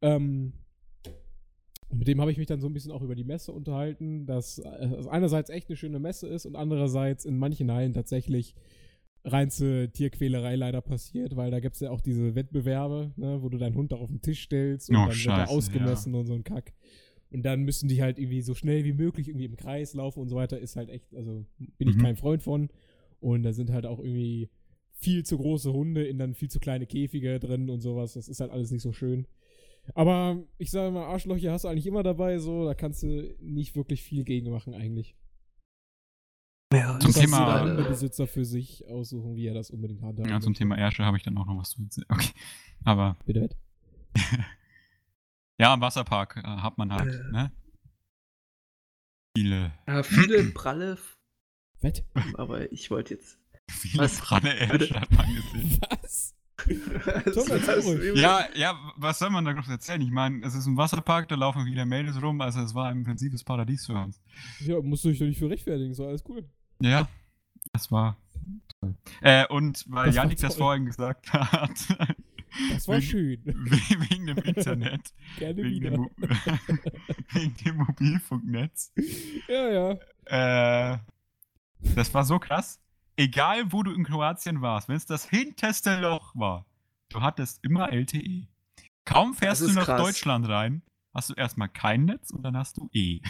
Ähm, 0.00 0.54
mit 1.92 2.08
dem 2.08 2.20
habe 2.20 2.32
ich 2.32 2.38
mich 2.38 2.46
dann 2.46 2.60
so 2.60 2.68
ein 2.68 2.72
bisschen 2.72 2.90
auch 2.90 3.02
über 3.02 3.14
die 3.14 3.24
Messe 3.24 3.52
unterhalten, 3.52 4.26
dass 4.26 4.58
äh, 4.58 4.68
es 4.98 5.06
einerseits 5.06 5.50
echt 5.50 5.68
eine 5.68 5.76
schöne 5.76 5.98
Messe 5.98 6.26
ist 6.26 6.46
und 6.46 6.56
andererseits 6.56 7.26
in 7.26 7.38
manchen 7.38 7.70
Hallen 7.70 7.92
tatsächlich 7.92 8.54
reinste 9.24 9.90
Tierquälerei 9.90 10.56
leider 10.56 10.80
passiert, 10.80 11.36
weil 11.36 11.50
da 11.50 11.60
gibt 11.60 11.74
es 11.74 11.80
ja 11.80 11.90
auch 11.90 12.00
diese 12.00 12.34
Wettbewerbe, 12.34 13.12
ne, 13.16 13.42
wo 13.42 13.48
du 13.48 13.58
deinen 13.58 13.74
Hund 13.74 13.92
da 13.92 13.96
auf 13.96 14.08
den 14.08 14.22
Tisch 14.22 14.42
stellst 14.44 14.88
und 14.88 14.96
Oh, 14.96 14.98
dann 15.00 15.08
wird 15.08 15.16
er 15.16 15.20
scheiße, 15.20 15.52
ausgemessen 15.52 16.14
und 16.14 16.26
so 16.26 16.34
ein 16.34 16.44
Kack. 16.44 16.72
Und 17.30 17.42
dann 17.44 17.62
müssen 17.64 17.88
die 17.88 18.02
halt 18.02 18.18
irgendwie 18.18 18.40
so 18.42 18.54
schnell 18.54 18.84
wie 18.84 18.92
möglich 18.92 19.28
irgendwie 19.28 19.46
im 19.46 19.56
Kreis 19.56 19.94
laufen 19.94 20.20
und 20.20 20.28
so 20.28 20.36
weiter. 20.36 20.58
Ist 20.58 20.76
halt 20.76 20.88
echt, 20.90 21.14
also 21.14 21.44
bin 21.78 21.88
ich 21.88 21.96
Mhm. 21.96 22.02
kein 22.02 22.16
Freund 22.16 22.42
von. 22.42 22.68
Und 23.20 23.42
da 23.42 23.52
sind 23.52 23.70
halt 23.70 23.84
auch 23.86 23.98
irgendwie 23.98 24.48
viel 24.92 25.24
zu 25.24 25.36
große 25.36 25.72
Hunde 25.72 26.04
in 26.06 26.18
dann 26.18 26.34
viel 26.34 26.48
zu 26.50 26.60
kleine 26.60 26.86
Käfige 26.86 27.38
drin 27.40 27.68
und 27.68 27.80
sowas. 27.80 28.14
Das 28.14 28.28
ist 28.28 28.40
halt 28.40 28.50
alles 28.50 28.70
nicht 28.70 28.82
so 28.82 28.92
schön. 28.92 29.26
Aber 29.94 30.42
ich 30.58 30.70
sage 30.70 30.90
mal, 30.92 31.04
Arschlöcher 31.06 31.52
hast 31.52 31.64
du 31.64 31.68
eigentlich 31.68 31.86
immer 31.86 32.02
dabei, 32.02 32.38
so, 32.38 32.64
da 32.64 32.74
kannst 32.74 33.02
du 33.02 33.34
nicht 33.40 33.76
wirklich 33.76 34.02
viel 34.02 34.24
gegen 34.24 34.50
machen 34.50 34.74
eigentlich. 34.74 35.14
Ja, 36.72 36.98
Zum 36.98 37.12
Das 37.12 37.20
Thema- 37.20 37.62
Hundebesitzer 37.62 38.26
für 38.26 38.44
sich 38.44 38.86
aussuchen, 38.88 39.36
wie 39.36 39.46
er 39.46 39.54
das 39.54 39.70
unbedingt 39.70 40.02
hat. 40.02 40.18
Ja, 40.18 40.40
zum 40.40 40.54
Thema 40.54 40.76
Ärsche 40.76 41.04
habe 41.04 41.16
ich 41.16 41.22
dann 41.22 41.36
auch 41.38 41.46
noch 41.46 41.58
was 41.58 41.70
zu 41.70 41.82
erzählen. 41.82 42.06
Okay. 42.08 42.30
Aber 42.84 43.16
Bitte? 43.26 43.48
ja, 45.58 45.74
im 45.74 45.80
Wasserpark 45.80 46.36
äh, 46.36 46.42
hat 46.42 46.78
man 46.78 46.92
halt, 46.92 47.12
Äh. 47.14 47.32
ne? 47.32 47.52
Viele, 49.36 49.72
Ja, 49.86 50.02
viele 50.02 50.44
pralle, 50.54 50.98
Wett? 51.80 52.04
aber 52.34 52.70
ich 52.72 52.90
wollte 52.90 53.14
jetzt. 53.14 53.38
viele 53.70 54.04
Was? 54.04 54.20
pralle 54.20 54.54
Ärsche 54.54 54.98
hat 55.00 55.10
man 55.12 55.26
gesehen. 55.34 55.80
Was? 55.90 56.32
Ja, 58.14 58.46
ja, 58.54 58.92
was 58.96 59.18
soll 59.18 59.28
man 59.28 59.44
da 59.44 59.52
noch 59.52 59.68
erzählen? 59.68 60.00
Ich 60.00 60.10
meine, 60.10 60.44
es 60.44 60.54
ist 60.54 60.64
ein 60.66 60.76
Wasserpark, 60.78 61.28
da 61.28 61.34
laufen 61.34 61.64
viele 61.66 61.84
Mädels 61.84 62.20
rum, 62.20 62.40
also 62.40 62.60
es 62.62 62.74
war 62.74 62.90
im 62.90 63.04
Prinzip 63.04 63.30
das 63.32 63.44
Paradies 63.44 63.84
für 63.86 63.92
uns. 63.92 64.20
Ja, 64.60 64.80
musst 64.80 65.04
du 65.04 65.10
dich 65.10 65.18
doch 65.18 65.26
nicht 65.26 65.38
für 65.38 65.50
rechtfertigen, 65.50 65.94
doch 65.94 66.06
alles 66.08 66.24
cool. 66.28 66.48
Ja, 66.80 67.06
das 67.72 67.92
war 67.92 68.16
toll. 68.80 68.94
Äh, 69.20 69.46
und 69.48 69.84
weil 69.88 70.06
Das 70.06 70.14
Janik 70.16 70.38
das 70.38 70.56
vorhin 70.56 70.86
gesagt 70.86 71.30
hat, 71.34 71.70
Das 72.72 72.88
war 72.88 72.96
Wegen- 72.96 73.06
schön. 73.06 73.42
we- 73.44 74.10
wegen 74.10 74.26
dem 74.26 74.38
Internet, 74.44 75.12
Gerne 75.38 75.62
wegen 75.62 75.70
wieder. 75.74 75.90
dem, 75.90 76.10
wegen 77.32 77.56
dem 77.64 77.76
Mobilfunknetz, 77.76 78.92
Ja, 79.48 79.96
ja. 80.28 80.92
äh, 80.94 80.98
das 81.94 82.12
war 82.14 82.24
so 82.24 82.38
krass. 82.38 82.80
Egal, 83.16 83.72
wo 83.72 83.82
du 83.82 83.92
in 83.92 84.04
Kroatien 84.04 84.60
warst, 84.62 84.88
wenn 84.88 84.96
es 84.96 85.06
das 85.06 85.28
hinterste 85.28 85.98
Loch 86.00 86.34
war, 86.36 86.66
du 87.08 87.20
hattest 87.22 87.62
immer 87.64 87.90
LTE. 87.92 88.46
Kaum 89.04 89.34
fährst 89.34 89.62
du 89.62 89.72
nach 89.72 89.84
krass. 89.86 90.00
Deutschland 90.02 90.48
rein, 90.48 90.82
hast 91.14 91.30
du 91.30 91.34
erstmal 91.34 91.68
kein 91.68 92.04
Netz 92.04 92.30
und 92.30 92.42
dann 92.42 92.56
hast 92.56 92.76
du 92.76 92.88
E. 92.92 93.20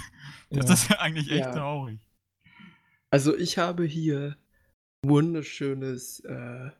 Das 0.50 0.66
ja. 0.68 0.72
ist 0.74 0.90
ja 0.90 0.98
eigentlich 1.00 1.30
echt 1.30 1.44
Ja. 1.46 1.52
traurig. 1.52 2.00
Also 3.10 3.36
ich 3.36 3.58
habe 3.58 3.84
hier 3.84 4.36
wunderschönes 5.04 6.20
äh, 6.20 6.70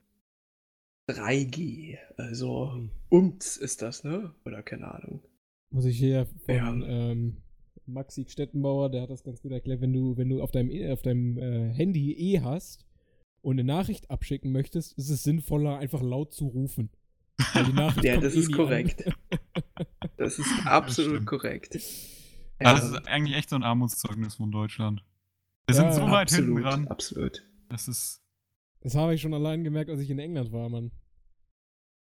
3G. 1.09 1.99
Also 2.17 2.73
Hm. 2.75 2.91
UMTS 3.11 3.57
ist 3.57 3.83
das, 3.83 4.05
ne? 4.05 4.35
Oder 4.45 4.63
keine 4.63 4.93
Ahnung. 4.93 5.23
Muss 5.71 5.85
ich 5.85 5.99
hier 5.99 6.27
von 6.45 6.55
Ja. 6.55 6.73
ähm, 6.73 7.37
Maxi 7.87 8.27
Stettenbauer, 8.29 8.91
der 8.91 9.03
hat 9.03 9.11
das 9.11 9.23
ganz 9.23 9.41
gut 9.43 9.53
erklärt, 9.53 9.81
wenn 9.81 9.93
du, 9.93 10.17
wenn 10.17 10.29
du 10.29 10.43
auf 10.43 10.51
deinem, 10.51 10.71
E- 10.71 10.91
auf 10.91 11.03
deinem 11.03 11.39
äh, 11.39 11.73
Handy 11.73 12.13
E 12.13 12.41
hast 12.41 12.85
und 13.43 13.55
eine 13.61 13.65
Nachricht 13.65 14.11
abschicken 14.11 14.51
möchtest, 14.51 14.99
ist 14.99 15.09
es 15.11 15.23
sinnvoller, 15.23 15.79
einfach 15.79 16.03
laut 16.03 16.33
zu 16.33 16.47
rufen. 16.49 16.91
Ja, 18.03 18.19
das 18.21 18.35
eh 18.35 18.41
ist 18.41 18.53
korrekt. 18.53 19.05
Das 20.17 20.39
ist 20.39 20.49
absolut 20.67 21.13
stimmt. 21.13 21.27
korrekt. 21.27 21.75
Ja, 21.75 21.81
Ja, 22.63 22.75
das 22.75 22.91
ist 22.91 23.07
eigentlich 23.09 23.37
echt 23.37 23.51
so 23.51 23.57
ein 23.57 23.63
Armutszeugnis 23.63 24.35
von 24.37 24.51
Deutschland. 24.51 25.05
Wir 25.67 25.75
sind 25.77 25.87
Ja, 25.87 25.93
so 25.93 26.03
weit 26.11 26.31
hinten 26.31 26.53
absolut, 26.53 26.65
dran. 26.65 26.89
absolut. 26.89 27.43
Das 27.69 27.89
ist. 27.89 28.23
Das 28.87 28.95
habe 28.95 29.14
ich 29.16 29.20
schon 29.20 29.34
allein 29.34 29.64
gemerkt, 29.64 29.91
als 29.91 29.99
ich 29.99 30.11
in 30.11 30.20
England 30.20 30.53
war, 30.53 30.68
Mann. 30.68 30.93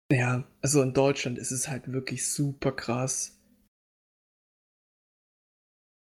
Ja, 0.10 0.46
also 0.62 0.82
in 0.82 0.94
Deutschland 0.94 1.38
ist 1.38 1.52
es 1.52 1.68
halt 1.68 1.92
wirklich 1.92 2.26
super 2.32 2.72
krass. 2.72 3.38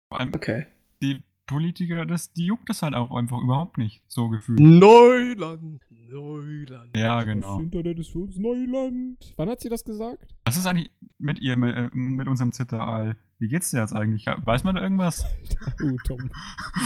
Vor 0.09 0.19
allem 0.19 0.33
Okay. 0.33 0.65
die 1.03 1.21
Politiker, 1.45 2.07
das, 2.07 2.33
die 2.33 2.47
juckt 2.47 2.67
das 2.67 2.81
halt 2.81 2.95
auch 2.95 3.11
einfach 3.15 3.39
überhaupt 3.43 3.77
nicht, 3.77 4.01
so 4.07 4.27
gefühlt. 4.29 4.59
Neuland, 4.59 5.83
Neuland. 5.91 6.97
Ja, 6.97 7.17
Das 7.17 7.25
genau. 7.25 7.59
Internet 7.59 7.99
ist 7.99 8.09
für 8.09 8.17
uns 8.21 8.35
Neuland. 8.39 9.33
Wann 9.37 9.49
hat 9.49 9.61
sie 9.61 9.69
das 9.69 9.83
gesagt? 9.83 10.33
Was 10.45 10.57
ist 10.57 10.65
eigentlich 10.65 10.89
mit 11.19 11.37
ihr, 11.41 11.57
mit, 11.57 11.75
äh, 11.75 11.89
mit 11.93 12.27
unserem 12.27 12.53
Zitteraal? 12.53 13.17
Wie 13.37 13.49
geht's 13.49 13.69
dir 13.69 13.81
jetzt 13.81 13.93
eigentlich? 13.93 14.25
Weiß 14.25 14.63
man 14.63 14.73
da 14.73 14.81
irgendwas? 14.81 15.25
Oh, 15.83 15.95
Tom. 16.05 16.31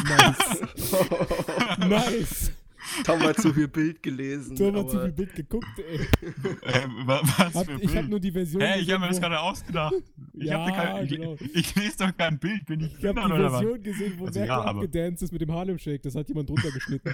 Nice. 0.09 1.77
nice. 1.87 2.51
Tom 3.03 3.19
hat 3.21 3.37
zu 3.41 3.53
viel 3.53 3.67
Bild 3.67 4.01
gelesen. 4.03 4.55
Tom 4.55 4.75
hat 4.75 4.89
zu 4.89 4.99
viel 4.99 5.11
Bild 5.11 5.35
geguckt, 5.35 5.67
ey. 5.77 5.97
äh, 6.63 6.87
wa- 7.05 7.21
was 7.23 7.53
Hab, 7.55 7.65
für 7.65 7.73
ich 7.81 7.87
habe 7.89 7.99
Bild? 7.99 8.09
nur 8.09 8.19
die 8.19 8.31
Version. 8.31 8.61
Hä, 8.61 8.79
ich 8.79 8.89
habe 8.91 9.01
mir 9.01 9.07
das 9.09 9.19
gerade 9.19 9.39
ausgedacht. 9.39 9.93
Ich, 10.33 10.45
Ja, 10.45 10.65
hab 10.65 10.75
kein, 10.75 11.05
ich, 11.05 11.11
genau. 11.11 11.35
ich 11.53 11.75
lese 11.75 11.97
doch 11.97 12.15
kein 12.17 12.39
Bild, 12.39 12.65
bin 12.65 12.79
ich 12.81 12.97
Ich 12.97 13.05
habe 13.05 13.19
die 13.19 13.25
oder 13.25 13.51
was? 13.51 13.59
Version 13.61 13.83
gesehen, 13.83 14.13
wo 14.17 14.25
Also 14.27 14.39
Merkel 14.39 14.55
ja, 14.55 14.61
abgedanced 14.63 15.21
ist 15.23 15.31
mit 15.31 15.41
dem 15.41 15.51
Harlem 15.51 15.77
Shake. 15.77 16.01
Das 16.03 16.15
hat 16.15 16.27
jemand 16.29 16.49
drunter 16.49 16.71
geschnitten. 16.71 17.13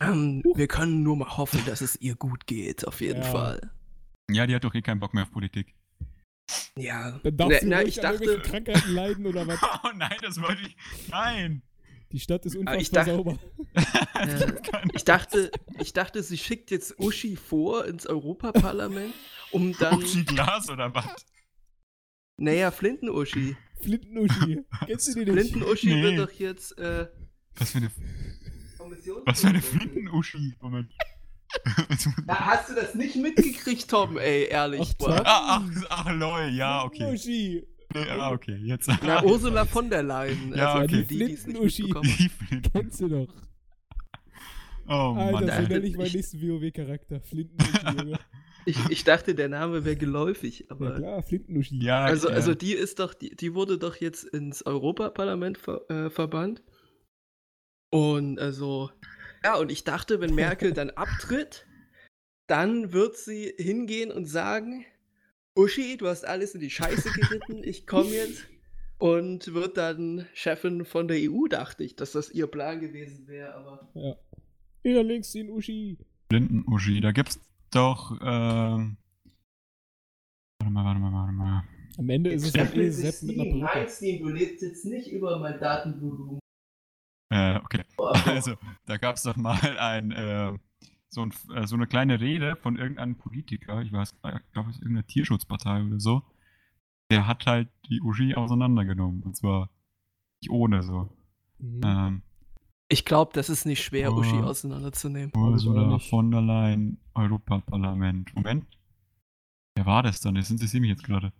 Ähm, 0.00 0.42
wir 0.54 0.68
können 0.68 1.02
nur 1.02 1.16
mal 1.16 1.36
hoffen, 1.36 1.60
dass 1.66 1.80
es 1.80 1.96
ihr 2.00 2.16
gut 2.16 2.46
geht, 2.46 2.86
auf 2.86 3.00
jeden 3.00 3.22
Ja. 3.22 3.30
Fall. 3.30 3.70
Ja, 4.30 4.46
die 4.46 4.54
hat 4.54 4.64
doch 4.64 4.74
eh 4.74 4.82
keinen 4.82 5.00
Bock 5.00 5.14
mehr 5.14 5.22
auf 5.22 5.30
Politik. 5.30 5.74
Ja. 6.78 7.18
Dann 7.22 7.36
darf 7.36 7.48
Na, 7.50 7.58
sie 7.60 7.66
na, 7.66 7.78
ruhig 7.78 7.88
ich 7.88 8.04
an 8.04 8.12
dachte, 8.12 8.24
irgendwelchen 8.24 8.64
Krankheiten 8.64 8.92
leiden 8.94 9.26
oder 9.26 9.46
was. 9.46 9.58
Oh 9.84 9.88
nein, 9.94 10.16
das 10.22 10.40
wollte 10.40 10.62
ich. 10.62 10.76
Nein! 11.08 11.62
Die 12.12 12.20
Stadt 12.20 12.46
ist 12.46 12.54
unfassbar 12.54 12.80
ich 12.80 12.90
dachte- 12.90 13.10
sauber. 13.12 13.38
ich 14.94 15.04
dachte, 15.04 15.50
ich 15.80 15.92
dachte, 15.92 16.22
sie 16.22 16.38
schickt 16.38 16.70
jetzt 16.70 16.98
Uschi 17.00 17.34
vor 17.36 17.84
ins 17.86 18.06
Europaparlament, 18.06 19.12
um 19.50 19.72
dann. 19.78 19.98
Uschi 19.98 20.24
Glas 20.24 20.68
oder 20.70 20.94
was? 20.94 21.26
Naja, 22.38 22.70
Flinten-Uschi. 22.70 23.56
Flinten-Uschi. 23.80 24.62
Kennst 24.86 25.08
du 25.08 25.24
die 25.24 25.30
nicht? 25.32 25.50
Flinten-Uschi 25.50 25.94
Nee. 25.94 26.02
wird 26.02 26.18
doch 26.18 26.32
jetzt. 26.32 26.78
Äh, 26.78 27.08
Was 27.56 27.70
für 27.72 27.78
eine, 27.78 27.90
was 29.24 29.40
für 29.40 29.48
eine 29.48 29.62
Flinten-Uschi? 29.62 30.54
Moment. 30.60 30.92
Na, 32.26 32.34
hast 32.46 32.70
du 32.70 32.74
das 32.74 32.94
nicht 32.94 33.16
mitgekriegt, 33.16 33.88
Tom? 33.88 34.18
Ey, 34.18 34.44
ehrlich. 34.48 34.94
Ach, 35.04 35.20
ah, 35.24 35.62
ach, 35.62 35.84
ach, 35.88 36.12
lol, 36.12 36.48
ja, 36.52 36.84
okay. 36.84 36.98
Flinten-Uschi. 36.98 37.66
Ja, 37.94 38.30
okay, 38.32 38.56
jetzt. 38.62 38.90
Na, 39.02 39.22
Ursula 39.24 39.64
von 39.64 39.88
der 39.88 40.02
Leyen. 40.02 40.52
Ja, 40.54 40.74
also 40.74 40.84
okay. 40.84 41.06
die, 41.08 41.16
die 41.18 41.36
Flinten-Uschi. 41.36 41.94
Kennst 42.72 43.00
du 43.00 43.08
doch. 43.08 43.28
Oh 44.88 45.12
Mann. 45.14 45.34
Alter, 45.34 45.62
so 45.62 45.68
nenne 45.68 45.86
ich 45.86 45.96
meinen 45.96 46.12
nächsten 46.12 46.40
WoW-Charakter. 46.40 47.20
Flinten-Uschi. 47.24 48.16
Ich, 48.66 48.78
ich 48.90 49.04
dachte, 49.04 49.34
der 49.34 49.48
Name 49.48 49.84
wäre 49.84 49.96
geläufig, 49.96 50.60
Ja 50.60 50.66
aber. 50.70 50.96
klar, 50.96 51.22
Flinten-Uschi. 51.22 51.82
Ja, 51.82 52.04
Also, 52.04 52.28
ja. 52.28 52.34
also 52.34 52.54
die 52.54 52.72
ist 52.72 52.98
doch, 52.98 53.14
die, 53.14 53.34
die 53.34 53.54
wurde 53.54 53.78
doch 53.78 53.96
jetzt 53.96 54.24
ins 54.24 54.64
Europaparlament 54.66 55.58
ver, 55.58 55.88
äh, 55.90 56.10
verbannt. 56.10 56.62
Und 57.90 58.38
also, 58.40 58.90
ja, 59.44 59.56
und 59.56 59.70
ich 59.70 59.84
dachte, 59.84 60.20
wenn 60.20 60.34
Merkel 60.34 60.72
dann 60.72 60.90
abtritt, 60.90 61.66
dann 62.46 62.92
wird 62.92 63.16
sie 63.16 63.54
hingehen 63.58 64.10
und 64.10 64.26
sagen, 64.26 64.84
Uschi, 65.56 65.96
du 65.96 66.06
hast 66.06 66.24
alles 66.24 66.54
in 66.54 66.60
die 66.60 66.70
Scheiße 66.70 67.10
geritten, 67.10 67.64
ich 67.64 67.86
komme 67.86 68.10
jetzt. 68.10 68.46
Und 68.98 69.52
wird 69.52 69.76
dann 69.76 70.26
Chefin 70.32 70.86
von 70.86 71.06
der 71.06 71.18
EU, 71.18 71.48
dachte 71.48 71.84
ich, 71.84 71.96
dass 71.96 72.12
das 72.12 72.30
ihr 72.30 72.46
Plan 72.46 72.80
gewesen 72.80 73.26
wäre, 73.26 73.54
aber. 73.54 73.90
Ja. 73.94 74.16
Wieder 74.82 75.02
links 75.02 75.32
den 75.32 75.50
Uschi. 75.50 75.98
Flinten-Uschi, 76.30 77.00
da 77.00 77.12
gibt's 77.12 77.38
doch, 77.70 78.12
ähm. 78.22 78.96
Warte 80.58 80.72
mal, 80.72 80.84
warte 80.84 81.00
mal, 81.00 81.12
warte 81.12 81.32
mal. 81.32 81.64
Am 81.98 82.08
Ende 82.08 82.30
ist 82.30 82.44
es 82.44 82.54
halt 82.54 82.74
eh 82.74 82.90
Sepp 82.90 83.22
mit 83.22 83.38
einer 83.38 83.66
Perücke. 83.66 83.90
Steam, 83.90 84.22
du 84.22 84.28
lebst 84.28 84.62
jetzt 84.62 84.84
nicht 84.84 85.10
über 85.10 85.38
mein 85.38 85.58
Datenvolumen. 85.58 86.38
Äh, 87.36 87.60
okay. 87.64 87.84
Also, 88.26 88.54
da 88.86 88.96
gab's 88.96 89.22
doch 89.24 89.36
mal 89.36 89.58
ein, 89.78 90.10
äh, 90.12 90.52
so, 91.08 91.22
ein, 91.22 91.32
äh, 91.54 91.66
so 91.66 91.76
eine 91.76 91.86
kleine 91.86 92.20
Rede 92.20 92.56
von 92.56 92.76
irgendeinem 92.76 93.16
Politiker, 93.16 93.82
ich 93.82 93.92
weiß, 93.92 94.12
ich 94.12 94.52
glaube, 94.52 94.70
es 94.70 94.76
ist 94.76 94.82
irgendeine 94.82 95.06
Tierschutzpartei 95.06 95.82
oder 95.82 96.00
so. 96.00 96.22
Der 97.10 97.26
hat 97.26 97.46
halt 97.46 97.68
die 97.88 98.00
Uschi 98.02 98.34
auseinandergenommen. 98.34 99.22
Und 99.22 99.36
zwar 99.36 99.70
nicht 100.42 100.50
ohne 100.50 100.82
so. 100.82 101.08
Mhm. 101.58 101.80
Ähm, 101.84 102.22
Ich 102.88 103.04
glaube, 103.04 103.32
das 103.34 103.48
ist 103.48 103.64
nicht 103.64 103.82
schwer, 103.82 104.12
Oh. 104.12 104.16
Uschi 104.18 104.36
auseinanderzunehmen. 104.38 105.32
Auch 105.34 105.50
Ursula 105.50 105.98
von 105.98 106.30
der 106.30 106.40
Leyen, 106.42 106.98
Europaparlament. 107.14 108.34
Moment. 108.34 108.66
Wer 109.76 109.86
war 109.86 110.02
das 110.02 110.20
dann? 110.20 110.34
Das 110.34 110.50
interessiert 110.50 110.80
mich 110.80 110.90
jetzt 110.90 111.04
gerade. 111.04 111.32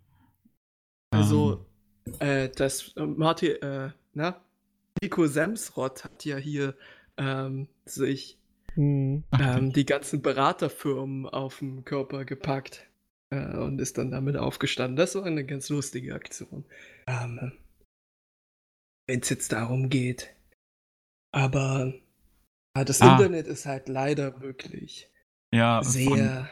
Also, 1.10 1.66
Ähm, 2.06 2.14
äh, 2.20 2.48
das 2.51 2.93
äh, 2.97 3.06
Martin, 3.06 3.51
äh, 3.62 3.90
na? 4.14 4.36
Nico 5.02 5.27
Semsrott 5.27 6.05
hat 6.05 6.24
ja 6.24 6.36
hier 6.36 6.74
ähm, 7.16 7.68
sich 7.85 8.39
Mhm. 8.78 9.24
ähm, 9.40 9.73
die 9.73 9.86
ganzen 9.86 10.20
Beraterfirmen 10.20 11.27
auf 11.27 11.60
den 11.60 11.85
Körper 11.86 12.27
gepackt 12.27 12.86
äh, 13.31 13.56
und 13.56 13.81
ist 13.81 13.97
dann 13.97 14.10
damit 14.10 14.36
aufgestanden. 14.36 14.97
Das 14.97 15.14
war 15.14 15.24
eine 15.24 15.47
ganz 15.47 15.70
lustige 15.70 16.14
Aktion. 16.14 16.66
Ähm, 17.06 17.52
Wenn 19.09 19.20
es 19.20 19.31
jetzt 19.31 19.52
darum 19.52 19.89
geht. 19.89 20.35
Aber 21.32 21.94
ja, 22.77 22.85
das 22.85 23.01
Ah. 23.01 23.12
Internet 23.12 23.47
ist 23.47 23.64
halt 23.64 23.89
leider 23.89 24.40
wirklich 24.43 25.10
ja, 25.55 25.82
von, 25.82 25.90
sehr. 25.93 26.51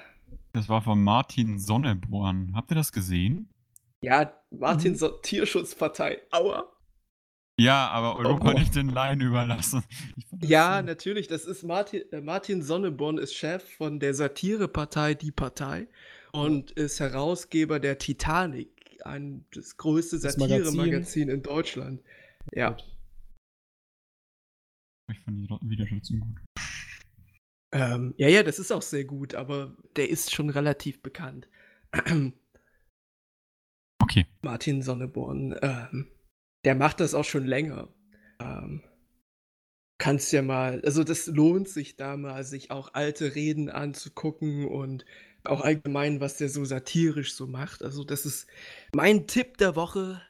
das 0.54 0.68
war 0.70 0.80
von 0.80 1.02
Martin 1.02 1.58
Sonneborn. 1.58 2.52
Habt 2.54 2.70
ihr 2.70 2.76
das 2.76 2.92
gesehen? 2.92 3.50
Ja, 4.02 4.32
Martin 4.50 4.92
Mhm. 4.94 5.10
Tierschutzpartei. 5.22 6.22
Aua. 6.30 6.70
Ja, 7.58 7.88
aber 7.88 8.16
Europa 8.18 8.50
Oh. 8.50 8.58
nicht 8.58 8.74
den 8.74 8.88
Laien 8.88 9.20
überlassen. 9.20 9.84
Ja, 10.42 10.78
so- 10.80 10.86
natürlich. 10.86 11.28
Das 11.28 11.44
ist 11.44 11.62
Martin, 11.62 12.02
äh, 12.10 12.20
Martin 12.20 12.62
Sonneborn 12.62 13.18
ist 13.18 13.34
Chef 13.34 13.62
von 13.76 14.00
der 14.00 14.12
Satirepartei 14.14 15.14
Die 15.14 15.30
Partei 15.30 15.86
und 16.32 16.72
ist 16.72 16.98
Herausgeber 16.98 17.78
der 17.78 17.98
Titanic, 17.98 18.70
ein, 19.04 19.44
das 19.52 19.76
größte. 19.76 20.18
Satiremagazin 20.18 21.28
in 21.28 21.42
Deutschland. 21.44 22.02
Ja. 22.52 22.76
Ich 25.12 25.20
fand 25.20 25.38
die 25.38 25.48
Videos 25.70 25.88
trotzdem 25.90 26.20
gut. 26.20 26.40
Ähm, 27.72 28.14
ja, 28.16 28.28
ja, 28.28 28.42
das 28.42 28.58
ist 28.58 28.72
auch 28.72 28.82
sehr 28.82 29.04
gut, 29.04 29.34
aber 29.34 29.76
der 29.96 30.08
ist 30.10 30.32
schon 30.34 30.50
relativ 30.50 31.02
bekannt. 31.02 31.48
Okay. 34.02 34.26
Martin 34.42 34.82
Sonneborn, 34.82 35.56
ähm, 35.62 36.08
der 36.64 36.74
macht 36.74 37.00
das 37.00 37.14
auch 37.14 37.24
schon 37.24 37.46
länger. 37.46 37.88
Ähm, 38.40 38.82
kannst 39.98 40.32
ja 40.32 40.42
mal, 40.42 40.82
also 40.84 41.04
das 41.04 41.26
lohnt 41.26 41.68
sich 41.68 41.96
da 41.96 42.16
mal, 42.16 42.44
sich 42.44 42.70
auch 42.70 42.94
alte 42.94 43.34
Reden 43.34 43.70
anzugucken 43.70 44.66
und 44.66 45.04
auch 45.44 45.60
allgemein, 45.60 46.20
was 46.20 46.38
der 46.38 46.48
so 46.48 46.64
satirisch 46.64 47.34
so 47.34 47.46
macht. 47.46 47.82
Also 47.82 48.04
das 48.04 48.26
ist 48.26 48.46
mein 48.94 49.26
Tipp 49.26 49.58
der 49.58 49.76
Woche, 49.76 50.20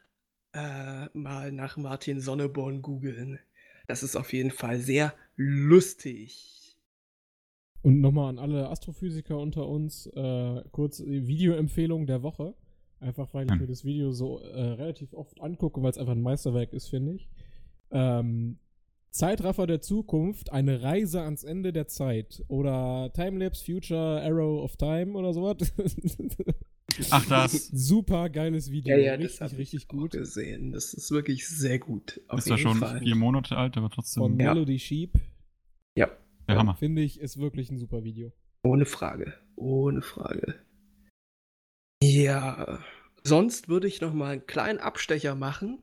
äh, 0.53 1.07
mal 1.13 1.51
nach 1.51 1.77
Martin 1.77 2.19
Sonneborn 2.19 2.81
googeln. 2.81 3.39
Das 3.87 4.03
ist 4.03 4.15
auf 4.15 4.33
jeden 4.33 4.51
Fall 4.51 4.79
sehr 4.79 5.13
lustig. 5.35 6.77
Und 7.81 8.01
nochmal 8.01 8.29
an 8.29 8.39
alle 8.39 8.69
Astrophysiker 8.69 9.37
unter 9.37 9.67
uns, 9.67 10.07
äh, 10.07 10.63
kurz 10.71 10.97
die 10.97 11.27
Videoempfehlung 11.27 12.07
der 12.07 12.23
Woche. 12.23 12.55
Einfach 12.99 13.33
weil 13.33 13.45
ich 13.45 13.51
Ja. 13.51 13.57
mir 13.57 13.67
das 13.67 13.83
Video 13.85 14.11
so 14.11 14.39
äh, 14.39 14.61
relativ 14.61 15.13
oft 15.13 15.39
angucke, 15.41 15.81
weil 15.83 15.91
es 15.91 15.97
einfach 15.97 16.13
ein 16.13 16.21
Meisterwerk 16.21 16.73
ist, 16.73 16.87
finde 16.87 17.13
ich. 17.15 17.29
Ähm, 17.91 18.57
Zeitraffer 19.11 19.65
der 19.67 19.79
Zukunft, 19.81 20.51
eine 20.51 20.81
Reise 20.81 21.21
ans 21.21 21.43
Ende 21.45 21.71
der 21.71 21.87
Zeit. 21.87 22.43
Oder 22.49 23.11
Timelapse 23.13 23.63
Future 23.63 24.21
Arrow 24.21 24.61
of 24.63 24.75
Time 24.75 25.13
oder 25.13 25.33
sowas. 25.33 25.57
Ach, 27.11 27.25
das. 27.27 27.67
Super 27.67 28.29
geiles 28.29 28.71
Video. 28.71 28.95
das 28.97 29.19
richtig, 29.19 29.41
hab 29.41 29.51
ich 29.53 29.57
richtig 29.57 29.83
auch 29.85 29.87
gut. 29.89 30.11
gesehen. 30.11 30.71
Das 30.71 30.93
ist 30.93 31.11
wirklich 31.11 31.47
sehr 31.47 31.79
gut. 31.79 32.21
Auf 32.27 32.39
Ist 32.39 32.47
jeden 32.47 32.59
schon 32.59 32.77
Fall. 32.77 32.99
vier 32.99 33.15
Monate 33.15 33.55
alt, 33.57 33.77
aber 33.77 33.89
trotzdem 33.89 34.21
Von 34.23 34.39
Ja. 34.39 34.53
Melody 34.53 34.79
Sheep. 34.79 35.13
Ja, 35.97 36.09
der 36.47 36.57
Hammer. 36.57 36.75
Finde 36.75 37.01
ich, 37.01 37.19
ist 37.19 37.37
wirklich 37.37 37.69
ein 37.71 37.77
super 37.77 38.03
Video. 38.03 38.31
ohne 38.63 38.85
Frage. 38.85 39.33
Ohne 39.55 40.01
Frage. 40.01 40.55
Ja, 42.13 42.79
sonst 43.23 43.67
würde 43.67 43.87
ich 43.87 44.01
noch 44.01 44.13
mal 44.13 44.33
einen 44.33 44.45
kleinen 44.45 44.79
Abstecher 44.79 45.33
machen 45.33 45.81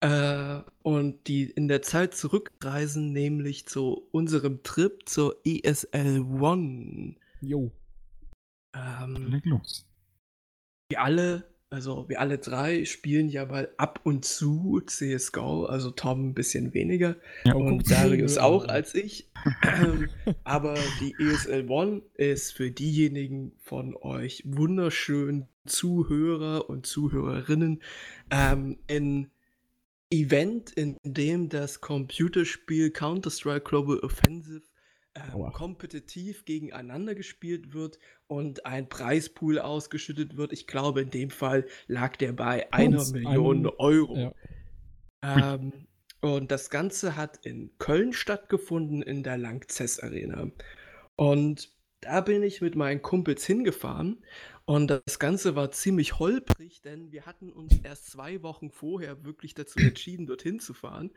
äh, 0.00 0.60
und 0.82 1.26
die 1.26 1.44
in 1.44 1.68
der 1.68 1.82
Zeit 1.82 2.14
zurückreisen, 2.14 3.12
nämlich 3.12 3.66
zu 3.66 4.08
unserem 4.12 4.62
Trip 4.62 5.06
zur 5.06 5.36
ESL 5.44 6.20
One. 6.40 7.16
Jo. 7.40 7.70
Ähm, 8.74 9.30
Leg 9.30 9.44
los. 9.44 9.86
wir 10.90 11.02
alle, 11.02 11.44
also 11.70 12.08
wir 12.08 12.20
alle 12.20 12.38
drei 12.38 12.84
spielen 12.84 13.28
ja 13.28 13.44
mal 13.44 13.68
ab 13.76 14.00
und 14.04 14.24
zu 14.24 14.80
CSGO, 14.86 15.66
also 15.66 15.90
Tom 15.90 16.30
ein 16.30 16.34
bisschen 16.34 16.72
weniger 16.72 17.16
Ja, 17.44 17.54
und 17.54 17.90
Darius 17.90 18.38
auch 18.38 18.66
als 18.68 18.94
ich. 18.94 19.30
Ähm, 19.62 20.08
Aber 20.44 20.74
die 21.00 21.14
ESL 21.18 21.68
One 21.68 22.02
ist 22.14 22.52
für 22.52 22.70
diejenigen 22.70 23.52
von 23.62 23.94
euch 23.96 24.42
wunderschönen 24.46 25.46
Zuhörer 25.66 26.70
und 26.70 26.86
Zuhörerinnen 26.86 27.82
ähm, 28.30 28.78
ein 28.90 29.30
Event, 30.10 30.70
in 30.70 30.96
dem 31.04 31.50
das 31.50 31.82
Computerspiel 31.82 32.90
Counter-Strike 32.90 33.68
Global 33.68 33.98
Offensive 33.98 34.62
ähm, 35.34 35.52
kompetitiv 35.52 36.44
gegeneinander 36.44 37.14
gespielt 37.14 37.72
wird 37.72 37.98
und 38.26 38.66
ein 38.66 38.88
Preispool 38.88 39.58
ausgeschüttet 39.58 40.36
wird. 40.36 40.52
Ich 40.52 40.66
glaube, 40.66 41.02
in 41.02 41.10
dem 41.10 41.30
Fall 41.30 41.66
lag 41.86 42.16
der 42.16 42.32
bei 42.32 42.72
einer 42.72 43.04
Million 43.10 43.58
einen- 43.58 43.74
Euro. 43.78 44.16
Ja. 44.16 45.54
Ähm, 45.54 45.72
und 46.20 46.50
das 46.50 46.70
Ganze 46.70 47.16
hat 47.16 47.44
in 47.46 47.70
Köln 47.78 48.12
stattgefunden, 48.12 49.02
in 49.02 49.22
der 49.22 49.38
Langzess 49.38 50.00
Arena. 50.00 50.50
Und 51.16 51.72
da 52.00 52.20
bin 52.20 52.42
ich 52.42 52.60
mit 52.60 52.76
meinen 52.76 53.02
Kumpels 53.02 53.44
hingefahren. 53.46 54.24
Und 54.64 54.88
das 54.88 55.18
Ganze 55.18 55.56
war 55.56 55.70
ziemlich 55.70 56.18
holprig, 56.18 56.82
denn 56.82 57.10
wir 57.10 57.24
hatten 57.24 57.50
uns 57.50 57.78
erst 57.82 58.10
zwei 58.10 58.42
Wochen 58.42 58.70
vorher 58.70 59.24
wirklich 59.24 59.54
dazu 59.54 59.78
entschieden, 59.78 60.26
dorthin 60.26 60.60
zu 60.60 60.74
fahren. 60.74 61.10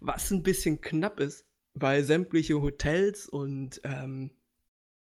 Was 0.00 0.30
ein 0.30 0.42
bisschen 0.44 0.80
knapp 0.80 1.18
ist, 1.18 1.44
weil 1.74 2.04
sämtliche 2.04 2.60
Hotels 2.60 3.28
und 3.28 3.80
ähm, 3.84 4.30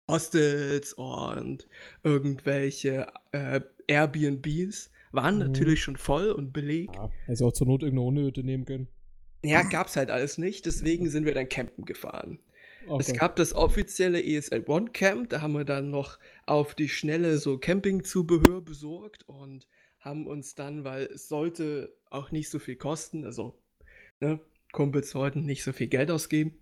Hostels 0.10 0.94
und 0.94 1.68
irgendwelche 2.04 3.08
äh, 3.32 3.62
Airbnbs 3.88 4.92
waren 5.12 5.36
Mhm. 5.36 5.40
natürlich 5.40 5.82
schon 5.82 5.98
voll 5.98 6.32
und 6.32 6.54
belegt. 6.54 6.96
ja. 6.96 7.10
Hätte 7.26 7.46
auch 7.46 7.54
zur 7.54 7.68
Not 7.68 7.82
irgendeine 7.84 8.08
Unnöte 8.08 8.44
nehmen 8.44 8.66
können. 8.66 8.88
Ja, 9.44 9.62
gab's 9.64 9.96
halt 9.96 10.10
alles 10.10 10.38
nicht, 10.38 10.66
deswegen 10.66 11.10
sind 11.10 11.26
wir 11.26 11.34
dann 11.34 11.48
campen 11.50 11.86
gefahren. 11.86 12.40
Es 12.98 13.08
Okay. 13.08 13.18
gab 13.18 13.36
das 13.36 13.54
offizielle 13.54 14.24
ESL 14.24 14.64
One 14.68 14.92
Camp, 14.92 15.30
da 15.30 15.42
haben 15.42 15.54
wir 15.54 15.66
dann 15.66 15.90
noch 15.92 16.20
auf 16.46 16.76
die 16.76 16.90
Schnelle 16.90 17.38
so 17.38 17.58
Campingzubehör 17.58 18.62
besorgt 18.62 19.24
und 19.28 19.68
haben 20.00 20.28
uns 20.28 20.56
dann, 20.56 20.84
weil 20.84 21.06
es 21.06 21.28
sollte 21.28 21.96
auch 22.10 22.32
nicht 22.32 22.50
so 22.50 22.60
viel 22.60 22.76
kosten, 22.76 23.26
also 23.26 23.60
ne, 24.20 24.40
Kumpels 24.76 25.10
sollten 25.10 25.46
nicht 25.46 25.64
so 25.64 25.72
viel 25.72 25.88
Geld 25.88 26.12
ausgeben, 26.12 26.54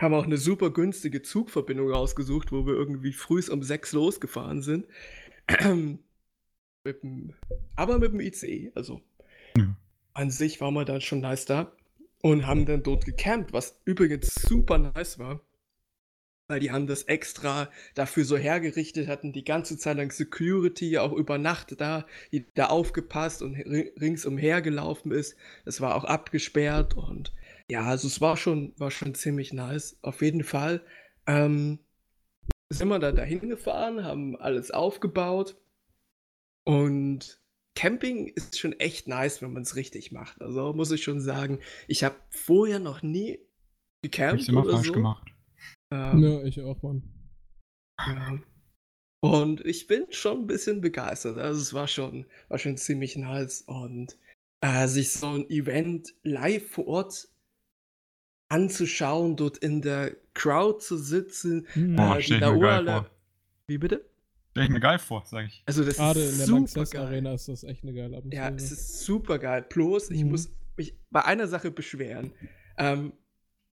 haben 0.00 0.14
auch 0.14 0.24
eine 0.24 0.36
super 0.36 0.70
günstige 0.70 1.22
Zugverbindung 1.22 1.90
rausgesucht, 1.90 2.52
wo 2.52 2.66
wir 2.66 2.74
irgendwie 2.74 3.12
früh 3.12 3.40
um 3.50 3.62
sechs 3.62 3.92
losgefahren 3.92 4.62
sind. 4.62 4.86
mit 6.84 7.02
dem, 7.02 7.34
aber 7.76 7.98
mit 7.98 8.12
dem 8.12 8.20
ICE, 8.20 8.72
also 8.74 9.00
Ja. 9.56 9.76
an 10.12 10.30
sich 10.30 10.60
war 10.60 10.70
man 10.70 10.86
dann 10.86 11.00
schon 11.00 11.20
nice 11.20 11.44
da 11.44 11.72
und 12.20 12.46
haben 12.46 12.66
dann 12.66 12.82
dort 12.82 13.04
gecampt, 13.04 13.52
was 13.52 13.80
übrigens 13.84 14.34
super 14.34 14.78
nice 14.78 15.18
war. 15.18 15.40
Weil 16.50 16.60
die 16.60 16.70
haben 16.70 16.86
das 16.86 17.02
extra 17.02 17.70
dafür 17.94 18.24
so 18.24 18.38
hergerichtet, 18.38 19.06
hatten 19.06 19.34
die 19.34 19.44
ganze 19.44 19.76
Zeit 19.76 19.98
lang 19.98 20.10
Security 20.10 20.96
auch 20.96 21.12
über 21.12 21.36
Nacht 21.36 21.78
da, 21.78 22.06
die 22.32 22.46
da 22.54 22.68
aufgepasst 22.68 23.42
und 23.42 23.54
ri- 23.54 23.92
ringsumher 24.00 24.62
gelaufen 24.62 25.12
ist. 25.12 25.36
Es 25.66 25.82
war 25.82 25.94
auch 25.94 26.04
abgesperrt 26.04 26.96
und 26.96 27.34
ja, 27.70 27.82
also 27.84 28.08
es 28.08 28.22
war 28.22 28.38
schon, 28.38 28.72
war 28.78 28.90
schon 28.90 29.14
ziemlich 29.14 29.52
nice. 29.52 29.98
Auf 30.00 30.22
jeden 30.22 30.42
Fall 30.42 30.82
ähm, 31.26 31.80
sind 32.70 32.88
wir 32.88 32.98
da 32.98 33.12
dahin 33.12 33.50
gefahren, 33.50 34.02
haben 34.02 34.34
alles 34.40 34.70
aufgebaut 34.70 35.54
und 36.64 37.42
Camping 37.74 38.26
ist 38.26 38.58
schon 38.58 38.72
echt 38.80 39.06
nice, 39.06 39.42
wenn 39.42 39.52
man 39.52 39.64
es 39.64 39.76
richtig 39.76 40.12
macht. 40.12 40.40
Also 40.40 40.72
muss 40.72 40.90
ich 40.92 41.02
schon 41.04 41.20
sagen, 41.20 41.60
ich 41.88 42.04
habe 42.04 42.16
vorher 42.30 42.78
noch 42.78 43.02
nie 43.02 43.38
gecampt 44.00 44.40
ich's 44.40 44.48
immer 44.48 44.62
oder 44.62 44.72
falsch 44.72 44.86
so. 44.86 44.92
gemacht. 44.94 45.30
Ähm, 45.90 46.18
Ja, 46.22 46.42
ich 46.42 46.60
auch, 46.62 46.82
Mann. 46.82 47.02
ja. 47.98 48.38
Und 49.20 49.64
ich 49.66 49.86
bin 49.88 50.06
schon 50.10 50.42
ein 50.42 50.46
bisschen 50.46 50.80
begeistert. 50.80 51.38
Also 51.38 51.60
es 51.60 51.74
war 51.74 51.88
schon, 51.88 52.26
war 52.48 52.58
schon 52.58 52.76
ziemlich 52.76 53.16
nice. 53.16 53.62
Und 53.62 54.16
äh, 54.60 54.86
sich 54.86 55.12
so 55.12 55.26
ein 55.28 55.50
Event 55.50 56.14
live 56.22 56.68
vor 56.70 56.86
Ort 56.86 57.28
anzuschauen, 58.48 59.36
dort 59.36 59.58
in 59.58 59.82
der 59.82 60.16
Crowd 60.34 60.78
zu 60.80 60.96
sitzen, 60.96 61.66
Hm. 61.72 61.96
Boah, 61.96 62.18
äh, 62.18 62.22
die 62.22 62.38
vor. 62.38 63.10
Wie 63.66 63.78
bitte? 63.78 64.04
Stell 64.52 64.64
ich 64.64 64.70
mir 64.70 64.80
geil 64.80 64.98
vor, 64.98 65.24
sag 65.26 65.46
ich. 65.46 65.62
Also 65.66 65.84
das 65.84 65.96
Gerade 65.96 66.20
ist 66.20 66.32
in 66.32 66.38
der 66.38 66.46
super 66.46 66.84
geil. 66.90 67.06
Arena 67.06 67.34
ist 67.34 67.48
das 67.48 67.64
echt 67.64 67.82
eine 67.82 67.92
geile 67.92 68.16
Atmosphäre. 68.16 68.50
Ja, 68.50 68.56
es 68.56 68.72
ist 68.72 69.04
super 69.04 69.38
geil. 69.38 69.66
Bloß, 69.68 70.10
ich 70.10 70.24
Mhm. 70.24 70.30
muss 70.30 70.50
mich 70.76 70.94
bei 71.10 71.24
einer 71.24 71.48
Sache 71.48 71.70
beschweren. 71.70 72.32
Ähm, 72.76 73.12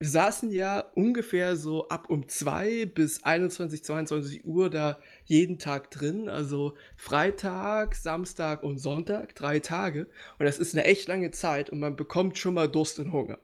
wir 0.00 0.08
saßen 0.08 0.52
ja 0.52 0.84
ungefähr 0.94 1.56
so 1.56 1.88
ab 1.88 2.08
um 2.08 2.28
2 2.28 2.86
bis 2.86 3.24
21, 3.24 3.82
22 3.82 4.44
Uhr 4.44 4.70
da 4.70 5.00
jeden 5.24 5.58
Tag 5.58 5.90
drin. 5.90 6.28
Also 6.28 6.74
Freitag, 6.96 7.96
Samstag 7.96 8.62
und 8.62 8.78
Sonntag, 8.78 9.34
drei 9.34 9.58
Tage. 9.58 10.08
Und 10.38 10.46
das 10.46 10.58
ist 10.58 10.74
eine 10.74 10.84
echt 10.84 11.08
lange 11.08 11.32
Zeit 11.32 11.70
und 11.70 11.80
man 11.80 11.96
bekommt 11.96 12.38
schon 12.38 12.54
mal 12.54 12.68
Durst 12.68 13.00
und 13.00 13.12
Hunger. 13.12 13.38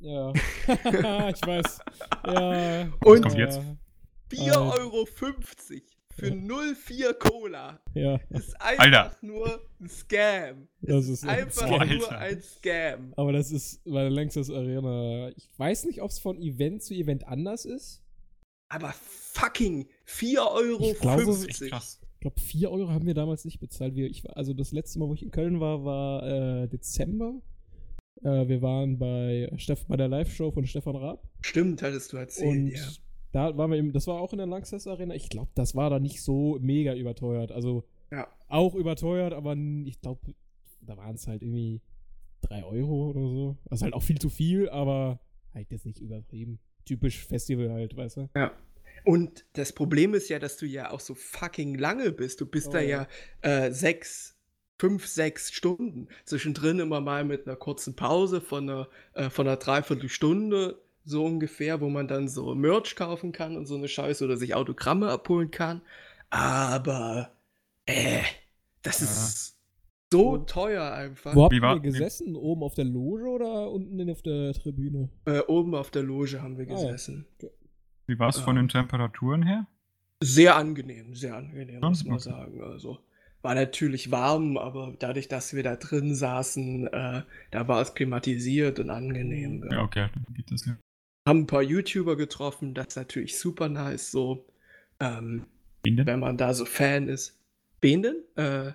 Ja. 0.00 0.32
ich 0.66 1.46
weiß. 1.46 1.80
Ja. 2.26 2.88
Und 3.04 3.22
kommt 3.22 3.36
jetzt? 3.36 3.60
4,50 4.30 4.46
Äh. 4.46 4.50
Euro 4.56 5.06
für 6.20 6.28
Ja. 6.28 6.74
04 6.74 7.14
Cola 7.14 7.80
Ja. 7.94 8.20
ist 8.30 8.60
einfach 8.60 8.84
Alter. 8.84 9.16
nur 9.22 9.60
ein 9.80 9.88
Scam. 9.88 10.68
Das 10.82 11.04
ist 11.06 11.10
ist 11.10 11.24
ein 11.24 11.30
einfach 11.40 11.66
Scam. 11.66 11.88
nur 11.98 12.12
Alter. 12.12 12.18
ein 12.18 12.42
Scam. 12.42 13.12
Aber 13.16 13.32
das 13.32 13.50
ist 13.50 13.82
bei 13.84 14.02
der 14.02 14.10
Lanxess 14.10 14.50
Arena. 14.50 15.30
Ich 15.36 15.48
weiß 15.56 15.86
nicht, 15.86 16.02
ob 16.02 16.10
es 16.10 16.18
von 16.18 16.40
Event 16.40 16.82
zu 16.82 16.94
Event 16.94 17.26
anders 17.26 17.64
ist. 17.64 18.02
Aber 18.68 18.92
fucking 18.94 19.88
4,50 20.06 20.38
Euro. 20.54 20.90
Ich 20.92 20.98
glaube, 21.00 21.46
Echt 21.48 21.60
krass. 21.70 22.00
Ich 22.14 22.20
glaube, 22.20 22.38
4 22.40 22.70
Euro 22.70 22.90
haben 22.90 23.06
wir 23.06 23.14
damals 23.14 23.44
nicht 23.44 23.58
bezahlt. 23.60 23.94
Wir, 23.94 24.06
ich, 24.08 24.22
war- 24.24 24.36
also 24.36 24.52
das 24.52 24.72
letzte 24.72 24.98
Mal, 24.98 25.08
wo 25.08 25.14
ich 25.14 25.22
in 25.22 25.30
Köln 25.30 25.58
war, 25.58 25.84
war 25.84 26.62
äh, 26.62 26.68
Dezember. 26.68 27.40
Äh, 28.22 28.46
wir 28.46 28.60
waren 28.60 28.98
bei, 28.98 29.50
Steff, 29.56 29.86
bei 29.86 29.96
der 29.96 30.08
Live-Show 30.08 30.50
von 30.52 30.66
Stefan 30.66 30.96
Raab. 30.96 31.26
Stimmt, 31.40 31.82
hattest 31.82 32.12
du 32.12 32.18
erzählt, 32.18 32.48
Und 32.50 32.66
ja. 32.68 32.82
Da 33.32 33.56
waren 33.56 33.70
wir 33.70 33.78
im, 33.78 33.92
das 33.92 34.06
war 34.06 34.20
auch 34.20 34.32
in 34.32 34.38
der 34.38 34.46
Lanxess 34.46 34.86
Arena. 34.86 35.14
Ich 35.14 35.28
glaube, 35.28 35.50
das 35.54 35.74
war 35.74 35.90
da 35.90 35.98
nicht 36.00 36.22
so 36.22 36.58
mega 36.60 36.94
überteuert. 36.94 37.52
Also 37.52 37.84
Ja. 38.10 38.28
auch 38.48 38.74
überteuert, 38.74 39.32
aber 39.32 39.56
ich 39.84 40.00
glaube, 40.00 40.34
da 40.80 40.96
waren 40.96 41.14
es 41.14 41.26
halt 41.26 41.42
irgendwie 41.42 41.80
3 42.42 42.64
Euro 42.64 43.10
oder 43.10 43.20
so. 43.20 43.56
Also 43.68 43.84
halt 43.84 43.94
auch 43.94 44.02
viel 44.02 44.18
zu 44.18 44.30
viel, 44.30 44.68
aber 44.70 45.20
halt 45.54 45.70
jetzt 45.70 45.86
nicht 45.86 46.00
übertrieben. 46.00 46.58
Typisch 46.84 47.24
Festival 47.26 47.70
halt, 47.70 47.96
weißt 47.96 48.16
du? 48.16 48.28
ja. 48.36 48.52
Und 49.04 49.46
das 49.54 49.72
Problem 49.72 50.12
ist 50.12 50.28
ja, 50.28 50.38
dass 50.38 50.58
du 50.58 50.66
ja 50.66 50.90
auch 50.90 51.00
so 51.00 51.14
fucking 51.14 51.74
lange 51.76 52.12
bist. 52.12 52.40
Du 52.42 52.46
bist 52.46 52.68
Oh, 52.68 52.72
da 52.72 52.80
ja. 52.80 53.06
ja 53.42 53.66
äh, 53.66 53.72
sechs, 53.72 54.36
fünf, 54.78 55.06
sechs 55.06 55.52
Stunden. 55.52 56.08
Zwischendrin 56.26 56.80
immer 56.80 57.00
mal 57.00 57.24
mit 57.24 57.46
einer 57.46 57.56
kurzen 57.56 57.96
Pause 57.96 58.42
von 58.42 58.68
einer, 58.68 58.88
äh, 59.14 59.30
von 59.30 59.46
einer 59.46 59.56
Dreiviertelstunde 59.56 60.82
so 61.04 61.24
ungefähr, 61.24 61.80
wo 61.80 61.88
man 61.88 62.08
dann 62.08 62.28
so 62.28 62.54
Merch 62.54 62.94
kaufen 62.96 63.32
kann 63.32 63.56
und 63.56 63.66
so 63.66 63.74
eine 63.76 63.88
Scheiße 63.88 64.24
oder 64.24 64.36
sich 64.36 64.54
Autogramme 64.54 65.08
abholen 65.10 65.50
kann. 65.50 65.80
Aber, 66.30 67.32
äh, 67.86 68.20
das 68.82 69.00
Ja. 69.00 69.06
ist 69.06 69.56
so 70.12 70.24
Wo- 70.32 70.38
teuer 70.38 70.92
einfach. 70.92 71.34
Wo 71.34 71.44
habt 71.44 71.54
Wie 71.54 71.60
war- 71.62 71.74
ihr 71.76 71.80
gesessen? 71.80 72.34
Oben 72.36 72.62
auf 72.62 72.74
der 72.74 72.84
Loge 72.84 73.28
oder 73.28 73.70
unten 73.70 74.10
auf 74.10 74.22
der 74.22 74.52
Tribüne? 74.54 75.08
Äh, 75.26 75.40
oben 75.40 75.74
auf 75.74 75.90
der 75.90 76.02
Loge 76.02 76.40
haben 76.42 76.58
wir 76.58 76.66
Ah, 76.66 76.70
ja. 76.70 76.74
gesessen. 76.86 77.26
Wie 78.06 78.18
war 78.18 78.28
es 78.28 78.38
von 78.38 78.56
Ähm. 78.56 78.64
den 78.64 78.68
Temperaturen 78.68 79.42
her? 79.44 79.66
Sehr 80.22 80.56
angenehm, 80.56 81.14
sehr 81.14 81.36
angenehm, 81.36 81.80
Ja, 81.82 81.88
muss 81.88 82.04
man 82.04 82.14
okay. 82.14 82.24
sagen. 82.24 82.62
Also 82.62 82.98
war 83.42 83.54
natürlich 83.54 84.10
warm, 84.10 84.58
aber 84.58 84.94
dadurch, 84.98 85.28
dass 85.28 85.54
wir 85.54 85.62
da 85.62 85.76
drin 85.76 86.14
saßen, 86.14 86.88
äh, 86.88 87.22
da 87.52 87.68
war 87.68 87.80
es 87.80 87.94
klimatisiert 87.94 88.78
und 88.80 88.90
angenehm. 88.90 89.66
Ja, 89.70 89.82
okay, 89.82 90.08
dann 90.12 90.34
geht 90.34 90.50
das 90.50 90.66
ja. 90.66 90.76
Haben 91.26 91.40
ein 91.40 91.46
paar 91.46 91.62
YouTuber 91.62 92.16
getroffen, 92.16 92.74
das 92.74 92.88
ist 92.88 92.96
natürlich 92.96 93.38
super 93.38 93.68
nice, 93.68 94.10
so, 94.10 94.46
ähm, 95.00 95.44
Wen 95.82 95.96
denn? 95.96 96.06
wenn 96.06 96.20
man 96.20 96.36
da 96.36 96.54
so 96.54 96.64
Fan 96.64 97.08
ist. 97.08 97.38
Wen 97.80 98.02
denn? 98.02 98.16
Äh, 98.36 98.72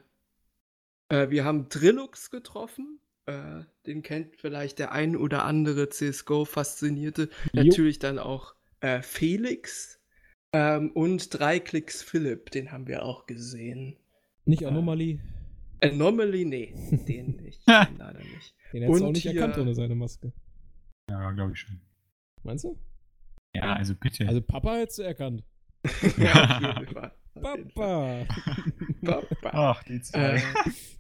äh, 1.10 1.30
wir 1.30 1.44
haben 1.44 1.70
Drillux 1.70 2.30
getroffen. 2.32 3.00
Äh, 3.26 3.62
den 3.88 4.04
kennt 4.04 4.36
vielleicht 4.38 4.78
der 4.80 4.92
ein 4.92 5.16
oder 5.18 5.44
andere 5.46 5.90
CSGO-Faszinierte. 5.90 7.30
Natürlich 7.54 7.98
dann 8.00 8.20
auch 8.20 8.54
äh, 8.82 9.02
Felix 9.02 10.00
ähm, 10.54 10.92
und 10.92 11.34
Dreiklicks 11.38 12.04
Philipp, 12.04 12.52
den 12.52 12.72
haben 12.72 12.88
wir 12.88 13.04
auch 13.04 13.26
gesehen. 13.26 13.98
Nicht 14.46 14.62
Äh, 14.62 14.66
Anomaly? 14.68 15.20
Anomaly, 15.82 16.46
nee, 16.46 16.74
den 17.08 17.38
nicht. 17.38 17.68
den 17.68 17.98
leider 17.98 18.20
nicht. 18.20 18.54
Den 18.72 18.84
hättest 18.84 19.02
du 19.02 19.06
auch 19.08 19.12
nicht 19.12 19.22
hier- 19.24 19.34
erkannt 19.42 19.58
ohne 19.58 19.74
seine 19.74 19.96
Maske. 19.96 20.32
Ja, 21.10 21.32
glaube 21.32 21.54
ich 21.54 21.60
schon. 21.60 21.80
Meinst 22.46 22.64
du? 22.64 22.78
Ja, 23.56 23.74
also 23.74 23.96
bitte. 23.96 24.28
Also 24.28 24.42
Papa 24.42 24.76
hättest 24.76 25.00
du 25.00 25.04
erkannt. 25.04 25.44
ja. 26.18 26.82
Papa! 27.42 28.26
Papa. 29.04 29.50
Ach, 29.52 29.84
die 29.84 30.02
zwei. 30.02 30.36
Äh, 30.38 30.42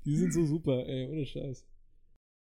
Die 0.03 0.17
sind 0.17 0.33
so 0.33 0.45
super, 0.45 0.85
ey, 0.87 1.07
ohne 1.07 1.25
Scheiß. 1.25 1.65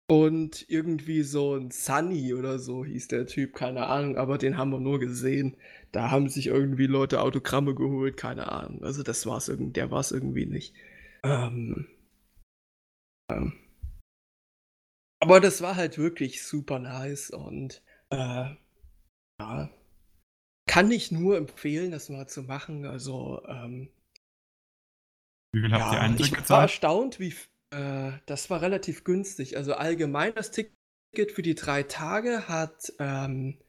und 0.09 0.65
irgendwie 0.69 1.23
so 1.23 1.55
ein 1.55 1.71
Sunny 1.71 2.33
oder 2.33 2.59
so 2.59 2.85
hieß 2.85 3.07
der 3.07 3.25
Typ, 3.27 3.53
keine 3.55 3.87
Ahnung, 3.87 4.17
aber 4.17 4.37
den 4.37 4.57
haben 4.57 4.71
wir 4.71 4.79
nur 4.79 4.99
gesehen. 4.99 5.57
Da 5.91 6.11
haben 6.11 6.29
sich 6.29 6.47
irgendwie 6.47 6.85
Leute 6.85 7.21
Autogramme 7.21 7.73
geholt, 7.75 8.17
keine 8.17 8.51
Ahnung. 8.51 8.83
Also 8.83 9.03
das 9.03 9.25
war's 9.25 9.47
irgendwie, 9.49 9.73
der 9.73 9.89
war's 9.89 10.11
irgendwie 10.11 10.45
nicht. 10.45 10.75
Ähm, 11.23 11.87
ähm, 13.31 13.53
aber 15.19 15.39
das 15.39 15.61
war 15.61 15.75
halt 15.75 15.97
wirklich 15.97 16.43
super 16.43 16.79
nice 16.79 17.29
und 17.31 17.81
äh, 18.09 18.49
ja, 19.41 19.69
kann 20.67 20.91
ich 20.91 21.11
nur 21.11 21.37
empfehlen, 21.37 21.91
das 21.91 22.09
mal 22.09 22.27
zu 22.27 22.43
machen. 22.43 22.85
Also 22.85 23.43
ähm, 23.47 23.91
Wie 25.53 25.61
viel 25.61 25.71
habt 25.73 25.91
ihr 25.91 25.97
ja, 25.97 25.99
Eintritt 25.99 26.27
ich 26.27 26.49
war 26.49 26.61
gezahlt? 26.61 26.61
erstaunt, 26.61 27.19
wie 27.19 27.33
äh, 27.71 28.13
das 28.25 28.49
war 28.49 28.61
relativ 28.61 29.03
günstig. 29.03 29.57
Also 29.57 29.73
allgemein 29.73 30.33
das 30.35 30.51
Ticket 30.51 31.31
für 31.33 31.41
die 31.41 31.55
drei 31.55 31.83
Tage 31.83 32.47
hat, 32.47 32.93
ähm, 32.99 33.59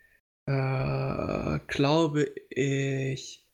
äh, 0.46 1.58
glaube 1.66 2.32
ich, 2.50 3.46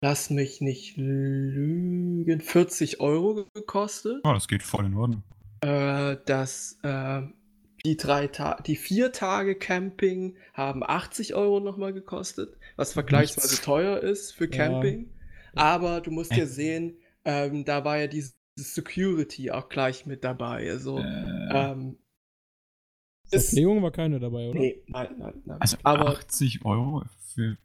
lass 0.00 0.30
mich 0.30 0.60
nicht 0.60 0.96
lügen, 0.96 2.40
40 2.40 3.00
Euro 3.00 3.46
gekostet. 3.54 4.20
Oh, 4.24 4.32
das 4.32 4.48
geht 4.48 4.62
voll 4.62 4.86
in 4.86 4.94
Ordnung. 4.94 5.22
Äh, 5.60 6.16
das, 6.26 6.78
äh, 6.82 7.22
die 7.84 7.96
drei 7.96 8.26
Ta 8.26 8.60
die 8.66 8.76
vier 8.76 9.12
Tage 9.12 9.54
Camping 9.54 10.36
haben 10.52 10.82
80 10.84 11.34
Euro 11.34 11.60
nochmal 11.60 11.92
gekostet, 11.92 12.56
was 12.76 12.92
vergleichsweise 12.92 13.48
Nichts. 13.48 13.62
teuer 13.64 13.98
ist 14.00 14.32
für 14.32 14.44
Ja. 14.44 14.50
Camping. 14.50 15.10
Aber 15.54 16.00
du 16.00 16.10
musst 16.10 16.34
ja 16.34 16.46
sehen, 16.46 16.98
ähm, 17.24 17.64
da 17.64 17.84
war 17.84 17.98
ja 17.98 18.06
diese 18.06 18.32
Security 18.56 19.50
auch 19.50 19.68
gleich 19.68 20.06
mit 20.06 20.24
dabei. 20.24 20.68
Also, 20.70 20.98
Äh, 20.98 21.50
ähm, 21.72 21.98
Verpflegung 23.30 23.82
war 23.82 23.90
keine 23.90 24.18
dabei, 24.20 24.48
oder? 24.48 24.58
nee, 24.58 24.82
nein, 24.86 25.08
nein, 25.18 25.42
nein. 25.44 25.60
also 25.60 25.76
aber 25.82 26.08
80 26.08 26.64
Euro 26.64 27.04
für. 27.34 27.56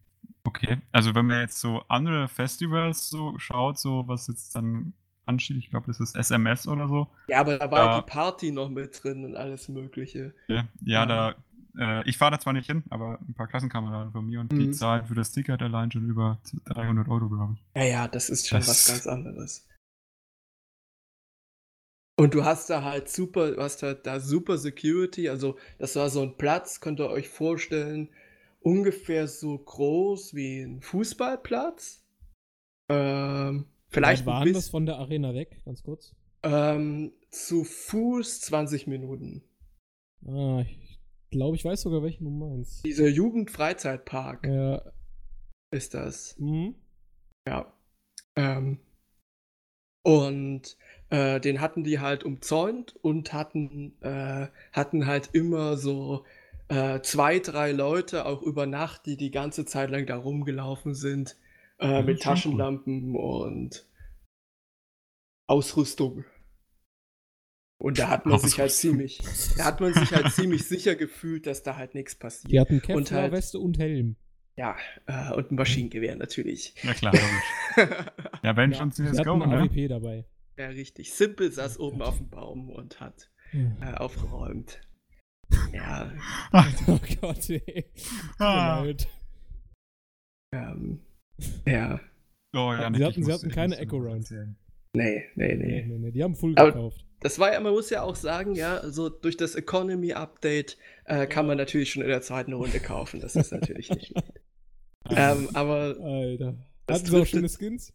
Okay. 0.45 0.77
Also 0.91 1.15
wenn 1.15 1.25
man 1.25 1.39
jetzt 1.39 1.59
so 1.59 1.83
andere 1.87 2.27
Festivals 2.27 3.09
so 3.09 3.37
schaut, 3.39 3.79
so 3.79 4.03
was 4.07 4.27
jetzt 4.27 4.53
dann 4.55 4.93
ansteht, 5.25 5.57
ich 5.57 5.69
glaube, 5.69 5.87
das 5.87 5.99
ist 5.99 6.15
SMS 6.15 6.67
oder 6.67 6.87
so. 6.87 7.07
ja, 7.27 7.39
aber 7.39 7.57
da 7.57 7.71
war 7.71 7.85
Ja. 7.95 8.01
die 8.01 8.05
Party 8.09 8.51
noch 8.51 8.69
mit 8.69 9.03
drin 9.03 9.23
und 9.25 9.35
alles 9.35 9.69
Mögliche. 9.69 10.33
Ja, 10.47 10.67
ja 10.83 11.05
da. 11.05 11.35
Äh, 11.75 12.07
ich 12.07 12.17
fahre 12.19 12.31
da 12.33 12.39
zwar 12.39 12.53
nicht 12.53 12.67
hin, 12.67 12.83
aber 12.91 13.17
ein 13.27 13.33
paar 13.33 13.47
Klassenkameraden 13.47 14.11
von 14.11 14.25
mir 14.27 14.39
und 14.41 14.51
die 14.51 14.67
Mhm. 14.67 14.73
zahlen 14.73 15.05
für 15.05 15.15
das 15.15 15.31
Ticket 15.31 15.59
allein 15.63 15.91
schon 15.91 16.07
über 16.07 16.39
300 16.65 17.07
Euro, 17.09 17.29
glaube 17.29 17.55
ich. 17.55 17.81
Ja, 17.81 17.87
ja, 17.87 18.07
das 18.07 18.29
ist 18.29 18.47
schon 18.47 18.59
Das- 18.59 18.67
was 18.67 18.87
ganz 18.87 19.07
anderes. 19.07 19.67
Und 22.15 22.35
du 22.35 22.45
hast 22.45 22.69
da 22.69 22.83
halt 22.83 23.09
super, 23.09 23.51
du 23.51 23.61
hast 23.61 23.81
halt 23.81 24.05
da 24.05 24.19
super 24.19 24.57
Security, 24.59 25.29
also 25.29 25.57
das 25.79 25.95
war 25.95 26.09
so 26.11 26.21
ein 26.21 26.37
Platz, 26.37 26.79
könnt 26.79 26.99
ihr 26.99 27.09
euch 27.09 27.27
vorstellen, 27.27 28.09
ungefähr 28.59 29.27
so 29.27 29.57
groß 29.57 30.35
wie 30.35 30.61
ein 30.61 30.81
Fußballplatz. 30.81 32.05
Ähm, 32.89 33.65
vielleicht 33.93 34.23
ein 34.23 34.27
waren 34.27 34.53
das 34.53 34.69
von 34.69 34.85
der 34.85 34.97
Arena 34.97 35.33
weg, 35.33 35.61
ganz 35.65 35.83
kurz? 35.83 36.15
ähm, 36.43 37.13
zu 37.31 37.63
Fuß 37.63 38.41
20 38.41 38.87
Minuten. 38.87 39.43
Ah, 40.25 40.61
ich 40.61 40.99
glaube, 41.31 41.55
ich 41.55 41.63
weiß 41.65 41.81
sogar, 41.81 42.03
welchen 42.03 42.25
du 42.25 42.31
meinst. 42.31 42.85
Dieser 42.85 43.07
Jugendfreizeitpark 43.07 44.45
Ja, 44.45 44.81
ist 45.71 45.93
das. 45.93 46.35
mhm. 46.37 46.75
Ja. 47.47 47.73
Ähm, 48.35 48.79
und 50.03 50.77
äh, 51.09 51.39
den 51.39 51.61
hatten 51.61 51.83
die 51.83 51.99
halt 51.99 52.23
umzäunt 52.23 52.95
und 53.01 53.31
hatten, 53.33 53.93
äh, 54.01 54.47
hatten 54.73 55.05
halt 55.05 55.29
immer 55.33 55.77
so 55.77 56.25
äh, 56.67 56.99
zwei, 57.01 57.39
drei 57.39 57.71
Leute 57.71 58.25
auch 58.25 58.41
über 58.41 58.65
Nacht, 58.65 59.05
die 59.05 59.15
die 59.17 59.31
ganze 59.31 59.65
Zeit 59.65 59.89
lang 59.91 60.05
da 60.05 60.17
rumgelaufen 60.17 60.93
sind, 60.93 61.37
äh, 61.79 61.87
Das 61.87 62.05
mit 62.05 62.05
schon 62.05 62.31
cool. 62.31 62.35
Taschenlampen 62.35 63.15
und 63.15 63.87
Ausrüstung. 65.47 66.25
Und 67.81 67.99
da 67.99 68.09
hat 68.09 68.25
man 68.25 68.39
sich 68.39 68.57
halt 68.59 68.71
ziemlich, 68.71 69.19
da 69.57 69.65
hat 69.65 69.81
man 69.81 69.93
sich 69.93 70.11
halt 70.13 70.31
ziemlich 70.33 70.63
sicher 70.65 70.95
gefühlt, 70.95 71.45
dass 71.47 71.63
da 71.63 71.75
halt 71.75 71.95
nichts 71.95 72.15
passiert. 72.15 72.51
Die 72.51 72.59
hatten 72.59 72.75
Und 72.75 72.87
halt- 72.89 73.07
Kevlar-Weste 73.07 73.59
und 73.59 73.77
Helm. 73.77 74.15
Ja, 74.55 74.77
äh, 75.07 75.33
und 75.33 75.51
ein 75.51 75.55
Maschinengewehr 75.55 76.15
natürlich. 76.15 76.75
Ja 76.83 76.93
klar, 76.93 77.13
logisch. 77.13 77.97
Ja, 78.43 78.55
wenn 78.55 78.71
Ja, 78.71 78.77
schon 78.77 78.91
Sie 78.91 79.03
hatten 79.07 79.27
eine 79.41 79.47
ne? 79.47 79.61
AWP 79.63 79.87
dabei. 79.87 80.25
Ja, 80.57 80.67
richtig. 80.67 81.11
Simple 81.13 81.51
saß 81.51 81.79
oben 81.79 82.01
auf 82.03 82.17
dem 82.17 82.29
Baum 82.29 82.69
und 82.69 82.99
hat 83.01 83.31
äh, 83.51 83.93
aufgeräumt. 83.95 84.79
Ja, 85.73 86.11
Oh 86.87 86.99
Gott, 87.21 87.49
ey. 87.49 87.85
Ah. 88.37 88.85
ähm, 90.53 90.99
ja. 91.65 91.99
Oh, 92.55 92.71
ja, 92.71 92.91
Sie 92.93 93.03
hatten- 93.03 93.23
sie 93.23 93.33
hatten 93.33 93.49
keine 93.49 93.77
Echo 93.77 93.97
was 93.99 94.05
Round. 94.05 94.17
erzählen. 94.21 94.55
Nee, 94.95 95.23
nee, 95.35 95.55
Nee, 95.55 95.55
nee. 95.55 95.85
nee, 95.87 95.97
nee, 95.97 96.11
die 96.11 96.23
haben 96.23 96.35
full 96.35 96.53
Aber- 96.57 96.71
gekauft. 96.71 97.05
Das 97.21 97.39
war 97.39 97.53
ja, 97.53 97.59
man 97.61 97.71
muss 97.71 97.89
ja 97.89 98.01
auch 98.01 98.15
sagen, 98.15 98.53
ja, 98.53 98.75
also 98.77 99.07
durch 99.07 99.37
das 99.37 99.55
Economy-Update 99.55 100.77
äh, 101.05 101.25
kann 101.25 101.47
man 101.47 101.57
natürlich 101.57 101.89
schon 101.91 102.01
in 102.03 102.09
der 102.09 102.21
zweiten 102.21 102.51
Runde 102.51 102.79
kaufen. 102.81 103.21
Das 103.21 103.37
ist 103.37 103.51
natürlich 103.51 103.89
nicht 103.89 104.07
schlecht. 104.07 104.33
Ähm, 105.09 105.49
aber 105.53 105.97
Alter. 106.01 106.55
das 106.85 106.99
Hatten 106.99 107.11
sie 107.11 107.21
auch 107.21 107.25
schöne 107.25 107.49
Skins? 107.49 107.91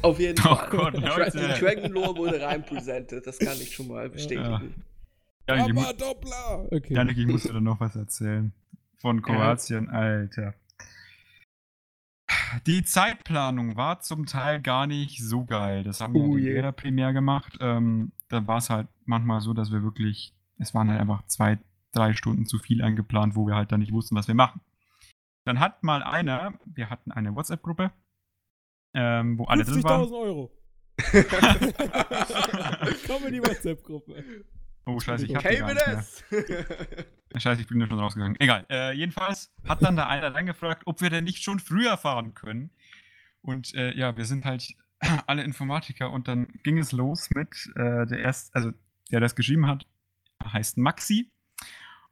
auf 0.00 0.18
jeden 0.18 0.38
Oh 0.40 0.54
Fall. 0.56 0.68
Gott, 0.70 0.94
Dra 0.94 1.18
Leute. 1.18 1.38
Dragon 1.60 1.90
Lore 1.92 2.16
wurde 2.16 2.40
rein 2.40 2.64
presented, 2.64 3.26
das 3.26 3.38
kann 3.38 3.58
ich 3.60 3.74
schon 3.74 3.88
mal 3.88 4.08
bestätigen. 4.08 4.74
Ja, 5.46 5.64
Aber 5.64 5.92
Doppler! 5.92 6.66
Okay. 6.70 6.94
Janik, 6.94 7.18
ich 7.18 7.26
muss 7.26 7.42
dir 7.42 7.52
da 7.52 7.60
noch 7.60 7.78
was 7.80 7.94
erzählen. 7.94 8.52
Von 9.02 9.20
Kroatien, 9.20 9.90
Alter. 9.90 10.54
Die 12.66 12.82
Zeitplanung 12.84 13.76
war 13.76 14.00
zum 14.00 14.26
Teil 14.26 14.60
gar 14.60 14.86
nicht 14.86 15.22
so 15.22 15.44
geil. 15.44 15.84
Das 15.84 16.00
haben 16.00 16.14
wir 16.14 16.22
Oh 16.22 16.36
in 16.36 16.44
je. 16.44 16.54
jeder 16.54 16.72
primär 16.72 17.12
gemacht. 17.12 17.56
Ähm, 17.60 18.12
da 18.28 18.46
war 18.46 18.58
es 18.58 18.70
halt 18.70 18.88
manchmal 19.04 19.40
so, 19.40 19.52
dass 19.54 19.70
wir 19.72 19.82
wirklich, 19.82 20.34
es 20.58 20.74
waren 20.74 20.90
halt 20.90 21.00
einfach 21.00 21.24
zwei, 21.26 21.58
drei 21.92 22.14
Stunden 22.14 22.46
zu 22.46 22.58
viel 22.58 22.82
eingeplant, 22.82 23.36
wo 23.36 23.46
wir 23.46 23.54
halt 23.54 23.72
dann 23.72 23.80
nicht 23.80 23.92
wussten, 23.92 24.16
was 24.16 24.28
wir 24.28 24.34
machen. 24.34 24.60
Dann 25.44 25.60
hat 25.60 25.82
mal 25.82 26.02
einer, 26.02 26.54
wir 26.66 26.90
hatten 26.90 27.12
eine 27.12 27.34
WhatsApp-Gruppe, 27.34 27.92
ähm, 28.94 29.38
wo 29.38 29.44
alle 29.44 29.64
drin 29.64 29.82
waren. 29.84 30.02
50.000 30.02 30.20
Euro. 30.20 30.50
Komm 33.06 33.26
in 33.26 33.32
die 33.32 33.42
WhatsApp-Gruppe. 33.42 34.22
Oh, 34.86 34.98
scheiße, 34.98 35.26
ich 35.26 35.34
hab 35.34 35.42
die 35.42 35.48
Okay, 35.48 35.58
gar 35.58 35.74
mehr. 35.74 35.98
es. 35.98 36.24
Scheiße, 37.42 37.60
ich 37.60 37.68
bin 37.68 37.80
ja 37.80 37.86
schon 37.86 37.98
rausgegangen. 37.98 38.36
Egal. 38.40 38.66
Äh, 38.70 38.92
jedenfalls 38.92 39.52
hat 39.68 39.82
dann 39.82 39.96
da 39.96 40.06
einer 40.08 40.30
dann 40.30 40.46
gefragt, 40.46 40.82
ob 40.86 41.00
wir 41.00 41.10
denn 41.10 41.24
nicht 41.24 41.42
schon 41.42 41.60
früher 41.60 41.96
fahren 41.96 42.34
können. 42.34 42.70
Und 43.42 43.74
äh, 43.74 43.92
ja, 43.94 44.16
wir 44.16 44.24
sind 44.24 44.44
halt 44.44 44.74
alle 45.26 45.42
Informatiker 45.42 46.10
und 46.10 46.28
dann 46.28 46.48
ging 46.64 46.78
es 46.78 46.92
los 46.92 47.30
mit 47.30 47.70
äh, 47.76 48.06
der 48.06 48.18
erst, 48.18 48.54
also 48.54 48.72
der 49.10 49.20
das 49.20 49.36
geschrieben 49.36 49.66
hat, 49.66 49.86
heißt 50.44 50.76
Maxi. 50.78 51.30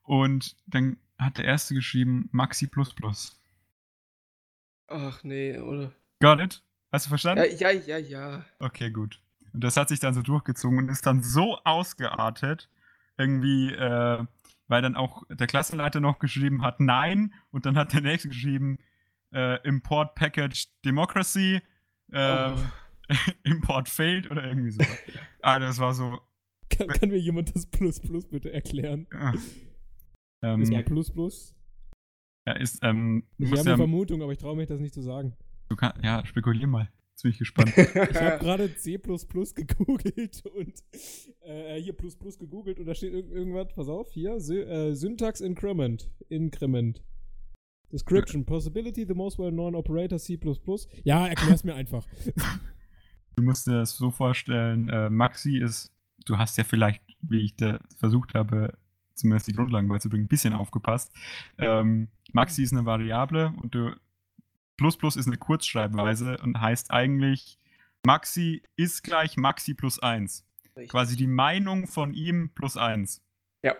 Und 0.02 0.56
dann 0.66 0.98
hat 1.18 1.38
der 1.38 1.44
erste 1.44 1.74
geschrieben 1.74 2.28
Maxi 2.32 2.66
Plus 2.66 2.94
Plus. 2.94 3.40
Ach 4.86 5.22
nee, 5.22 5.58
oder? 5.58 5.92
Got 6.20 6.40
it? 6.40 6.62
Hast 6.90 7.06
du 7.06 7.08
verstanden? 7.10 7.44
Ja, 7.58 7.70
ja, 7.70 7.80
ja, 7.80 7.98
ja. 7.98 8.44
Okay, 8.58 8.90
gut. 8.90 9.20
Und 9.58 9.64
das 9.64 9.76
hat 9.76 9.88
sich 9.88 9.98
dann 9.98 10.14
so 10.14 10.22
durchgezogen 10.22 10.78
und 10.78 10.88
ist 10.88 11.04
dann 11.04 11.20
so 11.20 11.56
ausgeartet, 11.64 12.70
irgendwie, 13.16 13.72
äh, 13.72 14.24
weil 14.68 14.82
dann 14.82 14.94
auch 14.94 15.24
der 15.28 15.48
Klassenleiter 15.48 15.98
noch 15.98 16.20
geschrieben 16.20 16.62
hat, 16.62 16.78
nein, 16.78 17.34
und 17.50 17.66
dann 17.66 17.76
hat 17.76 17.92
der 17.92 18.02
nächste 18.02 18.28
geschrieben, 18.28 18.78
äh, 19.34 19.60
Import 19.66 20.14
Package 20.14 20.68
Democracy, 20.84 21.60
äh, 22.12 22.52
Oh. 22.52 22.56
Import 23.42 23.88
failed 23.88 24.30
oder 24.30 24.44
irgendwie 24.44 24.70
so. 24.70 24.80
ah, 25.42 25.58
das 25.58 25.80
war 25.80 25.92
so. 25.92 26.20
Kann, 26.70 26.86
kann 26.86 27.08
mir 27.08 27.18
jemand 27.18 27.52
das 27.52 27.66
Plus 27.66 27.98
Plus 27.98 28.28
bitte 28.28 28.52
erklären? 28.52 29.08
ah. 29.12 29.32
Ist 29.32 30.70
mal 30.70 30.78
Ähm, 30.78 30.84
Plus 30.84 31.10
Plus? 31.10 31.56
ja, 32.46 32.52
ist, 32.52 32.78
ähm, 32.84 33.24
Ich 33.38 33.46
habe 33.50 33.56
ja, 33.56 33.62
eine 33.62 33.76
Vermutung, 33.76 34.22
aber 34.22 34.30
ich 34.30 34.38
traue 34.38 34.54
mich 34.54 34.68
das 34.68 34.78
nicht 34.78 34.94
zu 34.94 35.02
sagen. 35.02 35.36
du 35.68 35.74
kann, 35.74 35.94
ja, 36.00 36.24
spekulier 36.24 36.68
mal. 36.68 36.88
Jetzt 37.18 37.24
bin 37.24 37.32
ich 37.32 37.38
gespannt. 37.38 37.72
Ich 37.76 38.20
habe 38.20 38.38
gerade 38.38 38.76
C 38.76 38.96
gegoogelt 38.96 40.46
und 40.54 40.72
äh, 41.40 41.82
hier 41.82 41.92
Plus 41.92 42.14
Plus 42.14 42.38
gegoogelt 42.38 42.78
und 42.78 42.86
da 42.86 42.94
steht 42.94 43.12
irg 43.12 43.28
irgendwas, 43.32 43.74
pass 43.74 43.88
auf, 43.88 44.12
hier, 44.12 44.38
Sy 44.38 44.60
äh, 44.60 44.94
Syntax 44.94 45.40
Increment. 45.40 46.08
Increment. 46.28 47.02
Description, 47.90 48.44
Possibility, 48.44 49.04
the 49.04 49.14
most 49.14 49.36
well-known 49.36 49.74
operator 49.74 50.16
C++. 50.16 50.38
Ja, 51.02 51.26
erklär's 51.26 51.64
mir 51.64 51.74
einfach. 51.74 52.06
Du 53.34 53.42
musst 53.42 53.66
dir 53.66 53.80
das 53.80 53.96
so 53.96 54.12
vorstellen, 54.12 54.88
äh, 54.88 55.10
Maxi 55.10 55.58
ist, 55.58 55.90
du 56.24 56.38
hast 56.38 56.56
ja 56.56 56.62
vielleicht, 56.62 57.02
wie 57.22 57.40
ich 57.40 57.56
da 57.56 57.80
versucht 57.96 58.34
habe, 58.34 58.78
zumindest 59.14 59.48
die 59.48 59.54
Grundlagen 59.54 59.88
beizubringen, 59.88 60.26
ein 60.26 60.28
bisschen 60.28 60.52
aufgepasst. 60.52 61.12
Ähm, 61.58 62.10
Maxi 62.32 62.62
ist 62.62 62.72
eine 62.72 62.84
Variable 62.84 63.52
und 63.60 63.74
du, 63.74 63.90
Plus 64.78 64.96
Plus 64.96 65.16
ist 65.16 65.26
eine 65.26 65.36
Kurzschreibweise 65.36 66.38
und 66.38 66.58
heißt 66.58 66.90
eigentlich, 66.90 67.58
Maxi 68.06 68.62
ist 68.76 69.02
gleich 69.02 69.36
Maxi 69.36 69.74
plus 69.74 69.98
1. 69.98 70.46
Richtig. 70.64 70.88
Quasi 70.88 71.16
die 71.16 71.26
Meinung 71.26 71.86
von 71.86 72.14
ihm 72.14 72.50
plus 72.54 72.76
1. 72.76 73.20
Ja. 73.62 73.74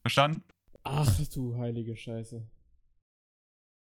Verstanden? 0.00 0.42
Ach 0.84 1.20
du 1.34 1.56
heilige 1.58 1.96
Scheiße. 1.96 2.46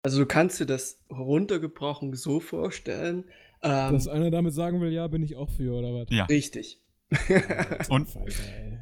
Also 0.03 0.19
du 0.19 0.25
kannst 0.25 0.59
dir 0.59 0.65
das 0.65 0.99
runtergebrochen 1.09 2.13
so 2.15 2.39
vorstellen. 2.39 3.25
Ähm, 3.61 3.93
Dass 3.93 4.07
einer 4.07 4.31
damit 4.31 4.53
sagen 4.53 4.81
will, 4.81 4.91
ja, 4.91 5.07
bin 5.07 5.23
ich 5.23 5.35
auch 5.35 5.49
für, 5.51 5.73
oder 5.73 5.93
was? 5.93 6.07
Ja. 6.09 6.25
richtig. 6.25 6.81
Und-. 7.89 8.09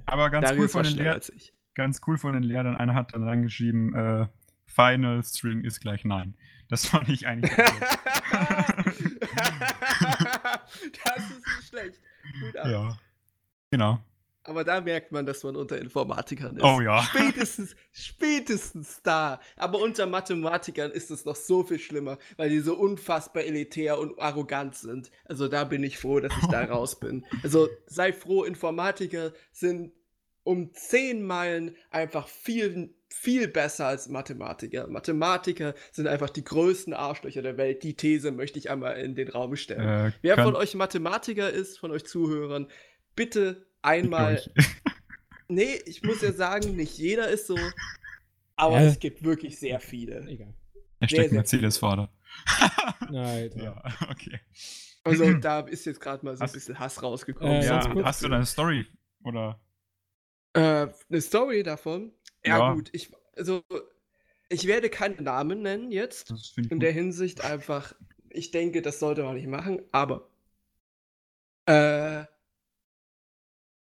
Aber 0.05 0.29
ganz 0.29 0.51
cool, 0.51 0.69
von 0.69 0.83
den 0.83 0.95
Lehr 0.95 1.19
ganz 1.75 2.01
cool 2.07 2.17
von 2.17 2.33
den 2.33 2.43
Lehrern. 2.43 2.77
Einer 2.77 2.93
hat 2.93 3.13
dann 3.13 3.23
reingeschrieben, 3.23 3.93
äh, 3.93 4.27
Final 4.65 5.23
String 5.23 5.63
ist 5.63 5.81
gleich 5.81 6.05
Nein. 6.05 6.35
Das 6.73 6.87
fand 6.87 7.07
ich 7.07 7.27
eigentlich. 7.27 7.55
das 7.55 7.67
ist 11.29 11.45
nicht 11.45 11.67
schlecht. 11.69 12.01
Gut 12.41 12.57
ab. 12.57 12.67
ja. 12.67 12.97
Genau. 13.69 13.99
Aber 14.43 14.63
da 14.63 14.81
merkt 14.81 15.11
man, 15.11 15.23
dass 15.27 15.43
man 15.43 15.55
unter 15.55 15.77
Informatikern 15.77 16.57
ist. 16.57 16.63
Oh 16.63 16.81
ja. 16.81 17.03
Spätestens, 17.03 17.75
spätestens 17.91 19.03
da. 19.03 19.39
Aber 19.55 19.81
unter 19.81 20.07
Mathematikern 20.07 20.89
ist 20.89 21.11
es 21.11 21.25
noch 21.25 21.35
so 21.35 21.63
viel 21.63 21.77
schlimmer, 21.77 22.17
weil 22.37 22.49
die 22.49 22.61
so 22.61 22.75
unfassbar 22.75 23.43
elitär 23.43 23.99
und 23.99 24.19
arrogant 24.19 24.73
sind. 24.73 25.11
Also 25.25 25.47
da 25.47 25.65
bin 25.65 25.83
ich 25.83 25.99
froh, 25.99 26.21
dass 26.21 26.33
ich 26.41 26.47
da 26.47 26.63
raus 26.63 26.99
bin. 26.99 27.23
Also 27.43 27.69
sei 27.85 28.13
froh, 28.13 28.45
Informatiker 28.45 29.31
sind 29.51 29.91
um 30.43 30.73
zehn 30.73 31.21
Meilen 31.25 31.75
einfach 31.89 32.27
viel, 32.27 32.93
viel 33.09 33.47
besser 33.47 33.87
als 33.87 34.09
Mathematiker. 34.09 34.87
Mathematiker 34.87 35.73
sind 35.91 36.07
einfach 36.07 36.29
die 36.29 36.43
größten 36.43 36.93
Arschlöcher 36.93 37.41
der 37.41 37.57
Welt. 37.57 37.83
Die 37.83 37.95
These 37.95 38.31
möchte 38.31 38.59
ich 38.59 38.69
einmal 38.69 38.97
in 38.99 39.15
den 39.15 39.29
Raum 39.29 39.55
stellen. 39.55 40.07
Äh, 40.07 40.11
Wer 40.21 40.37
von 40.37 40.55
euch 40.55 40.75
Mathematiker 40.75 41.49
ist, 41.49 41.79
von 41.79 41.91
euch 41.91 42.05
Zuhörern, 42.05 42.67
bitte 43.15 43.65
einmal. 43.81 44.41
Nee, 45.49 45.77
ich 45.85 46.01
muss 46.03 46.21
ja 46.21 46.31
sagen, 46.31 46.77
nicht 46.77 46.97
jeder 46.97 47.27
ist 47.27 47.47
so. 47.47 47.57
Aber 48.55 48.79
Ja. 48.81 48.87
es 48.87 48.97
gibt 48.99 49.23
wirklich 49.23 49.59
sehr 49.59 49.79
viele. 49.79 50.21
Egal. 50.27 50.53
Er 50.99 51.07
steckt 51.09 51.29
sehr 51.29 51.33
Mercedes-Fahrer. 51.37 52.09
Alter. 53.13 53.63
ja, 53.63 53.83
okay. 54.09 54.39
Also 55.03 55.33
da 55.41 55.59
ist 55.59 55.85
jetzt 55.85 55.99
gerade 55.99 56.25
mal 56.25 56.35
so 56.35 56.41
ein 56.41 56.45
Hast- 56.47 56.53
bisschen 56.53 56.79
Hass 56.79 57.03
rausgekommen. 57.03 57.61
Äh, 57.61 57.65
ja, 57.65 58.03
hast 58.03 58.23
du 58.23 58.29
deine 58.29 58.45
Story? 58.45 58.85
Oder? 59.25 59.59
Äh, 60.53 60.87
eine 61.09 61.21
Story 61.21 61.63
davon? 61.63 62.13
Ja, 62.45 62.59
Ja. 62.59 62.73
gut. 62.73 62.89
Ich, 62.93 63.11
also, 63.35 63.63
ich 64.49 64.67
werde 64.67 64.89
keine 64.89 65.21
Namen 65.21 65.61
nennen 65.61 65.91
jetzt. 65.91 66.31
In 66.69 66.79
gut. 66.79 66.83
der 66.83 66.91
Hinsicht 66.91 67.41
einfach, 67.43 67.95
ich 68.29 68.51
denke, 68.51 68.81
das 68.81 68.99
sollte 68.99 69.23
man 69.23 69.35
nicht 69.35 69.47
machen, 69.47 69.81
aber 69.91 70.29
äh, 71.65 72.25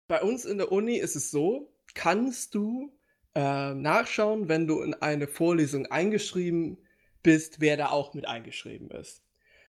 bei 0.07 0.21
uns 0.21 0.45
in 0.45 0.57
der 0.57 0.71
Uni 0.71 0.97
ist 0.97 1.15
es 1.15 1.31
so, 1.31 1.73
kannst 1.93 2.55
du 2.55 2.93
äh, 3.35 3.73
nachschauen, 3.73 4.47
wenn 4.49 4.67
du 4.67 4.81
in 4.81 4.93
eine 4.95 5.27
Vorlesung 5.27 5.85
eingeschrieben 5.87 6.77
bist, 7.23 7.59
wer 7.59 7.77
da 7.77 7.89
auch 7.89 8.13
mit 8.13 8.27
eingeschrieben 8.27 8.89
ist. 8.91 9.21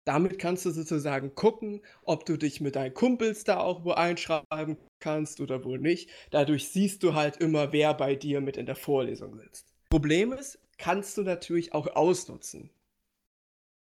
Damit 0.07 0.39
kannst 0.39 0.65
du 0.65 0.71
sozusagen 0.71 1.35
gucken, 1.35 1.81
ob 2.03 2.25
du 2.25 2.37
dich 2.37 2.61
mit 2.61 2.77
deinen 2.77 2.93
Kumpels 2.93 3.43
da 3.43 3.59
auch 3.59 3.83
wo 3.83 3.91
einschreiben 3.91 4.77
kannst 4.99 5.41
oder 5.41 5.65
wohl 5.65 5.79
nicht. 5.79 6.09
Dadurch 6.31 6.69
siehst 6.69 7.03
du 7.03 7.13
halt 7.13 7.35
immer, 7.37 7.73
wer 7.73 7.93
bei 7.93 8.15
dir 8.15 8.39
mit 8.39 8.55
in 8.55 8.65
der 8.65 8.77
Vorlesung 8.77 9.37
sitzt. 9.37 9.67
Problem 9.89 10.31
ist, 10.31 10.59
kannst 10.77 11.17
du 11.17 11.23
natürlich 11.23 11.73
auch 11.73 11.93
ausnutzen. 11.93 12.69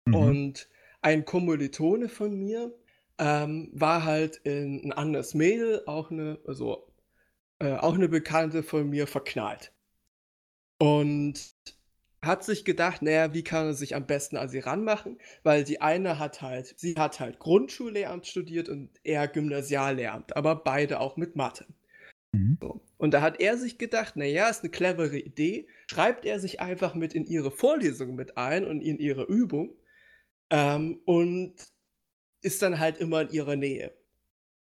Mhm. 0.07 0.15
Und 0.15 0.69
ein 1.03 1.27
Kommilitone 1.27 2.09
von 2.09 2.35
mir 2.35 2.75
ähm, 3.19 3.69
war 3.75 4.05
halt 4.05 4.37
in 4.45 4.87
ein 4.87 4.93
anderes 4.93 5.35
Mädel, 5.35 5.83
auch 5.85 6.11
eine, 6.11 6.39
also 6.47 6.87
äh, 7.59 7.75
auch 7.75 7.95
eine 7.95 8.09
Bekannte 8.09 8.63
von 8.63 8.89
mir 8.89 9.07
verknallt. 9.07 9.71
Und 10.79 11.55
hat 12.27 12.45
sich 12.45 12.65
gedacht, 12.65 13.03
naja, 13.03 13.33
wie 13.33 13.43
kann 13.45 13.67
er 13.67 13.75
sich 13.75 13.95
am 13.95 14.07
besten 14.07 14.37
an 14.37 14.49
sie 14.49 14.59
ranmachen? 14.59 15.19
Weil 15.43 15.65
die 15.65 15.81
eine 15.81 16.19
hat 16.19 16.43
halt, 16.43 16.75
sie 16.77 16.95
hat 16.97 17.21
halt 17.21 17.39
Grundschullehramt 17.39 18.27
studiert 18.27 18.69
und 18.69 18.91
er 19.05 19.29
Gymnasiallehramt, 19.29 20.37
aber 20.37 20.57
beide 20.57 21.01
auch 21.01 21.17
mit 21.17 21.37
Mathe. 21.37 21.67
Mhm. 22.33 22.59
So. 22.61 22.81
Und 22.99 23.13
da 23.13 23.21
hat 23.21 23.41
er 23.41 23.57
sich 23.57 23.79
gedacht, 23.79 24.17
naja, 24.17 24.49
ist 24.49 24.63
eine 24.63 24.71
clevere 24.71 25.19
Idee, 25.19 25.69
schreibt 25.87 26.25
er 26.25 26.41
sich 26.41 26.61
einfach 26.61 26.95
mit 26.95 27.15
in 27.15 27.27
ihre 27.27 27.51
Vorlesung 27.51 28.15
mit 28.15 28.37
ein 28.37 28.65
und 28.65 28.81
in 28.81 28.99
ihre 28.99 29.25
Übung 29.25 29.77
ähm, 30.51 31.01
und 31.05 31.55
ist 32.43 32.63
dann 32.63 32.79
halt 32.79 32.99
immer 32.99 33.23
in 33.23 33.31
ihrer 33.31 33.57
Nähe. 33.57 33.93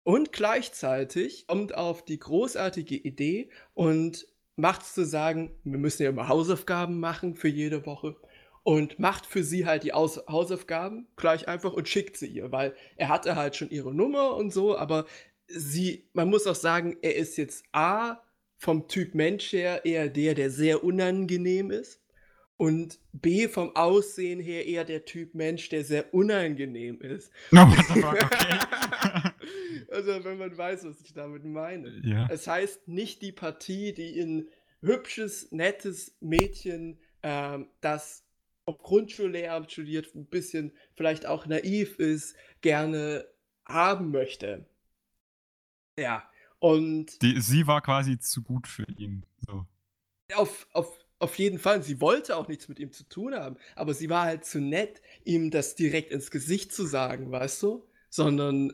Und 0.03 0.32
gleichzeitig 0.32 1.48
kommt 1.48 1.73
auf 1.73 2.06
die 2.06 2.19
großartige 2.19 2.95
Idee 2.95 3.49
und 3.73 4.27
macht 4.56 4.84
es 4.84 4.94
zu 4.94 5.06
sagen, 5.06 5.52
wir 5.64 5.77
müssen 5.77 6.03
ja 6.03 6.10
immer 6.10 6.27
Hausaufgaben 6.27 6.99
machen 6.99 7.36
für 7.36 7.48
jede 7.48 7.86
Woche 7.86 8.15
und 8.64 8.98
macht 8.99 9.26
für 9.26 9.44
sie 9.44 9.65
halt 9.65 9.84
die 9.84 9.94
Aus 9.94 10.23
Hausaufgaben 10.27 11.07
gleich 11.18 11.48
einfach 11.48 11.73
und 11.73 11.88
schickt 11.88 12.18
sie 12.18 12.27
ihr, 12.27 12.52
weil 12.52 12.73
er 12.95 13.10
hatte 13.10 13.36
halt 13.36 13.56
schon 13.56 13.69
ihre 13.69 13.94
Nummer 13.94 14.36
und 14.36 14.52
so, 14.52 14.77
aber 14.77 15.06
sie, 15.48 16.07
man 16.14 16.30
muss 16.30 16.48
auch 16.48 16.56
sagen, 16.56 16.98
er 17.02 17.15
ist 17.15 17.38
jetzt 17.38 17.65
A 17.73 18.22
vom 18.57 18.88
Typ 18.88 19.14
Mensch 19.14 19.52
her 19.52 19.86
eher 19.86 20.10
der, 20.10 20.34
der 20.34 20.49
sehr 20.49 20.84
unangenehm 20.84 21.69
ist 21.69 22.02
und 22.57 22.99
B 23.11 23.48
vom 23.48 23.76
Aussehen 23.76 24.40
her 24.40 24.65
eher 24.65 24.86
der 24.86 25.06
Typ 25.06 25.36
Mensch, 25.36 25.69
der 25.69 25.84
sehr 25.84 26.14
unangenehm 26.14 27.02
ist. 27.02 27.32
No, 27.52 27.64
okay. 27.64 28.26
also 29.91 30.23
wenn 30.23 30.38
man 30.38 30.57
weiß, 30.57 30.85
was 30.85 31.02
ich 31.02 31.14
damit 31.14 31.43
meine. 31.45 32.02
ja. 32.03 32.27
Es 32.30 32.47
heißt 32.47 32.88
nicht 32.88 33.22
die 33.22 33.31
Partie, 33.31 33.93
die 33.93 34.19
ein 34.19 34.49
hübsches, 34.81 35.52
nettes 35.52 36.15
Mädchen, 36.19 36.99
ähm, 37.23 37.69
das 37.81 38.23
auf 38.65 38.80
Grundschullehramt 38.80 39.72
studiert, 39.72 40.14
ein 40.15 40.26
bisschen 40.26 40.73
vielleicht 40.95 41.26
auch 41.26 41.45
naiv 41.45 41.99
ist, 41.99 42.35
gerne 42.61 43.26
haben 43.65 44.11
möchte. 44.11 44.65
Ja, 45.97 46.30
und 46.60 47.22
Die, 47.22 47.39
sie 47.41 47.68
war 47.68 47.81
quasi 47.81 48.19
zu 48.19 48.41
gut 48.41 48.68
für 48.68 48.88
ihn. 48.97 49.26
So. 49.45 49.65
auf, 50.35 50.68
auf, 50.73 50.99
auf 51.19 51.38
jeden 51.38 51.60
Fall, 51.60 51.84
sie 51.84 52.02
wollte 52.02 52.35
auch 52.35 52.47
nichts 52.47 52.68
mit 52.68 52.80
ihm 52.80 52.91
zu 52.91 53.07
tun 53.07 53.35
haben, 53.35 53.57
aber 53.76 53.93
sie 53.93 54.10
war 54.10 54.26
halt 54.26 54.45
zu 54.45 54.60
nett, 54.60 55.02
ihm 55.23 55.52
das 55.52 55.76
direkt 55.76 56.11
ins 56.11 56.31
Gesicht 56.31 56.73
zu 56.73 56.85
sagen, 56.85 57.31
weißt 57.31 57.61
du? 57.64 57.88
Sondern 58.10 58.73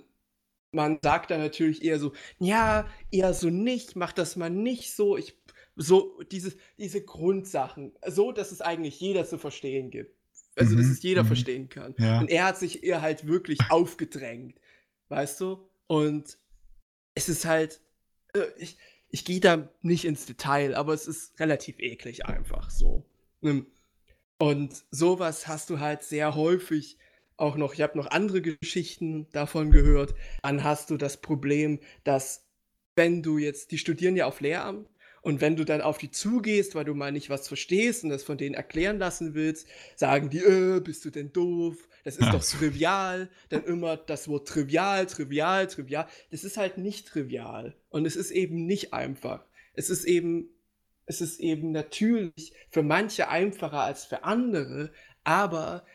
man 0.72 1.00
sagt 1.02 1.32
dann 1.32 1.42
natürlich 1.42 1.84
eher 1.84 2.00
so, 2.00 2.14
ja, 2.40 2.88
eher 3.12 3.34
so 3.34 3.50
nicht, 3.50 3.96
mach 3.96 4.14
das 4.14 4.36
mal 4.36 4.50
nicht 4.50 4.94
so, 4.96 5.18
ich, 5.18 5.38
so, 5.76 6.22
dieses, 6.32 6.58
diese 6.78 7.04
Grundsachen, 7.04 7.94
so, 8.08 8.32
dass 8.32 8.52
es 8.52 8.62
eigentlich 8.62 9.00
jeder 9.00 9.26
zu 9.26 9.38
verstehen 9.38 9.90
gibt. 9.90 10.16
Also, 10.56 10.76
dass 10.76 10.88
Mhm, 10.88 10.92
es 10.92 11.02
jeder 11.04 11.24
mhm. 11.24 11.28
verstehen 11.28 11.70
kann. 11.70 11.96
Ja. 11.98 12.20
Und 12.20 12.30
er 12.30 12.46
hat 12.46 12.58
sich 12.58 12.84
ihr 12.84 13.02
halt 13.02 13.28
wirklich 13.28 13.70
aufgedrängt, 13.70 14.60
weißt 15.10 15.40
du? 15.42 15.70
Und 15.88 16.38
es 17.16 17.30
ist 17.30 17.46
halt, 17.46 17.82
äh, 18.34 18.46
ich, 18.58 18.78
ich 19.10 19.26
gehe 19.26 19.40
da 19.40 19.70
nicht 19.82 20.06
ins 20.06 20.26
Detail, 20.26 20.76
aber 20.76 20.94
es 20.94 21.08
ist 21.08 21.40
relativ 21.40 21.80
eklig 21.80 22.26
einfach 22.26 22.70
so. 22.70 23.06
Ähm, 23.44 23.68
Und 24.40 24.86
sowas 24.92 25.48
hast 25.48 25.70
du 25.70 25.80
halt 25.80 26.04
sehr 26.04 26.36
häufig 26.36 26.98
auch 27.42 27.58
noch. 27.58 27.74
Ich 27.74 27.82
habe 27.82 27.98
noch 27.98 28.08
andere 28.12 28.42
Geschichten 28.42 29.28
davon 29.32 29.72
gehört. 29.72 30.14
Dann 30.44 30.64
hast 30.64 30.90
du 30.90 30.98
das 30.98 31.22
Problem, 31.22 31.80
dass 32.04 32.48
wenn 32.96 33.24
du 33.24 33.38
jetzt, 33.38 33.72
die 33.72 33.78
studieren 33.78 34.16
ja 34.16 34.28
auf 34.28 34.42
Lehramt 34.42 34.90
und 35.22 35.42
wenn 35.42 35.56
du 35.56 35.66
dann 35.66 35.82
auf 35.82 35.98
die 35.98 36.12
zugehst, 36.12 36.76
weil 36.76 36.86
du 36.86 36.94
mal 36.94 37.12
nicht 37.12 37.30
was 37.30 37.48
verstehst 37.48 38.04
und 38.04 38.10
das 38.10 38.24
von 38.24 38.38
denen 38.38 38.56
erklären 38.56 38.98
lassen 38.98 39.34
willst, 39.34 39.68
sagen 39.96 40.30
die, 40.30 40.40
äh, 40.40 40.80
bist 40.80 41.06
du 41.06 41.10
denn 41.10 41.32
doof? 41.32 41.88
Das 42.04 42.18
ist 42.18 42.28
Ach 42.28 42.34
doch 42.34 42.44
trivial. 42.44 43.30
Dann 43.50 43.64
immer 43.66 43.98
das 43.98 44.28
Wort 44.28 44.48
trivial, 44.48 45.06
trivial, 45.06 45.68
trivial. 45.68 46.08
Das 46.32 46.44
ist 46.44 46.58
halt 46.58 46.78
nicht 46.78 47.08
trivial. 47.08 47.76
Und 47.90 48.06
es 48.06 48.16
ist 48.16 48.32
eben 48.32 48.66
nicht 48.66 48.94
einfach. 48.94 49.46
Es 49.74 49.90
ist 49.90 50.06
eben, 50.06 50.50
es 51.06 51.22
ist 51.22 51.40
eben 51.40 51.72
natürlich 51.72 52.54
für 52.70 52.84
manche 52.84 53.30
einfacher 53.30 53.82
als 53.82 54.06
für 54.06 54.24
andere, 54.24 54.92
aber 55.24 55.86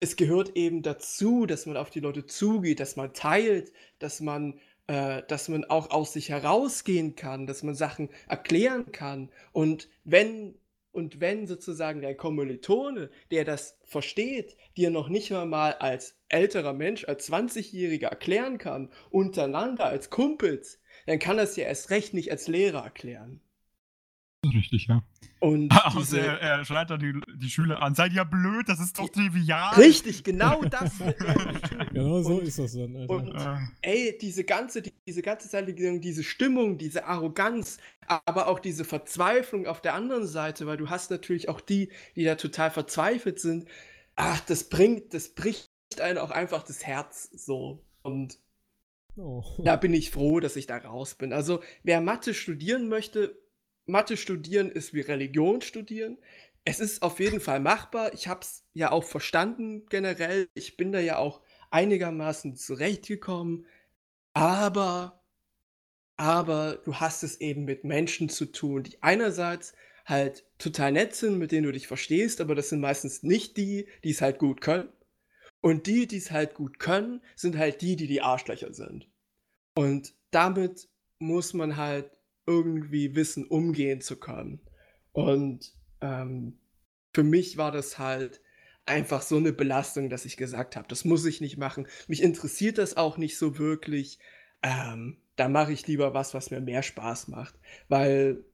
es 0.00 0.16
gehört 0.16 0.56
eben 0.56 0.82
dazu, 0.82 1.44
dass 1.46 1.66
man 1.66 1.76
auf 1.76 1.90
die 1.90 2.00
Leute 2.00 2.26
zugeht, 2.26 2.80
dass 2.80 2.96
man 2.96 3.12
teilt, 3.12 3.72
dass 3.98 4.20
man, 4.20 4.58
äh, 4.86 5.22
dass 5.28 5.48
man 5.48 5.64
auch 5.66 5.90
aus 5.90 6.14
sich 6.14 6.30
herausgehen 6.30 7.16
kann, 7.16 7.46
dass 7.46 7.62
man 7.62 7.74
Sachen 7.74 8.08
erklären 8.26 8.92
kann. 8.92 9.30
Und 9.52 9.88
wenn, 10.04 10.54
und 10.92 11.20
wenn 11.20 11.46
sozusagen 11.46 12.00
der 12.00 12.16
Kommilitone, 12.16 13.10
der 13.30 13.44
das 13.44 13.78
versteht, 13.84 14.56
dir 14.76 14.90
noch 14.90 15.10
nicht 15.10 15.30
mal, 15.30 15.74
als 15.74 16.16
älterer 16.30 16.72
Mensch, 16.72 17.04
als 17.04 17.30
20-Jähriger 17.30 18.08
erklären 18.08 18.56
kann, 18.56 18.90
untereinander, 19.10 19.84
als 19.84 20.08
Kumpels, 20.08 20.80
dann 21.06 21.18
kann 21.18 21.38
es 21.38 21.56
ja 21.56 21.64
erst 21.64 21.90
recht 21.90 22.14
nicht 22.14 22.30
als 22.30 22.48
Lehrer 22.48 22.84
erklären. 22.84 23.40
Richtig, 24.44 24.86
ja. 24.86 25.02
Und 25.38 25.70
Außer 25.70 25.98
diese, 25.98 26.20
er, 26.20 26.40
er 26.40 26.64
schreit 26.64 26.90
dann 26.90 27.00
die, 27.00 27.18
die 27.36 27.50
Schüler 27.50 27.82
an. 27.82 27.94
Seid 27.94 28.12
ihr 28.12 28.24
blöd? 28.24 28.68
Das 28.68 28.80
ist 28.80 28.98
doch 28.98 29.08
trivial. 29.08 29.74
richtig, 29.74 30.24
genau 30.24 30.62
das. 30.64 30.92
Genau 31.92 32.22
so 32.22 32.36
Und- 32.36 32.42
ist 32.46 32.58
das 32.58 32.72
dann. 32.74 32.94
Alter. 32.96 33.12
und- 33.14 33.34
Äh, 33.34 33.56
ey, 34.10 34.18
diese 34.20 34.44
ganze, 34.44 34.80
die- 34.82 34.92
diese 35.06 35.22
ganze 35.22 35.48
Zeit, 35.48 35.66
lang, 35.78 36.00
diese 36.00 36.22
Stimmung, 36.22 36.78
diese 36.78 37.04
Arroganz, 37.06 37.78
aber 38.06 38.48
auch 38.48 38.60
diese 38.60 38.84
Verzweiflung 38.84 39.66
auf 39.66 39.80
der 39.80 39.94
anderen 39.94 40.26
Seite, 40.26 40.66
weil 40.66 40.76
du 40.76 40.88
hast 40.88 41.10
natürlich 41.10 41.48
auch 41.48 41.60
die, 41.60 41.90
die 42.16 42.24
da 42.24 42.36
total 42.36 42.70
verzweifelt 42.70 43.40
sind. 43.40 43.66
Ach, 44.16 44.40
das 44.40 44.68
bringt, 44.68 45.14
das 45.14 45.30
bricht 45.30 45.70
einen 46.00 46.18
auch 46.18 46.30
einfach 46.30 46.62
das 46.62 46.86
Herz 46.86 47.28
so. 47.32 47.82
Und 48.02 48.38
oh. 49.16 49.42
da 49.58 49.76
bin 49.76 49.92
ich 49.92 50.10
froh, 50.10 50.40
dass 50.40 50.56
ich 50.56 50.66
da 50.66 50.76
raus 50.78 51.14
bin. 51.14 51.32
Also, 51.32 51.60
wer 51.82 52.00
Mathe 52.00 52.34
studieren 52.34 52.88
möchte, 52.88 53.39
Mathe 53.90 54.16
studieren 54.16 54.70
ist 54.70 54.94
wie 54.94 55.00
Religion 55.00 55.60
studieren. 55.60 56.18
Es 56.64 56.80
ist 56.80 57.02
auf 57.02 57.20
jeden 57.20 57.40
Fall 57.40 57.60
machbar. 57.60 58.12
Ich 58.14 58.28
habe 58.28 58.40
es 58.40 58.64
ja 58.74 58.92
auch 58.92 59.04
verstanden 59.04 59.86
generell. 59.86 60.48
Ich 60.54 60.76
bin 60.76 60.92
da 60.92 61.00
ja 61.00 61.18
auch 61.18 61.40
einigermaßen 61.70 62.56
zurechtgekommen. 62.56 63.66
Aber, 64.34 65.22
aber 66.16 66.76
du 66.84 66.96
hast 66.96 67.22
es 67.22 67.40
eben 67.40 67.64
mit 67.64 67.84
Menschen 67.84 68.28
zu 68.28 68.46
tun, 68.46 68.84
die 68.84 69.02
einerseits 69.02 69.74
halt 70.04 70.44
total 70.58 70.92
nett 70.92 71.14
sind, 71.14 71.38
mit 71.38 71.52
denen 71.52 71.64
du 71.64 71.72
dich 71.72 71.86
verstehst, 71.86 72.40
aber 72.40 72.54
das 72.54 72.68
sind 72.68 72.80
meistens 72.80 73.22
nicht 73.22 73.56
die, 73.56 73.86
die 74.04 74.10
es 74.10 74.20
halt 74.20 74.38
gut 74.38 74.60
können. 74.60 74.88
Und 75.62 75.86
die, 75.86 76.06
die 76.06 76.16
es 76.16 76.30
halt 76.30 76.54
gut 76.54 76.78
können, 76.78 77.22
sind 77.36 77.56
halt 77.56 77.82
die, 77.82 77.96
die 77.96 78.06
die 78.06 78.22
Arschlöcher 78.22 78.72
sind. 78.72 79.08
Und 79.74 80.14
damit 80.30 80.88
muss 81.18 81.52
man 81.54 81.76
halt 81.76 82.10
irgendwie 82.46 83.14
wissen, 83.14 83.46
umgehen 83.46 84.00
zu 84.00 84.18
können. 84.18 84.60
Und 85.12 85.72
ähm, 86.00 86.58
für 87.14 87.22
mich 87.22 87.56
war 87.56 87.72
das 87.72 87.98
halt 87.98 88.40
einfach 88.86 89.22
so 89.22 89.36
eine 89.36 89.52
Belastung, 89.52 90.10
dass 90.10 90.24
ich 90.24 90.36
gesagt 90.36 90.76
habe, 90.76 90.88
das 90.88 91.04
muss 91.04 91.24
ich 91.24 91.40
nicht 91.40 91.56
machen. 91.56 91.86
Mich 92.08 92.22
interessiert 92.22 92.78
das 92.78 92.96
auch 92.96 93.18
nicht 93.18 93.38
so 93.38 93.58
wirklich. 93.58 94.18
Ähm, 94.62 95.18
da 95.36 95.48
mache 95.48 95.72
ich 95.72 95.86
lieber 95.86 96.12
was, 96.12 96.34
was 96.34 96.50
mir 96.50 96.60
mehr 96.60 96.82
Spaß 96.82 97.28
macht. 97.28 97.58
Weil 97.88 98.44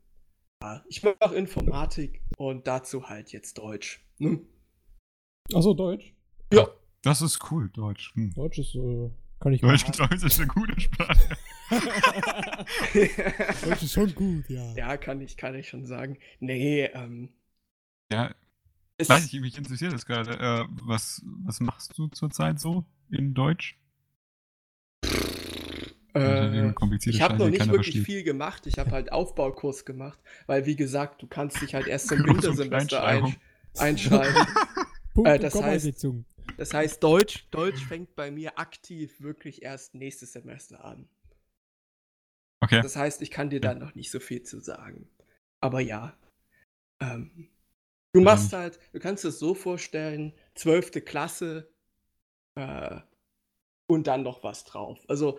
ja, 0.62 0.84
ich 0.88 1.02
mache 1.02 1.34
Informatik 1.34 2.22
und 2.38 2.66
dazu 2.66 3.08
halt 3.08 3.32
jetzt 3.32 3.58
Deutsch. 3.58 4.04
Ne? 4.18 4.40
Achso, 5.52 5.74
Deutsch. 5.74 6.14
Ja. 6.52 6.68
das 7.02 7.22
ist 7.22 7.50
cool, 7.50 7.70
Deutsch. 7.70 8.14
Hm. 8.14 8.32
Deutsch 8.34 8.58
ist, 8.58 8.74
äh, 8.74 9.10
kann 9.40 9.52
ich 9.52 9.60
Deutsch, 9.60 9.84
ist 9.88 10.40
eine 10.40 10.48
gute 10.48 10.80
Sprache. 10.80 11.36
Deutsch 13.64 13.82
ist 13.82 13.92
schon 13.92 14.14
gut, 14.14 14.48
ja. 14.48 14.72
ja, 14.74 14.96
kann 14.96 15.20
ich, 15.20 15.36
kann 15.36 15.54
ich 15.54 15.68
schon 15.68 15.86
sagen. 15.86 16.18
Nee, 16.40 16.84
ähm. 16.86 17.30
Ja, 18.10 18.34
es- 18.98 19.08
weiß 19.08 19.26
ich, 19.32 19.40
mich 19.40 19.58
interessiert 19.58 19.92
das 19.92 20.06
gerade. 20.06 20.32
Äh, 20.38 20.64
was, 20.82 21.22
was 21.44 21.60
machst 21.60 21.98
du 21.98 22.08
zurzeit 22.08 22.58
so 22.60 22.84
in 23.10 23.34
Deutsch? 23.34 23.78
Äh, 26.14 26.72
ich 27.04 27.20
habe 27.20 27.36
noch 27.36 27.50
nicht 27.50 27.60
wirklich 27.66 27.96
versteht. 27.96 28.04
viel 28.06 28.22
gemacht. 28.22 28.66
Ich 28.66 28.78
habe 28.78 28.90
halt 28.90 29.12
Aufbaukurs 29.12 29.84
gemacht, 29.84 30.18
weil 30.46 30.64
wie 30.64 30.76
gesagt, 30.76 31.20
du 31.20 31.26
kannst 31.26 31.60
dich 31.60 31.74
halt 31.74 31.86
erst 31.86 32.10
und 32.12 32.26
Wintersemester 32.26 33.04
ein, 33.04 33.36
einschreiben. 33.76 34.46
Punkt 35.14 35.28
Äh, 35.28 35.38
das 35.38 35.54
heißt-. 35.54 36.06
Das 36.56 36.72
heißt, 36.72 37.02
Deutsch, 37.02 37.46
Deutsch 37.50 37.84
fängt 37.84 38.14
bei 38.16 38.30
mir 38.30 38.58
aktiv 38.58 39.20
wirklich 39.20 39.62
erst 39.62 39.94
nächstes 39.94 40.32
Semester 40.32 40.84
an. 40.84 41.08
Okay. 42.60 42.80
Das 42.82 42.96
heißt, 42.96 43.22
ich 43.22 43.30
kann 43.30 43.50
dir 43.50 43.60
da 43.60 43.74
noch 43.74 43.94
nicht 43.94 44.10
so 44.10 44.20
viel 44.20 44.42
zu 44.42 44.60
sagen. 44.60 45.08
Aber 45.60 45.80
ja. 45.80 46.16
Ähm, 47.00 47.48
du 48.12 48.20
machst 48.20 48.52
halt, 48.52 48.78
du 48.92 48.98
kannst 48.98 49.24
es 49.24 49.38
so 49.38 49.54
vorstellen, 49.54 50.32
12. 50.54 51.04
Klasse 51.04 51.70
äh, 52.54 53.00
und 53.86 54.06
dann 54.06 54.22
noch 54.22 54.42
was 54.42 54.64
drauf. 54.64 54.98
Also 55.08 55.38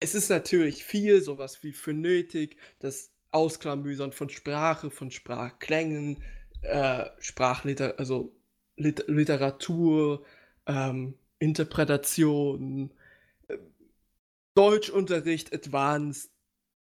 es 0.00 0.14
ist 0.14 0.28
natürlich 0.28 0.84
viel, 0.84 1.22
sowas 1.22 1.62
wie 1.62 1.72
für 1.72 1.92
nötig, 1.92 2.56
das 2.80 3.12
Ausklamüsern 3.30 4.12
von 4.12 4.28
Sprache, 4.28 4.90
von 4.90 5.10
Sprachklängen, 5.10 6.22
äh, 6.62 7.06
Sprachliter, 7.18 7.98
also 7.98 8.34
Lit 8.76 9.04
Literatur, 9.08 10.24
ähm, 10.66 11.14
Interpretation, 11.38 12.92
äh, 13.48 13.58
Deutschunterricht 14.54 15.52
Advanced 15.54 16.30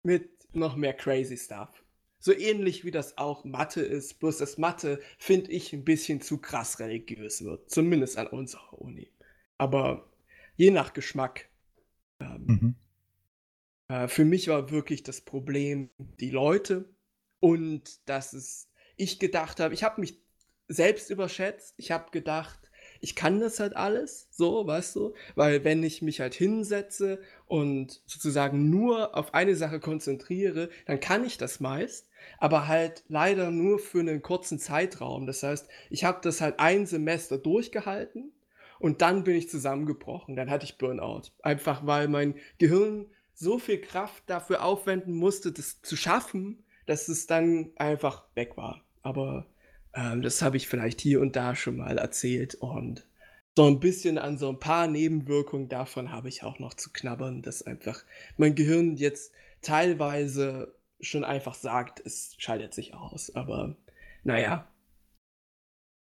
mit 0.02 0.30
noch 0.54 0.76
mehr 0.76 0.94
crazy 0.94 1.36
stuff. 1.36 1.84
So 2.18 2.32
ähnlich 2.32 2.84
wie 2.84 2.90
das 2.90 3.18
auch 3.18 3.44
Mathe 3.44 3.82
ist, 3.82 4.18
bloß 4.18 4.38
das 4.38 4.58
Mathe 4.58 5.00
finde 5.18 5.50
ich 5.52 5.72
ein 5.72 5.84
bisschen 5.84 6.20
zu 6.20 6.38
krass 6.38 6.80
religiös 6.80 7.44
wird, 7.44 7.70
zumindest 7.70 8.16
an 8.18 8.26
unserer 8.28 8.80
Uni. 8.80 9.12
Aber 9.58 10.10
je 10.56 10.70
nach 10.70 10.92
Geschmack. 10.92 11.48
Ähm, 12.20 12.46
Mhm. 12.46 12.74
äh, 13.88 14.08
für 14.08 14.24
mich 14.24 14.48
war 14.48 14.70
wirklich 14.70 15.02
das 15.02 15.20
Problem 15.20 15.90
die 15.98 16.30
Leute 16.30 16.88
und 17.40 18.08
dass 18.08 18.32
es, 18.32 18.68
ich 18.96 19.18
gedacht 19.18 19.60
habe, 19.60 19.74
ich 19.74 19.84
habe 19.84 20.00
mich 20.00 20.25
selbst 20.68 21.10
überschätzt. 21.10 21.74
Ich 21.76 21.90
habe 21.90 22.10
gedacht, 22.10 22.58
ich 23.00 23.14
kann 23.14 23.40
das 23.40 23.60
halt 23.60 23.76
alles, 23.76 24.28
so, 24.30 24.66
weißt 24.66 24.96
du? 24.96 25.14
Weil 25.34 25.64
wenn 25.64 25.82
ich 25.82 26.02
mich 26.02 26.20
halt 26.20 26.34
hinsetze 26.34 27.20
und 27.46 28.00
sozusagen 28.06 28.70
nur 28.70 29.16
auf 29.16 29.34
eine 29.34 29.54
Sache 29.54 29.80
konzentriere, 29.80 30.70
dann 30.86 31.00
kann 31.00 31.24
ich 31.24 31.38
das 31.38 31.60
meist, 31.60 32.08
aber 32.38 32.68
halt 32.68 33.04
leider 33.08 33.50
nur 33.50 33.78
für 33.78 34.00
einen 34.00 34.22
kurzen 34.22 34.58
Zeitraum. 34.58 35.26
Das 35.26 35.42
heißt, 35.42 35.68
ich 35.90 36.04
habe 36.04 36.20
das 36.22 36.40
halt 36.40 36.58
ein 36.58 36.86
Semester 36.86 37.38
durchgehalten 37.38 38.32
und 38.78 39.02
dann 39.02 39.24
bin 39.24 39.36
ich 39.36 39.48
zusammengebrochen. 39.48 40.36
Dann 40.36 40.50
hatte 40.50 40.64
ich 40.64 40.78
Burnout. 40.78 41.22
Einfach 41.42 41.86
weil 41.86 42.08
mein 42.08 42.34
Gehirn 42.58 43.06
so 43.34 43.58
viel 43.58 43.80
Kraft 43.80 44.22
dafür 44.26 44.64
aufwenden 44.64 45.14
musste, 45.14 45.52
das 45.52 45.82
zu 45.82 45.96
schaffen, 45.96 46.64
dass 46.86 47.08
es 47.08 47.26
dann 47.26 47.72
einfach 47.76 48.24
weg 48.34 48.56
war. 48.56 48.82
Aber 49.02 49.46
ähm, 49.96 50.22
das 50.22 50.42
habe 50.42 50.56
ich 50.56 50.68
vielleicht 50.68 51.00
hier 51.00 51.20
und 51.20 51.34
da 51.34 51.56
schon 51.56 51.78
mal 51.78 51.98
erzählt 51.98 52.54
und 52.54 53.06
so 53.56 53.66
ein 53.66 53.80
bisschen 53.80 54.18
an 54.18 54.36
so 54.36 54.50
ein 54.50 54.60
paar 54.60 54.86
Nebenwirkungen 54.86 55.68
davon 55.68 56.12
habe 56.12 56.28
ich 56.28 56.42
auch 56.42 56.58
noch 56.58 56.74
zu 56.74 56.92
knabbern, 56.92 57.40
dass 57.40 57.62
einfach 57.62 58.04
mein 58.36 58.54
Gehirn 58.54 58.96
jetzt 58.96 59.32
teilweise 59.62 60.78
schon 61.00 61.24
einfach 61.24 61.54
sagt, 61.54 62.00
es 62.04 62.34
schaltet 62.38 62.74
sich 62.74 62.92
aus. 62.92 63.34
Aber 63.34 63.74
naja, 64.24 64.70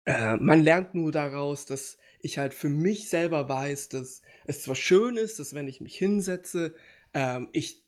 äh, 0.05 0.37
man 0.37 0.63
lernt 0.63 0.95
nur 0.95 1.13
daraus, 1.13 1.65
dass 1.65 1.99
ich 2.21 2.39
halt 2.39 2.55
für 2.55 2.69
mich 2.69 3.09
selber 3.09 3.49
weiß, 3.49 3.91
dass 3.91 4.23
es 4.47 4.63
zwar 4.63 4.75
schön 4.75 5.17
ist, 5.17 5.39
dass 5.39 5.55
wenn 5.55 5.69
ich 5.69 5.81
mich 5.81 5.97
hinsetze, 5.97 6.75
ähm, 7.15 7.49
ich 7.53 7.85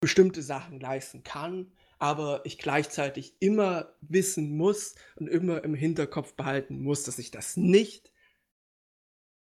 bestimmte 0.00 0.42
Sachen 0.42 0.78
leisten 0.78 1.22
kann, 1.22 1.72
aber 2.02 2.40
ich 2.44 2.58
gleichzeitig 2.58 3.36
immer 3.38 3.94
wissen 4.00 4.56
muss 4.56 4.96
und 5.14 5.28
immer 5.28 5.62
im 5.62 5.72
Hinterkopf 5.72 6.34
behalten 6.34 6.82
muss, 6.82 7.04
dass 7.04 7.20
ich 7.20 7.30
das 7.30 7.56
nicht 7.56 8.10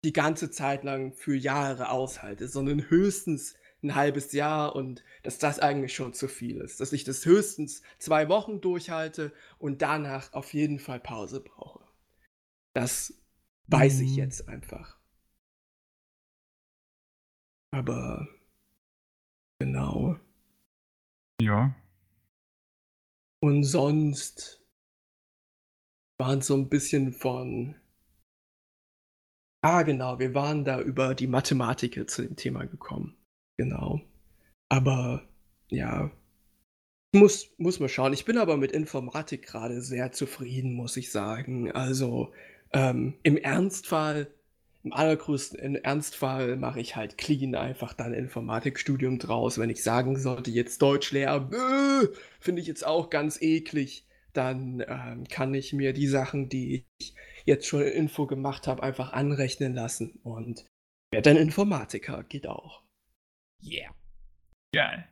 die 0.05 0.13
ganze 0.13 0.51
Zeit 0.51 0.83
lang 0.83 1.13
für 1.13 1.35
Jahre 1.35 1.89
aushalte, 1.89 2.47
sondern 2.47 2.87
höchstens 2.87 3.55
ein 3.81 3.95
halbes 3.95 4.31
Jahr 4.31 4.75
und 4.75 5.03
dass 5.23 5.39
das 5.39 5.57
eigentlich 5.57 5.95
schon 5.95 6.13
zu 6.13 6.27
viel 6.27 6.57
ist. 6.61 6.79
Dass 6.79 6.93
ich 6.93 7.03
das 7.03 7.25
höchstens 7.25 7.81
zwei 7.97 8.29
Wochen 8.29 8.61
durchhalte 8.61 9.33
und 9.57 9.81
danach 9.81 10.31
auf 10.33 10.53
jeden 10.53 10.77
Fall 10.77 10.99
Pause 10.99 11.41
brauche. 11.41 11.83
Das 12.73 13.11
weiß 13.69 14.01
ich 14.01 14.11
Mhm. 14.11 14.17
jetzt 14.17 14.47
einfach. 14.47 14.99
Aber 17.71 18.27
genau. 19.59 20.19
Ja. 21.41 21.75
Und 23.43 23.63
sonst 23.63 24.63
waren 26.19 26.41
so 26.41 26.55
ein 26.55 26.69
bisschen 26.69 27.13
von. 27.13 27.75
Ah, 29.63 29.83
genau, 29.83 30.19
wir 30.19 30.33
waren 30.33 30.63
da 30.63 30.81
über 30.81 31.15
die 31.15 31.27
Mathematiker 31.27 32.07
zu 32.07 32.23
dem 32.23 32.35
Thema 32.35 32.65
gekommen. 32.65 33.17
Genau. 33.57 34.01
Aber 34.69 35.27
ja, 35.69 36.11
muss, 37.13 37.49
muss 37.57 37.79
man 37.79 37.89
schauen. 37.89 38.13
Ich 38.13 38.25
bin 38.25 38.37
aber 38.37 38.57
mit 38.57 38.71
Informatik 38.71 39.45
gerade 39.45 39.81
sehr 39.81 40.11
zufrieden, 40.11 40.73
muss 40.73 40.95
ich 40.97 41.11
sagen. 41.11 41.71
Also 41.71 42.33
ähm, 42.71 43.15
im 43.23 43.37
Ernstfall, 43.37 44.27
im 44.83 44.93
allergrößten 44.93 45.59
in 45.59 45.75
Ernstfall 45.75 46.55
mache 46.57 46.79
ich 46.79 46.95
halt 46.95 47.17
clean 47.17 47.55
einfach 47.55 47.93
dann 47.93 48.13
Informatikstudium 48.13 49.19
draus. 49.19 49.57
Wenn 49.57 49.69
ich 49.69 49.83
sagen 49.83 50.17
sollte, 50.17 50.49
jetzt 50.49 50.81
Deutschlehrer, 50.81 51.39
bäh, 51.39 52.07
finde 52.39 52.61
ich 52.61 52.67
jetzt 52.67 52.85
auch 52.85 53.09
ganz 53.09 53.41
eklig, 53.41 54.07
dann 54.33 54.83
ähm, 54.87 55.27
kann 55.27 55.53
ich 55.53 55.73
mir 55.73 55.93
die 55.93 56.07
Sachen, 56.07 56.49
die 56.49 56.85
ich 56.97 57.15
jetzt 57.45 57.67
schon 57.67 57.81
in 57.81 57.91
Info 57.91 58.25
gemacht 58.25 58.67
habe, 58.67 58.81
einfach 58.81 59.13
anrechnen 59.13 59.73
lassen 59.73 60.19
und 60.23 60.65
werde 61.11 61.33
dann 61.33 61.41
Informatiker, 61.41 62.23
geht 62.23 62.47
auch. 62.47 62.83
Yeah. 63.63 63.93
Geil. 64.73 65.07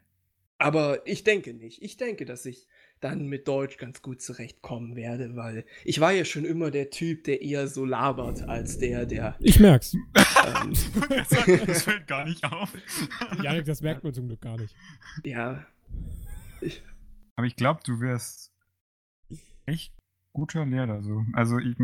Aber 0.58 1.06
ich 1.06 1.24
denke 1.24 1.54
nicht. 1.54 1.82
Ich 1.82 1.98
denke, 1.98 2.26
dass 2.26 2.46
ich 2.46 2.68
dann 3.00 3.28
mit 3.28 3.48
Deutsch 3.48 3.78
ganz 3.78 4.02
gut 4.02 4.22
zurechtkommen 4.22 4.96
werde, 4.96 5.36
weil 5.36 5.66
ich 5.86 6.00
war 6.00 6.12
ja 6.12 6.26
schon 6.26 6.46
immer 6.46 6.72
der 6.72 6.90
Typ, 6.90 7.24
der 7.24 7.42
eher 7.42 7.68
so 7.68 7.86
labert, 7.86 8.44
als 8.44 8.78
der, 8.78 9.06
der. 9.06 9.36
Ich 9.40 9.60
merk's. 9.60 9.96
Ähm, 10.40 10.74
das, 11.68 11.84
fällt 11.84 12.08
gar 12.08 12.24
nicht 12.24 12.44
auf. 12.46 12.72
Janik, 13.44 13.66
das 13.66 13.82
merkt 13.82 14.04
man 14.06 14.14
zum 14.14 14.28
Glück 14.28 14.42
gar 14.42 14.58
nicht. 14.58 14.74
ja. 15.26 15.66
Ich, 16.62 16.82
Aber 17.36 17.46
ich 17.46 17.58
glaube, 17.58 17.82
du 17.86 18.00
wärst 18.00 18.54
echt 19.66 19.94
guter 20.34 20.66
Lehrer. 20.66 21.04
So. 21.04 21.26
Also 21.34 21.58
ich 21.60 21.76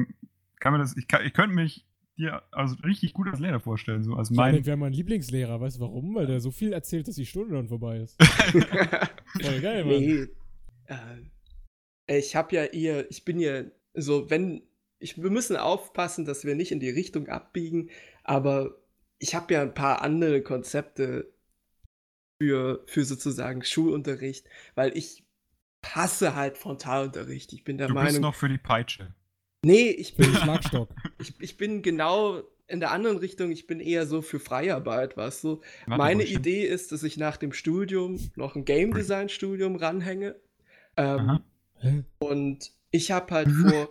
kann 0.60 0.74
mir 0.74 0.80
das, 0.80 0.96
ich, 0.96 1.08
kann, 1.08 1.26
ich 1.26 1.34
könnte 1.34 1.54
mich 1.54 1.86
dir 2.18 2.44
also 2.52 2.76
richtig 2.84 3.14
gut 3.14 3.28
als 3.28 3.40
Lehrer 3.40 3.60
vorstellen. 3.60 4.04
So 4.04 4.16
als 4.16 4.32
mein, 4.32 4.54
Janik 4.54 4.66
wäre 4.66 4.78
mein 4.78 4.94
Lieblingslehrer. 4.94 5.60
Weißt 5.60 5.78
du 5.78 5.82
warum? 5.82 6.16
Weil 6.16 6.28
der 6.28 6.40
so 6.40 6.52
viel 6.52 6.74
erzählt, 6.74 7.08
dass 7.08 7.16
die 7.16 7.26
Stunde 7.26 7.56
dann 7.56 7.68
vorbei 7.68 8.00
ist. 8.00 8.22
Voll 9.42 9.62
geil, 9.62 9.86
Mann. 9.86 10.00
nee. 10.00 10.28
Äh, 10.88 12.18
ich 12.18 12.36
habe 12.36 12.56
ja 12.56 12.66
eher, 12.66 13.10
ich 13.10 13.26
bin 13.26 13.40
ja 13.40 13.64
so, 13.94 14.30
wenn, 14.30 14.64
ich, 15.00 15.22
wir 15.22 15.30
müssen 15.30 15.56
aufpassen, 15.58 16.26
dass 16.26 16.46
wir 16.46 16.56
nicht 16.56 16.72
in 16.72 16.80
die 16.80 16.90
Richtung 16.90 17.28
abbiegen, 17.28 17.90
aber 18.24 18.76
ich 19.20 19.36
habe 19.36 19.54
ja 19.54 19.62
ein 19.62 19.74
paar 19.74 20.02
andere 20.02 20.42
Konzepte 20.42 21.32
für, 22.42 22.84
für 22.86 23.06
sozusagen 23.06 23.64
Schulunterricht, 23.64 24.48
weil 24.76 24.96
ich 24.98 25.24
hasse 25.86 26.36
halt 26.36 26.58
Frontalunterricht. 26.58 27.54
Ich 27.54 27.64
bin 27.64 27.78
der 27.78 27.88
du 27.88 27.94
bist 27.94 28.04
Meinung, 28.04 28.22
noch 28.22 28.36
für 28.36 28.50
die 28.50 28.58
Peitsche. 28.58 29.14
nee, 29.64 29.90
ich 29.90 30.16
bin, 30.16 30.36
ich, 31.20 31.34
ich 31.40 31.58
bin 31.58 31.82
genau 31.82 32.44
in 32.68 32.80
der 32.80 32.92
anderen 32.92 33.18
Richtung, 33.18 33.52
ich 33.52 33.68
bin 33.68 33.80
eher 33.80 34.08
so 34.08 34.22
für 34.22 34.40
Freiarbeit, 34.40 35.18
weißt 35.18 35.44
du. 35.44 35.62
Warte, 35.86 35.98
Meine. 35.98 36.24
Idee 36.24 36.64
ist, 36.66 36.92
dass 36.92 37.04
ich 37.04 37.18
nach 37.18 37.38
dem 37.38 37.54
Studium 37.54 38.20
noch 38.36 38.56
ein 38.56 38.66
Game 38.66 38.94
Design 38.94 39.30
Studium 39.30 39.76
ranhänge. 39.76 40.36
Ähm, 40.98 41.40
und 42.20 42.72
ich 42.92 43.12
habe 43.12 43.34
halt 43.34 43.52
vor, 43.52 43.90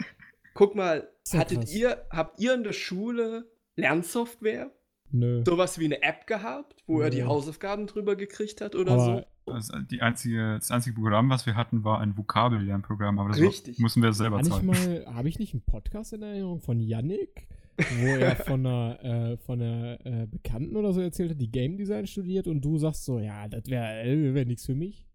guck 0.55 0.75
mal, 0.75 1.09
hattet 1.33 1.61
krass. 1.61 1.75
ihr, 1.75 2.05
habt 2.11 2.41
ihr 2.41 2.55
in 2.55 2.65
der 2.65 2.73
Schule 2.73 3.47
Lernsoftware? 3.77 4.71
Nö. 5.11 5.45
Sowas 5.47 5.79
wie 5.79 5.85
eine 5.85 6.03
App 6.03 6.27
gehabt, 6.27 6.83
wo 6.87 7.01
er 7.01 7.11
die 7.11 7.23
Nö. 7.23 7.27
Hausaufgaben 7.27 7.87
drüber 7.87 8.17
gekriegt 8.17 8.61
hat 8.61 8.75
oder 8.75 8.93
Aber 8.93 9.27
Also 9.47 9.79
die 9.79 10.03
einzige, 10.03 10.55
das 10.59 10.71
einzige 10.73 10.97
Programm, 10.97 11.31
was 11.31 11.47
wir 11.47 11.55
hatten, 11.55 11.85
war 11.85 12.01
ein 12.01 12.17
Vokabellernprogramm, 12.17 13.19
aber 13.19 13.29
das 13.29 13.39
Richtig. 13.39 13.79
War, 13.79 13.83
mussten 13.83 14.03
wir 14.03 14.13
selber 14.13 14.43
zahlen. 14.43 14.67
mal, 14.67 15.07
habe 15.07 15.29
ich 15.29 15.39
nicht 15.39 15.55
einen 15.55 15.63
Podcast 15.63 16.13
in 16.15 16.23
Erinnerung 16.23 16.61
von 16.61 16.81
Yannick, 16.81 17.47
wo 17.77 18.07
er 18.07 18.35
von 18.45 18.67
einer, 18.67 19.05
äh, 19.05 19.37
von 19.37 19.63
einer 19.63 20.05
äh, 20.05 20.27
Bekannten 20.27 20.75
oder 20.77 20.93
so 20.93 21.01
erzählt 21.01 21.31
hat, 21.31 21.41
die 21.41 21.51
Game 21.51 21.77
Design 21.77 22.07
studiert 22.09 22.49
und 22.49 22.63
du 22.63 22.79
sagst 22.79 23.05
so, 23.05 23.21
ja, 23.21 23.47
das 23.47 23.67
wäre 23.67 24.03
äh, 24.03 24.35
wär 24.35 24.47
nichts 24.47 24.67
für 24.67 24.75
mich. 24.75 25.07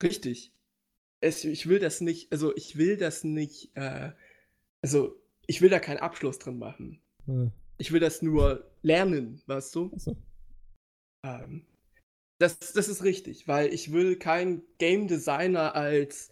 so? 0.00 0.06
Richtig. 0.08 0.52
Es, 1.24 1.44
ich 1.44 1.68
will 1.68 1.78
das 1.78 2.00
nicht, 2.00 2.30
also 2.32 2.54
ich 2.56 2.76
will 2.76 2.96
das 2.96 3.24
nicht, 3.24 3.70
äh, 3.76 4.12
also 4.82 5.16
ich 5.46 5.60
will 5.62 5.70
da 5.70 5.78
keinen 5.80 5.98
Abschluss 5.98 6.38
drin 6.38 6.58
machen. 6.58 7.00
Äh, 7.26 7.50
Ich 7.78 7.92
will 7.92 8.00
das 8.00 8.22
nur 8.22 8.70
lernen, 8.82 9.42
weißt 9.46 9.74
du? 9.74 9.92
achso. 9.94 10.16
Ähm, 11.24 11.66
das, 12.38 12.58
das 12.58 12.88
ist 12.88 13.04
richtig, 13.04 13.48
weil 13.48 13.72
ich 13.72 13.92
will 13.92 14.16
keinen 14.18 14.62
Game 14.78 15.08
Designer 15.08 15.74
als 15.74 16.30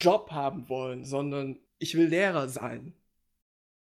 Job 0.00 0.30
haben 0.30 0.68
wollen, 0.68 1.04
sondern 1.04 1.58
ich 1.78 1.94
will 1.96 2.08
Lehrer 2.08 2.48
sein. 2.48 2.94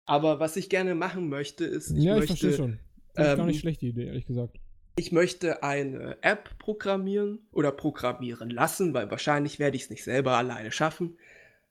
Aber 0.07 0.41
was 0.41 0.57
ich 0.57 0.69
gerne 0.69 0.95
machen 0.95 1.29
möchte, 1.29 1.65
ist, 1.65 1.91
ich 1.97 2.05
Ja, 2.05 2.19
ich 2.19 2.27
verstehe 2.27 2.51
möchte, 2.51 2.53
schon. 2.53 2.79
Finde 3.15 3.31
ich 3.31 3.37
gar 3.37 3.47
nicht 3.47 3.57
ähm, 3.57 3.61
schlecht, 3.61 3.81
die 3.83 3.89
Idee, 3.89 4.07
ehrlich 4.07 4.27
gesagt. 4.27 4.59
Ich 4.97 5.13
möchte 5.13 5.63
eine 5.63 6.19
App 6.23 6.59
programmieren 6.59 7.47
oder 7.53 7.73
programmieren 7.73 8.51
lassen, 8.51 8.93
weil 8.95 9.11
wahrscheinlich 9.11 9.59
werde 9.59 9.77
ich 9.77 9.85
es 9.85 9.91
nicht 9.91 10.05
selber 10.05 10.37
alleine 10.37 10.73
schaffen. 10.73 11.19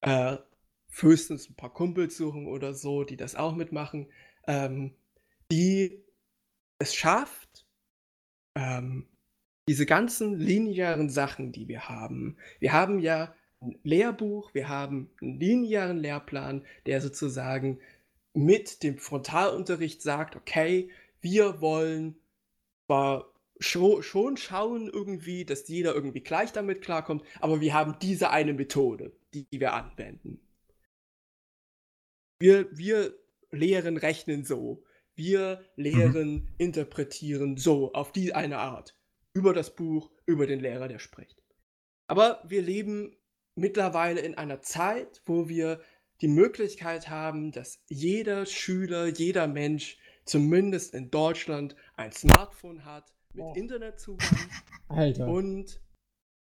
Äh, 0.02 0.38
höchstens 0.92 1.50
ein 1.50 1.56
paar 1.56 1.74
Kumpels 1.74 2.18
suchen 2.18 2.48
oder 2.48 2.74
so, 2.74 3.04
die 3.04 3.18
das 3.18 3.36
auch 3.36 3.56
mitmachen, 3.56 4.08
ähm, 4.48 4.96
die 5.52 6.04
es 6.80 6.96
schafft, 6.96 7.66
ähm, 8.56 9.08
diese 9.68 9.86
ganzen 9.86 10.40
linearen 10.40 11.10
Sachen, 11.10 11.52
die 11.52 11.68
wir 11.68 11.90
haben. 11.90 12.38
Wir 12.60 12.74
haben 12.74 13.00
ja 13.00 13.36
ein 13.62 13.78
Lehrbuch, 13.84 14.54
wir 14.54 14.68
haben 14.70 15.12
einen 15.22 15.40
linearen 15.40 15.98
Lehrplan, 15.98 16.66
der 16.86 17.02
sozusagen 17.02 17.80
mit 18.34 18.84
dem 18.84 18.98
Frontalunterricht 18.98 20.02
sagt, 20.02 20.36
okay, 20.36 20.90
wir 21.22 21.62
wollen 21.62 22.16
scho 23.60 24.02
schon 24.02 24.38
schauen 24.38 24.90
irgendwie, 24.90 25.46
dass 25.46 25.68
jeder 25.68 25.94
irgendwie 25.94 26.22
gleich 26.22 26.52
damit 26.52 26.82
klarkommt, 26.82 27.24
aber 27.40 27.62
wir 27.62 27.74
haben 27.74 27.98
diese 28.02 28.30
eine 28.30 28.54
Methode, 28.54 29.12
die 29.34 29.48
wir 29.52 29.74
anwenden. 29.74 30.40
Wir, 32.40 32.68
wir 32.78 33.14
lehren 33.52 33.98
Rechnen 33.98 34.46
so. 34.46 34.84
Wir 35.16 35.66
lehren 35.76 36.48
Interpretieren 36.58 37.58
so, 37.58 37.92
auf 37.92 38.14
die 38.14 38.34
eine 38.34 38.60
Art. 38.60 38.96
Über 39.34 39.54
das 39.54 39.76
Buch, 39.76 40.10
über 40.26 40.48
den 40.48 40.62
Lehrer, 40.62 40.88
der 40.88 41.00
spricht. 41.00 41.44
Aber 42.08 42.42
wir 42.48 42.62
leben 42.62 43.18
mittlerweile 43.56 44.22
in 44.22 44.36
einer 44.36 44.62
Zeit, 44.62 45.22
wo 45.26 45.50
wir 45.50 45.82
die 46.22 46.30
Möglichkeit 46.30 47.10
haben, 47.10 47.52
dass 47.52 47.84
jeder 47.88 48.46
Schüler, 48.46 49.08
jeder 49.08 49.48
Mensch, 49.48 49.98
zumindest 50.30 50.94
in 50.94 51.10
Deutschland, 51.12 51.76
ein 51.96 52.12
Smartphone 52.12 52.86
hat 52.86 53.14
mit 53.34 53.46
Oh. 53.46 53.54
Internetzugang 53.56 54.28
Alter. 54.90 55.28
und 55.28 55.80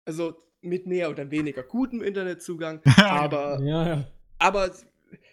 also 0.05 0.35
mit 0.61 0.85
mehr 0.85 1.10
oder 1.10 1.31
weniger 1.31 1.64
gutem 1.64 2.01
Internetzugang, 2.01 2.81
genau. 2.84 3.07
aber 3.07 3.61
ja, 3.61 3.88
ja. 3.88 4.07
aber 4.38 4.72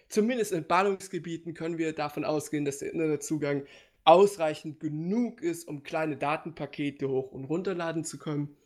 zumindest 0.09 0.51
in 0.53 0.65
Ballungsgebieten 0.65 1.53
können 1.53 1.77
wir 1.77 1.93
davon 1.93 2.23
ausgehen, 2.23 2.65
dass 2.65 2.79
der 2.79 2.93
Internetzugang 2.93 3.65
ausreichend 4.03 4.79
genug 4.79 5.41
ist, 5.41 5.67
um 5.67 5.83
kleine 5.83 6.17
Datenpakete 6.17 7.07
hoch 7.07 7.31
und 7.31 7.45
runterladen 7.45 8.03
zu 8.03 8.17
können. 8.17 8.57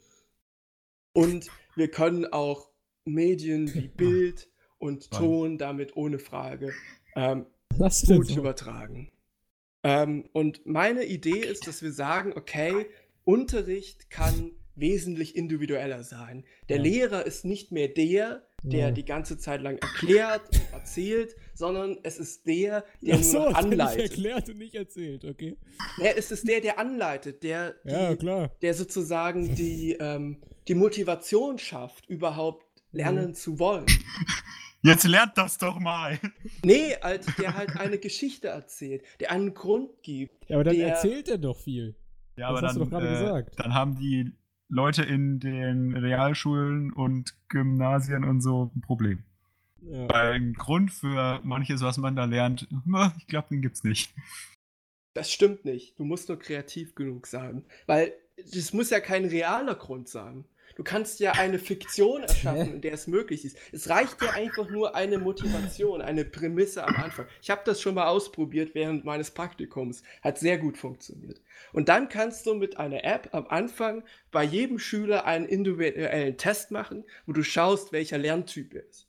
Und 1.13 1.47
wir 1.75 1.89
können 1.89 2.25
auch 2.25 2.69
Medien 3.05 3.73
wie 3.73 3.87
Bild 3.87 4.47
und? 4.77 5.11
Ton 5.11 5.57
damit 5.57 5.95
ohne 5.95 6.19
Frage 6.19 6.73
ähm, 7.15 7.45
gut 7.77 7.93
so? 8.27 8.39
übertragen. 8.39 9.11
Ähm, 9.87 10.27
und 10.33 10.65
meine 10.65 11.03
Idee 11.05 11.39
ist, 11.41 11.67
dass 11.67 11.83
wir 11.83 11.91
sagen, 11.91 12.33
okay, 12.35 12.87
Unterricht 13.23 14.09
kann 14.09 14.51
wesentlich 14.75 15.35
individueller 15.35 16.03
sein. 16.03 16.43
Der 16.69 16.77
Ja. 16.77 16.83
Lehrer 16.83 17.25
ist 17.25 17.45
nicht 17.45 17.71
mehr 17.71 17.87
der, 17.87 18.41
der 18.63 18.87
Ja. 18.87 18.91
die 18.91 19.05
ganze 19.05 19.37
Zeit 19.37 19.61
lang 19.61 19.77
erklärt 19.77 20.41
und 20.51 20.73
erzählt, 20.73 21.35
sondern 21.53 21.99
es 22.01 22.17
ist 22.17 22.47
der, 22.47 22.83
der 22.99 23.15
Ach 23.15 23.23
so, 23.23 23.37
nur 23.39 23.55
anleitet. 23.55 24.09
erklärt 24.09 24.49
und 24.49 24.57
nicht 24.57 24.73
erzählt, 24.73 25.23
okay. 25.23 25.55
Ja, 25.99 26.11
es 26.17 26.31
ist 26.31 26.47
der, 26.47 26.61
der 26.61 26.79
anleitet, 26.79 27.43
der, 27.43 27.75
die, 27.85 27.91
Ja, 27.91 28.15
klar. 28.15 28.51
der 28.63 28.73
sozusagen 28.73 29.53
die, 29.55 29.95
ähm, 29.99 30.41
die 30.67 30.75
Motivation 30.75 31.59
schafft, 31.59 32.09
überhaupt 32.09 32.65
lernen 32.91 33.29
Mhm. 33.29 33.33
zu 33.35 33.59
wollen. 33.59 33.85
Jetzt 34.85 35.03
lernt 35.05 35.37
das 35.37 35.57
doch 35.57 35.79
mal. 35.79 36.19
Nee, 36.63 36.95
halt, 37.01 37.25
der 37.39 37.55
halt 37.55 37.75
eine 37.77 37.97
Geschichte 37.97 38.47
erzählt, 38.49 39.03
der 39.19 39.31
einen 39.31 39.53
Grund 39.53 39.89
gibt. 40.03 40.49
Ja, 40.49 40.57
aber 40.57 40.63
dann 40.63 40.75
Der- 40.75 40.89
erzählt 40.89 41.27
er 41.29 41.37
doch 41.37 41.57
viel. 41.59 41.95
Ja, 42.37 42.51
Das 42.51 42.57
aber 42.59 42.67
hast 42.67 42.75
du 42.75 42.79
dann, 42.79 42.89
doch 42.89 42.99
gerade 42.99 43.07
äh, 43.07 43.19
gesagt. 43.21 43.59
dann 43.59 43.73
haben 43.73 43.95
die 43.97 44.33
Leute 44.67 45.03
in 45.03 45.39
den 45.39 45.95
Realschulen 45.95 46.91
und 46.91 47.33
Gymnasien 47.49 48.23
und 48.23 48.41
so 48.41 48.71
ein 48.75 48.81
Problem. 48.81 49.23
Ja. 49.81 50.09
Weil 50.09 50.33
ein 50.33 50.53
Grund 50.53 50.91
für 50.91 51.39
manches, 51.43 51.81
was 51.81 51.97
man 51.97 52.15
da 52.15 52.25
lernt, 52.25 52.67
ich 53.17 53.27
glaube, 53.27 53.47
den 53.51 53.61
gibt's 53.61 53.83
nicht. 53.83 54.11
Das 55.13 55.31
stimmt 55.31 55.63
nicht. 55.65 55.97
Du 55.99 56.03
musst 56.03 56.27
nur 56.27 56.39
kreativ 56.39 56.95
genug 56.95 57.27
sein. 57.27 57.63
Weil 57.85 58.13
es 58.37 58.73
muss 58.73 58.89
ja 58.89 58.99
kein 58.99 59.25
realer 59.25 59.75
Grund 59.75 60.09
sein. 60.09 60.43
Du 60.75 60.83
kannst 60.83 61.21
ja 61.21 61.31
eine 61.31 61.57
Fiktion 61.57 62.23
erschaffen, 62.23 62.75
in 62.75 62.81
der 62.81 62.93
es 62.93 63.07
möglich 63.07 63.45
ist. 63.45 63.57
Es 63.71 63.89
reicht 63.89 64.21
ja 64.21 64.31
einfach 64.31 64.69
nur 64.69 64.93
eine 64.93 65.17
Motivation, 65.17 66.01
eine 66.01 66.25
Prämisse 66.25 66.85
am 66.85 66.95
Anfang. 66.95 67.27
Ich 67.41 67.49
habe 67.49 67.61
das 67.63 67.81
schon 67.81 67.95
mal 67.95 68.07
ausprobiert 68.07 68.75
während 68.75 69.05
meines 69.05 69.31
Praktikums. 69.31 70.03
Hat 70.21 70.37
sehr 70.37 70.57
gut 70.57 70.77
funktioniert. 70.77 71.41
Und 71.71 71.87
dann 71.87 72.09
kannst 72.09 72.45
du 72.45 72.55
mit 72.55 72.77
einer 72.77 73.05
App 73.05 73.29
am 73.31 73.47
Anfang 73.47 74.03
bei 74.31 74.43
jedem 74.43 74.77
Schüler 74.77 75.25
einen 75.25 75.45
individuellen 75.45 76.37
Test 76.37 76.71
machen, 76.71 77.05
wo 77.25 77.31
du 77.31 77.43
schaust, 77.43 77.93
welcher 77.93 78.17
Lerntyp 78.17 78.73
er 78.73 78.85
ist. 78.85 79.07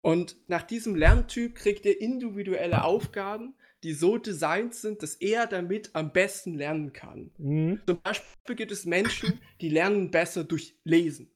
Und 0.00 0.36
nach 0.46 0.62
diesem 0.62 0.94
Lerntyp 0.94 1.56
kriegt 1.56 1.84
ihr 1.84 2.00
individuelle 2.00 2.84
Aufgaben, 2.84 3.54
die 3.84 3.92
so 3.92 4.18
designt 4.18 4.74
sind, 4.74 5.02
dass 5.02 5.14
er 5.14 5.46
damit 5.46 5.90
am 5.94 6.12
besten 6.12 6.54
lernen 6.54 6.92
kann. 6.92 7.30
Mhm. 7.38 7.80
Zum 7.86 8.00
Beispiel 8.02 8.56
gibt 8.56 8.72
es 8.72 8.84
Menschen, 8.86 9.40
die 9.60 9.68
lernen 9.68 10.10
besser 10.10 10.44
durch 10.44 10.74
Lesen. 10.84 11.30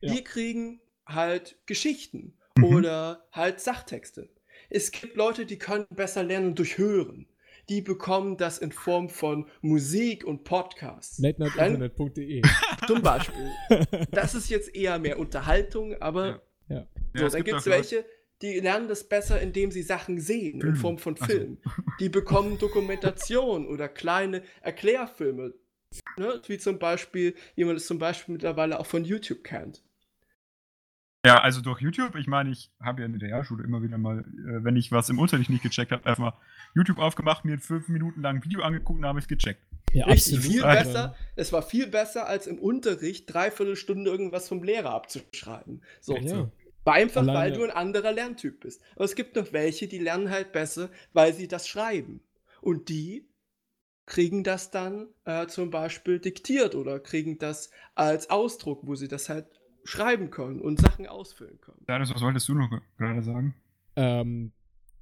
Ja. 0.00 0.12
Die 0.14 0.22
kriegen 0.24 0.80
halt 1.06 1.56
Geschichten 1.66 2.36
Mhm. 2.58 2.64
oder 2.64 3.26
halt 3.32 3.60
Sachtexte. 3.60 4.28
Es 4.70 4.90
gibt 4.90 5.16
Leute, 5.16 5.46
die 5.46 5.58
können 5.58 5.86
besser 5.90 6.22
lernen 6.22 6.54
durch 6.54 6.78
Hören. 6.78 7.26
Die 7.68 7.80
bekommen 7.80 8.36
das 8.36 8.58
in 8.58 8.70
Form 8.72 9.08
von 9.08 9.48
Musik 9.60 10.24
und 10.24 10.44
Podcasts. 10.44 11.18
LateNightInternet.de. 11.18 12.42
Zum 12.86 13.02
Beispiel. 13.02 13.50
Das 14.12 14.34
ist 14.34 14.48
jetzt 14.50 14.74
eher 14.74 14.98
mehr 14.98 15.18
Unterhaltung, 15.18 15.94
aber 16.00 16.42
Ja. 16.68 16.86
so, 17.14 17.26
es 17.26 17.32
dann 17.32 17.42
gibt 17.44 17.58
es 17.58 17.66
welche, 17.66 18.04
die 18.42 18.60
lernen 18.60 18.88
das 18.88 19.08
besser, 19.08 19.40
indem 19.40 19.70
sie 19.70 19.82
Sachen 19.82 20.20
sehen, 20.20 20.56
in 20.56 20.60
Film. 20.60 20.76
Form 20.76 20.98
von 20.98 21.14
Ach 21.18 21.26
so. 21.26 21.32
Film. 21.32 21.58
Die 22.00 22.08
bekommen 22.08 22.58
Dokumentation 22.58 23.66
oder 23.66 23.88
kleine 23.88 24.42
Erklärfilme. 24.60 25.54
Ne? 26.18 26.40
Wie 26.46 26.58
zum 26.58 26.78
Beispiel, 26.78 27.34
jemand 27.54 27.78
es 27.78 27.86
zum 27.86 27.98
Beispiel 27.98 28.34
mittlerweile 28.34 28.78
auch 28.78 28.86
von 28.86 29.04
YouTube 29.04 29.44
kennt. 29.44 29.82
Ja, 31.24 31.40
also 31.40 31.60
durch 31.60 31.80
YouTube, 31.80 32.14
ich 32.14 32.28
meine, 32.28 32.50
ich 32.50 32.70
habe 32.80 33.00
ja 33.00 33.06
in 33.06 33.18
der 33.18 33.28
Realschule 33.28 33.64
immer 33.64 33.82
wieder 33.82 33.98
mal, 33.98 34.20
äh, 34.20 34.62
wenn 34.62 34.76
ich 34.76 34.92
was 34.92 35.08
im 35.08 35.18
Unterricht 35.18 35.50
nicht 35.50 35.62
gecheckt 35.62 35.90
habe, 35.90 36.06
einfach 36.06 36.22
mal 36.22 36.34
YouTube 36.74 36.98
aufgemacht, 36.98 37.44
mir 37.44 37.58
fünf 37.58 37.88
Minuten 37.88 38.22
lang 38.22 38.36
ein 38.36 38.44
Video 38.44 38.62
angeguckt 38.62 39.00
und 39.00 39.06
habe 39.06 39.18
es 39.18 39.26
gecheckt. 39.26 39.60
Ja, 39.92 40.06
Richtig, 40.06 40.38
viel 40.40 40.62
Alter. 40.62 40.84
besser. 40.84 41.16
Es 41.34 41.52
war 41.52 41.62
viel 41.62 41.88
besser, 41.88 42.28
als 42.28 42.46
im 42.46 42.58
Unterricht 42.58 43.32
dreiviertel 43.32 43.74
Stunde 43.74 44.10
irgendwas 44.10 44.46
vom 44.46 44.62
Lehrer 44.62 44.90
abzuschreiben. 44.90 45.82
So. 46.00 46.16
Ja. 46.16 46.48
War 46.86 46.94
einfach, 46.94 47.26
weil 47.26 47.36
Alleine- 47.36 47.56
du 47.56 47.64
ein 47.64 47.70
anderer 47.70 48.12
Lerntyp 48.12 48.60
bist. 48.60 48.80
Aber 48.94 49.04
es 49.04 49.16
gibt 49.16 49.34
noch 49.34 49.52
welche, 49.52 49.88
die 49.88 49.98
lernen 49.98 50.30
halt 50.30 50.52
besser, 50.52 50.88
weil 51.12 51.34
sie 51.34 51.48
das 51.48 51.66
schreiben. 51.66 52.20
Und 52.60 52.88
die 52.88 53.28
kriegen 54.06 54.44
das 54.44 54.70
dann 54.70 55.08
äh, 55.24 55.48
zum 55.48 55.70
Beispiel 55.70 56.20
diktiert 56.20 56.76
oder 56.76 57.00
kriegen 57.00 57.38
das 57.38 57.70
als 57.96 58.30
Ausdruck, 58.30 58.86
wo 58.86 58.94
sie 58.94 59.08
das 59.08 59.28
halt 59.28 59.46
schreiben 59.82 60.30
können 60.30 60.60
und 60.60 60.80
Sachen 60.80 61.08
ausfüllen 61.08 61.60
können. 61.60 61.82
Darius, 61.86 62.14
was 62.14 62.22
wolltest 62.22 62.48
du 62.48 62.54
noch 62.54 62.70
gerade 62.98 63.22
sagen? 63.22 63.56
Ähm, 63.96 64.52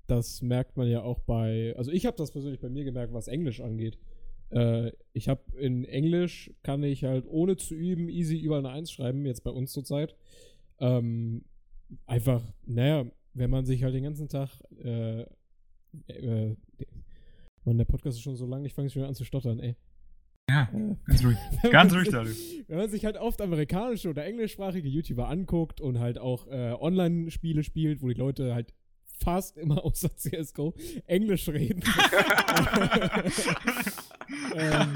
das 0.07 0.41
merkt 0.41 0.79
man 0.79 0.89
ja 0.89 1.03
auch 1.03 1.21
bei, 1.21 1.75
also 1.77 1.91
ich 1.91 2.07
habe 2.07 2.17
das 2.17 2.31
persönlich 2.33 2.61
bei 2.61 2.71
mir 2.71 2.85
gemerkt, 2.85 3.13
was 3.13 3.29
Englisch 3.29 3.61
angeht. 3.61 3.99
Äh, 4.51 4.93
ich 5.13 5.29
habe 5.29 5.43
in 5.59 5.85
Englisch 5.85 6.51
kann 6.63 6.83
ich 6.83 7.05
halt 7.05 7.27
ohne 7.29 7.57
zu 7.57 7.75
üben 7.75 8.09
easy 8.09 8.39
überall 8.39 8.65
eine 8.65 8.75
Eins 8.75 8.91
schreiben, 8.91 9.27
jetzt 9.27 9.45
bei 9.45 9.51
uns 9.51 9.73
zurzeit. 9.73 10.17
Ähm, 10.79 11.45
einfach, 12.07 12.43
naja, 12.67 13.05
wenn 13.35 13.51
man 13.51 13.65
sich 13.65 13.83
halt 13.83 13.95
den 13.95 14.05
ganzen 14.05 14.29
Tag, 14.29 14.51
äh, 14.83 15.23
äh, 16.09 16.57
Mann, 17.65 17.79
der 17.79 17.85
Podcast 17.85 18.19
ist 18.19 18.23
schon 18.23 18.37
so 18.37 18.47
lang, 18.47 18.65
ich 18.65 18.75
fange 18.75 18.91
schon 18.91 19.05
an 19.05 19.15
zu 19.15 19.25
stottern, 19.25 19.59
ey. 19.61 19.77
Ja, 20.49 20.69
Äh, 20.73 20.97
ganz 21.07 21.25
ruhig. 21.25 21.39
Ganz 21.71 21.93
man 21.93 22.01
ruhig, 22.01 22.11
Darius. 22.11 22.39
Wenn 22.69 22.79
man 22.79 22.91
sich 22.91 23.05
halt 23.05 23.17
oft 23.17 23.41
amerikanische 23.41 24.11
oder 24.11 24.25
englischsprachige 24.25 24.89
YouTuber 24.89 25.29
anguckt 25.29 25.81
und 25.81 25.99
halt 25.99 26.19
auch 26.19 26.47
äh, 26.49 26.75
Online-Spiele 26.79 27.63
spielt, 27.63 28.03
wo 28.03 28.09
die 28.09 28.15
Leute 28.15 28.55
halt 28.55 28.75
fast 29.05 29.57
immer 29.57 29.85
außer 29.85 30.15
CSGO 30.17 30.75
Englisch 31.07 31.49
reden. 31.49 31.83
ähm, 34.55 34.95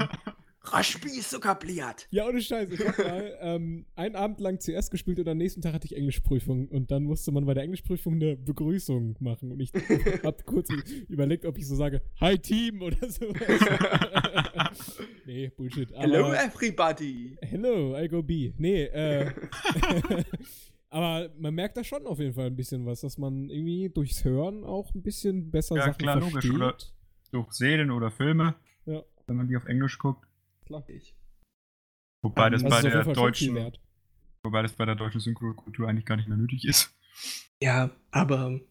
Raschbi 0.73 1.09
ist 1.09 1.29
sogar 1.29 1.57
bliat. 1.57 2.07
ja, 2.11 2.27
ohne 2.27 2.41
Scheiß. 2.41 2.69
Ich 2.71 2.85
hab 2.85 2.97
mal 2.97 3.37
ähm, 3.41 3.85
einen 3.95 4.15
Abend 4.15 4.39
lang 4.39 4.59
CS 4.59 4.89
gespielt 4.89 5.19
und 5.19 5.27
am 5.27 5.37
nächsten 5.37 5.61
Tag 5.61 5.73
hatte 5.73 5.85
ich 5.85 5.95
Englischprüfung. 5.95 6.67
Und 6.67 6.91
dann 6.91 7.03
musste 7.03 7.31
man 7.31 7.45
bei 7.45 7.53
der 7.53 7.63
Englischprüfung 7.63 8.15
eine 8.15 8.35
Begrüßung 8.37 9.15
machen. 9.19 9.51
Und 9.51 9.59
ich 9.59 9.71
hab 10.23 10.45
kurz 10.45 10.69
überlegt, 11.07 11.45
ob 11.45 11.57
ich 11.57 11.67
so 11.67 11.75
sage, 11.75 12.01
Hi 12.21 12.37
Team 12.37 12.81
oder 12.81 13.09
so. 13.09 13.25
nee, 15.25 15.49
Bullshit. 15.55 15.93
Aber, 15.93 16.03
Hello 16.03 16.33
everybody. 16.33 17.37
Hello, 17.41 17.97
I 17.97 18.07
go 18.07 18.21
B. 18.21 18.53
Nee, 18.57 18.83
äh. 18.85 19.31
aber 20.89 21.29
man 21.37 21.53
merkt 21.53 21.77
da 21.77 21.83
schon 21.83 22.05
auf 22.07 22.19
jeden 22.19 22.33
Fall 22.33 22.47
ein 22.47 22.55
bisschen 22.55 22.85
was, 22.85 23.01
dass 23.01 23.17
man 23.17 23.49
irgendwie 23.49 23.89
durchs 23.89 24.23
Hören 24.23 24.63
auch 24.63 24.93
ein 24.95 25.01
bisschen 25.01 25.51
besser 25.51 25.75
Ja, 25.75 25.83
Sachen 25.85 25.97
klar, 25.97 26.15
logisch, 26.15 26.31
versteht. 26.33 26.53
oder? 26.55 26.77
Durch 27.31 27.51
Serien 27.53 27.91
oder 27.91 28.09
Filme, 28.09 28.55
Ja. 28.85 29.03
wenn 29.27 29.35
man 29.35 29.47
die 29.47 29.55
auf 29.55 29.65
Englisch 29.65 29.99
guckt. 29.99 30.25
Klar. 30.69 30.83
Wobei 32.21 32.49
das 32.51 32.61
Das 32.61 32.69
bei 32.69 32.81
der 32.81 33.03
deutschen, 33.03 33.55
wert. 33.55 33.79
wobei 34.43 34.61
das 34.61 34.73
bei 34.73 34.85
der 34.85 34.95
deutschen 34.95 35.19
Synchrokultur 35.19 35.87
eigentlich 35.87 36.05
gar 36.05 36.15
nicht 36.15 36.27
mehr 36.27 36.37
nötig 36.37 36.65
ist. 36.65 36.95
Ja, 37.61 37.89
aber 38.11 38.61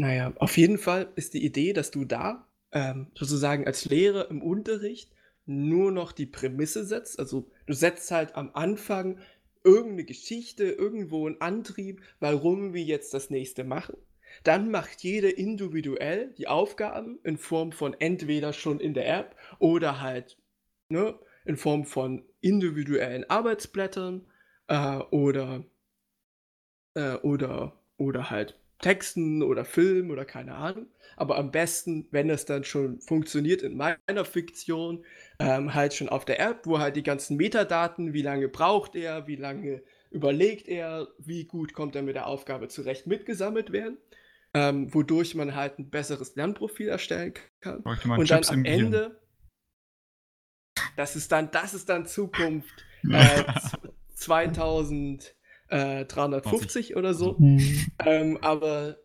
naja, 0.00 0.32
auf 0.36 0.56
jeden 0.58 0.78
Fall 0.78 1.10
ist 1.16 1.32
die 1.34 1.44
Idee, 1.44 1.72
dass 1.72 1.90
du 1.90 2.04
da 2.04 2.46
ähm, 2.72 3.10
sozusagen 3.14 3.66
als 3.66 3.86
Lehrer 3.86 4.30
im 4.30 4.42
Unterricht 4.42 5.10
nur 5.46 5.90
noch 5.90 6.12
die 6.12 6.26
Prämisse 6.26 6.84
setzt. 6.84 7.18
Also 7.18 7.50
du 7.66 7.72
setzt 7.72 8.10
halt 8.10 8.36
am 8.36 8.50
Anfang 8.52 9.18
irgendeine 9.64 10.04
Geschichte, 10.04 10.64
irgendwo 10.64 11.26
einen 11.26 11.40
Antrieb, 11.40 12.02
warum 12.20 12.74
wir 12.74 12.84
jetzt 12.84 13.14
das 13.14 13.30
nächste 13.30 13.64
machen. 13.64 13.96
Dann 14.44 14.70
macht 14.70 15.02
jeder 15.02 15.36
individuell 15.38 16.34
die 16.36 16.46
Aufgaben 16.46 17.18
in 17.24 17.38
Form 17.38 17.72
von 17.72 17.94
entweder 17.94 18.52
schon 18.52 18.78
in 18.78 18.92
der 18.92 19.08
App 19.18 19.36
oder 19.58 20.00
halt 20.00 20.36
ne, 20.88 21.18
in 21.44 21.56
Form 21.56 21.84
von 21.84 22.24
individuellen 22.40 23.28
Arbeitsblättern 23.28 24.26
äh, 24.68 24.98
oder 25.10 25.64
äh, 26.98 27.14
oder, 27.16 27.72
oder 27.96 28.30
halt 28.30 28.58
Texten 28.80 29.42
oder 29.42 29.64
Filmen 29.64 30.10
oder 30.10 30.24
keine 30.24 30.54
Ahnung. 30.54 30.86
Aber 31.16 31.36
am 31.36 31.50
besten, 31.50 32.06
wenn 32.10 32.30
es 32.30 32.44
dann 32.44 32.64
schon 32.64 33.00
funktioniert 33.00 33.62
in 33.62 33.76
meiner 33.76 34.24
Fiktion, 34.24 35.04
ähm, 35.40 35.74
halt 35.74 35.94
schon 35.94 36.08
auf 36.08 36.24
der 36.24 36.38
App, 36.40 36.60
wo 36.64 36.78
halt 36.78 36.94
die 36.94 37.02
ganzen 37.02 37.36
Metadaten, 37.36 38.12
wie 38.12 38.22
lange 38.22 38.48
braucht 38.48 38.94
er, 38.94 39.26
wie 39.26 39.36
lange 39.36 39.82
überlegt 40.10 40.68
er, 40.68 41.08
wie 41.18 41.44
gut 41.44 41.74
kommt 41.74 41.96
er 41.96 42.02
mit 42.02 42.14
der 42.14 42.26
Aufgabe 42.26 42.68
zurecht, 42.68 43.06
mitgesammelt 43.06 43.72
werden. 43.72 43.98
Ähm, 44.54 44.94
wodurch 44.94 45.34
man 45.34 45.54
halt 45.54 45.78
ein 45.78 45.90
besseres 45.90 46.34
Lernprofil 46.34 46.88
erstellen 46.88 47.34
kann. 47.60 47.82
Und 47.82 48.30
dann 48.30 48.44
am. 48.48 48.64
Ende, 48.64 49.20
das 50.98 51.14
ist 51.14 51.30
dann, 51.30 51.52
das 51.52 51.74
ist 51.74 51.88
dann 51.88 52.06
Zukunft 52.06 52.84
äh, 53.10 53.44
2350 54.14 56.96
oder 56.96 57.14
so. 57.14 57.38
Ähm, 58.04 58.36
aber 58.42 58.96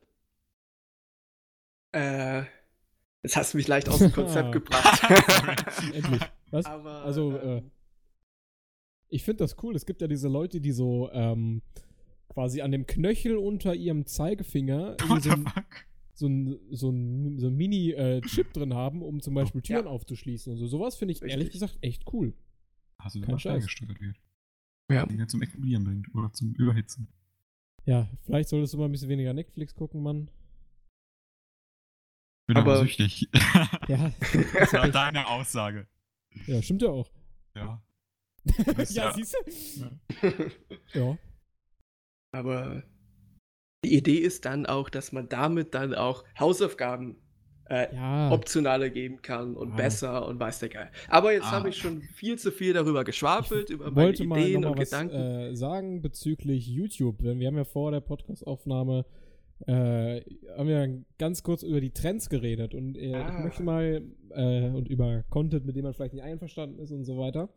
äh, 1.92 2.42
jetzt 3.22 3.36
hast 3.36 3.54
du 3.54 3.58
mich 3.58 3.68
leicht 3.68 3.90
aus 3.90 4.00
dem 4.00 4.12
Konzept 4.12 4.52
gebracht. 4.54 5.04
Endlich. 5.94 6.24
Was? 6.50 6.66
aber 6.66 7.04
Also, 7.04 7.38
äh, 7.38 7.58
ähm, 7.58 7.70
ich 9.10 9.24
finde 9.24 9.44
das 9.44 9.56
cool. 9.62 9.76
Es 9.76 9.86
gibt 9.86 10.02
ja 10.02 10.08
diese 10.08 10.30
Leute, 10.30 10.60
die 10.60 10.72
so 10.72 11.12
ähm, 11.12 11.62
quasi 12.28 12.62
an 12.62 12.72
dem 12.72 12.88
Knöchel 12.88 13.38
unter 13.38 13.76
ihrem 13.76 14.08
Zeigefinger 14.08 14.98
so 15.00 15.20
the 15.20 15.30
ein, 15.30 15.46
fuck? 15.46 15.86
So 16.16 16.28
ein, 16.28 16.60
so 16.72 16.90
ein, 16.92 17.40
so 17.40 17.48
ein 17.48 17.56
Mini-Chip 17.56 18.54
drin 18.54 18.74
haben, 18.74 19.02
um 19.02 19.20
zum 19.22 19.34
Beispiel 19.34 19.62
Türen 19.62 19.86
Ja. 19.86 19.92
aufzuschließen 19.92 20.54
und 20.54 20.60
so. 20.60 20.68
Sowas 20.68 20.96
finde 20.96 21.12
ich 21.14 21.22
Richtig. 21.22 21.32
ehrlich 21.32 21.52
gesagt 21.52 21.78
echt 21.82 22.04
cool. 22.14 22.34
Hast 23.00 23.16
du 23.16 23.22
Kein 23.22 23.32
das 23.32 23.42
Scheiß. 23.42 23.64
gesteuert 23.64 24.00
wird? 24.00 24.16
Ja. 24.92 25.06
Die 25.06 25.26
zum 25.28 25.42
Explodieren 25.42 25.84
bringt 25.86 26.14
oder 26.16 26.32
zum 26.34 26.54
Überhitzen. 26.54 27.08
Ja, 27.86 28.10
vielleicht 28.24 28.50
solltest 28.50 28.74
du 28.74 28.78
mal 28.78 28.86
ein 28.86 28.92
bisschen 28.92 29.10
weniger 29.10 29.34
Netflix 29.34 29.74
gucken, 29.76 30.02
Mann. 30.04 30.30
Bin 32.48 32.58
aber, 32.58 32.74
Aber- 32.74 32.82
süchtig. 32.82 33.30
Ja, 33.88 34.12
das 34.54 34.74
war 34.74 34.90
deine 34.90 35.28
Aussage. 35.28 35.88
ja 36.48 36.62
stimmt 36.62 36.82
ja 36.82 36.90
auch. 36.90 37.10
Ja. 37.56 37.82
ja, 38.68 38.84
ja- 38.84 39.14
siehst 39.14 39.36
du? 39.80 40.52
Ja. 40.94 41.18
aber 42.34 42.84
die 43.84 43.96
Idee 43.96 44.18
ist 44.18 44.46
dann 44.46 44.66
auch, 44.66 44.90
dass 44.90 45.12
man 45.12 45.30
damit 45.30 45.74
dann 45.74 45.94
auch 45.96 46.24
Hausaufgaben 46.40 47.18
äh, 47.70 47.96
Ja. 47.96 48.30
optionaler 48.32 48.90
geben 48.90 49.22
kann 49.22 49.56
und 49.56 49.70
Ja. 49.70 49.76
besser 49.76 50.28
und 50.28 50.38
weiß 50.38 50.60
der 50.60 50.68
Geil. 50.70 50.90
Aber 51.08 51.32
jetzt 51.32 51.46
Ah. 51.46 51.52
habe 51.52 51.70
ich 51.70 51.78
schon 51.78 52.02
viel 52.02 52.38
zu 52.38 52.52
viel 52.52 52.74
darüber 52.74 53.06
geschwafelt, 53.06 53.70
über 53.70 53.86
meine 53.86 53.96
wollte 54.08 54.26
mal 54.26 54.40
Ideen 54.40 54.62
noch 54.62 54.72
und 54.72 54.76
mal 54.76 54.82
was 54.82 54.90
Gedanken. 54.92 55.16
äh, 55.16 55.56
sagen 55.56 56.02
bezüglich 56.02 56.68
YouTube. 56.68 57.24
Denn 57.24 57.40
wir 57.40 57.48
haben 57.48 57.56
ja 57.56 57.64
vor 57.64 57.92
der 57.92 58.02
Podcast-Aufnahme 58.02 59.06
äh, 59.66 60.22
haben 60.58 60.68
wir 60.68 61.04
ganz 61.18 61.42
kurz 61.42 61.64
über 61.64 61.80
die 61.80 61.92
Trends 61.92 62.28
geredet 62.30 62.74
und 62.76 62.98
äh, 62.98 63.12
ich 63.12 63.16
Ah. 63.16 63.40
möchte 63.44 63.64
mal 63.64 64.02
äh, 64.32 64.68
und 64.70 64.90
über 64.90 65.24
Content, 65.30 65.66
mit 65.66 65.76
dem 65.78 65.84
man 65.84 65.94
vielleicht 65.94 66.14
nicht 66.14 66.24
einverstanden 66.24 66.80
ist 66.80 66.92
und 66.92 67.06
so 67.06 67.18
weiter. 67.18 67.48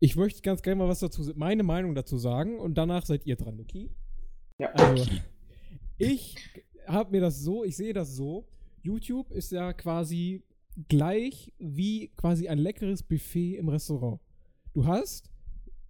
Ich 0.00 0.16
möchte 0.16 0.40
ganz 0.40 0.62
gerne 0.62 0.76
mal 0.78 0.88
was 0.88 1.00
dazu, 1.00 1.30
meine 1.36 1.64
Meinung 1.64 1.94
dazu 1.94 2.16
sagen 2.16 2.58
und 2.58 2.74
danach 2.78 3.04
seid 3.04 3.26
ihr 3.26 3.36
dran, 3.36 3.60
okay? 3.60 3.90
Ja. 4.62 4.72
Also, 4.74 5.10
ich 5.98 6.36
habe 6.86 7.10
mir 7.10 7.20
das 7.20 7.40
so, 7.40 7.64
ich 7.64 7.76
sehe 7.76 7.92
das 7.92 8.14
so. 8.14 8.46
YouTube 8.82 9.32
ist 9.32 9.50
ja 9.50 9.72
quasi 9.72 10.44
gleich 10.88 11.52
wie 11.58 12.12
quasi 12.16 12.46
ein 12.46 12.58
leckeres 12.58 13.02
Buffet 13.02 13.56
im 13.56 13.68
Restaurant. 13.68 14.20
Du 14.72 14.86
hast 14.86 15.30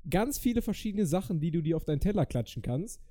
ganz 0.08 0.38
viele 0.38 0.62
verschiedene 0.62 1.04
Sachen, 1.04 1.38
die 1.38 1.50
du 1.50 1.60
dir 1.60 1.76
auf 1.76 1.84
deinen 1.84 2.00
Teller 2.00 2.24
klatschen 2.24 2.62
kannst. 2.62 3.02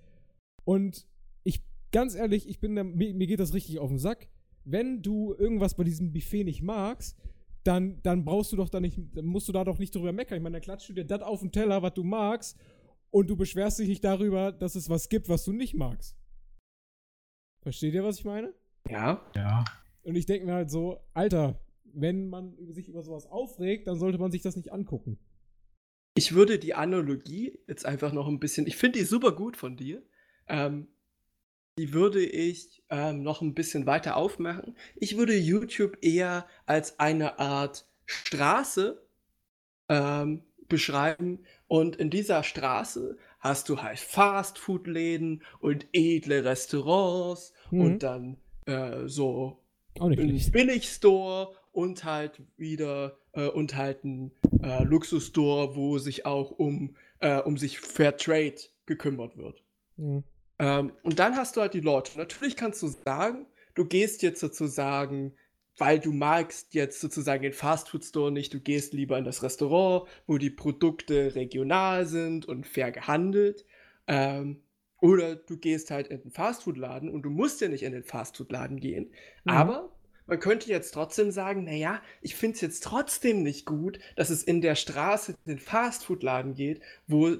Und 0.64 1.06
ich, 1.44 1.62
ganz 1.92 2.16
ehrlich, 2.16 2.50
ich 2.50 2.60
bin 2.60 2.76
da, 2.76 2.84
mir, 2.84 3.14
mir 3.14 3.28
geht 3.28 3.40
das 3.40 3.54
richtig 3.54 3.78
auf 3.78 3.90
den 3.90 4.00
Sack. 4.00 4.30
Wenn 4.64 5.04
du 5.04 5.36
irgendwas 5.36 5.76
bei 5.76 5.84
diesem 5.84 6.12
Buffet 6.12 6.44
nicht 6.44 6.64
magst, 6.64 7.16
dann, 7.64 8.02
dann 8.02 8.26
brauchst 8.26 8.52
du 8.52 8.56
doch 8.56 8.70
da 8.70 8.80
nicht, 8.80 9.00
dann 9.14 9.26
musst 9.26 9.48
du 9.48 9.52
da 9.52 9.64
doch 9.64 9.78
nicht 9.78 9.94
drüber 9.94 10.12
meckern. 10.12 10.38
Ich 10.38 10.44
meine, 10.44 10.56
dann 10.56 10.64
klatschst 10.64 10.90
du 10.90 10.94
dir 10.94 11.06
das 11.06 11.22
auf 11.22 11.42
den 11.42 11.52
Teller, 11.52 11.84
was 11.84 11.94
du 11.94 12.04
magst, 12.04 12.58
und 13.12 13.30
du 13.30 13.36
beschwerst 13.36 13.80
dich 13.80 13.88
nicht 13.88 14.04
darüber, 14.04 14.52
dass 14.52 14.76
es 14.76 14.90
was 14.90 15.10
gibt, 15.10 15.30
was 15.30 15.44
du 15.44 15.52
nicht 15.52 15.76
magst. 15.76 16.18
Versteht 17.62 17.94
ihr, 17.94 18.04
was 18.04 18.20
ich 18.20 18.26
meine? 18.26 18.54
Ja. 18.90 19.24
Ja. 19.36 19.66
Und 20.04 20.16
ich 20.16 20.26
denke 20.26 20.48
mir 20.48 20.54
halt 20.54 20.72
so, 20.72 21.00
Alter, 21.14 21.62
wenn 21.84 22.30
man 22.30 22.56
sich 22.72 22.88
über 22.88 23.04
sowas 23.04 23.28
aufregt, 23.28 23.88
dann 23.88 24.00
sollte 24.00 24.18
man 24.18 24.32
sich 24.32 24.42
das 24.42 24.56
nicht 24.56 24.72
angucken. 24.72 25.20
Ich 26.16 26.34
würde 26.34 26.58
die 26.58 26.74
Analogie 26.74 27.60
jetzt 27.68 27.86
einfach 27.86 28.12
noch 28.12 28.28
ein 28.28 28.40
bisschen, 28.40 28.66
ich 28.68 28.78
finde 28.78 29.00
die 29.00 29.06
super 29.06 29.34
gut 29.34 29.56
von 29.56 29.78
dir. 29.78 30.02
Ähm, 30.48 30.88
die 31.78 31.94
würde 31.94 32.24
ich 32.24 32.84
ähm, 32.90 33.24
noch 33.24 33.42
ein 33.42 33.54
bisschen 33.54 33.86
weiter 33.86 34.18
aufmachen. 34.18 34.76
Ich 34.96 35.18
würde 35.18 35.38
YouTube 35.38 35.98
eher 36.02 36.46
als 36.66 37.00
eine 37.00 37.40
Art 37.40 37.88
Straße 38.06 39.02
ähm, 39.88 40.44
beschreiben. 40.68 41.46
Und 41.72 41.96
in 41.96 42.10
dieser 42.10 42.44
Straße 42.44 43.18
hast 43.40 43.70
du 43.70 43.82
halt 43.82 43.98
Fastfood-Läden 43.98 45.42
und 45.62 45.88
edle 45.94 46.44
Restaurants 46.44 47.54
Mhm. 47.70 47.82
und 47.82 48.04
dann 48.04 48.38
äh, 48.66 49.08
so 49.08 49.58
ein. 49.98 50.12
Billigstore 50.52 51.56
und 51.72 52.04
halt 52.04 52.42
wieder 52.58 53.18
äh, 53.32 53.48
und 53.48 53.78
halt 53.78 54.04
ein 54.04 54.34
äh, 54.62 54.84
Luxusstore, 54.84 55.74
wo 55.78 55.98
sich 55.98 56.26
auch 56.26 56.52
um, 56.52 56.98
äh, 57.20 57.40
um 57.40 57.58
sich 57.58 57.80
Fairtrade 57.80 58.56
gekümmert 58.86 59.38
wird. 59.38 59.64
Mhm. 59.96 60.26
Ähm, 60.60 60.92
und 61.04 61.20
dann 61.20 61.38
hast 61.38 61.56
du 61.56 61.62
halt 61.62 61.74
die 61.74 61.80
Leute. 61.80 62.18
Natürlich 62.18 62.58
kannst 62.58 62.82
du 62.82 62.88
sagen, 62.88 63.46
du 63.76 63.86
gehst 63.86 64.24
jetzt 64.24 64.42
sozusagen, 64.42 65.36
weil 65.78 66.00
du 66.00 66.12
magst 66.12 66.74
jetzt 66.74 67.02
sozusagen 67.02 67.44
den 67.44 67.54
Fastfood-Store 67.54 68.32
nicht, 68.32 68.54
du 68.54 68.60
gehst 68.60 68.94
lieber 68.94 69.18
in 69.18 69.26
das 69.26 69.44
Restaurant, 69.44 70.08
wo 70.28 70.38
die 70.38 70.50
Produkte 70.50 71.36
regional 71.36 72.06
sind 72.06 72.46
und 72.46 72.68
fair 72.68 72.92
gehandelt. 72.92 73.66
Ähm, 74.08 74.62
oder 75.00 75.36
du 75.36 75.58
gehst 75.58 75.90
halt 75.90 76.08
in 76.08 76.22
den 76.22 76.32
Fastfood-Laden 76.32 77.10
und 77.10 77.24
du 77.24 77.30
musst 77.30 77.60
ja 77.62 77.68
nicht 77.68 77.84
in 77.84 77.94
den 77.94 78.04
Fastfood-Laden 78.04 78.80
gehen. 78.80 79.12
Mhm. 79.46 79.52
Aber 79.52 79.92
man 80.28 80.40
könnte 80.40 80.70
jetzt 80.70 80.92
trotzdem 80.92 81.32
sagen, 81.32 81.64
naja, 81.64 82.02
ich 82.22 82.36
finde 82.36 82.56
es 82.56 82.62
jetzt 82.62 82.84
trotzdem 82.84 83.42
nicht 83.42 83.66
gut, 83.66 84.00
dass 84.16 84.30
es 84.30 84.44
in 84.44 84.62
der 84.62 84.76
Straße 84.76 85.36
den 85.46 85.60
Fastfood-Laden 85.60 86.54
geht, 86.54 86.82
wo, 87.08 87.36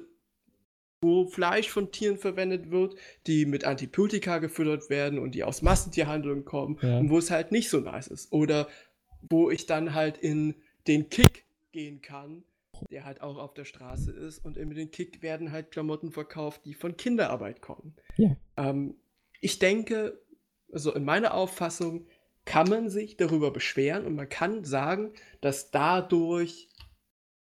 wo 1.02 1.26
Fleisch 1.26 1.68
von 1.68 1.90
Tieren 1.90 2.16
verwendet 2.16 2.70
wird, 2.70 2.94
die 3.26 3.44
mit 3.44 3.64
Antibiotika 3.64 4.38
gefüttert 4.38 4.88
werden 4.88 5.18
und 5.18 5.34
die 5.34 5.44
aus 5.44 5.60
Massentierhandlungen 5.60 6.44
kommen 6.44 6.78
Ja. 6.80 6.98
und 6.98 7.10
wo 7.10 7.18
es 7.18 7.30
halt 7.30 7.52
nicht 7.52 7.68
so 7.68 7.80
nice 7.80 8.06
ist. 8.06 8.32
Oder 8.32 8.68
wo 9.28 9.50
ich 9.50 9.66
dann 9.66 9.94
halt 9.94 10.16
in 10.16 10.54
den 10.86 11.10
Kick 11.10 11.44
gehen 11.72 12.00
kann, 12.02 12.44
der 12.90 13.04
halt 13.04 13.20
auch 13.20 13.36
auf 13.36 13.52
der 13.54 13.64
Straße 13.64 14.10
ist 14.12 14.44
und 14.44 14.56
in 14.56 14.70
den 14.70 14.90
Kick 14.90 15.22
werden 15.22 15.52
halt 15.52 15.70
Klamotten 15.72 16.10
verkauft, 16.12 16.62
die 16.64 16.74
von 16.74 16.96
Kinderarbeit 16.96 17.60
kommen. 17.60 17.94
Ja. 18.16 18.36
Ähm, 18.56 18.94
ich 19.40 19.58
denke, 19.58 20.20
also 20.72 20.92
in 20.94 21.04
meiner 21.04 21.34
Auffassung 21.34 22.06
kann 22.44 22.68
man 22.68 22.88
sich 22.90 23.16
darüber 23.16 23.50
beschweren 23.52 24.04
und 24.06 24.14
man 24.16 24.28
kann 24.28 24.64
sagen, 24.64 25.12
dass 25.40 25.70
dadurch, 25.70 26.68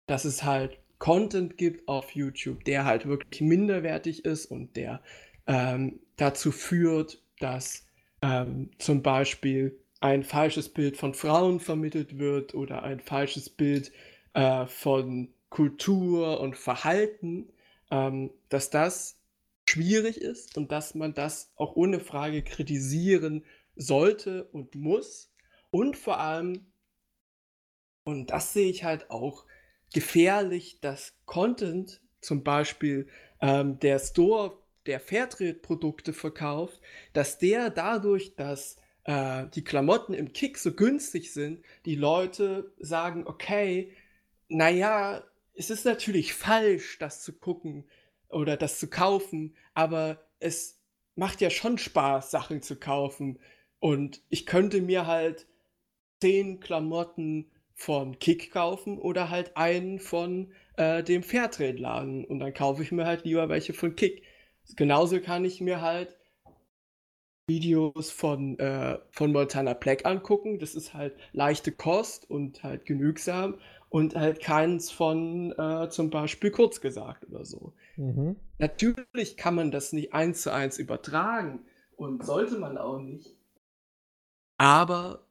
dass 0.07 0.23
es 0.25 0.43
halt 0.43 0.79
Content 1.05 1.59
gibt 1.59 1.87
auf 1.87 2.15
YouTube, 2.15 2.63
der 2.63 2.83
halt 2.83 3.05
wirklich 3.05 3.39
minderwertig 3.39 4.25
ist 4.25 4.47
und 4.47 4.75
der 4.75 5.03
ähm, 5.45 5.99
dazu 6.15 6.51
führt, 6.51 7.21
dass 7.39 7.85
ähm, 8.23 8.71
zum 8.79 9.03
Beispiel 9.03 9.79
ein 9.99 10.23
falsches 10.23 10.67
Bild 10.67 10.97
von 10.97 11.13
Frauen 11.13 11.59
vermittelt 11.59 12.17
wird 12.17 12.55
oder 12.55 12.81
ein 12.81 12.99
falsches 12.99 13.51
Bild 13.51 13.91
äh, 14.33 14.65
von 14.65 15.31
Kultur 15.49 16.39
und 16.39 16.57
Verhalten, 16.57 17.49
ähm, 17.91 18.31
dass 18.49 18.71
das 18.71 19.19
schwierig 19.69 20.19
ist 20.19 20.57
und 20.57 20.71
dass 20.71 20.95
man 20.95 21.13
das 21.13 21.51
auch 21.55 21.75
ohne 21.75 21.99
Frage 21.99 22.41
kritisieren 22.41 23.45
sollte 23.75 24.45
und 24.45 24.73
muss. 24.73 25.31
Und 25.69 25.97
vor 25.97 26.19
allem, 26.19 26.65
und 28.05 28.31
das 28.31 28.53
sehe 28.53 28.71
ich 28.71 28.83
halt 28.83 29.11
auch 29.11 29.45
gefährlich, 29.95 30.81
dass 30.81 31.13
Content, 31.25 32.01
zum 32.19 32.43
Beispiel 32.43 33.07
ähm, 33.39 33.79
der 33.79 33.97
Store, 33.99 34.57
der 34.87 34.99
Fairtrade-Produkte 34.99 36.11
verkauft, 36.11 36.81
dass 37.13 37.37
der 37.37 37.69
dadurch, 37.69 38.35
dass 38.35 38.75
äh, 39.05 39.45
die 39.55 39.63
Klamotten 39.63 40.13
im 40.13 40.33
Kick 40.33 40.57
so 40.57 40.73
günstig 40.73 41.31
sind, 41.31 41.63
die 41.85 41.95
Leute 41.95 42.73
sagen, 42.77 43.25
okay, 43.25 43.93
naja, 44.49 45.23
es 45.53 45.69
ist 45.69 45.85
natürlich 45.85 46.33
falsch, 46.33 46.99
das 46.99 47.23
zu 47.23 47.31
gucken 47.31 47.85
oder 48.27 48.57
das 48.57 48.79
zu 48.79 48.89
kaufen, 48.89 49.55
aber 49.75 50.27
es 50.39 50.77
macht 51.15 51.39
ja 51.39 51.49
schon 51.49 51.77
Spaß, 51.77 52.31
Sachen 52.31 52.61
zu 52.61 52.75
kaufen. 52.75 53.39
Und 53.79 54.21
ich 54.27 54.45
könnte 54.45 54.81
mir 54.81 55.07
halt 55.07 55.47
zehn 56.19 56.59
Klamotten 56.59 57.49
von 57.75 58.17
Kick 58.19 58.51
kaufen 58.51 58.97
oder 58.97 59.29
halt 59.29 59.55
einen 59.57 59.99
von 59.99 60.51
äh, 60.77 61.03
dem 61.03 61.23
Fairtrade-Laden. 61.23 62.25
Und 62.25 62.39
dann 62.39 62.53
kaufe 62.53 62.81
ich 62.81 62.91
mir 62.91 63.05
halt 63.05 63.25
lieber 63.25 63.49
welche 63.49 63.73
von 63.73 63.95
Kick. 63.95 64.23
Genauso 64.75 65.19
kann 65.19 65.45
ich 65.45 65.61
mir 65.61 65.81
halt 65.81 66.17
Videos 67.47 68.09
von, 68.09 68.57
äh, 68.57 68.97
von 69.11 69.31
Montana 69.31 69.73
Black 69.73 70.05
angucken. 70.05 70.57
Das 70.57 70.73
ist 70.73 70.93
halt 70.93 71.15
leichte 71.33 71.71
Kost 71.71 72.29
und 72.29 72.63
halt 72.63 72.85
genügsam 72.85 73.59
und 73.89 74.15
halt 74.15 74.41
keins 74.41 74.89
von 74.89 75.51
äh, 75.57 75.89
zum 75.89 76.09
Beispiel 76.09 76.51
kurz 76.51 76.81
gesagt 76.81 77.27
oder 77.29 77.45
so. 77.45 77.73
Mhm. 77.97 78.37
Natürlich 78.57 79.37
kann 79.37 79.55
man 79.55 79.69
das 79.69 79.93
nicht 79.93 80.13
eins 80.13 80.41
zu 80.41 80.51
eins 80.51 80.79
übertragen 80.79 81.65
und 81.97 82.25
sollte 82.25 82.57
man 82.57 82.77
auch 82.77 82.99
nicht. 82.99 83.35
Aber 84.57 85.27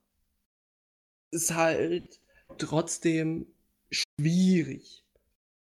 es 1.31 1.45
ist 1.45 1.55
halt 1.55 2.21
trotzdem 2.59 3.47
schwierig. 3.91 5.05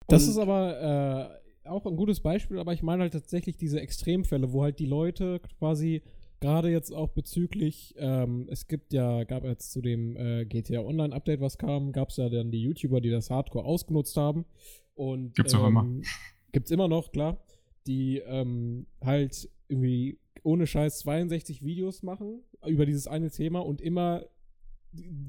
Das 0.09 0.25
Und- 0.25 0.31
ist 0.31 0.39
aber 0.39 1.41
äh, 1.65 1.69
auch 1.69 1.85
ein 1.87 1.97
gutes 1.97 2.21
Beispiel, 2.21 2.59
aber 2.59 2.73
ich 2.73 2.83
meine 2.83 3.03
halt 3.03 3.13
tatsächlich 3.13 3.57
diese 3.57 3.81
Extremfälle, 3.81 4.53
wo 4.53 4.63
halt 4.63 4.79
die 4.79 4.87
Leute 4.87 5.41
quasi 5.59 6.03
gerade 6.41 6.71
jetzt 6.71 6.93
auch 6.93 7.09
bezüglich, 7.09 7.95
ähm, 7.99 8.47
es 8.51 8.69
gibt 8.69 8.93
ja, 8.93 9.25
gab 9.25 9.45
jetzt 9.45 9.73
zu 9.73 9.81
dem 9.81 10.17
äh, 10.17 10.45
GTA 10.45 10.81
Online 10.81 11.15
Update, 11.15 11.41
was 11.41 11.59
kam, 11.59 11.93
gab 11.93 12.11
es 12.11 12.19
ja 12.19 12.29
dann 12.29 12.51
die 12.51 12.63
YouTuber, 12.63 13.01
die 13.01 13.11
das 13.11 13.31
Hardcore 13.31 13.65
ausgenutzt 13.65 14.17
haben. 14.17 14.45
Und 14.95 15.35
Gibt's 15.35 15.55
auch 15.55 15.67
immer. 15.67 15.87
Gibt's 16.53 16.71
immer 16.71 16.89
noch, 16.89 17.11
klar. 17.11 17.43
Die 17.87 18.19
ähm, 18.19 18.87
halt 19.03 19.49
irgendwie 19.69 20.19
ohne 20.43 20.67
Scheiß 20.67 21.01
62 21.01 21.65
Videos 21.65 22.03
machen 22.03 22.43
über 22.67 22.87
dieses 22.87 23.07
eine 23.09 23.31
Thema 23.31 23.61
und 23.61 23.81
immer 23.81 24.25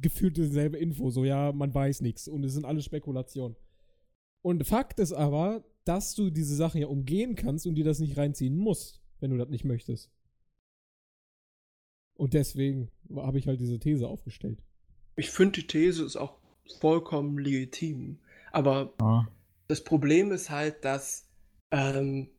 gefühlt 0.02 0.38
dieselbe 0.38 0.78
Info. 0.78 1.10
So, 1.10 1.26
ja, 1.26 1.52
man 1.52 1.74
weiß 1.74 2.02
nichts 2.02 2.28
und 2.28 2.44
es 2.44 2.54
sind 2.54 2.66
alles 2.66 2.86
Spekulationen. 2.86 3.56
Und 4.42 4.66
Fakt 4.66 5.00
ist 5.00 5.14
aber, 5.14 5.64
dass 5.84 6.16
du 6.16 6.30
diese 6.30 6.56
Sachen 6.56 6.82
ja 6.82 6.88
umgehen 6.88 7.36
kannst 7.36 7.66
und 7.68 7.76
dir 7.76 7.84
das 7.84 8.00
nicht 8.00 8.18
reinziehen 8.18 8.58
musst, 8.58 9.02
wenn 9.20 9.32
du 9.32 9.38
das 9.38 9.50
nicht 9.50 9.64
möchtest. 9.66 10.12
Und 12.16 12.34
deswegen 12.34 12.90
habe 13.16 13.38
ich 13.38 13.48
halt 13.48 13.60
diese 13.60 13.80
These 13.80 14.08
aufgestellt. 14.08 14.64
Ich 15.16 15.30
finde, 15.30 15.62
die 15.62 15.68
These 15.68 16.04
ist 16.04 16.16
auch 16.16 16.38
vollkommen 16.80 17.38
legitim. 17.38 18.20
Aber 18.52 18.94
Ja. 19.00 19.28
das 19.68 19.84
Problem 19.84 20.32
ist 20.32 20.50
halt, 20.50 20.84
dass 20.84 21.28
ähm, 21.72 22.30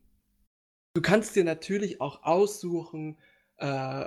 du 0.93 1.01
kannst 1.01 1.35
dir 1.35 1.43
natürlich 1.43 2.01
auch 2.01 2.23
aussuchen, 2.23 3.17
äh, 3.57 4.05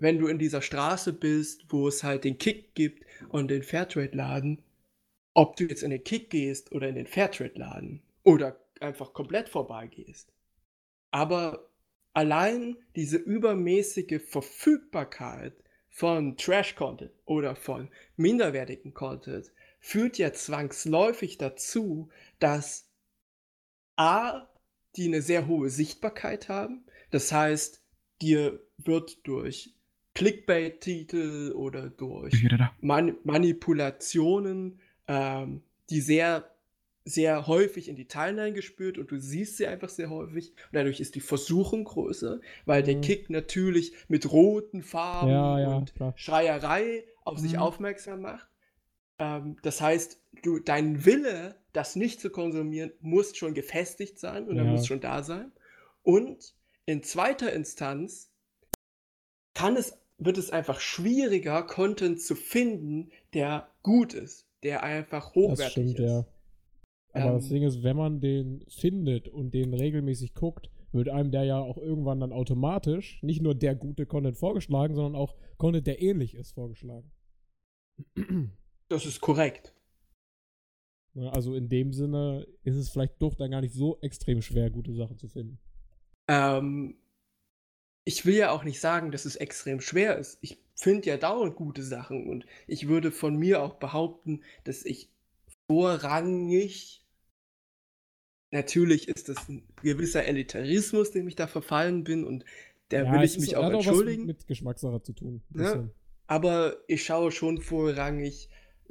wenn 0.00 0.18
du 0.18 0.26
in 0.26 0.38
dieser 0.38 0.62
Straße 0.62 1.12
bist, 1.12 1.66
wo 1.68 1.86
es 1.86 2.02
halt 2.02 2.24
den 2.24 2.38
Kick 2.38 2.74
gibt 2.74 3.04
und 3.28 3.48
den 3.48 3.62
Fairtrade-Laden, 3.62 4.62
ob 5.34 5.56
du 5.56 5.64
jetzt 5.64 5.82
in 5.82 5.90
den 5.90 6.02
Kick 6.02 6.30
gehst 6.30 6.72
oder 6.72 6.88
in 6.88 6.96
den 6.96 7.06
Fairtrade-Laden 7.06 8.02
oder 8.24 8.58
einfach 8.80 9.12
komplett 9.12 9.48
vorbeigehst. 9.48 10.32
Aber 11.10 11.70
allein 12.12 12.76
diese 12.96 13.18
übermäßige 13.18 14.20
Verfügbarkeit 14.26 15.54
von 15.90 16.36
Trash-Content 16.36 17.12
oder 17.26 17.54
von 17.54 17.90
minderwertigen 18.16 18.94
Content 18.94 19.52
führt 19.80 20.18
ja 20.18 20.32
zwangsläufig 20.32 21.38
dazu, 21.38 22.08
dass 22.38 22.88
A, 23.96 24.48
die 24.96 25.08
eine 25.08 25.22
sehr 25.22 25.46
hohe 25.46 25.68
Sichtbarkeit 25.68 26.48
haben. 26.48 26.84
Das 27.10 27.32
heißt, 27.32 27.82
dir 28.22 28.60
wird 28.78 29.26
durch 29.26 29.74
Clickbait-Titel 30.14 31.52
oder 31.54 31.88
durch. 31.90 32.34
Man 32.80 33.16
Manipulationen, 33.24 34.80
ähm, 35.08 35.62
die 35.88 36.00
sehr, 36.00 36.50
sehr 37.04 37.46
häufig 37.46 37.88
in 37.88 37.96
die 37.96 38.06
Timeline 38.06 38.52
gespürt 38.52 38.98
und 38.98 39.10
du 39.10 39.18
siehst 39.18 39.56
sie 39.56 39.66
einfach 39.66 39.88
sehr 39.88 40.10
häufig. 40.10 40.50
Und 40.50 40.74
dadurch 40.74 41.00
ist 41.00 41.14
die 41.14 41.20
Versuchung 41.20 41.84
größer, 41.84 42.40
weil 42.66 42.82
der 42.82 42.96
Mhm. 42.96 43.00
Kick 43.02 43.30
natürlich 43.30 43.94
mit 44.08 44.30
roten 44.30 44.82
Farben 44.82 45.30
Ja, 45.30 45.58
ja, 45.60 45.76
und 45.76 45.94
klar. 45.94 46.12
Schreierei 46.16 47.04
auf 47.24 47.38
sich 47.38 47.54
Mhm. 47.54 47.58
aufmerksam 47.60 48.20
macht. 48.22 48.46
Ähm, 49.18 49.56
das 49.62 49.80
heißt, 49.80 50.20
du, 50.42 50.58
dein 50.58 51.04
Wille, 51.04 51.56
das 51.72 51.96
nicht 51.96 52.20
zu 52.20 52.30
konsumieren, 52.30 52.92
muss 53.00 53.36
schon 53.36 53.54
gefestigt 53.54 54.18
sein 54.18 54.48
und 54.48 54.58
er 54.58 54.64
Ja. 54.64 54.70
muss 54.70 54.86
schon 54.86 55.00
da 55.00 55.22
sein. 55.22 55.52
Und 56.02 56.54
in 56.86 57.02
zweiter 57.02 57.52
Instanz 57.52 58.30
kann 59.54 59.76
es, 59.76 59.98
wird 60.20 60.38
es 60.38 60.50
einfach 60.50 60.80
schwieriger, 60.80 61.62
Content 61.64 62.20
zu 62.22 62.36
finden, 62.36 63.10
der 63.34 63.70
gut 63.82 64.14
ist, 64.14 64.46
der 64.62 64.82
einfach 64.84 65.34
Das 65.44 65.64
hochwertig 65.64 65.66
stimmt, 65.66 65.98
ist. 65.98 66.00
ja. 66.00 66.26
Aber 67.12 67.34
das 67.34 67.46
Ähm, 67.46 67.48
Ding 67.48 67.62
ist, 67.62 67.82
wenn 67.84 67.96
man 67.96 68.20
den 68.20 68.64
findet 68.68 69.28
und 69.28 69.52
den 69.54 69.74
regelmäßig 69.74 70.34
guckt, 70.34 70.70
wird 70.92 71.08
einem 71.08 71.30
der 71.30 71.44
ja 71.44 71.58
auch 71.60 71.78
irgendwann 71.78 72.20
dann 72.20 72.32
automatisch 72.32 73.22
nicht 73.22 73.42
nur 73.42 73.54
der 73.54 73.74
gute 73.76 74.06
Content 74.06 74.36
vorgeschlagen, 74.38 74.94
sondern 74.96 75.14
auch 75.16 75.36
Content, 75.56 75.86
der 75.86 76.02
ähnlich 76.02 76.34
ist, 76.34 76.52
vorgeschlagen. 76.52 77.12
Das 78.88 79.06
ist 79.06 79.20
korrekt. 79.22 79.74
Also 81.32 81.54
in 81.54 81.68
dem 81.68 81.92
Sinne 81.92 82.46
ist 82.64 82.74
es 82.76 82.88
vielleicht 82.90 83.20
doch 83.22 83.34
dann 83.36 83.50
gar 83.52 83.60
nicht 83.60 83.74
so 83.74 83.98
extrem 84.00 84.42
schwer, 84.42 84.70
gute 84.70 84.92
Sachen 84.94 85.18
zu 85.18 85.28
finden. 85.28 85.60
Ähm, 86.28 86.96
ich 88.10 88.26
will 88.26 88.34
ja 88.34 88.50
auch 88.50 88.64
nicht 88.64 88.80
sagen, 88.80 89.12
dass 89.12 89.24
es 89.24 89.36
extrem 89.36 89.80
schwer 89.80 90.18
ist. 90.18 90.38
Ich 90.40 90.58
finde 90.74 91.06
ja 91.08 91.16
dauernd 91.16 91.54
gute 91.54 91.84
Sachen 91.84 92.26
und 92.28 92.44
ich 92.66 92.88
würde 92.88 93.12
von 93.12 93.36
mir 93.36 93.62
auch 93.62 93.74
behaupten, 93.74 94.42
dass 94.64 94.84
ich 94.84 95.08
vorrangig, 95.70 97.04
natürlich 98.52 99.06
ist 99.08 99.28
das 99.28 99.48
ein 99.48 99.62
gewisser 99.82 100.24
Elitarismus, 100.24 101.12
dem 101.12 101.28
ich 101.28 101.36
da 101.36 101.46
verfallen 101.46 102.02
bin 102.02 102.24
und 102.24 102.44
der 102.90 103.10
will 103.12 103.22
es 103.22 103.32
ich 103.32 103.36
ist- 103.38 103.42
mich 103.42 103.56
auch 103.56 103.64
hat 103.66 103.74
entschuldigen. 103.74 104.22
was 104.22 104.26
mit 104.26 104.46
Geschmackssache 104.48 105.00
zu 105.02 105.12
tun. 105.12 105.42
Ja. 105.54 105.88
Aber 106.26 106.76
ich 106.88 107.04
schaue 107.04 107.30
schon 107.30 107.60
vorrangig 107.60 108.48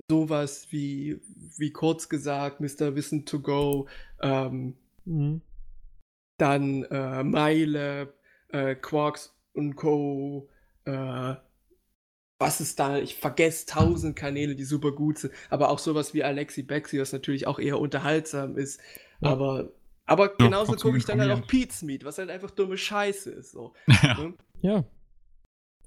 sowas 0.09 0.67
wie, 0.71 1.19
wie 1.57 1.71
kurz 1.71 2.07
gesagt, 2.07 2.61
Mr. 2.61 2.95
Wissen 2.95 3.25
to 3.25 3.41
Go, 3.41 3.87
ähm, 4.21 4.75
Mhm. 5.05 5.41
dann 6.37 6.83
äh, 6.85 7.23
MyLab, 7.23 8.13
äh, 8.49 8.75
Quarks 8.75 9.35
und 9.53 9.75
Co. 9.75 10.49
Äh, 10.85 11.35
was 12.39 12.61
ist 12.61 12.79
da? 12.79 12.97
Ich 12.97 13.15
vergesse 13.15 13.65
tausend 13.65 14.15
Kanäle, 14.15 14.55
die 14.55 14.63
super 14.63 14.93
gut 14.93 15.19
sind, 15.19 15.33
aber 15.49 15.69
auch 15.69 15.79
sowas 15.79 16.13
wie 16.13 16.23
Alexi 16.23 16.63
Bexi, 16.63 16.99
was 16.99 17.11
natürlich 17.11 17.47
auch 17.47 17.59
eher 17.59 17.79
unterhaltsam 17.79 18.57
ist. 18.57 18.79
Ja. 19.19 19.31
Aber, 19.31 19.73
aber 20.05 20.27
Ja, 20.39 20.45
genauso 20.45 20.73
gucke 20.75 20.97
ich 20.97 21.05
dann 21.05 21.19
halt 21.19 21.31
auch. 21.31 21.45
Pete's 21.45 21.81
Meat, 21.81 22.05
was 22.05 22.17
halt 22.17 22.29
einfach 22.29 22.51
dumme 22.51 22.77
Scheiße 22.77 23.31
ist. 23.31 23.51
So. 23.51 23.73
Ja. 24.03 24.17
ne? 24.17 24.33
Ja. 24.61 24.85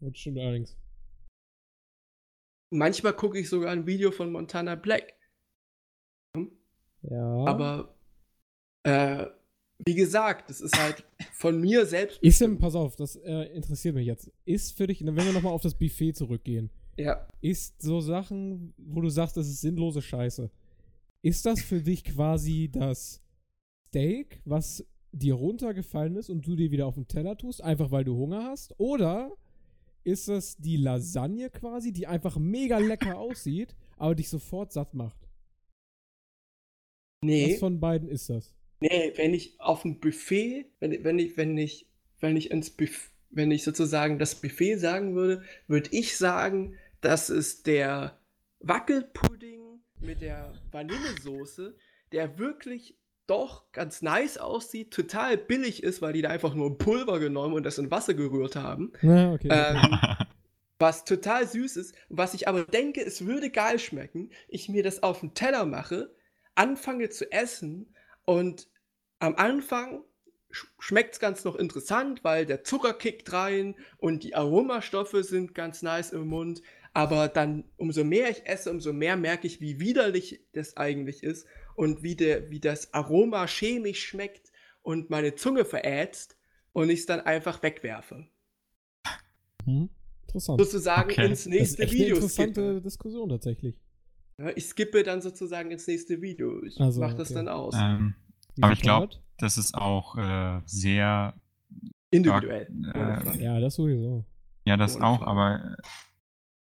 Das 0.00 0.18
stimmt 0.18 0.38
allerdings. 0.38 0.76
Manchmal 2.70 3.14
gucke 3.14 3.38
ich 3.38 3.48
sogar 3.48 3.70
ein 3.70 3.86
Video 3.86 4.10
von 4.10 4.32
Montana 4.32 4.74
Black. 4.74 5.14
Ja. 7.02 7.44
Aber 7.46 7.94
äh, 8.84 9.26
wie 9.84 9.94
gesagt, 9.94 10.48
das 10.50 10.60
ist 10.60 10.76
halt 10.78 11.04
von 11.32 11.60
mir 11.60 11.86
selbst. 11.86 12.18
Ist 12.22 12.40
denn, 12.40 12.58
pass 12.58 12.74
auf, 12.74 12.96
das 12.96 13.16
äh, 13.16 13.44
interessiert 13.54 13.94
mich 13.94 14.06
jetzt. 14.06 14.30
Ist 14.44 14.76
für 14.76 14.86
dich, 14.86 15.04
wenn 15.04 15.16
wir 15.16 15.32
nochmal 15.32 15.52
auf 15.52 15.62
das 15.62 15.74
Buffet 15.74 16.12
zurückgehen, 16.14 16.70
Ja. 16.96 17.26
ist 17.40 17.80
so 17.82 18.00
Sachen, 18.00 18.74
wo 18.76 19.00
du 19.00 19.08
sagst, 19.08 19.36
das 19.36 19.48
ist 19.48 19.60
sinnlose 19.60 20.02
Scheiße. 20.02 20.50
Ist 21.24 21.46
das 21.46 21.62
für 21.62 21.80
dich 21.82 22.04
quasi 22.04 22.68
das 22.72 23.20
Steak, 23.88 24.40
was 24.44 24.84
dir 25.12 25.34
runtergefallen 25.34 26.16
ist 26.16 26.30
und 26.30 26.46
du 26.46 26.56
dir 26.56 26.70
wieder 26.70 26.86
auf 26.86 26.94
den 26.94 27.06
Teller 27.08 27.36
tust, 27.36 27.60
einfach 27.62 27.90
weil 27.90 28.04
du 28.04 28.16
Hunger 28.16 28.44
hast? 28.44 28.74
Oder 28.78 29.30
ist 30.04 30.28
das 30.28 30.56
die 30.56 30.76
Lasagne 30.76 31.50
quasi, 31.50 31.92
die 31.92 32.06
einfach 32.06 32.38
mega 32.38 32.78
lecker 32.78 33.18
aussieht, 33.18 33.76
aber 33.98 34.14
dich 34.14 34.28
sofort 34.28 34.72
satt 34.72 34.94
macht? 34.94 35.28
Nee. 37.24 37.52
Was 37.52 37.60
von 37.60 37.78
beiden 37.78 38.08
ist 38.08 38.28
das? 38.30 38.54
Nee, 38.82 39.12
wenn 39.14 39.32
ich 39.32 39.60
auf 39.60 39.84
ein 39.84 40.00
Buffet, 40.00 40.66
wenn, 40.80 41.04
wenn 41.04 41.16
ich, 41.20 41.36
wenn 41.36 41.56
ich, 41.56 41.86
wenn 42.18 42.36
ich 42.36 42.50
ins 42.50 42.70
Buffet, 42.70 43.10
wenn 43.30 43.52
ich 43.52 43.62
sozusagen 43.62 44.18
das 44.18 44.34
Buffet 44.34 44.76
sagen 44.76 45.14
würde, 45.14 45.44
würde 45.68 45.88
ich 45.92 46.16
sagen, 46.16 46.76
das 47.00 47.30
ist 47.30 47.68
der 47.68 48.18
Wackelpudding 48.58 49.80
mit 50.00 50.20
der 50.20 50.54
Vanillesoße, 50.72 51.76
der 52.10 52.40
wirklich 52.40 52.98
doch 53.28 53.70
ganz 53.70 54.02
nice 54.02 54.36
aussieht, 54.36 54.90
total 54.90 55.38
billig 55.38 55.84
ist, 55.84 56.02
weil 56.02 56.12
die 56.12 56.22
da 56.22 56.30
einfach 56.30 56.54
nur 56.54 56.76
Pulver 56.76 57.20
genommen 57.20 57.54
und 57.54 57.62
das 57.62 57.78
in 57.78 57.90
Wasser 57.92 58.14
gerührt 58.14 58.56
haben. 58.56 58.92
Na, 59.00 59.32
okay. 59.32 59.48
Ähm, 59.48 59.96
was 60.80 61.04
total 61.04 61.46
süß 61.46 61.76
ist, 61.76 61.94
was 62.08 62.34
ich 62.34 62.48
aber 62.48 62.64
denke, 62.64 63.00
es 63.00 63.24
würde 63.24 63.48
geil 63.50 63.78
schmecken, 63.78 64.30
ich 64.48 64.68
mir 64.68 64.82
das 64.82 65.04
auf 65.04 65.20
den 65.20 65.34
Teller 65.34 65.66
mache, 65.66 66.12
anfange 66.56 67.10
zu 67.10 67.30
essen 67.30 67.94
und 68.24 68.68
am 69.22 69.36
Anfang 69.36 70.02
schmeckt 70.80 71.14
es 71.14 71.20
ganz 71.20 71.44
noch 71.44 71.54
interessant, 71.54 72.24
weil 72.24 72.44
der 72.44 72.64
Zucker 72.64 72.92
kickt 72.92 73.32
rein 73.32 73.76
und 73.98 74.24
die 74.24 74.34
Aromastoffe 74.34 75.22
sind 75.22 75.54
ganz 75.54 75.82
nice 75.82 76.10
im 76.10 76.26
Mund. 76.26 76.60
Aber 76.92 77.28
dann, 77.28 77.64
umso 77.76 78.04
mehr 78.04 78.28
ich 78.30 78.44
esse, 78.46 78.70
umso 78.70 78.92
mehr 78.92 79.16
merke 79.16 79.46
ich, 79.46 79.60
wie 79.60 79.78
widerlich 79.80 80.44
das 80.52 80.76
eigentlich 80.76 81.22
ist 81.22 81.46
und 81.76 82.02
wie, 82.02 82.16
der, 82.16 82.50
wie 82.50 82.60
das 82.60 82.92
Aroma 82.92 83.46
chemisch 83.46 84.04
schmeckt 84.04 84.50
und 84.82 85.08
meine 85.08 85.36
Zunge 85.36 85.64
verätzt 85.64 86.36
und 86.72 86.90
ich 86.90 87.00
es 87.00 87.06
dann 87.06 87.20
einfach 87.20 87.62
wegwerfe. 87.62 88.26
hm? 89.64 89.88
Interessant. 90.22 90.60
Sozusagen 90.60 91.10
Okay. 91.10 91.26
ins 91.26 91.44
Das 91.44 91.46
ist 91.46 91.78
nächste 91.78 91.82
echt 91.84 91.92
eine 91.92 92.00
Video 92.00 92.16
interessante 92.16 92.60
skippe. 92.60 92.82
Diskussion 92.82 93.28
tatsächlich. 93.28 93.80
Ja, 94.38 94.50
ich 94.56 94.66
skippe 94.66 95.02
dann 95.02 95.22
sozusagen 95.22 95.70
ins 95.70 95.86
nächste 95.86 96.20
Video. 96.20 96.62
Ich 96.64 96.80
Also, 96.80 97.00
mache 97.00 97.16
das 97.16 97.28
okay. 97.28 97.34
dann 97.34 97.48
aus. 97.48 97.74
ähm, 97.78 98.14
Aber 98.60 98.72
ich 98.72 98.80
glaub- 98.82 99.10
Part? 99.10 99.22
das 99.38 99.58
ist 99.58 99.74
auch 99.74 100.16
äh, 100.16 100.60
sehr. 100.66 101.34
Individuell. 102.10 102.68
äh. 102.94 103.42
Ja, 103.42 103.58
das 103.58 103.74
sowieso. 103.76 104.24
Ja, 104.64 104.76
das 104.76 104.96
Ohne 104.96 105.06
auch, 105.06 105.18
Frage. 105.20 105.30
aber 105.30 105.64
äh, 105.72 105.76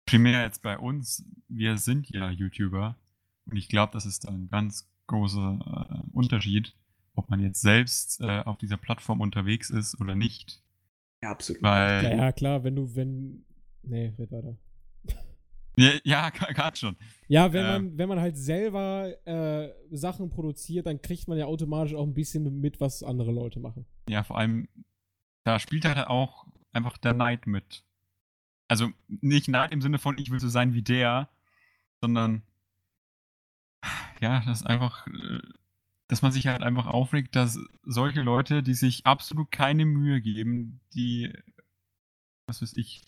primär 0.05 0.43
jetzt 0.43 0.61
bei 0.61 0.77
uns, 0.77 1.25
wir 1.47 1.77
sind 1.77 2.09
ja 2.09 2.29
YouTuber 2.29 2.95
und 3.45 3.57
ich 3.57 3.67
glaube, 3.67 3.93
das 3.93 4.05
ist 4.05 4.27
ein 4.27 4.47
ganz 4.49 4.89
großer 5.07 5.59
äh, 6.05 6.15
Unterschied, 6.15 6.75
ob 7.15 7.29
man 7.29 7.39
jetzt 7.39 7.61
selbst 7.61 8.21
äh, 8.21 8.41
auf 8.45 8.57
dieser 8.57 8.77
Plattform 8.77 9.21
unterwegs 9.21 9.69
ist 9.69 9.99
oder 9.99 10.15
nicht. 10.15 10.61
Ja, 11.23 11.31
absolut. 11.31 11.63
Weil, 11.63 12.03
Ja, 12.03 12.15
ja, 12.15 12.31
klar, 12.31 12.63
wenn 12.63 12.75
du, 12.75 12.95
wenn. 12.95 13.43
Nee, 13.81 14.13
red 14.17 14.31
weiter. 14.31 14.55
Ja, 15.75 15.91
ja 16.03 16.29
gerade 16.29 16.77
schon. 16.77 16.95
Ja, 17.27 17.51
wenn 17.53 17.65
Ähm. 17.65 17.71
man, 17.71 17.97
wenn 17.97 18.09
man 18.09 18.19
halt 18.19 18.37
selber 18.37 19.07
äh, 19.25 19.69
Sachen 19.91 20.29
produziert, 20.29 20.85
dann 20.85 21.01
kriegt 21.01 21.27
man 21.27 21.37
ja 21.37 21.45
automatisch 21.45 21.95
auch 21.95 22.05
ein 22.05 22.13
bisschen 22.13 22.59
mit, 22.61 22.79
was 22.79 23.03
andere 23.03 23.31
Leute 23.31 23.59
machen. 23.59 23.85
Ja, 24.07 24.23
vor 24.23 24.37
allem, 24.37 24.67
da 25.43 25.59
spielt 25.59 25.85
halt 25.85 26.07
auch 26.07 26.45
einfach 26.71 26.97
der 26.97 27.13
Neid 27.13 27.47
mit. 27.47 27.83
Also 28.67 28.89
nicht 29.07 29.47
Neid 29.47 29.71
im 29.71 29.81
Sinne 29.81 29.99
von, 29.99 30.17
ich 30.17 30.31
will 30.31 30.39
so 30.39 30.47
sein 30.47 30.73
wie 30.73 30.81
der, 30.81 31.29
sondern 32.01 32.43
ja, 34.21 34.41
das 34.45 34.61
ist 34.61 34.67
einfach, 34.67 35.05
äh, 35.07 35.39
dass 36.07 36.21
man 36.21 36.31
sich 36.31 36.47
halt 36.47 36.63
einfach 36.63 36.87
aufregt, 36.87 37.35
dass 37.35 37.59
solche 37.83 38.21
Leute, 38.21 38.63
die 38.63 38.73
sich 38.73 39.05
absolut 39.05 39.51
keine 39.51 39.85
Mühe 39.85 40.21
geben, 40.21 40.79
die, 40.93 41.31
was 42.47 42.61
weiß 42.61 42.77
ich, 42.77 43.01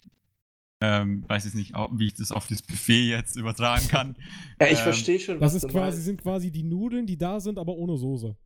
ähm, 0.88 1.24
weiß 1.28 1.46
jetzt 1.46 1.56
nicht, 1.56 1.74
wie 1.74 2.06
ich 2.08 2.14
das 2.14 2.32
auf 2.32 2.48
das 2.48 2.62
Buffet 2.62 3.08
jetzt 3.10 3.36
übertragen 3.36 3.88
kann. 3.88 4.16
Ja, 4.62 4.68
ich 4.68 4.78
ähm, 4.78 4.84
verstehe 4.84 5.20
schon, 5.20 5.40
Das 5.40 5.54
was 5.56 5.64
ist 5.64 5.72
quasi, 5.72 6.02
sind 6.02 6.22
quasi 6.22 6.52
die 6.52 6.64
Nudeln, 6.64 7.06
die 7.08 7.18
da 7.18 7.40
sind, 7.40 7.58
aber 7.58 7.74
ohne 7.74 7.98
Soße. 7.98 8.28
Und 8.28 8.38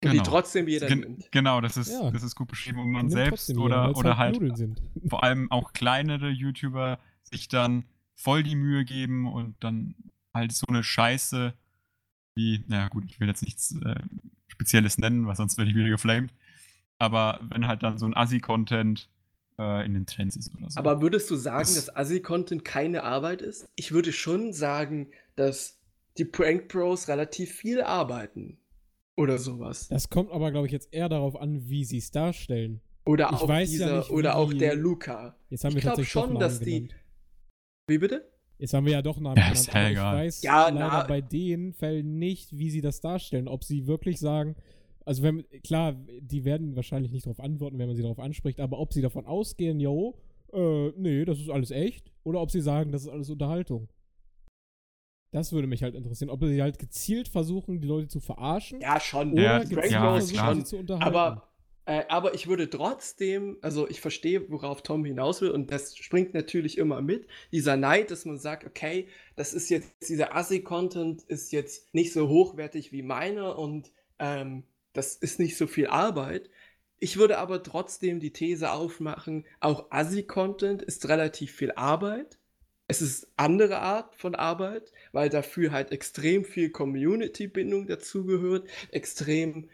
Genau. 0.00 0.12
die 0.14 0.20
trotzdem 0.30 0.68
jeder 0.68 0.86
Gen 0.86 1.00
nimmt. 1.00 1.32
genau, 1.32 1.60
das 1.60 1.76
ist, 1.76 1.90
Ja. 1.90 2.10
das 2.12 2.22
ist 2.22 2.36
gut 2.36 2.48
beschrieben, 2.48 2.78
und 2.78 2.92
man 2.92 3.10
selbst 3.10 3.46
trotzdem 3.46 3.62
jeder, 3.62 3.88
oder, 3.88 3.96
oder 3.98 4.16
halt 4.16 4.56
sind. 4.56 4.80
vor 5.08 5.24
allem 5.24 5.50
auch 5.50 5.72
kleinere 5.72 6.28
YouTuber 6.30 7.00
sich 7.24 7.48
dann 7.48 7.84
voll 8.14 8.42
die 8.44 8.54
Mühe 8.54 8.84
geben 8.84 9.26
und 9.32 9.56
dann 9.60 9.94
halt 10.34 10.52
so 10.52 10.66
eine 10.68 10.84
Scheiße 10.84 11.52
wie, 12.36 12.64
naja 12.68 12.88
gut, 12.88 13.04
ich 13.08 13.18
will 13.18 13.26
jetzt 13.26 13.42
nichts 13.42 13.74
äh, 13.84 14.00
Spezielles 14.46 14.98
nennen, 14.98 15.26
weil 15.26 15.34
sonst 15.34 15.58
werde 15.58 15.70
ich 15.70 15.76
wieder 15.76 15.88
geflamed. 15.88 16.32
Aber 16.98 17.40
wenn 17.48 17.66
halt 17.66 17.82
dann 17.82 17.98
so 17.98 18.06
ein 18.06 18.16
Assi-Content 18.16 19.08
äh, 19.58 19.84
in 19.84 19.94
den 19.94 20.06
Trends 20.06 20.36
ist 20.36 20.54
oder 20.54 20.70
so. 20.70 20.78
Aber 20.78 21.00
würdest 21.02 21.30
du 21.30 21.36
sagen, 21.36 21.58
Das- 21.60 21.74
dass 21.86 21.96
Assi-Content 21.96 22.64
keine 22.64 23.02
Arbeit 23.02 23.42
ist? 23.42 23.66
Ich 23.76 23.92
würde 23.92 24.12
schon 24.12 24.52
sagen, 24.52 25.08
dass 25.36 25.78
die 26.16 26.24
Prank 26.24 26.68
Bros 26.68 27.08
relativ 27.08 27.52
viel 27.52 27.82
arbeiten. 27.82 28.58
Oder 29.16 29.38
sowas. 29.38 29.88
Das 29.88 30.10
kommt 30.10 30.30
aber, 30.30 30.52
glaube 30.52 30.66
ich, 30.68 30.72
jetzt 30.72 30.94
eher 30.94 31.08
darauf 31.08 31.34
an, 31.40 31.68
wie 31.68 31.84
sie 31.84 31.98
es 31.98 32.12
darstellen. 32.12 32.80
Oder 33.04 33.30
ich 33.32 33.36
auch 33.38 33.48
weiß 33.48 33.68
ja 33.72 33.86
dieser, 33.86 33.98
nicht, 33.98 34.10
oder 34.10 34.36
auch 34.36 34.52
der 34.52 34.76
Luca. 34.76 35.34
Jetzt 35.50 35.64
haben 35.64 35.70
Ich 35.70 35.76
wir 35.76 35.80
glaub 35.82 35.96
tatsächlich 35.96 36.12
schon, 36.12 36.38
dass 36.38 36.60
die- 36.60 36.74
genannt. 36.88 36.94
Wie 37.88 37.98
bitte? 37.98 38.30
Jetzt 38.58 38.74
haben 38.74 38.86
wir 38.86 38.92
ja 38.92 39.02
doch 39.02 39.18
Namen 39.18 39.36
Ja, 39.36 39.42
genannt. 39.44 39.56
ist 39.58 39.66
ja 39.66 39.72
aber 39.74 39.86
ich 39.86 39.92
egal. 39.92 40.16
weiß 40.16 40.42
Ja, 40.42 40.68
leider 40.68 40.78
na- 40.88 41.02
bei 41.04 41.20
den 41.20 41.72
Fällen 41.72 42.18
nicht, 42.18 42.56
wie 42.56 42.70
sie 42.70 42.80
das 42.80 43.00
darstellen. 43.00 43.48
Ob 43.48 43.64
sie 43.64 43.86
wirklich 43.86 44.20
sagen, 44.20 44.54
also 45.08 45.22
wenn, 45.22 45.44
klar, 45.64 45.94
die 46.20 46.44
werden 46.44 46.76
wahrscheinlich 46.76 47.12
nicht 47.12 47.24
darauf 47.24 47.40
antworten, 47.40 47.78
wenn 47.78 47.86
man 47.88 47.96
sie 47.96 48.02
darauf 48.02 48.18
anspricht, 48.18 48.60
aber 48.60 48.78
ob 48.78 48.92
sie 48.92 49.00
davon 49.00 49.24
ausgehen, 49.24 49.80
yo, 49.80 50.20
äh, 50.52 50.90
nee, 50.96 51.24
das 51.24 51.38
ist 51.40 51.48
alles 51.48 51.70
echt, 51.70 52.12
oder 52.24 52.40
ob 52.42 52.50
sie 52.50 52.60
sagen, 52.60 52.92
das 52.92 53.02
ist 53.02 53.08
alles 53.08 53.30
Unterhaltung. 53.30 53.88
Das 55.30 55.52
würde 55.52 55.66
mich 55.66 55.82
halt 55.82 55.94
interessieren, 55.94 56.30
ob 56.30 56.44
sie 56.44 56.60
halt 56.62 56.78
gezielt 56.78 57.28
versuchen, 57.28 57.80
die 57.80 57.88
Leute 57.88 58.08
zu 58.08 58.20
verarschen, 58.20 58.80
Ja, 58.82 59.00
schon. 59.00 59.32
oder 59.32 59.42
Ja, 59.42 59.58
gezielt 59.60 59.90
ja, 59.90 60.12
versuchen, 60.12 60.34
klar. 60.34 60.54
sie 60.54 60.64
zu 60.64 60.76
unterhalten. 60.76 61.16
Aber, 61.16 61.48
äh, 61.86 62.04
aber 62.08 62.34
ich 62.34 62.46
würde 62.46 62.68
trotzdem, 62.68 63.56
also 63.62 63.88
ich 63.88 64.00
verstehe, 64.02 64.50
worauf 64.50 64.82
Tom 64.82 65.04
hinaus 65.06 65.40
will, 65.40 65.50
und 65.50 65.70
das 65.70 65.96
springt 65.96 66.34
natürlich 66.34 66.76
immer 66.76 67.00
mit. 67.00 67.26
Dieser 67.50 67.76
Neid, 67.78 68.10
dass 68.10 68.26
man 68.26 68.38
sagt, 68.38 68.66
okay, 68.66 69.08
das 69.36 69.54
ist 69.54 69.70
jetzt, 69.70 69.90
dieser 70.08 70.36
Assi-Content 70.36 71.22
ist 71.22 71.50
jetzt 71.52 71.94
nicht 71.94 72.12
so 72.12 72.28
hochwertig 72.28 72.92
wie 72.92 73.02
meiner 73.02 73.58
und 73.58 73.90
ähm, 74.18 74.64
das 74.98 75.14
ist 75.14 75.38
nicht 75.38 75.56
so 75.56 75.68
viel 75.68 75.86
Arbeit. 75.86 76.50
Ich 76.98 77.16
würde 77.16 77.38
aber 77.38 77.62
trotzdem 77.62 78.18
die 78.18 78.32
These 78.32 78.72
aufmachen, 78.72 79.46
auch 79.60 79.92
Assi-Content 79.92 80.82
ist 80.82 81.08
relativ 81.08 81.52
viel 81.52 81.70
Arbeit. 81.72 82.40
Es 82.88 83.00
ist 83.00 83.30
andere 83.36 83.78
Art 83.78 84.16
von 84.16 84.34
Arbeit, 84.34 84.92
weil 85.12 85.28
dafür 85.28 85.70
halt 85.70 85.92
extrem 85.92 86.44
viel 86.44 86.70
Community-Bindung 86.70 87.86
dazugehört, 87.86 88.66
extrem, 88.90 89.68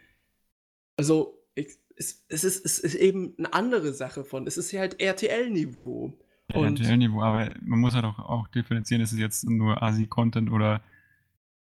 also 0.95 1.41
es, 1.55 1.79
es, 2.27 2.43
ist, 2.43 2.63
es 2.63 2.77
ist 2.77 2.93
eben 2.93 3.33
eine 3.39 3.51
andere 3.53 3.93
Sache 3.93 4.25
von, 4.25 4.45
es 4.45 4.57
ist 4.57 4.71
ja 4.71 4.81
halt 4.81 5.01
RTL-Niveau. 5.01 6.13
Ja, 6.53 6.65
RTL-Niveau, 6.65 7.21
aber 7.23 7.51
man 7.61 7.79
muss 7.79 7.95
halt 7.95 8.05
auch, 8.05 8.19
auch 8.19 8.47
differenzieren, 8.49 9.01
ist 9.01 9.13
es 9.13 9.19
jetzt 9.19 9.49
nur 9.49 9.81
Asi-Content 9.81 10.51
oder 10.51 10.83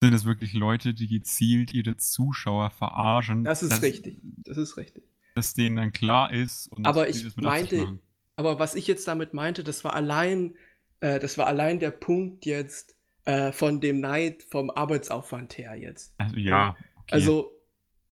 sind 0.02 0.14
es 0.14 0.24
wirklich 0.24 0.52
Leute, 0.54 0.94
die 0.94 1.08
gezielt 1.08 1.74
ihre 1.74 1.96
Zuschauer 1.96 2.70
verarschen? 2.70 3.44
das 3.44 3.62
ist 3.62 3.72
dass, 3.72 3.82
richtig, 3.82 4.18
das 4.22 4.56
ist 4.56 4.76
richtig. 4.76 5.04
Dass 5.34 5.54
denen 5.54 5.76
dann 5.76 5.92
klar 5.92 6.32
ist 6.32 6.68
und 6.68 6.86
Aber 6.86 7.06
die 7.06 7.26
ich 7.26 7.36
meinte-. 7.36 7.98
Aber 8.36 8.60
was 8.60 8.76
ich 8.76 8.86
jetzt 8.86 9.08
damit 9.08 9.34
meinte, 9.34 9.64
das 9.64 9.82
war 9.82 9.94
allein, 9.94 10.54
äh, 11.00 11.18
das 11.18 11.38
war 11.38 11.48
allein 11.48 11.80
der 11.80 11.90
Punkt 11.90 12.46
jetzt 12.46 12.94
äh, 13.24 13.50
von 13.50 13.80
dem 13.80 14.00
Neid 14.00 14.44
vom 14.44 14.70
Arbeitsaufwand 14.70 15.58
her 15.58 15.74
jetzt. 15.74 16.14
Also 16.18 16.36
ja, 16.36 16.76
okay. 16.94 17.14
Also 17.14 17.52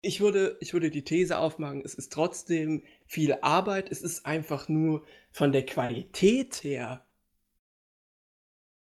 ich 0.01 0.21
würde, 0.21 0.57
ich 0.61 0.73
würde 0.73 0.91
die 0.91 1.05
These 1.05 1.39
aufmachen, 1.39 1.83
es 1.85 1.95
ist 1.95 2.13
trotzdem 2.13 2.83
viel 3.07 3.37
Arbeit, 3.43 3.91
es 3.91 4.01
ist 4.01 4.25
einfach 4.25 4.69
nur 4.69 5.05
von 5.31 5.53
der 5.53 5.67
Qualität 5.67 6.65
her 6.65 7.07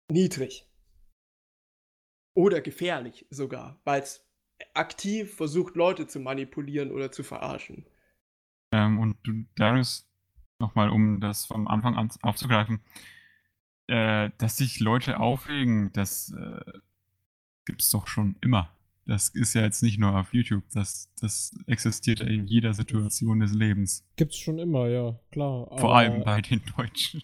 niedrig. 0.10 0.68
Oder 2.36 2.62
gefährlich 2.62 3.26
sogar, 3.32 3.80
weil 3.84 4.02
es 4.02 4.24
aktiv 4.74 5.34
versucht, 5.34 5.76
Leute 5.76 6.06
zu 6.06 6.20
manipulieren 6.20 6.92
oder 6.92 7.12
zu 7.12 7.24
verarschen. 7.24 7.88
Ähm, 8.72 9.00
und 9.00 9.18
du, 9.24 9.46
Darius, 9.56 10.08
nochmal, 10.60 10.90
um 10.90 11.20
das 11.20 11.46
vom 11.46 11.68
Anfang 11.68 11.96
an 11.96 12.12
aufzugreifen, 12.22 12.82
äh, 13.88 14.30
dass 14.38 14.58
sich 14.58 14.80
Leute 14.80 15.20
aufregen, 15.20 15.92
das 15.94 16.34
äh, 16.34 16.80
gibt's 17.66 17.90
doch 17.90 18.08
schon 18.08 18.36
immer. 18.42 18.70
Das 19.08 19.30
ist 19.30 19.54
ja 19.54 19.62
jetzt 19.62 19.84
nicht 19.84 20.00
nur 20.00 20.16
auf 20.18 20.34
YouTube, 20.34 20.64
das, 20.74 21.14
das 21.22 21.56
existiert 21.68 22.20
ja 22.20 22.26
in 22.26 22.48
jeder 22.48 22.74
Situation 22.74 23.40
des 23.40 23.54
Lebens. 23.54 24.04
Gibt's 24.16 24.38
schon 24.38 24.58
immer, 24.60 24.88
ja, 24.88 25.20
klar. 25.32 25.68
Vor 25.68 25.92
aber- 25.92 25.96
allem 25.96 26.24
bei 26.24 26.42
den 26.42 26.62
Deutschen. 26.76 27.22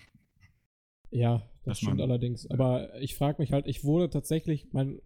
Ja, 1.09 1.41
das 1.63 1.73
Dass 1.73 1.77
stimmt 1.79 1.97
man- 1.97 2.09
allerdings. 2.09 2.49
Aber 2.49 2.99
ich 3.01 3.15
frage 3.15 3.41
mich 3.41 3.51
halt, 3.51 3.67
ich 3.67 3.83
wurde 3.83 4.09
tatsächlich, 4.09 4.67
mein, 4.71 4.99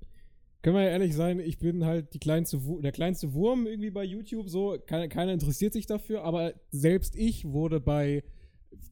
können 0.62 0.76
wir 0.78 0.84
ja 0.84 0.90
ehrlich 0.90 1.14
sein, 1.16 1.40
ich 1.40 1.60
bin 1.60 1.86
halt 1.86 2.14
die 2.14 2.20
kleinste, 2.20 2.60
der 2.82 2.92
kleinste 2.92 3.34
Wurm 3.34 3.68
irgendwie 3.68 3.92
bei 3.92 4.04
YouTube, 4.04 4.50
so, 4.50 4.78
keiner, 4.86 5.08
keiner 5.08 5.34
interessiert 5.34 5.74
sich 5.74 5.86
dafür, 5.86 6.24
aber 6.24 6.54
selbst 6.72 7.16
ich 7.16 7.46
wurde 7.46 7.80
bei 7.80 8.24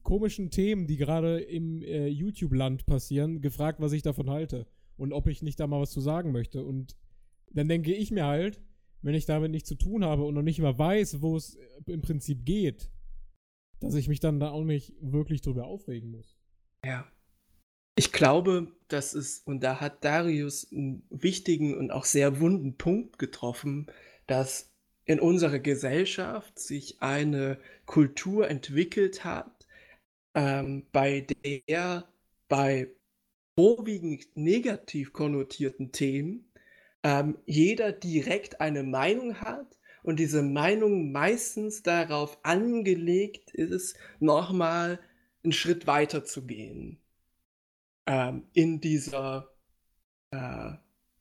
komischen 0.02 0.50
Themen, 0.50 0.86
die 0.86 0.96
gerade 0.96 1.40
im 1.40 1.82
äh, 1.82 2.06
YouTube-Land 2.06 2.86
passieren, 2.86 3.40
gefragt, 3.40 3.80
was 3.80 3.92
ich 3.92 4.02
davon 4.02 4.30
halte 4.30 4.66
und 4.96 5.12
ob 5.12 5.26
ich 5.26 5.42
nicht 5.42 5.58
da 5.58 5.66
mal 5.66 5.80
was 5.80 5.90
zu 5.90 6.00
sagen 6.00 6.32
möchte. 6.32 6.64
Und 6.64 6.96
dann 7.50 7.68
denke 7.68 7.92
ich 7.94 8.10
mir 8.10 8.24
halt, 8.26 8.60
wenn 9.02 9.14
ich 9.14 9.26
damit 9.26 9.50
nichts 9.50 9.68
zu 9.68 9.74
tun 9.74 10.04
habe 10.04 10.24
und 10.24 10.34
noch 10.34 10.42
nicht 10.42 10.60
mal 10.60 10.78
weiß, 10.78 11.20
wo 11.22 11.36
es 11.36 11.56
äh, 11.56 11.92
im 11.92 12.02
Prinzip 12.02 12.44
geht, 12.44 12.90
dass 13.80 13.94
ich 13.94 14.08
mich 14.08 14.20
dann 14.20 14.40
da 14.40 14.50
auch 14.50 14.64
nicht 14.64 14.94
wirklich 15.00 15.42
drüber 15.42 15.66
aufregen 15.66 16.10
muss. 16.10 16.38
Ja. 16.84 17.06
Ich 17.96 18.12
glaube, 18.12 18.72
das 18.88 19.14
ist, 19.14 19.46
und 19.46 19.60
da 19.62 19.80
hat 19.80 20.04
Darius 20.04 20.70
einen 20.72 21.06
wichtigen 21.10 21.76
und 21.76 21.90
auch 21.90 22.04
sehr 22.04 22.40
wunden 22.40 22.76
Punkt 22.76 23.18
getroffen, 23.18 23.86
dass 24.26 24.70
in 25.04 25.20
unserer 25.20 25.58
Gesellschaft 25.60 26.58
sich 26.58 27.02
eine 27.02 27.58
Kultur 27.86 28.48
entwickelt 28.48 29.24
hat, 29.24 29.66
ähm, 30.34 30.86
bei 30.92 31.26
der 31.56 32.08
bei 32.48 32.90
vorwiegend 33.58 34.26
negativ 34.36 35.12
konnotierten 35.12 35.92
Themen 35.92 36.52
ähm, 37.04 37.38
jeder 37.46 37.92
direkt 37.92 38.60
eine 38.60 38.82
Meinung 38.84 39.40
hat 39.40 39.78
und 40.02 40.18
diese 40.20 40.42
Meinung 40.42 41.12
meistens 41.12 41.82
darauf 41.82 42.38
angelegt 42.44 43.52
ist, 43.52 43.96
nochmal 44.20 45.00
einen 45.44 45.52
Schritt 45.52 45.86
weiter 45.86 46.24
zu 46.24 46.46
gehen 46.46 47.03
ähm, 48.06 48.44
in 48.52 48.80
dieser 48.80 49.50
äh, 50.30 50.72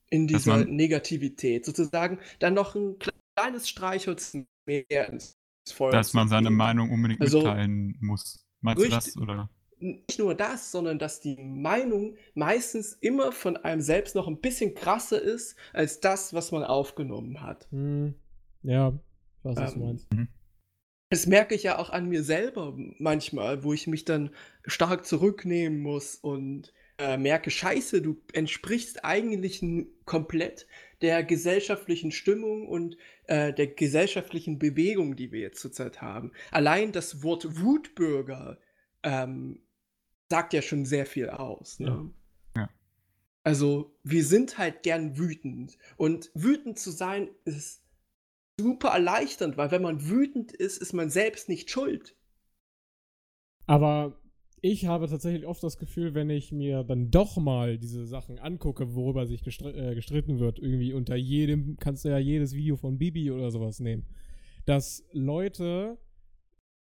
in 0.10 0.28
dieser 0.28 0.58
man- 0.60 0.76
Negativität 0.76 1.66
sozusagen 1.66 2.20
dann 2.40 2.54
noch 2.54 2.76
ein 2.76 2.98
kleines 3.36 3.68
Streichholz 3.70 4.38
mehr 4.66 5.10
ins 5.10 5.36
Feuer 5.72 5.92
Dass 5.92 6.14
man 6.14 6.28
seine. 6.28 6.50
Meinung 6.50 6.92
unbedingt 6.92 7.22
Also- 7.22 7.40
mitteilen 7.40 7.98
muss. 8.00 8.46
Meinst 8.62 8.84
du 8.86 8.90
das? 8.90 9.18
Oder? 9.18 9.50
nicht 9.80 10.18
nur 10.18 10.34
das, 10.34 10.72
sondern 10.72 10.98
dass 10.98 11.20
die 11.20 11.36
Meinung 11.36 12.16
meistens 12.36 12.94
immer 13.02 13.34
von 13.34 13.58
einem 13.58 13.82
selbst 13.82 14.16
noch 14.16 14.30
ein 14.30 14.40
bisschen 14.40 14.76
krasser 14.76 15.22
ist 15.22 15.58
als 15.74 16.00
das, 16.00 16.34
was 16.34 16.54
man 16.54 16.64
aufgenommen 16.64 17.42
hat. 17.42 17.68
Hm, 17.72 18.14
ja, 18.62 18.94
ich 19.40 19.44
weiß, 19.44 19.58
was 19.58 19.74
du 19.74 19.80
Ähm, 19.82 19.86
meinst. 19.88 20.08
Das 21.14 21.28
merke 21.28 21.54
ich 21.54 21.62
ja 21.62 21.78
auch 21.78 21.92
an 21.92 22.10
mir 22.10 22.24
selber 22.24 22.74
manchmal, 22.98 23.64
wo 23.64 23.72
ich 23.72 23.86
mich 23.86 24.04
dann 24.04 24.32
stark 24.66 25.06
zurücknehmen 25.06 25.80
muss 25.80 26.16
und 26.16 26.74
äh, 26.98 27.18
merke, 27.18 27.52
scheiße, 27.52 28.02
du 28.02 28.20
entsprichst 28.34 29.06
eigentlich 29.06 29.64
komplett 30.06 30.66
der 31.04 31.24
gesellschaftlichen 31.24 32.12
Stimmung 32.12 32.68
und 32.68 32.98
äh, 33.28 33.54
der 33.54 33.68
gesellschaftlichen 33.68 34.58
Bewegung, 34.58 35.16
die 35.16 35.32
wir 35.32 35.42
jetzt 35.42 35.62
zurzeit 35.62 36.02
haben. 36.02 36.32
Allein 36.50 36.92
das 36.92 37.22
Wort 37.22 37.62
Wutbürger 37.62 38.58
ähm, 39.04 39.62
sagt 40.32 40.54
ja 40.54 40.64
schon 40.64 40.84
sehr 40.84 41.06
viel 41.06 41.30
aus. 41.30 41.80
Ne? 41.80 42.10
Ja. 42.56 42.72
Also 43.44 43.96
wir 44.02 44.26
sind 44.26 44.58
halt 44.58 44.82
gern 44.82 45.16
wütend 45.20 45.78
und 45.96 46.32
wütend 46.34 46.80
zu 46.80 46.90
sein 46.90 47.30
ist 47.46 47.83
super 48.60 48.90
erleichternd, 48.90 49.58
weil 49.58 49.72
wenn 49.72 49.82
man 49.82 50.10
wütend 50.10 50.52
ist, 50.52 50.78
ist 50.78 50.94
man 50.94 51.10
selbst 51.10 51.50
nicht 51.50 51.70
schuld. 51.70 52.16
Aber 53.66 54.20
ich 54.62 54.86
habe 54.86 55.08
tatsächlich 55.08 55.46
oft 55.46 55.64
das 55.64 55.78
Gefühl, 55.78 56.14
wenn 56.14 56.30
ich 56.30 56.52
mir 56.52 56.84
dann 56.84 57.12
doch 57.12 57.38
mal 57.38 57.78
diese 57.78 58.06
Sachen 58.06 58.40
angucke, 58.40 58.96
worüber 58.96 59.26
sich 59.26 59.44
gestr 59.44 59.76
äh, 59.76 59.96
gestritten 59.96 60.40
wird, 60.40 60.60
irgendwie 60.60 60.94
unter 60.94 61.16
jedem, 61.16 61.78
kannst 61.78 62.06
du 62.06 62.10
ja 62.10 62.18
jedes 62.18 62.54
Video 62.54 62.78
von 62.78 62.98
Bibi 62.98 63.32
oder 63.32 63.52
sowas 63.52 63.80
nehmen, 63.80 64.06
dass 64.66 65.04
Leute 65.12 65.98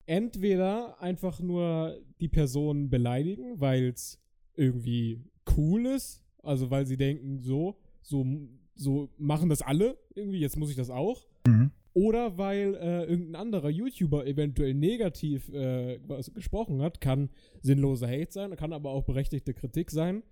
entweder 0.06 1.02
einfach 1.02 1.40
nur 1.40 2.00
die 2.20 2.30
Person 2.30 2.90
beleidigen, 2.90 3.60
weil 3.60 3.86
es 3.90 4.22
irgendwie 4.56 5.24
cool 5.58 5.88
ist, 5.88 6.24
also 6.44 6.70
weil 6.70 6.86
sie 6.86 6.98
denken, 6.98 7.40
so, 7.40 7.80
so, 8.04 8.26
so 8.76 9.10
machen 9.18 9.50
das 9.50 9.62
alle 9.62 9.98
irgendwie, 10.14 10.40
jetzt 10.40 10.58
muss 10.58 10.70
ich 10.70 10.76
das 10.76 10.90
auch. 10.90 11.26
Mhm. 11.48 11.72
oder 11.94 12.38
weil 12.38 12.76
äh, 12.76 13.04
irgendein 13.06 13.36
anderer 13.36 13.70
YouTuber 13.70 14.26
eventuell 14.28 14.74
negativ 14.74 15.50
äh, 15.50 16.00
was 16.08 16.34
gesprochen 16.34 16.82
hat, 16.82 17.02
kann 17.02 17.30
sinnloser 17.62 18.08
Hate 18.08 18.32
sein, 18.32 18.56
kann 18.56 18.74
aber 18.74 18.90
auch 18.92 19.04
berechtigte 19.06 19.54
Kritik 19.54 19.92
sein. 19.92 20.24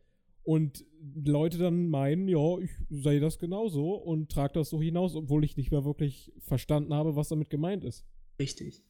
Und 0.45 0.83
Leute 1.23 1.57
dann 1.57 1.87
meinen, 1.87 2.27
ja, 2.27 2.57
ich 2.59 2.71
sehe 2.89 3.21
das 3.21 3.39
genauso 3.39 3.93
und 3.95 4.29
trage 4.29 4.55
das 4.55 4.69
so 4.69 4.81
hinaus, 4.81 5.15
obwohl 5.15 5.45
ich 5.45 5.55
nicht 5.55 5.71
mehr 5.71 5.85
wirklich 5.85 6.33
verstanden 6.39 6.93
habe, 6.93 7.15
was 7.15 7.29
damit 7.29 7.49
gemeint 7.49 7.85
ist. 7.85 8.05
Richtig. 8.37 8.83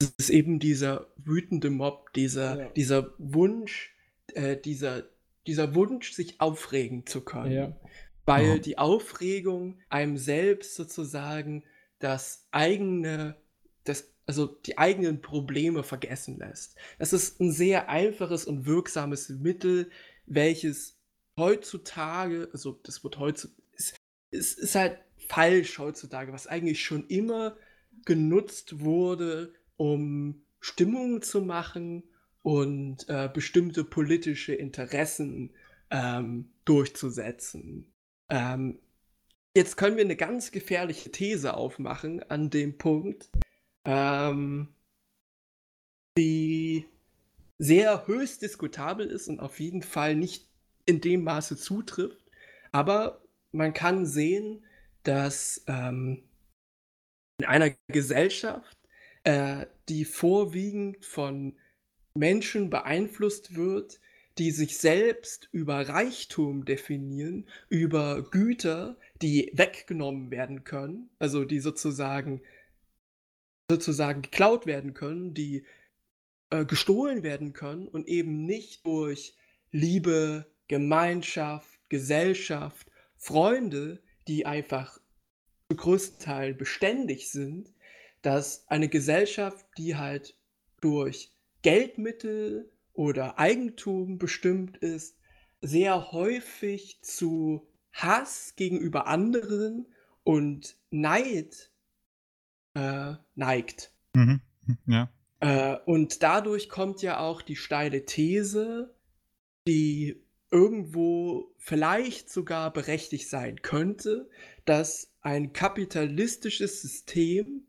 Es 0.00 0.14
ist 0.16 0.30
eben 0.30 0.60
dieser 0.60 1.08
wütende 1.16 1.70
Mob, 1.70 2.12
dieser, 2.14 2.58
Ja. 2.60 2.68
dieser 2.70 3.10
Wunsch, 3.18 3.92
äh, 4.34 4.56
dieser, 4.56 5.02
dieser 5.48 5.74
Wunsch, 5.74 6.12
sich 6.12 6.40
aufregen 6.40 7.04
zu 7.04 7.22
können. 7.22 7.52
Ja. 7.52 7.76
Weil 8.30 8.46
Ja. 8.46 8.58
die 8.58 8.78
Aufregung 8.78 9.78
einem 9.88 10.16
selbst 10.16 10.76
sozusagen 10.76 11.64
das 11.98 12.46
eigene, 12.52 13.36
das, 13.84 14.12
also 14.24 14.46
die 14.46 14.78
eigenen 14.78 15.20
Probleme 15.20 15.82
vergessen 15.82 16.38
lässt. 16.38 16.76
Das 16.98 17.12
ist 17.12 17.40
ein 17.40 17.50
sehr 17.50 17.88
einfaches 17.88 18.44
und 18.44 18.66
wirksames 18.66 19.30
Mittel, 19.30 19.90
welches 20.26 20.96
heutzutage, 21.36 22.48
also 22.52 22.78
das 22.84 23.02
wird 23.02 23.18
heutzutage, 23.18 23.60
es, 23.76 23.94
es 24.30 24.54
ist 24.54 24.74
halt 24.76 24.98
falsch 25.28 25.78
heutzutage, 25.78 26.32
was 26.32 26.46
eigentlich 26.46 26.84
schon 26.84 27.08
immer 27.08 27.56
genutzt 28.04 28.80
wurde, 28.80 29.52
um 29.76 30.42
Stimmung 30.60 31.22
zu 31.22 31.40
machen 31.40 32.04
und 32.42 33.08
äh, 33.08 33.28
bestimmte 33.32 33.82
politische 33.82 34.54
Interessen 34.54 35.50
ähm, 35.90 36.50
durchzusetzen. 36.64 37.92
Ähm, 38.30 38.78
jetzt 39.54 39.76
können 39.76 39.96
wir 39.96 40.04
eine 40.04 40.16
ganz 40.16 40.52
gefährliche 40.52 41.10
These 41.10 41.54
aufmachen 41.54 42.22
an 42.30 42.50
dem 42.50 42.78
Punkt, 42.78 43.30
ähm, 43.84 44.74
die 46.16 46.86
sehr 47.58 48.06
höchst 48.06 48.42
diskutabel 48.42 49.06
ist 49.06 49.28
und 49.28 49.40
auf 49.40 49.60
jeden 49.60 49.82
Fall 49.82 50.14
nicht 50.14 50.48
in 50.86 51.00
dem 51.00 51.24
Maße 51.24 51.56
zutrifft. 51.56 52.30
Aber 52.72 53.22
man 53.52 53.74
kann 53.74 54.06
sehen, 54.06 54.64
dass 55.02 55.62
ähm, 55.66 56.22
in 57.38 57.46
einer 57.46 57.70
Gesellschaft, 57.88 58.78
äh, 59.24 59.66
die 59.88 60.04
vorwiegend 60.04 61.04
von 61.04 61.58
Menschen 62.14 62.70
beeinflusst 62.70 63.54
wird, 63.54 64.00
die 64.40 64.52
sich 64.52 64.78
selbst 64.78 65.50
über 65.52 65.86
Reichtum 65.86 66.64
definieren, 66.64 67.46
über 67.68 68.22
Güter, 68.22 68.96
die 69.20 69.50
weggenommen 69.52 70.30
werden 70.30 70.64
können, 70.64 71.10
also 71.18 71.44
die 71.44 71.60
sozusagen 71.60 72.40
sozusagen 73.70 74.22
geklaut 74.22 74.64
werden 74.64 74.94
können, 74.94 75.34
die 75.34 75.66
äh, 76.48 76.64
gestohlen 76.64 77.22
werden 77.22 77.52
können 77.52 77.86
und 77.86 78.08
eben 78.08 78.46
nicht 78.46 78.86
durch 78.86 79.36
Liebe, 79.72 80.50
Gemeinschaft, 80.68 81.78
Gesellschaft, 81.90 82.90
Freunde, 83.16 84.02
die 84.26 84.46
einfach 84.46 84.98
zu 85.68 85.76
größten 85.76 86.18
Teilen 86.18 86.56
beständig 86.56 87.30
sind, 87.30 87.74
dass 88.22 88.66
eine 88.68 88.88
Gesellschaft, 88.88 89.66
die 89.76 89.96
halt 89.96 90.34
durch 90.80 91.30
Geldmittel 91.60 92.72
oder 93.00 93.38
Eigentum 93.38 94.18
bestimmt 94.18 94.76
ist, 94.76 95.16
sehr 95.62 96.12
häufig 96.12 96.98
zu 97.00 97.66
Hass 97.94 98.56
gegenüber 98.56 99.06
anderen 99.06 99.86
und 100.22 100.76
Neid 100.90 101.70
äh, 102.74 103.14
neigt. 103.34 103.94
Mhm. 104.14 104.42
Ja. 104.84 105.10
Äh, 105.38 105.78
und 105.86 106.22
dadurch 106.22 106.68
kommt 106.68 107.00
ja 107.00 107.20
auch 107.20 107.40
die 107.40 107.56
steile 107.56 108.04
These, 108.04 108.94
die 109.66 110.22
irgendwo 110.50 111.54
vielleicht 111.56 112.28
sogar 112.28 112.70
berechtigt 112.70 113.30
sein 113.30 113.62
könnte, 113.62 114.28
dass 114.66 115.10
ein 115.22 115.54
kapitalistisches 115.54 116.82
System, 116.82 117.66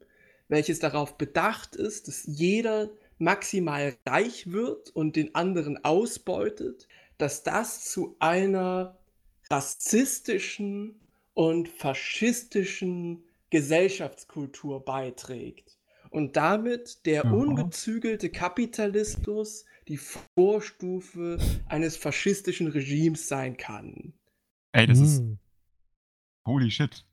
welches 0.49 0.79
darauf 0.79 1.17
bedacht 1.17 1.77
ist, 1.77 2.09
dass 2.09 2.25
jeder 2.25 2.91
maximal 3.21 3.95
reich 4.05 4.51
wird 4.51 4.89
und 4.89 5.15
den 5.15 5.33
anderen 5.35 5.83
ausbeutet, 5.85 6.87
dass 7.17 7.43
das 7.43 7.85
zu 7.89 8.15
einer 8.19 8.97
rassistischen 9.49 10.99
und 11.33 11.69
faschistischen 11.69 13.23
Gesellschaftskultur 13.51 14.83
beiträgt 14.83 15.77
und 16.09 16.35
damit 16.35 17.05
der 17.05 17.25
Aha. 17.25 17.33
ungezügelte 17.33 18.29
Kapitalismus 18.29 19.65
die 19.87 19.97
Vorstufe 19.97 21.37
eines 21.67 21.97
faschistischen 21.97 22.67
Regimes 22.67 23.27
sein 23.27 23.55
kann. 23.55 24.13
Ey, 24.71 24.87
das 24.87 24.99
ist. 24.99 25.19
Hm. 25.19 25.37
Holy 26.45 26.71
shit. 26.71 27.05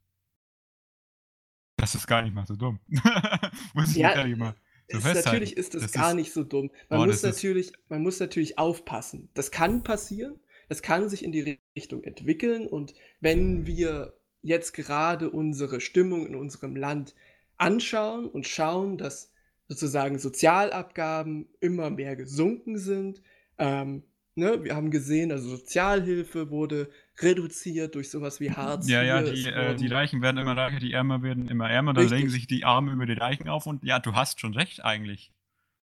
Das 1.77 1.95
ist 1.95 2.07
gar 2.07 2.23
nicht 2.23 2.35
mal 2.35 2.47
so 2.47 2.57
dumm. 2.57 2.81
Muss 3.75 3.91
ich 3.91 3.97
Ja, 3.97 4.27
ja, 4.27 4.37
mal 4.37 4.55
Ist, 4.89 5.03
festhalten. 5.03 5.25
natürlich 5.27 5.57
ist 5.57 5.75
das, 5.75 5.83
Das 5.83 5.93
gar 5.93 6.11
ist- 6.11 6.17
nicht 6.17 6.33
so 6.33 6.45
dumm. 6.45 6.71
Man, 6.89 7.01
Boah, 7.01 7.07
muss 7.07 7.17
ist- 7.17 7.23
natürlich, 7.25 7.73
man 7.89 8.03
muss 8.03 8.21
natürlich 8.21 8.59
aufpassen. 8.59 9.29
Das 9.35 9.51
kann 9.51 9.83
passieren, 9.83 10.39
das 10.69 10.83
kann 10.83 11.09
sich 11.09 11.25
in 11.25 11.33
die 11.33 11.59
Richtung 11.77 12.03
entwickeln 12.05 12.67
und 12.67 12.95
wenn 13.21 13.67
wir 13.67 14.15
jetzt 14.43 14.73
gerade 14.73 15.31
unsere 15.31 15.81
Stimmung 15.81 16.27
in 16.27 16.35
unserem 16.35 16.77
Land 16.77 17.15
anschauen 17.57 18.27
und 18.27 18.47
schauen, 18.47 18.97
dass 18.99 19.33
sozusagen 19.69 20.19
Sozialabgaben 20.19 21.49
immer 21.61 21.91
mehr 21.91 22.17
gesunken 22.17 22.79
sind, 22.79 23.21
ähm, 23.59 24.03
ne, 24.37 24.63
wir 24.65 24.75
haben 24.77 24.91
gesehen, 24.91 25.33
also 25.33 25.49
Sozialhilfe 25.51 26.51
wurde 26.51 26.89
reduziert 27.21 27.95
durch 27.95 28.11
sowas 28.11 28.41
wie 28.41 28.51
Hartz 28.53 28.89
Ja, 28.89 29.03
ja, 29.03 29.23
die, 29.23 29.45
äh, 29.47 29.75
die 29.75 29.89
Reichen 29.89 30.23
werden 30.23 30.39
immer 30.39 30.57
reicher, 30.57 30.79
die 30.79 30.93
Ärmer 30.93 31.23
werden 31.23 31.49
immer 31.49 31.69
ärmer, 31.71 31.93
dann 31.93 32.05
Richtig. 32.05 32.19
legen 32.19 32.31
sich 32.31 32.47
die 32.47 32.65
Armen 32.65 32.95
über 32.95 33.07
die 33.07 33.15
Reichen 33.15 33.49
auf 33.49 33.67
und 33.67 33.85
ja, 33.85 33.99
du 33.99 34.15
hast 34.15 34.41
schon 34.41 34.55
recht 34.55 34.85
eigentlich. 34.85 35.33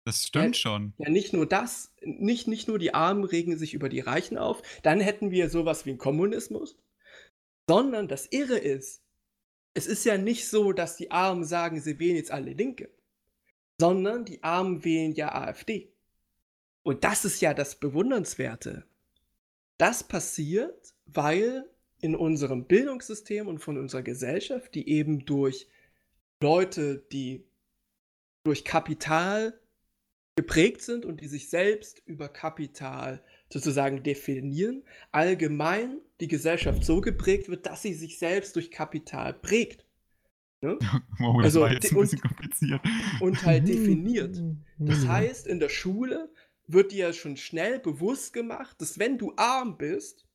Das 0.05 0.27
stimmt 0.27 0.57
schon. 0.57 0.95
Ja, 0.99 1.11
nicht 1.11 1.33
nur 1.33 1.47
das, 1.47 1.95
nicht, 2.03 2.49
nicht 2.49 2.69
nur 2.69 2.79
die 2.79 2.95
Armen 2.95 3.25
regen 3.25 3.59
sich 3.59 3.75
über 3.75 3.89
die 3.89 4.01
Reichen 4.01 4.39
auf, 4.39 4.63
dann 4.83 5.01
hätten 5.01 5.31
wir 5.31 5.51
sowas 5.51 5.85
wie 5.85 5.91
einen 5.91 5.99
Kommunismus, 5.99 6.79
sondern 7.69 8.09
das 8.09 8.27
Irre 8.27 8.59
ist, 8.59 9.03
es 9.75 9.87
ist 9.87 10.05
ja 10.05 10.19
nicht 10.19 10.49
so, 10.49 10.73
dass 10.73 10.97
die 10.97 11.11
Armen 11.11 11.45
sagen, 11.45 11.81
sie 11.81 11.99
wählen 11.99 12.17
jetzt 12.17 12.33
alle 12.33 12.53
Linke, 12.53 12.91
sondern 13.79 14.25
die 14.25 14.43
Armen 14.43 14.85
wählen 14.85 15.13
ja 15.13 15.33
AfD. 15.33 15.93
Und 16.83 17.05
das 17.05 17.25
ist 17.25 17.41
ja 17.41 17.55
das 17.55 17.77
Bewundernswerte. 17.77 18.85
Das 19.77 20.03
passiert, 20.03 20.95
weil 21.13 21.69
in 22.01 22.15
unserem 22.15 22.65
Bildungssystem 22.65 23.47
und 23.47 23.59
von 23.59 23.77
unserer 23.79 24.03
Gesellschaft, 24.03 24.75
die 24.75 24.89
eben 24.89 25.25
durch 25.27 25.69
Leute, 26.43 27.05
die 27.13 27.45
durch 28.45 28.65
Kapital 28.65 29.59
geprägt 30.37 30.81
sind 30.81 31.05
und 31.05 31.21
die 31.21 31.27
sich 31.29 31.51
selbst 31.51 32.01
über 32.07 32.29
Kapital 32.29 33.23
sozusagen 33.53 34.03
definieren, 34.03 34.83
allgemein 35.13 35.99
die 36.21 36.29
Gesellschaft 36.29 36.85
so 36.85 37.01
geprägt 37.03 37.49
wird, 37.51 37.67
dass 37.67 37.83
sie 37.83 37.93
sich 37.93 38.19
selbst 38.19 38.57
durch 38.57 38.71
Kapital 38.71 39.35
prägt 39.35 39.85
Wow, 40.63 41.37
das 41.39 41.45
Also, 41.45 41.61
war 41.63 41.73
jetzt 41.73 41.91
die- 41.91 41.95
ein 41.95 42.01
bisschen 42.03 42.21
kompliziert. 42.21 42.81
und 43.21 43.43
halt 43.45 43.67
definiert. 43.69 44.43
Das 44.79 45.07
heißt, 45.07 45.47
in 45.47 45.59
der 45.59 45.69
Schule 45.71 46.31
wird 46.67 46.93
dir 46.93 47.13
schon 47.15 47.37
schnell 47.37 47.79
bewusst 47.79 48.33
gemacht, 48.35 48.77
dass 48.81 48.99
wenn 48.99 49.17
du 49.19 49.33
arm 49.37 49.77
bist, 49.79 50.27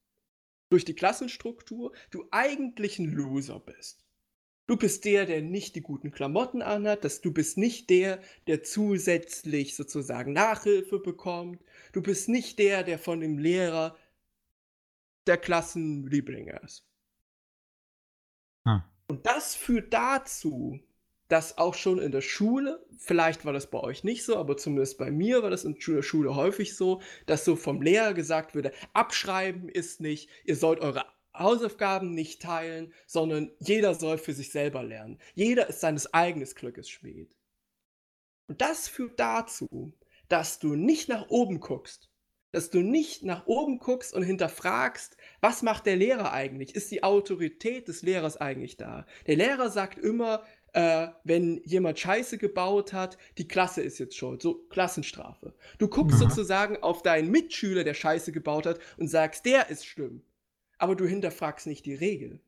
durch 0.69 0.85
die 0.85 0.95
Klassenstruktur, 0.95 1.93
du 2.11 2.25
eigentlich 2.31 2.99
ein 2.99 3.11
Loser 3.11 3.59
bist. 3.59 4.05
Du 4.67 4.77
bist 4.77 5.05
der, 5.05 5.27
der 5.27 5.41
nicht 5.43 5.75
die 5.75 5.81
guten 5.81 6.09
Klamotten 6.09 6.63
anhat, 6.63 7.03
dass 7.03 7.21
du 7.21 7.31
bist 7.31 7.57
nicht 7.57 7.89
der, 7.91 8.19
der 8.47 8.63
zusätzlich 8.63 9.75
sozusagen 9.75 10.33
Nachhilfe 10.33 10.99
bekommt. 10.99 11.63
Du 11.93 12.01
bist 12.01 12.29
nicht 12.29 12.57
der, 12.57 12.83
der 12.83 12.97
von 12.97 13.19
dem 13.19 13.37
Lehrer 13.37 13.95
der 15.27 15.37
Klassenliebling 15.37 16.47
ist. 16.63 16.83
Ah. 18.63 18.89
Und 19.07 19.27
das 19.27 19.53
führt 19.53 19.93
dazu, 19.93 20.79
dass 21.27 21.57
auch 21.57 21.73
schon 21.73 21.99
in 21.99 22.11
der 22.11 22.21
Schule, 22.21 22.85
vielleicht 22.97 23.45
war 23.45 23.53
das 23.53 23.69
bei 23.69 23.79
euch 23.79 24.03
nicht 24.03 24.23
so, 24.23 24.37
aber 24.37 24.57
zumindest 24.57 24.97
bei 24.97 25.11
mir 25.11 25.41
war 25.41 25.49
das 25.49 25.65
in 25.65 25.77
der 25.79 26.03
Schule 26.03 26.35
häufig 26.35 26.75
so, 26.75 27.01
dass 27.25 27.45
so 27.45 27.55
vom 27.55 27.81
Lehrer 27.81 28.13
gesagt 28.13 28.53
würde, 28.53 28.71
abschreiben 28.93 29.69
ist 29.69 30.01
nicht, 30.01 30.29
ihr 30.43 30.55
sollt 30.55 30.79
eure 30.79 31.05
Hausaufgaben 31.33 32.11
nicht 32.11 32.41
teilen, 32.41 32.93
sondern 33.07 33.51
jeder 33.59 33.93
soll 33.93 34.17
für 34.17 34.33
sich 34.33 34.51
selber 34.51 34.83
lernen. 34.83 35.19
Jeder 35.33 35.67
ist 35.67 35.81
seines 35.81 36.13
eigenen 36.13 36.47
Glückes 36.47 36.89
Schmied. 36.89 37.35
Und 38.47 38.61
das 38.61 38.87
führt 38.87 39.19
dazu, 39.19 39.93
dass 40.29 40.59
du 40.59 40.75
nicht 40.75 41.09
nach 41.09 41.29
oben 41.29 41.59
guckst, 41.59 42.09
dass 42.51 42.69
du 42.69 42.79
nicht 42.79 43.23
nach 43.23 43.47
oben 43.47 43.79
guckst 43.79 44.13
und 44.13 44.23
hinterfragst, 44.23 45.17
was 45.41 45.61
macht 45.61 45.85
der 45.85 45.97
Lehrer 45.97 46.31
eigentlich? 46.31 46.73
Ist 46.73 46.89
die 46.89 47.03
Autorität 47.03 47.89
des 47.89 48.01
Lehrers 48.01 48.37
eigentlich 48.37 48.77
da? 48.77 49.05
Der 49.27 49.35
Lehrer 49.35 49.69
sagt 49.69 49.99
immer, 49.99 50.45
äh, 50.75 51.07
wenn 51.23 51.61
jemand 51.63 51.97
Scheiße 51.99 52.37
gebaut 52.37 52.91
hat, 52.91 53.17
die 53.37 53.47
Klasse 53.47 53.81
ist 53.81 53.97
jetzt 53.97 54.17
schuld, 54.17 54.41
so 54.41 54.55
Klassenstrafe. 54.69 55.53
Du 55.77 55.87
guckst 55.87 56.19
Ja. 56.21 56.27
sozusagen 56.29 56.83
auf 56.83 57.01
deinen 57.01 57.31
Mitschüler, 57.31 57.85
der 57.85 57.93
Scheiße 57.93 58.33
gebaut 58.33 58.65
hat, 58.65 58.79
und 58.97 59.07
sagst, 59.07 59.45
der 59.45 59.69
ist 59.69 59.85
schlimm. 59.85 60.21
Aber 60.77 60.95
du 60.97 61.05
hinterfragst 61.05 61.65
nicht 61.65 61.85
die 61.85 61.95
Regel. 61.95 62.41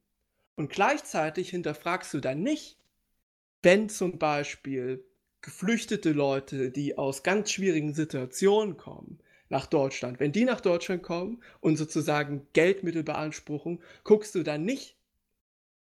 Und 0.56 0.70
gleichzeitig 0.70 1.52
hinterfragst 1.52 2.14
du 2.14 2.20
dann 2.20 2.44
nicht, 2.44 2.78
wenn 3.64 3.88
zum 3.88 4.20
Beispiel 4.20 5.06
geflüchtete 5.40 6.12
Leute, 6.12 6.70
die 6.70 6.98
aus 6.98 7.24
ganz 7.24 7.52
schwierigen 7.52 7.94
Situationen 7.94 8.76
kommen, 8.76 9.20
nach 9.48 9.68
Deutschland, 9.68 10.20
wenn 10.20 10.34
die 10.34 10.44
nach 10.44 10.60
Deutschland 10.60 11.02
kommen 11.02 11.42
und 11.62 11.78
sozusagen 11.78 12.46
Geldmittel 12.52 13.04
beanspruchen, 13.04 13.82
guckst 14.04 14.36
du 14.36 14.44
dann 14.44 14.66
nicht 14.66 14.98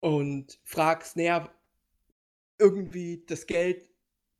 und 0.01 0.59
fragst, 0.65 1.16
naja, 1.16 1.48
irgendwie 2.59 3.24
das 3.26 3.47
Geld 3.47 3.89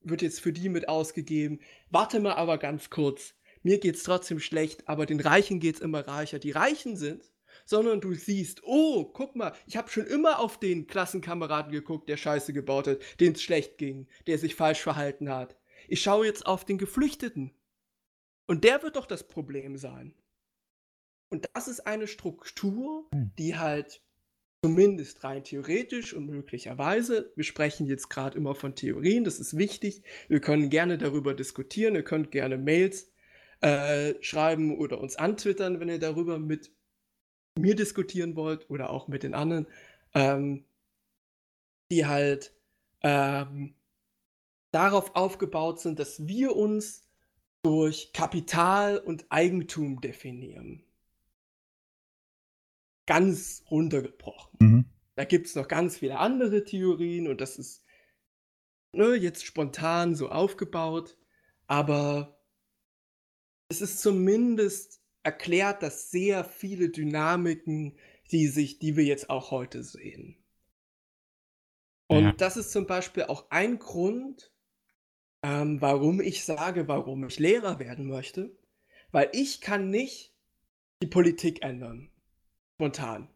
wird 0.01 0.23
jetzt 0.23 0.41
für 0.41 0.53
die 0.53 0.69
mit 0.69 0.89
ausgegeben. 0.89 1.61
Warte 1.91 2.21
mal 2.21 2.35
aber 2.35 2.59
ganz 2.59 2.91
kurz. 2.91 3.35
Mir 3.63 3.79
geht's 3.79 4.03
trotzdem 4.03 4.41
schlecht, 4.41 4.89
aber 4.89 5.07
den 5.07 5.21
Reichen 5.21 5.61
geht's 5.61 5.81
immer 5.81 6.07
reicher. 6.07 6.39
Die 6.39 6.51
Reichen 6.51 6.97
sind, 6.97 7.33
sondern 7.65 8.01
du 8.01 8.13
siehst, 8.13 8.63
oh, 8.65 9.05
guck 9.05 9.35
mal, 9.37 9.55
ich 9.67 9.77
habe 9.77 9.89
schon 9.91 10.07
immer 10.07 10.39
auf 10.39 10.61
den 10.61 10.87
Klassenkameraden 10.87 11.73
geguckt, 11.73 12.09
der 12.09 12.19
Scheiße 12.19 12.53
gebaut 12.53 12.87
hat, 12.87 12.99
dem 13.21 13.33
es 13.33 13.43
schlecht 13.43 13.79
ging, 13.79 14.07
der 14.27 14.39
sich 14.39 14.55
falsch 14.55 14.81
verhalten 14.81 15.31
hat. 15.31 15.57
Ich 15.89 16.03
schaue 16.03 16.27
jetzt 16.27 16.47
auf 16.47 16.65
den 16.65 16.79
Geflüchteten. 16.79 17.53
Und 18.47 18.65
der 18.65 18.83
wird 18.83 18.97
doch 18.97 19.07
das 19.07 19.27
Problem 19.27 19.79
sein. 19.79 20.15
Und 21.31 21.49
das 21.55 21.67
ist 21.67 21.87
eine 21.87 22.07
Struktur, 22.07 23.09
Hm. 23.13 23.33
die 23.39 23.57
halt 23.57 24.03
zumindest 24.65 25.23
rein 25.25 25.45
theoretisch 25.45 26.15
und 26.15 26.25
möglicherweise, 26.25 27.31
wir 27.37 27.45
sprechen 27.45 27.87
jetzt 27.87 28.09
gerade 28.09 28.39
immer 28.39 28.55
von 28.55 28.75
Theorien, 28.75 29.23
das 29.23 29.39
ist 29.39 29.59
wichtig, 29.59 30.03
wir 30.27 30.41
können 30.41 30.71
gerne 30.71 30.97
darüber 30.97 31.35
diskutieren, 31.35 31.95
ihr 31.95 32.03
könnt 32.03 32.31
gerne 32.31 32.57
Mails 32.57 33.13
äh, 33.61 34.15
schreiben 34.23 34.79
oder 34.79 35.03
uns 35.03 35.17
antwittern, 35.17 35.81
wenn 35.81 35.91
ihr 35.91 35.99
darüber 35.99 36.39
mit 36.39 36.73
mir 37.59 37.77
diskutieren 37.77 38.37
wollt 38.37 38.71
oder 38.71 38.89
auch 38.89 39.07
mit 39.07 39.23
den 39.23 39.35
anderen, 39.35 39.67
ähm, 40.15 40.65
die 41.93 42.07
halt 42.07 42.55
ähm, 43.03 43.75
darauf 44.71 45.15
aufgebaut 45.15 45.79
sind, 45.79 45.99
dass 45.99 46.27
wir 46.27 46.57
uns 46.57 47.07
durch 47.63 48.15
Kapital 48.15 48.97
und 48.97 49.27
Eigentum 49.29 50.01
definieren. 50.01 50.84
Ganz 53.07 53.65
runtergebrochen. 53.71 54.59
Mhm. 54.61 54.85
Da 55.17 55.25
gibt 55.25 55.47
es 55.47 55.55
noch 55.55 55.69
ganz 55.69 55.99
viele 55.99 56.19
andere 56.19 56.65
Theorien 56.65 57.29
und 57.29 57.41
das 57.41 57.59
ist 57.59 57.85
ne, 58.93 59.15
jetzt 59.15 59.45
spontan 59.45 60.15
so 60.15 60.29
aufgebaut, 60.29 61.17
aber 61.67 62.41
es 63.69 63.81
ist 63.81 64.01
zumindest 64.01 65.01
erklärt, 65.23 65.83
dass 65.83 66.11
sehr 66.11 66.45
viele 66.45 66.91
Dynamiken, 66.91 67.99
die 68.31 68.49
sich, 68.49 68.79
die 68.79 68.97
wir 68.97 69.05
jetzt 69.05 69.31
auch 69.31 69.51
heute 69.51 69.83
sehen. 69.83 70.37
Und 72.07 72.23
Ja. 72.23 72.33
das 72.33 72.57
ist 72.57 72.73
zum 72.73 72.87
Beispiel 72.87 73.25
auch 73.25 73.51
ein 73.51 73.79
Grund, 73.79 74.53
ähm, 75.43 75.81
warum 75.81 76.21
ich 76.21 76.45
sage, 76.45 76.89
warum 76.89 77.27
ich 77.27 77.39
Lehrer 77.39 77.79
werden 77.79 78.07
möchte, 78.07 78.57
weil 79.11 79.31
ich 79.33 79.61
kann 79.61 79.91
nicht 79.91 80.35
die 81.03 81.07
Politik 81.07 81.63
ändern, 81.63 82.11
spontan. 82.75 83.29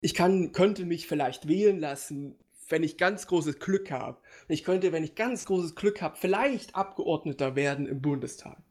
Ich 0.00 0.14
kann, 0.14 0.52
könnte 0.52 0.84
mich 0.84 1.06
vielleicht 1.06 1.48
wählen 1.48 1.78
lassen, 1.78 2.38
wenn 2.68 2.82
ich 2.82 2.96
ganz 2.98 3.26
großes 3.26 3.58
Glück 3.58 3.90
habe. 3.90 4.20
Ich 4.48 4.64
könnte, 4.64 4.92
wenn 4.92 5.04
ich 5.04 5.14
ganz 5.14 5.46
großes 5.46 5.74
Glück 5.74 6.02
habe, 6.02 6.16
vielleicht 6.16 6.74
Abgeordneter 6.74 7.56
werden 7.56 7.86
im 7.86 8.02
Bundestag. 8.02 8.62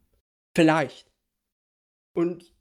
Vielleicht. 0.53 1.11
Und 2.13 2.53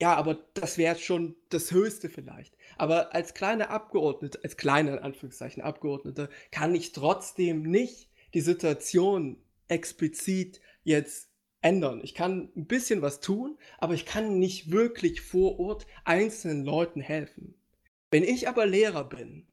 ja, 0.00 0.14
aber 0.14 0.34
das 0.54 0.76
wäre 0.76 0.98
schon 0.98 1.36
das 1.48 1.70
Höchste 1.70 2.10
vielleicht. 2.10 2.56
Aber 2.76 3.14
als 3.14 3.32
kleiner 3.32 3.70
Abgeordneter, 3.70 4.40
als 4.42 4.56
kleiner 4.56 4.92
in 4.92 4.98
Anführungszeichen 4.98 5.62
Abgeordneter, 5.62 6.28
kann 6.50 6.74
ich 6.74 6.92
trotzdem 6.92 7.62
nicht 7.62 8.10
die 8.34 8.42
Situation 8.42 9.42
explizit 9.68 10.60
jetzt 10.84 11.30
ändern. 11.66 12.00
Ich 12.04 12.14
kann 12.14 12.48
ein 12.56 12.66
bisschen 12.66 13.02
was 13.02 13.18
tun, 13.18 13.58
aber 13.78 13.94
ich 13.94 14.06
kann 14.06 14.38
nicht 14.38 14.70
wirklich 14.70 15.20
vor 15.20 15.58
Ort 15.58 15.86
einzelnen 16.04 16.64
Leuten 16.64 17.00
helfen. 17.00 17.54
Wenn 18.12 18.22
ich 18.22 18.48
aber 18.48 18.66
Lehrer 18.66 19.08
bin, 19.08 19.48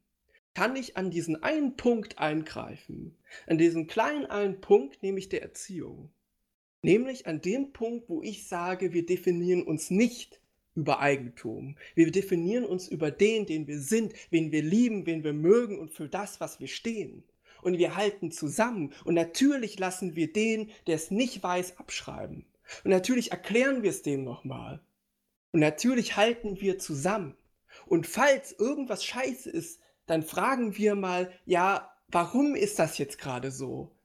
kann 0.53 0.75
ich 0.75 0.95
an 0.95 1.09
diesen 1.09 1.41
einen 1.41 1.75
Punkt 1.75 2.19
eingreifen, 2.19 3.17
an 3.47 3.57
diesen 3.57 3.87
kleinen 3.87 4.27
einen 4.27 4.61
Punkt, 4.61 5.01
nämlich 5.01 5.29
der 5.29 5.41
Erziehung. 5.41 6.11
Nämlich 6.83 7.25
an 7.25 7.41
dem 7.41 7.73
Punkt, 7.73 8.09
wo 8.09 8.21
ich 8.21 8.47
sage, 8.47 8.93
wir 8.93 9.07
definieren 9.07 9.63
uns 9.63 9.89
nicht 9.89 10.39
über 10.75 10.99
Eigentum. 10.99 11.77
Wir 11.95 12.11
definieren 12.11 12.65
uns 12.65 12.87
über 12.87 13.09
den, 13.09 13.47
den 13.47 13.65
wir 13.65 13.79
sind, 13.79 14.13
wen 14.29 14.51
wir 14.51 14.61
lieben, 14.61 15.07
wen 15.07 15.23
wir 15.23 15.33
mögen 15.33 15.79
und 15.79 15.91
für 15.91 16.09
das, 16.09 16.39
was 16.39 16.59
wir 16.59 16.67
stehen. 16.67 17.23
Und 17.63 17.77
wir 17.77 17.95
halten 17.95 18.31
zusammen. 18.31 18.93
Und 19.03 19.15
natürlich 19.15 19.79
lassen 19.79 20.15
wir 20.15 20.31
den, 20.31 20.69
der 20.87 20.95
es 20.95 21.11
nicht 21.11 21.41
weiß, 21.41 21.77
abschreiben. 21.77 22.45
Und 22.83 22.91
natürlich 22.91 23.31
erklären 23.31 23.83
wir 23.83 23.89
es 23.89 24.01
dem 24.01 24.23
nochmal. 24.23 24.81
Und 25.51 25.59
natürlich 25.59 26.17
halten 26.17 26.59
wir 26.59 26.79
zusammen. 26.79 27.35
Und 27.85 28.07
falls 28.07 28.51
irgendwas 28.53 29.03
scheiße 29.03 29.49
ist, 29.49 29.81
dann 30.05 30.23
fragen 30.23 30.77
wir 30.77 30.95
mal, 30.95 31.31
ja, 31.45 31.91
warum 32.07 32.55
ist 32.55 32.79
das 32.79 32.97
jetzt 32.97 33.17
gerade 33.17 33.51
so? 33.51 33.95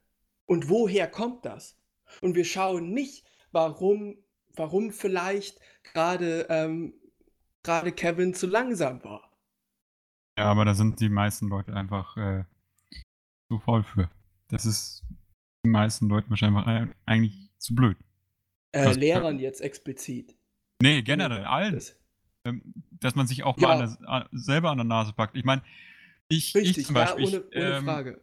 Und 0.45 0.69
woher 0.69 1.07
kommt 1.07 1.45
das? 1.45 1.77
Und 2.21 2.35
wir 2.35 2.45
schauen 2.45 2.91
nicht, 2.91 3.25
warum, 3.51 4.17
warum 4.55 4.91
vielleicht 4.91 5.59
gerade 5.83 6.47
ähm, 6.49 6.93
gerade 7.63 7.91
Kevin 7.91 8.33
zu 8.33 8.47
langsam 8.47 9.03
war. 9.03 9.31
Ja, 10.37 10.45
aber 10.45 10.65
da 10.65 10.73
sind 10.73 10.99
die 10.99 11.09
meisten 11.09 11.49
Leute 11.49 11.73
einfach 11.73 12.15
äh, 12.17 12.45
zu 13.49 13.59
voll 13.59 13.83
für. 13.83 14.09
Das 14.47 14.65
ist 14.65 15.03
den 15.65 15.71
meisten 15.71 16.07
Leuten 16.07 16.29
wahrscheinlich 16.29 16.63
eigentlich 17.05 17.49
zu 17.57 17.75
blöd. 17.75 17.97
Äh, 18.71 18.85
Das- 18.85 18.97
Lehrern 18.97 19.39
jetzt 19.39 19.59
explizit. 19.61 20.35
Nee, 20.81 21.01
generell 21.01 21.43
allen. 21.45 21.73
Das, 21.75 21.95
Ähm, 22.45 22.61
dass 22.91 23.15
man 23.15 23.27
sich 23.27 23.43
auch 23.43 23.57
Ja. 23.59 23.67
mal 23.67 23.81
an 23.83 23.97
der, 24.01 24.29
selber 24.31 24.71
an 24.71 24.77
der 24.77 24.85
Nase 24.85 25.11
packt. 25.11 25.35
Ich 25.35 25.43
meine, 25.43 25.61
ich, 26.29 26.55
ich 26.55 26.85
zum 26.85 26.95
ja, 26.95 27.03
Beispiel, 27.03 27.25
ohne, 27.27 27.37
ohne 27.41 27.49
ich, 27.51 27.77
ähm, 27.79 27.83
Frage. 27.83 28.21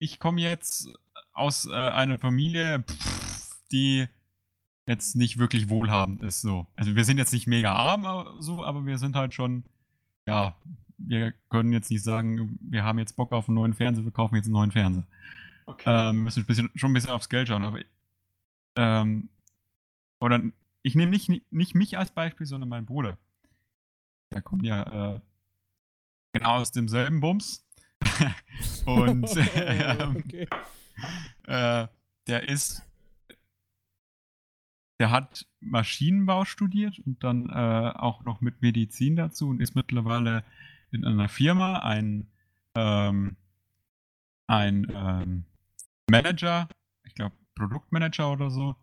ich 0.00 0.18
komme 0.18 0.40
jetzt 0.40 0.88
aus 1.32 1.66
äh, 1.66 1.72
einer 1.72 2.18
Familie, 2.18 2.82
pff, 2.82 3.60
die 3.70 4.08
jetzt 4.88 5.14
nicht 5.14 5.38
wirklich 5.38 5.68
wohlhabend 5.68 6.20
ist. 6.24 6.40
So. 6.40 6.66
Also 6.74 6.96
wir 6.96 7.04
sind 7.04 7.18
jetzt 7.18 7.32
nicht 7.32 7.46
mega 7.46 7.72
arm, 7.74 8.06
aber 8.06 8.34
so, 8.42 8.64
aber 8.64 8.84
wir 8.84 8.98
sind 8.98 9.14
halt 9.14 9.34
schon, 9.34 9.62
ja, 10.26 10.56
wir 10.98 11.32
können 11.50 11.72
jetzt 11.72 11.90
nicht 11.90 12.02
sagen, 12.02 12.58
wir 12.60 12.84
haben 12.84 12.98
jetzt 12.98 13.16
Bock 13.16 13.32
auf 13.32 13.48
einen 13.48 13.56
neuen 13.56 13.74
Fernseher, 13.74 14.04
wir 14.04 14.12
kaufen 14.12 14.36
jetzt 14.36 14.46
einen 14.46 14.54
neuen 14.54 14.72
Fernseher. 14.72 15.06
Okay. 15.66 15.84
Ähm, 16.10 16.24
müssen 16.24 16.42
ein 16.42 16.46
bisschen, 16.46 16.70
schon 16.74 16.90
ein 16.90 16.94
bisschen 16.94 17.10
aufs 17.10 17.28
Geld 17.28 17.48
schauen, 17.48 17.64
aber 17.64 17.80
ähm, 18.76 19.28
oder 20.20 20.40
ich 20.82 20.94
nehme 20.94 21.10
nicht, 21.10 21.30
nicht 21.50 21.74
mich 21.74 21.98
als 21.98 22.10
Beispiel, 22.10 22.46
sondern 22.46 22.68
meinen 22.68 22.86
Bruder. 22.86 23.18
Der 24.32 24.42
kommt 24.42 24.64
ja 24.64 25.16
äh, 25.16 25.20
genau 26.32 26.56
aus 26.56 26.72
demselben 26.72 27.20
Bums. 27.20 27.66
Und 28.86 29.28
ähm, 29.54 30.16
okay. 30.16 30.46
äh, 31.46 31.88
der 32.26 32.48
ist, 32.48 32.82
der 34.98 35.10
hat 35.10 35.46
Maschinenbau 35.60 36.44
studiert 36.44 36.98
und 37.00 37.22
dann 37.22 37.50
äh, 37.50 37.92
auch 37.96 38.24
noch 38.24 38.40
mit 38.40 38.62
Medizin 38.62 39.16
dazu 39.16 39.48
und 39.48 39.60
ist 39.60 39.74
mittlerweile 39.74 40.44
in 40.90 41.04
einer 41.04 41.28
Firma 41.28 41.80
ein, 41.80 42.30
ähm, 42.74 43.36
ein 44.46 44.86
ähm, 44.94 45.44
Manager, 46.10 46.68
ich 47.04 47.14
glaube 47.14 47.34
Produktmanager 47.54 48.32
oder 48.32 48.50
so, 48.50 48.76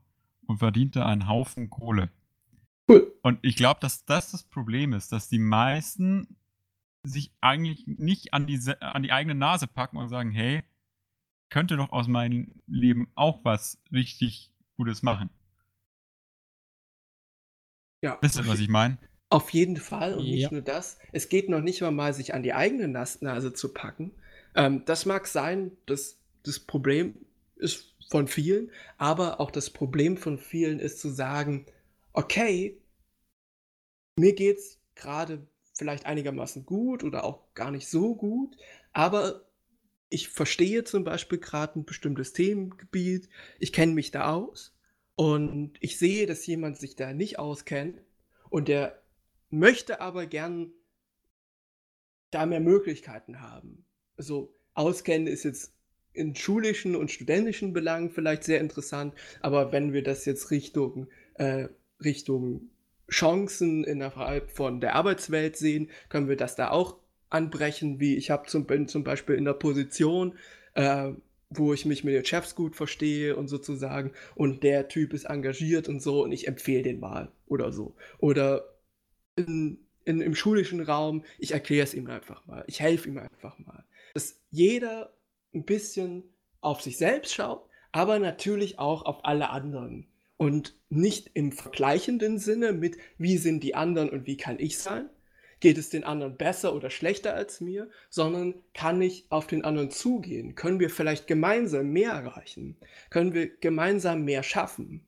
und 0.47 0.57
verdient 0.57 0.95
da 0.95 1.05
einen 1.05 1.27
Haufen 1.27 1.69
Kohle. 1.69 2.09
Cool. 2.89 3.13
Und 3.21 3.39
ich 3.41 3.55
glaube, 3.55 3.79
dass 3.79 4.05
das 4.05 4.31
das 4.31 4.43
Problem 4.43 4.93
ist, 4.93 5.11
dass 5.11 5.29
die 5.29 5.39
meisten 5.39 6.35
sich 7.03 7.31
eigentlich 7.41 7.85
nicht 7.87 8.33
an 8.33 8.47
die, 8.47 8.59
an 8.79 9.03
die 9.03 9.11
eigene 9.11 9.35
Nase 9.35 9.67
packen 9.67 9.97
und 9.97 10.09
sagen, 10.09 10.31
hey, 10.31 10.59
ich 10.59 11.49
könnte 11.49 11.77
doch 11.77 11.91
aus 11.91 12.07
meinem 12.07 12.61
Leben 12.67 13.09
auch 13.15 13.43
was 13.43 13.81
richtig 13.91 14.51
Gutes 14.75 15.03
machen. 15.03 15.29
Ja, 18.01 18.17
Wisst 18.21 18.37
ihr, 18.37 18.47
was 18.47 18.59
ich 18.59 18.69
meine? 18.69 18.97
Auf 19.33 19.49
jeden 19.49 19.77
Fall 19.77 20.13
und 20.13 20.27
Ja. 20.27 20.31
nicht 20.31 20.51
nur 20.51 20.61
das. 20.61 20.99
Es 21.11 21.27
geht 21.27 21.49
noch 21.49 21.61
nicht 21.61 21.81
mal, 21.81 21.89
mal 21.89 22.13
sich 22.13 22.35
an 22.35 22.43
die 22.43 22.53
eigene 22.53 22.87
Nas 22.87 23.19
Nase 23.23 23.51
zu 23.51 23.73
packen. 23.73 24.11
Ähm, 24.55 24.83
das 24.85 25.07
mag 25.07 25.25
sein, 25.25 25.71
dass 25.87 26.19
das 26.43 26.59
Problem 26.59 27.15
ist 27.55 27.95
von 28.11 28.27
vielen, 28.27 28.69
aber 28.99 29.39
auch 29.39 29.49
das 29.49 29.71
Problem 29.71 30.17
von 30.17 30.37
vielen 30.37 30.79
ist 30.79 30.99
zu 30.99 31.09
sagen, 31.09 31.65
okay, 32.11 32.79
mir 34.19 34.35
geht's 34.35 34.79
gerade 34.93 35.47
vielleicht 35.73 36.05
einigermaßen 36.05 36.67
gut 36.67 37.03
oder 37.03 37.23
auch 37.23 37.51
gar 37.55 37.71
nicht 37.71 37.87
so 37.87 38.13
gut, 38.15 38.55
aber 38.91 39.47
ich 40.09 40.29
verstehe 40.29 40.83
zum 40.83 41.03
Beispiel 41.03 41.39
gerade 41.39 41.79
ein 41.79 41.85
bestimmtes 41.85 42.33
Themengebiet, 42.33 43.29
ich 43.57 43.73
kenne 43.73 43.93
mich 43.93 44.11
da 44.11 44.31
aus 44.31 44.75
und 45.15 45.73
ich 45.79 45.97
sehe, 45.97 46.27
dass 46.27 46.45
jemand 46.45 46.77
sich 46.77 46.95
da 46.95 47.13
nicht 47.13 47.39
auskennt 47.39 47.99
und 48.51 48.67
der 48.67 49.02
möchte 49.53 50.01
aber 50.01 50.25
gern 50.25 50.71
da 52.31 52.45
mehr 52.45 52.59
Möglichkeiten 52.59 53.39
haben. 53.39 53.85
Also 54.17 54.53
auskennen 54.73 55.27
ist 55.27 55.43
jetzt 55.43 55.73
in 56.13 56.35
schulischen 56.35 56.95
und 56.95 57.11
studentischen 57.11 57.73
Belangen 57.73 58.09
vielleicht 58.09 58.43
sehr 58.43 58.59
interessant, 58.59 59.13
aber 59.41 59.71
wenn 59.71 59.93
wir 59.93 60.03
das 60.03 60.25
jetzt 60.25 60.51
Richtung, 60.51 61.07
äh, 61.35 61.67
Richtung 62.03 62.69
Chancen 63.09 63.83
innerhalb 63.83 64.51
von 64.51 64.79
der 64.81 64.95
Arbeitswelt 64.95 65.55
sehen, 65.55 65.89
können 66.09 66.29
wir 66.29 66.37
das 66.37 66.55
da 66.55 66.69
auch 66.69 66.97
anbrechen, 67.29 67.99
wie 67.99 68.15
ich 68.15 68.31
habe 68.31 68.47
zum, 68.47 68.65
bin 68.65 68.87
zum 68.87 69.03
Beispiel 69.03 69.35
in 69.35 69.45
der 69.45 69.53
Position, 69.53 70.37
äh, 70.73 71.11
wo 71.49 71.73
ich 71.73 71.85
mich 71.85 72.03
mit 72.03 72.15
den 72.15 72.25
Chefs 72.25 72.55
gut 72.55 72.75
verstehe 72.75 73.35
und 73.35 73.47
sozusagen 73.47 74.11
und 74.33 74.63
der 74.63 74.87
Typ 74.87 75.13
ist 75.13 75.25
engagiert 75.25 75.89
und 75.89 76.01
so 76.01 76.23
und 76.23 76.31
ich 76.31 76.47
empfehle 76.47 76.83
den 76.83 76.99
mal 76.99 77.31
oder 77.47 77.71
so. 77.71 77.95
Oder 78.19 78.72
in, 79.35 79.85
in, 80.05 80.21
im 80.21 80.35
schulischen 80.35 80.81
Raum, 80.81 81.23
ich 81.39 81.51
erkläre 81.51 81.83
es 81.83 81.93
ihm 81.93 82.07
einfach 82.07 82.45
mal, 82.45 82.63
ich 82.67 82.79
helfe 82.79 83.09
ihm 83.09 83.17
einfach 83.17 83.57
mal. 83.59 83.85
Dass 84.13 84.39
jeder 84.51 85.13
ein 85.53 85.65
bisschen 85.65 86.23
auf 86.61 86.81
sich 86.81 86.97
selbst 86.97 87.33
schaut, 87.33 87.67
aber 87.91 88.19
natürlich 88.19 88.79
auch 88.79 89.03
auf 89.03 89.25
alle 89.25 89.49
anderen. 89.49 90.07
Und 90.37 90.75
nicht 90.89 91.31
im 91.35 91.51
vergleichenden 91.51 92.37
Sinne 92.37 92.73
mit, 92.73 92.97
wie 93.17 93.37
sind 93.37 93.63
die 93.63 93.75
anderen 93.75 94.09
und 94.09 94.25
wie 94.25 94.37
kann 94.37 94.59
ich 94.59 94.77
sein, 94.79 95.09
geht 95.59 95.77
es 95.77 95.89
den 95.89 96.03
anderen 96.03 96.35
besser 96.35 96.75
oder 96.75 96.89
schlechter 96.89 97.33
als 97.33 97.61
mir, 97.61 97.89
sondern 98.09 98.55
kann 98.73 99.01
ich 99.01 99.27
auf 99.29 99.47
den 99.47 99.63
anderen 99.63 99.91
zugehen? 99.91 100.55
Können 100.55 100.79
wir 100.79 100.89
vielleicht 100.89 101.27
gemeinsam 101.27 101.91
mehr 101.91 102.11
erreichen? 102.11 102.75
Können 103.09 103.33
wir 103.33 103.47
gemeinsam 103.57 104.25
mehr 104.25 104.43
schaffen? 104.43 105.05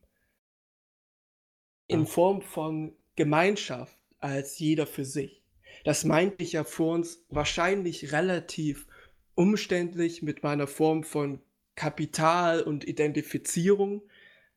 In 1.87 2.05
Form 2.07 2.41
von 2.41 2.95
Gemeinschaft 3.15 3.97
als 4.25 4.57
jeder 4.57 4.87
für 4.87 5.05
sich. 5.05 5.41
Das 5.83 6.03
meinte 6.03 6.43
ich 6.43 6.53
ja 6.53 6.63
vor 6.63 6.95
uns 6.95 7.23
wahrscheinlich 7.29 8.11
relativ 8.11 8.87
umständlich 9.35 10.23
mit 10.23 10.41
meiner 10.41 10.65
Form 10.65 11.03
von 11.03 11.39
Kapital 11.75 12.61
und 12.61 12.87
Identifizierung, 12.87 14.01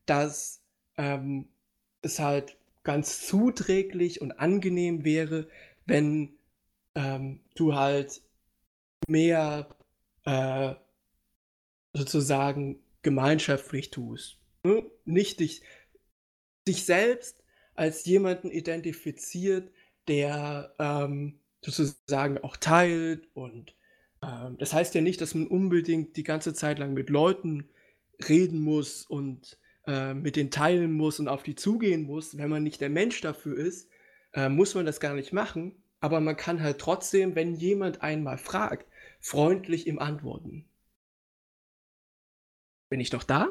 dass 0.07 0.63
ähm, 0.97 1.49
es 2.01 2.19
halt 2.19 2.57
ganz 2.83 3.27
zuträglich 3.27 4.21
und 4.21 4.31
angenehm 4.39 5.05
wäre, 5.05 5.47
wenn 5.85 6.33
ähm, 6.95 7.41
du 7.53 7.75
halt 7.75 8.21
mehr 9.07 9.69
äh, 10.25 10.73
sozusagen 11.93 12.79
gemeinschaftlich 13.03 13.91
tust. 13.91 14.39
Ne? 14.63 14.83
Nicht 15.05 15.41
dich, 15.41 15.61
dich 16.67 16.85
selbst 16.85 17.38
als 17.79 18.03
jemanden 18.03 18.51
identifiziert, 18.51 19.71
der 20.09 20.75
ähm, 20.79 21.39
sozusagen 21.61 22.37
auch 22.39 22.57
teilt 22.57 23.29
und 23.33 23.73
ähm, 24.21 24.57
das 24.57 24.73
heißt 24.73 24.93
ja 24.95 25.01
nicht, 25.01 25.21
dass 25.21 25.33
man 25.33 25.47
unbedingt 25.47 26.17
die 26.17 26.23
ganze 26.23 26.53
Zeit 26.53 26.77
lang 26.77 26.93
mit 26.93 27.09
Leuten 27.09 27.69
reden 28.27 28.59
muss 28.59 29.05
und 29.05 29.57
äh, 29.87 30.13
mit 30.13 30.35
denen 30.35 30.51
teilen 30.51 30.91
muss 30.91 31.21
und 31.21 31.29
auf 31.29 31.43
die 31.43 31.55
zugehen 31.55 32.03
muss. 32.03 32.37
Wenn 32.37 32.49
man 32.49 32.63
nicht 32.63 32.81
der 32.81 32.89
Mensch 32.89 33.21
dafür 33.21 33.57
ist, 33.57 33.89
äh, 34.33 34.49
muss 34.49 34.75
man 34.75 34.85
das 34.85 34.99
gar 34.99 35.13
nicht 35.13 35.31
machen. 35.31 35.81
Aber 36.01 36.19
man 36.19 36.35
kann 36.35 36.61
halt 36.61 36.79
trotzdem, 36.79 37.35
wenn 37.35 37.55
jemand 37.55 38.01
einmal 38.01 38.37
fragt, 38.37 38.91
freundlich 39.21 39.87
ihm 39.87 39.99
antworten. 39.99 40.65
Bin 42.89 42.99
ich 42.99 43.13
noch 43.13 43.23
da? 43.23 43.49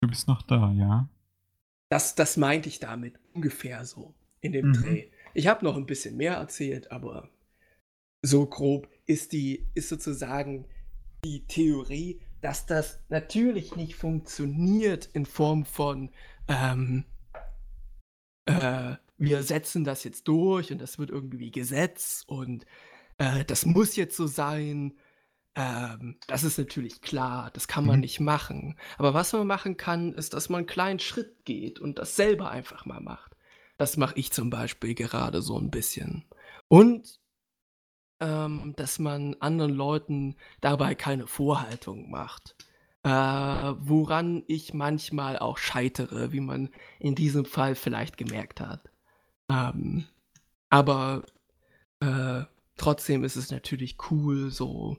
Du 0.00 0.08
bist 0.08 0.28
noch 0.28 0.42
da, 0.42 0.72
ja. 0.72 1.08
Das, 1.90 2.14
das 2.14 2.36
meinte 2.36 2.68
ich 2.68 2.80
damit 2.80 3.18
ungefähr 3.32 3.84
so 3.84 4.14
in 4.40 4.52
dem 4.52 4.68
Mhm. 4.68 4.72
Dreh. 4.72 5.10
Ich 5.34 5.46
habe 5.46 5.64
noch 5.64 5.76
ein 5.76 5.86
bisschen 5.86 6.16
mehr 6.16 6.34
erzählt, 6.34 6.90
aber 6.90 7.30
so 8.22 8.46
grob 8.46 8.88
ist 9.06 9.32
die, 9.32 9.66
ist 9.74 9.88
sozusagen 9.88 10.66
die 11.24 11.46
Theorie, 11.46 12.20
dass 12.40 12.66
das 12.66 13.00
natürlich 13.08 13.76
nicht 13.76 13.94
funktioniert 13.96 15.06
in 15.12 15.26
Form 15.26 15.64
von 15.64 16.10
ähm, 16.48 17.04
äh, 18.46 18.96
wir 19.18 19.42
setzen 19.42 19.84
das 19.84 20.04
jetzt 20.04 20.28
durch 20.28 20.70
und 20.72 20.80
das 20.80 20.98
wird 20.98 21.10
irgendwie 21.10 21.50
Gesetz 21.50 22.24
und 22.26 22.64
äh, 23.18 23.44
das 23.44 23.66
muss 23.66 23.96
jetzt 23.96 24.16
so 24.16 24.26
sein. 24.26 24.94
Ähm, 25.58 26.16
das 26.28 26.44
ist 26.44 26.56
natürlich 26.58 27.02
klar, 27.02 27.50
das 27.52 27.66
kann 27.68 27.84
man 27.84 27.96
Mhm. 27.96 28.00
nicht 28.00 28.20
machen. 28.20 28.78
Aber 28.96 29.12
was 29.12 29.32
man 29.32 29.46
machen 29.46 29.76
kann, 29.76 30.12
ist, 30.14 30.32
dass 30.34 30.48
man 30.48 30.58
einen 30.60 30.66
kleinen 30.68 31.00
Schritt 31.00 31.44
geht 31.44 31.80
und 31.80 31.98
das 31.98 32.14
selber 32.16 32.50
einfach 32.50 32.86
mal 32.86 33.00
macht. 33.00 33.36
Das 33.76 33.96
mache 33.96 34.16
ich 34.18 34.32
zum 34.32 34.50
Beispiel 34.50 34.94
gerade 34.94 35.42
so 35.42 35.58
ein 35.58 35.70
bisschen. 35.70 36.24
Und 36.68 37.18
ähm, 38.20 38.74
dass 38.76 38.98
man 38.98 39.34
anderen 39.40 39.72
Leuten 39.74 40.36
dabei 40.60 40.94
keine 40.94 41.26
Vorhaltung 41.26 42.10
macht. 42.10 42.56
Äh, 43.04 43.10
woran 43.10 44.42
ich 44.48 44.74
manchmal 44.74 45.38
auch 45.38 45.58
scheitere, 45.58 46.32
wie 46.32 46.40
man 46.40 46.70
in 46.98 47.14
diesem 47.14 47.44
Fall 47.44 47.74
vielleicht 47.74 48.16
gemerkt 48.16 48.60
hat. 48.60 48.90
Ähm, 49.50 50.06
aber 50.70 51.24
äh, 52.00 52.44
trotzdem 52.76 53.24
ist 53.24 53.36
es 53.36 53.50
natürlich 53.50 53.96
cool, 54.10 54.50
so 54.50 54.98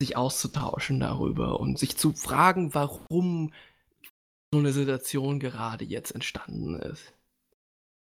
sich 0.00 0.16
auszutauschen 0.16 1.00
darüber 1.00 1.58
und 1.60 1.78
sich 1.78 1.96
zu 1.96 2.12
fragen, 2.12 2.74
warum 2.74 3.52
so 4.52 4.58
eine 4.60 4.72
Situation 4.72 5.40
gerade 5.40 5.84
jetzt 5.84 6.10
entstanden 6.12 6.74
ist. 6.76 7.12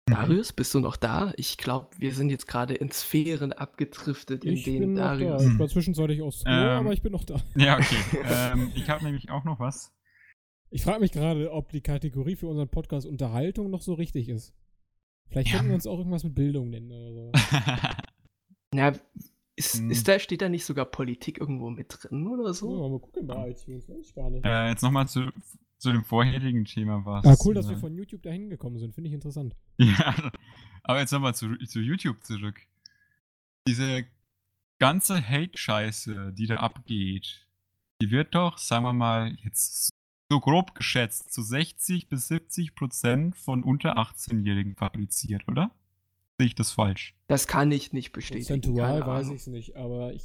Mhm. 0.09 0.13
Darius, 0.13 0.53
bist 0.53 0.73
du 0.73 0.79
noch 0.79 0.95
da? 0.97 1.33
Ich 1.37 1.57
glaube, 1.57 1.89
wir 1.97 2.13
sind 2.13 2.29
jetzt 2.29 2.47
gerade 2.47 2.73
in 2.73 2.91
Sphären 2.91 3.53
abgedriftet, 3.53 4.43
in 4.43 4.53
Ich 4.53 4.65
bin 4.65 4.73
denen 4.81 4.93
noch 4.93 5.01
da. 5.03 5.07
Darius. 5.17 5.43
Ich 5.45 5.59
war 5.59 5.67
zwischenzeitlich 5.67 6.21
aus 6.21 6.43
Klo, 6.43 6.51
Ähm. 6.53 6.69
aber 6.79 6.93
ich 6.93 7.01
bin 7.01 7.11
noch 7.11 7.23
da. 7.25 7.35
Ja, 7.55 7.77
okay. 7.77 7.95
ähm, 8.25 8.71
ich 8.75 8.89
habe 8.89 9.03
nämlich 9.05 9.29
auch 9.29 9.43
noch 9.43 9.59
was. 9.59 9.93
Ich 10.69 10.83
frage 10.83 10.99
mich 10.99 11.11
gerade, 11.11 11.51
ob 11.51 11.71
die 11.71 11.81
Kategorie 11.81 12.35
für 12.35 12.47
unseren 12.47 12.67
Podcast 12.69 13.05
Unterhaltung 13.07 13.69
noch 13.69 13.81
so 13.81 13.93
richtig 13.93 14.27
ist. 14.29 14.53
Vielleicht 15.29 15.49
Ja. 15.49 15.55
könnten 15.57 15.69
wir 15.69 15.75
uns 15.75 15.87
auch 15.87 15.97
irgendwas 15.97 16.23
mit 16.23 16.35
Bildung 16.35 16.69
nennen 16.69 16.91
oder 16.91 17.13
so. 17.13 17.31
Na, 18.73 18.93
ist, 19.57 19.79
Hm. 19.79 19.89
ist 19.91 20.07
da, 20.07 20.17
steht 20.19 20.41
da 20.41 20.47
nicht 20.49 20.63
sogar 20.63 20.85
Politik 20.85 21.39
irgendwo 21.39 21.69
mit 21.69 21.87
drin 21.89 22.25
oder 22.27 22.53
So, 22.53 22.69
so? 22.75 22.89
mal 22.89 22.99
gucken 22.99 23.27
bei 23.27 23.49
iTunes, 23.49 23.89
weiß 23.89 23.97
ich 24.07 24.13
gar 24.15 24.29
nicht. 24.29 24.45
äh, 24.45 24.69
jetzt 24.69 24.81
nochmal 24.83 25.07
zu, 25.07 25.29
zu 25.79 25.91
dem 25.91 26.03
vorherigen 26.05 26.63
Thema 26.65 27.03
was. 27.05 27.25
Ah, 27.25 27.35
cool, 27.45 27.53
dass 27.53 27.65
äh, 27.65 27.71
wir 27.71 27.77
von 27.77 27.93
YouTube 27.93 28.23
dahin 28.23 28.49
gekommen 28.49 28.79
sind. 28.79 28.93
Finde 28.95 29.09
ich 29.09 29.13
interessant. 29.13 29.55
Ja, 29.79 30.31
aber 30.83 30.99
jetzt 31.01 31.11
nochmal 31.11 31.35
zu, 31.35 31.55
zu 31.65 31.79
YouTube 31.81 32.23
zurück. 32.23 32.61
Diese 33.67 34.05
ganze 34.79 35.21
Hate-Scheiße, 35.27 36.33
die 36.33 36.45
da 36.47 36.55
abgeht, 36.57 37.47
die 38.01 38.11
wird 38.11 38.33
doch, 38.35 38.57
sagen 38.57 38.85
wir 38.85 38.93
mal, 38.93 39.35
jetzt 39.43 39.89
so 40.31 40.39
grob 40.39 40.75
geschätzt, 40.75 41.33
zu 41.33 41.41
60 41.41 42.09
bis 42.09 42.27
70 42.27 42.75
Prozent 42.75 43.35
von 43.35 43.63
unter 43.63 43.97
18-Jährigen 43.97 44.75
fabriziert, 44.75 45.47
oder? 45.47 45.71
Sehe 46.39 46.47
ich 46.47 46.55
das 46.55 46.71
falsch? 46.71 47.15
Das 47.27 47.47
kann 47.47 47.71
ich 47.71 47.93
nicht 47.93 48.11
bestätigen. 48.11 48.45
Prozentual 48.61 49.05
weiß 49.05 49.29
ich 49.29 49.35
es 49.41 49.47
nicht, 49.47 49.75
aber 49.75 50.13
ich. 50.13 50.23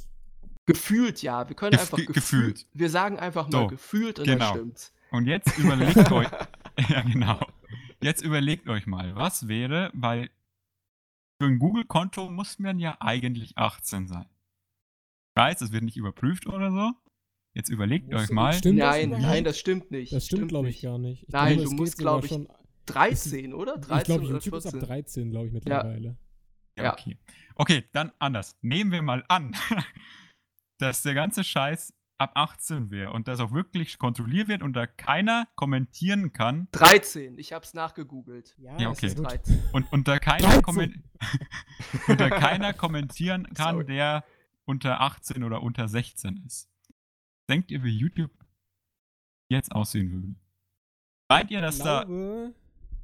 Gefühlt 0.65 1.21
ja. 1.23 1.49
Wir 1.49 1.55
können 1.55 1.75
Gef- 1.75 1.81
einfach 1.81 1.97
ge- 1.97 2.05
gefühlt. 2.05 2.55
gefühlt. 2.55 2.67
Wir 2.73 2.89
sagen 2.89 3.19
einfach 3.19 3.49
mal 3.49 3.61
So, 3.63 3.67
gefühlt 3.67 4.19
und 4.19 4.25
genau. 4.25 4.51
stimmt's. 4.51 4.93
Und 5.11 5.27
jetzt 5.27 5.57
überlegt 5.57 5.97
euch, 6.11 6.27
ja 6.89 7.01
genau, 7.01 7.39
jetzt 8.01 8.23
überlegt 8.23 8.67
euch 8.69 8.85
mal, 8.87 9.15
was 9.15 9.47
wäre, 9.47 9.91
weil 9.93 10.29
für 11.41 11.47
ein 11.47 11.59
Google-Konto 11.59 12.29
muss 12.29 12.59
man 12.59 12.79
ja 12.79 12.95
eigentlich 13.01 13.57
18 13.57 14.07
sein. 14.07 14.25
Ich 15.35 15.41
weiß, 15.41 15.61
es 15.61 15.71
wird 15.71 15.83
nicht 15.83 15.97
überprüft 15.97 16.45
oder 16.47 16.71
so. 16.71 16.91
Jetzt 17.55 17.69
überlegt 17.69 18.11
Muss- 18.11 18.23
euch 18.23 18.29
mal. 18.29 18.53
Stimmt 18.53 18.79
das 18.79 18.87
nein, 18.95 19.07
überhaupt? 19.09 19.25
nein, 19.27 19.43
das 19.43 19.59
stimmt 19.59 19.91
nicht. 19.91 20.13
Das 20.13 20.25
stimmt, 20.27 20.47
glaube 20.49 20.69
ich, 20.69 20.81
gar 20.81 20.97
nicht. 20.97 21.23
Ich 21.23 21.29
Nein, 21.29 21.55
glaube, 21.57 21.63
du 21.63 21.69
es 21.73 21.79
musst, 21.79 21.91
geht 21.93 21.99
sogar 21.99 22.13
glaub 22.21 22.23
ich, 22.23 22.29
schon. 22.31 22.47
13, 22.85 23.53
oder? 23.53 23.77
13 23.77 23.97
Ich 23.97 24.03
glaube, 24.05 24.23
YouTube 24.25 24.53
ist 24.55 24.65
ab 24.67 24.71
14. 24.73 24.87
13, 24.87 25.31
glaube 25.31 25.47
ich, 25.47 25.53
mittlerweile. 25.53 26.17
Ja, 26.77 26.83
Ja. 26.85 26.93
okay. 26.93 27.17
Okay, 27.55 27.83
dann 27.93 28.11
anders. 28.19 28.57
Nehmen 28.61 28.91
wir 28.91 29.01
mal 29.01 29.23
an, 29.27 29.55
dass 30.79 31.03
der 31.03 31.13
ganze 31.13 31.43
Scheiß 31.43 31.93
ab 32.17 32.31
18 32.35 32.89
wäre 32.91 33.11
und 33.11 33.27
das 33.27 33.39
auch 33.39 33.51
wirklich 33.51 33.97
kontrolliert 33.97 34.47
wird 34.47 34.61
und 34.63 34.73
da 34.73 34.87
keiner 34.87 35.47
kommentieren 35.55 36.31
kann 36.31 36.67
13, 36.71 37.37
ich 37.37 37.53
hab's 37.53 37.73
nachgegoogelt. 37.73 38.55
Ja, 38.59 38.77
Ja, 38.77 38.89
das 38.89 38.97
okay. 38.97 39.05
ist. 39.07 39.15
13. 39.19 39.63
und 39.73 39.91
unter 39.91 40.19
keiner, 40.19 40.47
13. 40.47 40.61
kommen 40.61 41.03
unter 42.07 42.29
keiner 42.29 42.73
kommentieren 42.73 43.43
kann, 43.55 43.75
Sorry. 43.75 43.85
der 43.85 44.23
unter 44.65 45.01
18 45.01 45.43
oder 45.43 45.61
unter 45.63 45.87
16 45.87 46.43
ist. 46.45 46.69
Denkt 47.49 47.71
ihr, 47.71 47.83
wie 47.83 47.97
YouTube 47.97 48.31
jetzt 49.49 49.71
aussehen 49.73 50.11
würde? 50.11 50.35
Meint 51.29 51.51
ihr, 51.51 51.61
dass 51.61 51.79
da 51.79 52.03
glaube, 52.03 52.53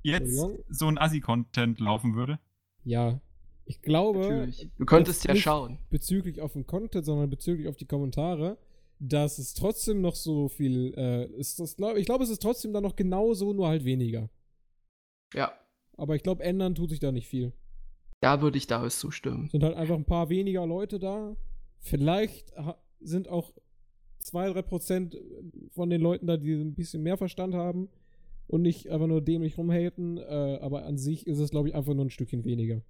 jetzt 0.02 0.40
so 0.70 0.88
ein 0.88 0.98
Assi-Content 0.98 1.80
laufen 1.80 2.16
würde? 2.16 2.40
ja. 2.84 3.20
Ich 3.66 3.84
glaube, 3.84 4.20
Natürlich. 4.22 4.68
Du 4.80 4.86
könntest 4.86 5.24
ja 5.26 5.34
nicht 5.36 5.44
schauen. 5.44 5.78
bezüglich 5.92 6.42
auf 6.42 6.54
den 6.54 6.66
Content, 6.66 7.06
sondern 7.06 7.30
bezüglich 7.30 7.68
auf 7.68 7.78
die 7.78 7.86
Kommentare, 7.86 8.58
dass 8.98 9.38
es 9.38 9.54
trotzdem 9.54 10.02
noch 10.02 10.16
so 10.16 10.48
viel 10.50 10.96
äh, 10.98 11.28
ist. 11.38 11.60
Das 11.60 11.76
glaub, 11.78 11.96
ich 11.96 12.08
glaube, 12.08 12.24
es 12.24 12.32
ist 12.32 12.42
trotzdem 12.42 12.74
dann 12.74 12.82
noch 12.82 12.96
genauso, 12.96 13.54
nur 13.54 13.68
halt 13.68 13.86
weniger. 13.86 14.28
Ja, 15.36 15.54
Aber 15.98 16.16
ich 16.16 16.24
glaube, 16.24 16.44
ändern 16.44 16.74
tut 16.74 16.90
sich 16.90 17.00
da 17.00 17.12
nicht 17.12 17.28
viel. 17.28 17.54
da 18.22 18.42
würde 18.42 18.58
ich 18.58 18.66
Darius 18.66 18.98
zustimmen. 18.98 19.50
Sind 19.50 19.64
halt 19.64 19.76
einfach 19.78 19.96
ein 19.96 20.06
paar 20.06 20.30
weniger 20.30 20.66
Leute 20.66 20.98
da. 20.98 21.36
Vielleicht 21.78 22.52
ha- 22.58 22.82
sind 23.00 23.28
auch 23.28 23.54
zwei, 24.18 24.50
drei 24.50 24.64
Prozent 24.64 25.16
von 25.70 25.92
den 25.92 26.02
Leuten 26.02 26.26
da, 26.26 26.38
die 26.38 26.54
ein 26.54 26.74
bisschen 26.74 27.04
mehr 27.04 27.18
Verstand 27.18 27.54
haben 27.54 27.88
und 28.50 28.62
nicht 28.62 28.90
einfach 28.90 29.08
nur 29.08 29.22
dämlich 29.22 29.58
rumhaten. 29.58 30.18
Äh, 30.18 30.60
aber 30.62 30.86
an 30.86 30.98
sich 30.98 31.28
ist 31.28 31.40
es, 31.40 31.52
glaube 31.52 31.70
ich, 31.70 31.76
einfach 31.76 31.94
nur 31.94 32.06
ein 32.06 32.10
Stückchen 32.10 32.44
weniger. 32.46 32.82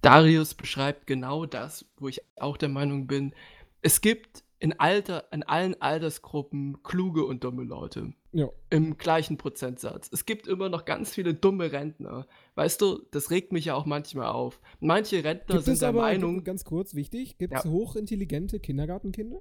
Darius 0.00 0.54
beschreibt 0.54 1.06
genau 1.06 1.44
das, 1.44 1.84
wo 1.96 2.08
ich 2.08 2.20
auch 2.36 2.56
der 2.56 2.68
Meinung 2.68 3.08
bin. 3.08 3.34
Es 3.82 4.00
gibt 4.00 4.44
in, 4.60 4.78
Alter, 4.78 5.24
in 5.32 5.42
allen 5.42 5.80
Altersgruppen 5.80 6.82
kluge 6.82 7.24
und 7.24 7.44
dumme 7.44 7.64
Leute. 7.64 8.12
Ja. 8.32 8.48
Im 8.70 8.96
gleichen 8.96 9.38
Prozentsatz. 9.38 10.08
Es 10.12 10.26
gibt 10.26 10.46
immer 10.46 10.68
noch 10.68 10.84
ganz 10.84 11.10
viele 11.10 11.34
dumme 11.34 11.72
Rentner. 11.72 12.26
Weißt 12.54 12.80
du, 12.80 13.00
das 13.10 13.30
regt 13.30 13.52
mich 13.52 13.66
ja 13.66 13.74
auch 13.74 13.86
manchmal 13.86 14.28
auf. 14.28 14.60
Manche 14.80 15.24
Rentner 15.24 15.56
Gibt 15.56 15.64
sind 15.64 15.74
es 15.74 15.80
der 15.80 15.88
aber, 15.90 16.02
Meinung, 16.02 16.44
ganz 16.44 16.64
kurz, 16.64 16.94
wichtig, 16.94 17.38
gibt 17.38 17.54
es 17.54 17.64
Ja. 17.64 17.70
hochintelligente 17.70 18.60
Kindergartenkinder? 18.60 19.40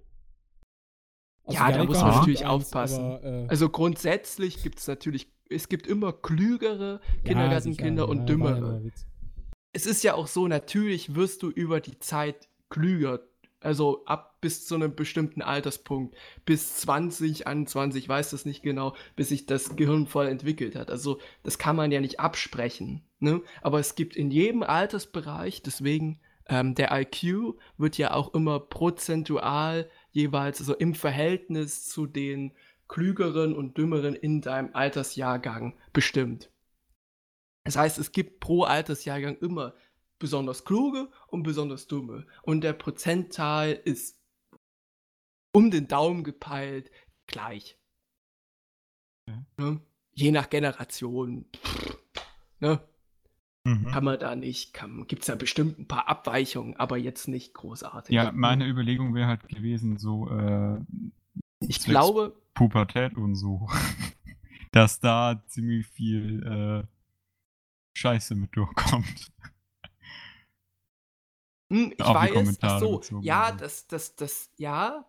Also 1.48 1.60
Ja, 1.60 1.72
da 1.72 1.84
muss 1.84 2.00
man 2.00 2.12
natürlich 2.12 2.46
eins, 2.46 2.50
aufpassen. 2.50 3.04
Aber, 3.04 3.24
äh, 3.24 3.48
also 3.48 3.70
grundsätzlich 3.70 4.62
gibt 4.62 4.80
es 4.80 4.88
natürlich, 4.88 5.28
es 5.50 5.70
gibt 5.70 5.88
immer 5.88 6.14
klügere 6.14 7.02
Kindergartenkinder 7.24 8.04
sicher, 8.04 8.10
und 8.10 8.20
ja, 8.20 8.26
dümmere. 8.26 8.82
ja 8.84 8.92
es 9.78 9.86
ist 9.86 10.04
ja 10.04 10.16
auch 10.16 10.26
so, 10.26 10.48
natürlich 10.48 11.14
wirst 11.14 11.44
du 11.44 11.50
über 11.50 11.80
die 11.80 12.00
Zeit 12.00 12.50
klüger. 12.70 13.20
Also 13.60 14.06
ab 14.06 14.38
bis 14.42 14.66
zu 14.66 14.74
einem 14.74 14.96
bestimmten 14.96 15.44
Alterspunkt, 15.44 16.16
bis 16.46 16.78
20, 16.78 17.46
21, 17.46 18.04
ich 18.04 18.10
weiß 18.10 18.32
das 18.32 18.46
nicht 18.46 18.64
genau, 18.64 18.96
bis 19.16 19.30
sich 19.30 19.46
das 19.46 19.76
Gehirn 19.76 20.08
voll 20.08 20.28
entwickelt 20.28 20.76
hat. 20.76 20.90
Also 20.90 21.20
das 21.44 21.60
kann 21.60 21.76
man 21.76 21.92
ja 21.92 22.02
nicht 22.02 22.20
absprechen. 22.20 23.04
Ne? 23.20 23.42
Aber 23.62 23.80
es 23.80 23.94
gibt 23.94 24.16
in 24.16 24.32
jedem 24.32 24.64
Altersbereich, 24.64 25.62
deswegen 25.62 26.20
ähm, 26.50 26.74
der 26.74 26.92
IQ 26.92 27.56
wird 27.78 28.00
ja 28.00 28.14
auch 28.14 28.34
immer 28.34 28.60
prozentual 28.60 29.90
jeweils, 30.18 30.60
also 30.60 30.74
im 30.74 30.96
Verhältnis 30.96 31.86
zu 31.86 32.08
den 32.08 32.52
klügeren 32.88 33.56
und 33.56 33.78
dümmeren 33.78 34.16
in 34.16 34.42
deinem 34.42 34.74
Altersjahrgang 34.74 35.78
bestimmt. 35.94 36.52
Das 37.64 37.76
heißt, 37.76 38.00
es 38.00 38.12
gibt 38.12 38.40
pro 38.40 38.64
Altersjahrgang 38.64 39.38
immer 39.38 39.76
besonders 40.20 40.66
kluge 40.66 41.12
und 41.28 41.44
besonders 41.44 41.88
dumme. 41.88 42.26
Und 42.42 42.62
der 42.62 42.74
Prozentteil 42.74 43.80
ist 43.86 44.20
um 45.52 45.70
den 45.70 45.88
Daumen 45.88 46.24
gepeilt 46.24 46.90
gleich. 47.28 47.78
Ja. 49.28 49.46
Ne? 49.58 49.82
Je 50.14 50.32
nach 50.32 50.50
Generation. 50.50 51.46
Pff, 51.56 51.98
ne? 52.60 52.82
Mhm. 53.68 53.88
Kann 53.88 54.06
man 54.06 54.18
da 54.18 54.34
nicht, 54.34 54.80
gibt 55.10 55.24
es 55.24 55.28
ja 55.28 55.36
bestimmt 55.36 55.78
ein 55.78 55.90
paar 55.90 56.08
Abweichungen, 56.08 56.78
aber 56.78 56.96
jetzt 56.96 57.28
nicht 57.28 57.54
großartig. 57.54 58.16
Ja, 58.16 58.32
meine 58.32 58.66
Überlegung 58.66 59.14
wäre 59.14 59.28
halt 59.28 59.50
gewesen, 59.50 59.98
so 59.98 60.30
äh, 60.30 60.80
ich 61.60 61.82
glaube, 61.82 62.34
Pubertät 62.54 63.16
und 63.18 63.36
so, 63.36 63.68
dass 64.72 65.02
da 65.02 65.44
ziemlich 65.48 65.86
viel 65.86 66.86
äh, 66.86 66.88
Scheiße 67.98 68.36
mit 68.36 68.56
durchkommt. 68.56 69.34
hm, 71.70 71.92
ich 71.98 72.06
auf 72.06 72.26
die 72.26 72.36
weiß, 72.36 72.58
ach 72.62 72.80
so, 72.80 73.02
ja, 73.20 73.52
das, 73.52 73.88
das, 73.88 74.16
das, 74.16 74.50
ja, 74.56 75.04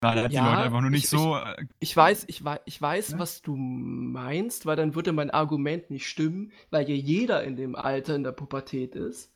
Da 0.00 0.28
die 0.28 0.34
Ja, 0.34 0.44
Leute 0.44 0.62
einfach 0.64 0.80
nur 0.80 0.90
nicht 0.90 1.04
ich- 1.04 1.10
so. 1.10 1.36
äh, 1.36 1.66
Ich 1.78 1.96
weiß, 1.96 2.24
ich 2.28 2.44
weiß, 2.44 2.60
ich 2.66 2.80
weiß, 2.80 3.12
Ne? 3.12 3.18
was 3.20 3.42
du 3.42 3.56
meinst, 3.56 4.66
weil 4.66 4.76
dann 4.76 4.94
würde 4.94 5.12
mein 5.12 5.30
Argument 5.30 5.90
nicht 5.90 6.06
stimmen, 6.08 6.52
weil 6.70 6.88
ja 6.88 6.94
jeder 6.94 7.42
in 7.44 7.56
dem 7.56 7.74
Alter 7.74 8.16
in 8.16 8.22
der 8.24 8.32
Pubertät 8.32 8.94
ist. 8.96 9.32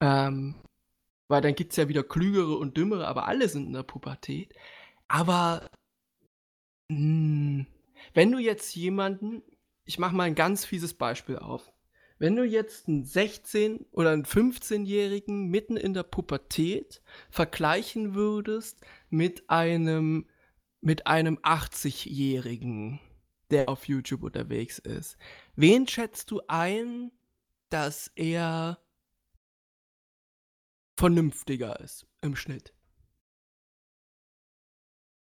Ähm, 0.00 0.56
weil 1.28 1.42
dann 1.42 1.54
gibt 1.54 1.72
es 1.72 1.76
ja 1.78 1.88
wieder 1.88 2.04
klügere 2.04 2.58
und 2.58 2.76
dümmere, 2.76 3.08
aber 3.08 3.28
alle 3.28 3.48
sind 3.48 3.66
in 3.68 3.72
der 3.74 3.82
Pubertät. 3.84 4.54
Aber 5.08 5.70
mh, 6.88 7.66
wenn 8.14 8.32
du 8.32 8.38
jetzt 8.38 8.74
jemanden, 8.74 9.42
ich 9.84 9.98
mache 9.98 10.14
mal 10.16 10.24
ein 10.24 10.34
ganz 10.34 10.64
fieses 10.64 10.94
Beispiel 10.94 11.38
auf. 11.38 11.72
Wenn 12.18 12.36
du 12.36 12.44
jetzt 12.44 12.88
einen 12.88 13.04
16- 13.04 13.84
oder 13.92 14.10
einen 14.10 14.24
15-Jährigen 14.24 15.48
mitten 15.48 15.76
in 15.76 15.92
der 15.92 16.02
Pubertät 16.02 17.02
vergleichen 17.30 18.14
würdest 18.14 18.80
mit 19.10 19.50
einem 19.50 20.26
mit 20.80 21.06
einem 21.06 21.38
80-Jährigen, 21.38 23.00
der 23.50 23.68
auf 23.68 23.88
YouTube 23.88 24.22
unterwegs 24.22 24.78
ist. 24.78 25.16
Wen 25.56 25.88
schätzt 25.88 26.30
du 26.30 26.42
ein, 26.46 27.10
dass 27.70 28.12
er 28.14 28.78
vernünftiger 30.96 31.80
ist 31.80 32.06
im 32.20 32.36
Schnitt? 32.36 32.75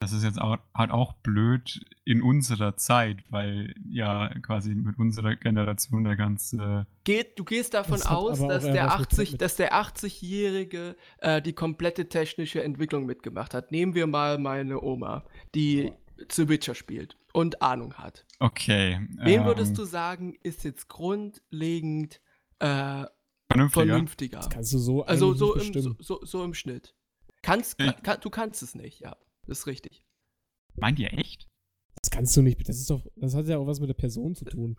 Das 0.00 0.12
ist 0.12 0.22
jetzt 0.22 0.40
auch, 0.40 0.58
halt 0.76 0.92
auch 0.92 1.14
blöd 1.14 1.84
in 2.04 2.22
unserer 2.22 2.76
Zeit, 2.76 3.18
weil 3.30 3.74
ja 3.88 4.28
quasi 4.42 4.74
mit 4.74 4.96
unserer 4.96 5.34
Generation 5.34 6.04
der 6.04 6.14
ganze. 6.14 6.86
Geht, 7.02 7.36
du 7.38 7.44
gehst 7.44 7.74
davon 7.74 7.98
Das 7.98 8.06
aus, 8.06 8.38
dass 8.38 8.62
der, 8.64 8.86
was 8.86 8.98
mit- 9.00 9.06
80, 9.08 9.32
mit- 9.32 9.40
dass 9.42 9.56
der 9.56 9.74
80-Jährige 9.74 10.94
äh, 11.18 11.42
die 11.42 11.52
komplette 11.52 12.08
technische 12.08 12.62
Entwicklung 12.62 13.06
mitgemacht 13.06 13.54
hat. 13.54 13.72
Nehmen 13.72 13.94
wir 13.96 14.06
mal 14.06 14.38
meine 14.38 14.80
Oma, 14.82 15.24
die 15.56 15.92
The 16.30 16.48
Witcher 16.48 16.76
spielt 16.76 17.16
und 17.32 17.60
Ahnung 17.60 17.94
hat. 17.94 18.24
Okay. 18.38 19.00
Wen 19.18 19.40
ähm, 19.40 19.46
würdest 19.46 19.76
du 19.78 19.84
sagen, 19.84 20.34
ist 20.44 20.62
jetzt 20.64 20.88
grundlegend 20.88 22.20
äh, 22.60 23.04
Vernünftiger? 23.50 23.70
vernünftiger? 23.86 24.38
Das 24.38 24.50
kannst 24.50 24.72
du 24.72 24.78
so 24.78 25.04
Also 25.04 25.34
so 25.34 25.54
nicht 25.56 25.74
im, 25.74 25.82
so, 25.82 25.96
so, 25.98 26.20
so 26.24 26.44
im 26.44 26.54
Schnitt. 26.54 26.94
Kannst, 27.42 27.78
kann, 27.78 28.20
du 28.20 28.30
kannst 28.30 28.62
es 28.62 28.74
nicht, 28.74 29.00
ja. 29.00 29.16
Das 29.48 29.60
ist 29.60 29.66
richtig. 29.66 30.04
Meint 30.74 30.98
ihr 30.98 31.12
echt? 31.12 31.48
Das 32.00 32.10
kannst 32.10 32.36
du 32.36 32.42
nicht. 32.42 32.68
Das 32.68 32.76
ist 32.76 32.90
doch, 32.90 33.04
das 33.16 33.34
hat 33.34 33.46
ja 33.46 33.58
auch 33.58 33.66
was 33.66 33.80
mit 33.80 33.88
der 33.88 33.94
Person 33.94 34.34
zu 34.34 34.44
tun. 34.44 34.76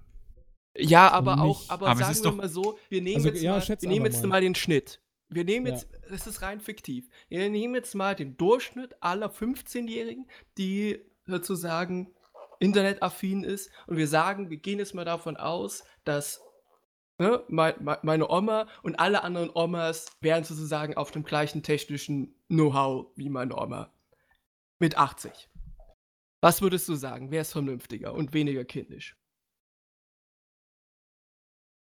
Ja, 0.78 1.12
aber 1.12 1.42
auch, 1.42 1.68
aber, 1.70 1.88
Aber 1.88 2.00
sagen 2.00 2.12
ist 2.14 2.24
wir 2.24 2.30
doch- 2.32 2.38
mal 2.38 2.48
so, 2.50 2.78
wir 2.90 3.02
nehmen 3.02 3.18
Also, 3.18 3.30
jetzt, 3.30 3.42
ja, 3.42 3.58
mal, 3.58 3.68
wir 3.68 3.90
nehmen 3.90 4.06
jetzt 4.06 4.22
mal. 4.22 4.28
mal 4.30 4.42
den 4.42 4.56
Schnitt. 4.56 5.02
Wir 5.28 5.44
nehmen 5.44 5.66
Ja. 5.68 5.74
jetzt, 5.74 5.90
das 6.10 6.26
ist 6.28 6.42
rein 6.42 6.62
fiktiv. 6.62 7.10
Wir 7.28 7.50
nehmen 7.50 7.76
jetzt 7.76 7.94
mal 7.96 8.16
den 8.16 8.38
Durchschnitt 8.38 8.96
aller 9.02 9.30
15-Jährigen, 9.30 10.28
die 10.58 11.00
sozusagen 11.26 12.14
internetaffin 12.60 13.44
ist 13.44 13.70
und 13.88 13.98
wir 13.98 14.08
sagen, 14.08 14.50
wir 14.50 14.58
gehen 14.58 14.80
jetzt 14.80 14.94
mal 14.96 15.06
davon 15.06 15.38
aus, 15.38 15.84
dass 16.04 16.42
ne, 17.18 17.44
mein, 17.48 17.74
mein, 17.82 17.98
meine 18.04 18.30
Oma 18.30 18.68
und 18.84 19.00
alle 19.00 19.24
anderen 19.24 19.50
Omas 19.54 20.08
wären 20.22 20.44
sozusagen 20.44 20.96
auf 20.98 21.12
dem 21.12 21.24
gleichen 21.24 21.64
technischen 21.64 22.36
Know-how 22.48 23.08
wie 23.16 23.30
meine 23.30 23.56
Oma. 23.58 23.92
Mit 24.80 24.98
80. 24.98 25.50
Was 26.42 26.62
würdest 26.62 26.88
du 26.88 26.96
sagen? 26.96 27.32
Wer 27.32 27.42
ist 27.42 27.52
vernünftiger 27.52 28.14
und 28.14 28.34
weniger 28.34 28.64
kindisch? 28.64 29.18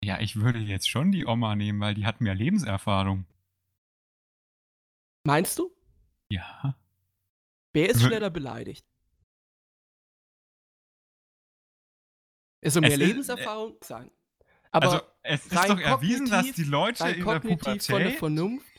Ja, 0.04 0.20
ich 0.20 0.36
würde 0.36 0.60
jetzt 0.60 0.90
schon 0.90 1.12
die 1.14 1.26
Oma 1.26 1.56
nehmen, 1.56 1.80
weil 1.80 1.94
die 1.94 2.06
hat 2.06 2.20
mehr 2.20 2.36
Lebenserfahrung. 2.36 3.26
Meinst 5.26 5.58
du? 5.60 5.74
Ja. 6.30 6.78
Wer 7.74 7.90
ist 7.90 8.02
schneller 8.02 8.30
beleidigt? 8.30 8.86
Ist 12.62 12.74
so 12.74 12.80
Es 12.80 12.82
mehr 12.82 12.92
ist- 12.92 12.98
Lebenserfahrung 12.98 13.78
sein. 13.82 14.12
Aber 14.72 14.92
also 14.92 15.06
es 15.22 15.46
ist 15.46 15.54
doch 15.70 15.80
erwiesen, 15.80 16.30
dass 16.30 16.52
die 16.52 16.64
Leute 16.64 17.08
in 17.08 17.16
der 17.16 17.24
kognitiv 17.24 17.86
von 17.86 18.00
der 18.00 18.10
Pubertät. 18.10 18.20
Vernunft. 18.20 18.73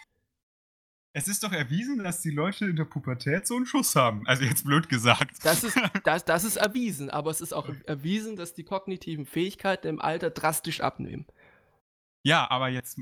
Es 1.17 1.29
ist 1.29 1.45
doch 1.45 1.53
erwiesen, 1.53 2.03
dass 2.03 2.23
die 2.23 2.33
Leute 2.33 2.67
in 2.67 2.75
der 2.75 2.87
Pubertät 2.87 3.47
so 3.47 3.55
einen 3.55 3.67
Schuss 3.67 3.95
haben. 3.95 4.27
Also 4.27 4.43
jetzt 4.43 4.65
blöd 4.65 4.89
gesagt. 4.89 5.45
Das 5.45 5.63
ist, 5.63 5.79
das, 6.05 6.25
das 6.25 6.43
ist 6.43 6.57
erwiesen, 6.57 7.09
aber 7.09 7.31
es 7.31 7.41
ist 7.41 7.53
auch 7.53 7.69
erwiesen, 7.87 8.35
dass 8.35 8.53
die 8.53 8.65
kognitiven 8.65 9.25
Fähigkeiten 9.25 9.87
im 9.87 10.01
Alter 10.01 10.31
drastisch 10.31 10.81
abnehmen. 10.81 11.25
Ja, 12.25 12.51
aber 12.51 12.69
jetzt, 12.69 12.99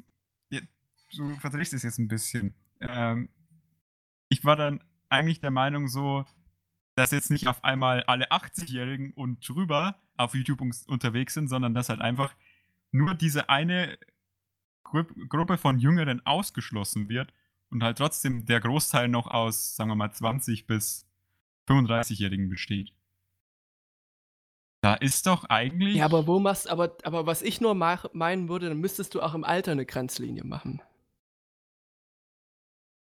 jetzt 0.51 0.69
du 1.17 1.35
verdrehst 1.37 1.73
es 1.73 1.85
jetzt 1.85 1.99
ein 1.99 2.09
bisschen. 2.09 2.55
Ähm, 2.81 3.31
ich 4.29 4.45
war 4.45 4.57
dann 4.57 4.85
eigentlich 5.09 5.41
der 5.41 5.51
Meinung 5.51 5.89
so, 5.89 6.27
dass 6.97 7.13
jetzt 7.13 7.31
nicht 7.31 7.49
auf 7.49 7.65
einmal 7.65 8.03
alle 8.03 8.31
80-Jährigen 8.31 9.15
und 9.15 9.49
drüber 9.49 9.97
auf 10.19 10.35
YouTube 10.35 10.61
unterwegs 10.87 11.33
sind, 11.33 11.49
sondern 11.49 11.73
dass 11.73 11.89
halt 11.89 12.03
einfach 12.03 12.35
nur 12.91 13.15
diese 13.15 13.49
eine 13.49 13.99
Gru 14.85 15.05
Gruppe 15.31 15.57
von 15.57 15.79
Jüngeren 15.79 16.27
ausgeschlossen 16.27 17.09
wird 17.09 17.33
und 17.73 17.83
halt 17.83 17.99
trotzdem 17.99 18.45
der 18.45 18.61
Großteil 18.61 19.09
noch 19.09 19.27
aus, 19.27 19.75
sagen 19.75 19.91
wir 19.91 19.95
mal, 19.97 20.13
20 20.13 20.67
bis 20.67 21.07
35-Jährigen 21.69 22.49
besteht. 22.49 22.93
Da 24.83 24.95
ist 24.95 25.27
doch 25.27 25.45
eigentlich. 25.45 25.97
Ja, 25.97 26.07
aber 26.07 26.27
wo 26.27 26.41
machst 26.41 26.69
aber, 26.69 26.97
aber 27.05 27.25
was 27.25 27.41
ich 27.41 27.61
nur 27.61 27.75
mach, 27.75 28.13
meinen 28.13 28.49
würde, 28.49 28.69
dann 28.69 28.79
müsstest 28.79 29.15
du 29.15 29.23
auch 29.23 29.35
im 29.35 29.45
Alter 29.45 29.73
eine 29.73 29.87
Grenzlinie 29.87 30.45
machen. 30.45 30.83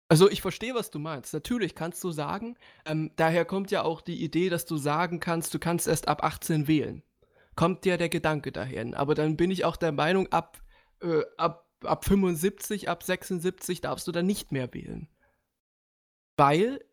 Also 0.08 0.30
ich 0.30 0.42
verstehe, 0.42 0.76
was 0.76 0.92
du 0.92 1.00
meinst. 1.00 1.34
Natürlich 1.34 1.76
kannst 1.76 2.04
du 2.04 2.12
sagen, 2.12 2.56
ähm, 2.86 3.12
daher 3.16 3.44
kommt 3.44 3.72
ja 3.72 3.84
auch 3.84 4.02
die 4.02 4.24
Idee, 4.24 4.50
dass 4.50 4.66
du 4.66 4.78
sagen 4.78 5.20
kannst, 5.20 5.54
du 5.54 5.60
kannst 5.60 5.88
erst 5.88 6.08
ab 6.08 6.24
18 6.24 6.68
wählen. 6.68 7.04
Kommt 7.56 7.86
dir 7.86 7.98
der 7.98 8.10
Gedanke 8.10 8.52
dahin. 8.52 8.94
Aber 8.94 9.16
dann 9.16 9.36
bin 9.36 9.52
ich 9.52 9.66
auch 9.66 9.76
der 9.76 9.92
Meinung, 9.92 10.32
ab, 10.32 10.62
äh, 11.02 11.24
ab, 11.38 11.65
ab 11.86 12.06
75, 12.06 12.90
ab 12.90 13.04
76 13.04 13.82
darfst 13.82 14.08
du 14.08 14.12
dann 14.12 14.26
nicht 14.26 14.52
mehr 14.52 14.74
wählen. 14.74 15.08
Weil 16.38 16.84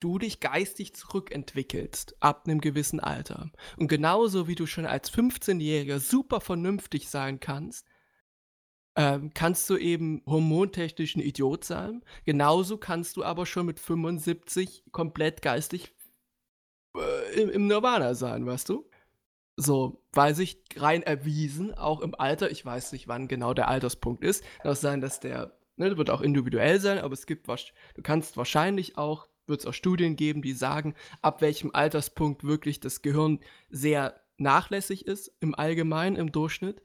du 0.00 0.18
dich 0.18 0.40
geistig 0.40 0.94
zurückentwickelst 0.94 2.16
ab 2.20 2.44
einem 2.46 2.60
gewissen 2.60 3.00
Alter. 3.00 3.50
Und 3.76 3.88
genauso 3.88 4.46
wie 4.46 4.54
du 4.54 4.66
schon 4.66 4.86
als 4.86 5.12
15-Jähriger 5.12 5.98
super 5.98 6.40
vernünftig 6.40 7.08
sein 7.08 7.40
kannst, 7.40 7.86
ähm, 8.96 9.30
kannst 9.34 9.68
du 9.70 9.76
eben 9.76 10.22
hormontechnisch 10.26 11.16
ein 11.16 11.20
Idiot 11.20 11.64
sein. 11.64 12.04
Genauso 12.24 12.78
kannst 12.78 13.16
du 13.16 13.24
aber 13.24 13.46
schon 13.46 13.66
mit 13.66 13.80
75 13.80 14.84
komplett 14.90 15.42
geistig 15.42 15.94
äh, 16.96 17.40
im, 17.40 17.50
im 17.50 17.66
Nirvana 17.66 18.14
sein, 18.14 18.46
weißt 18.46 18.68
du? 18.68 18.87
So, 19.60 20.04
weil 20.12 20.36
sich 20.36 20.62
rein 20.76 21.02
erwiesen, 21.02 21.74
auch 21.74 22.00
im 22.00 22.14
Alter, 22.14 22.48
ich 22.48 22.64
weiß 22.64 22.92
nicht, 22.92 23.08
wann 23.08 23.26
genau 23.26 23.54
der 23.54 23.66
Alterspunkt 23.66 24.22
ist, 24.22 24.44
kann 24.62 24.70
auch 24.70 24.76
sein, 24.76 25.00
dass 25.00 25.18
der, 25.18 25.58
ne, 25.74 25.98
wird 25.98 26.10
auch 26.10 26.20
individuell 26.20 26.78
sein, 26.78 26.98
aber 26.98 27.12
es 27.12 27.26
gibt 27.26 27.48
was, 27.48 27.72
du 27.96 28.02
kannst 28.02 28.36
wahrscheinlich 28.36 28.96
auch, 28.96 29.26
wird 29.48 29.58
es 29.58 29.66
auch 29.66 29.74
Studien 29.74 30.14
geben, 30.14 30.42
die 30.42 30.52
sagen, 30.52 30.94
ab 31.22 31.42
welchem 31.42 31.74
Alterspunkt 31.74 32.44
wirklich 32.44 32.78
das 32.78 33.02
Gehirn 33.02 33.40
sehr 33.68 34.20
nachlässig 34.36 35.08
ist, 35.08 35.32
im 35.40 35.56
Allgemeinen, 35.56 36.14
im 36.14 36.30
Durchschnitt 36.30 36.80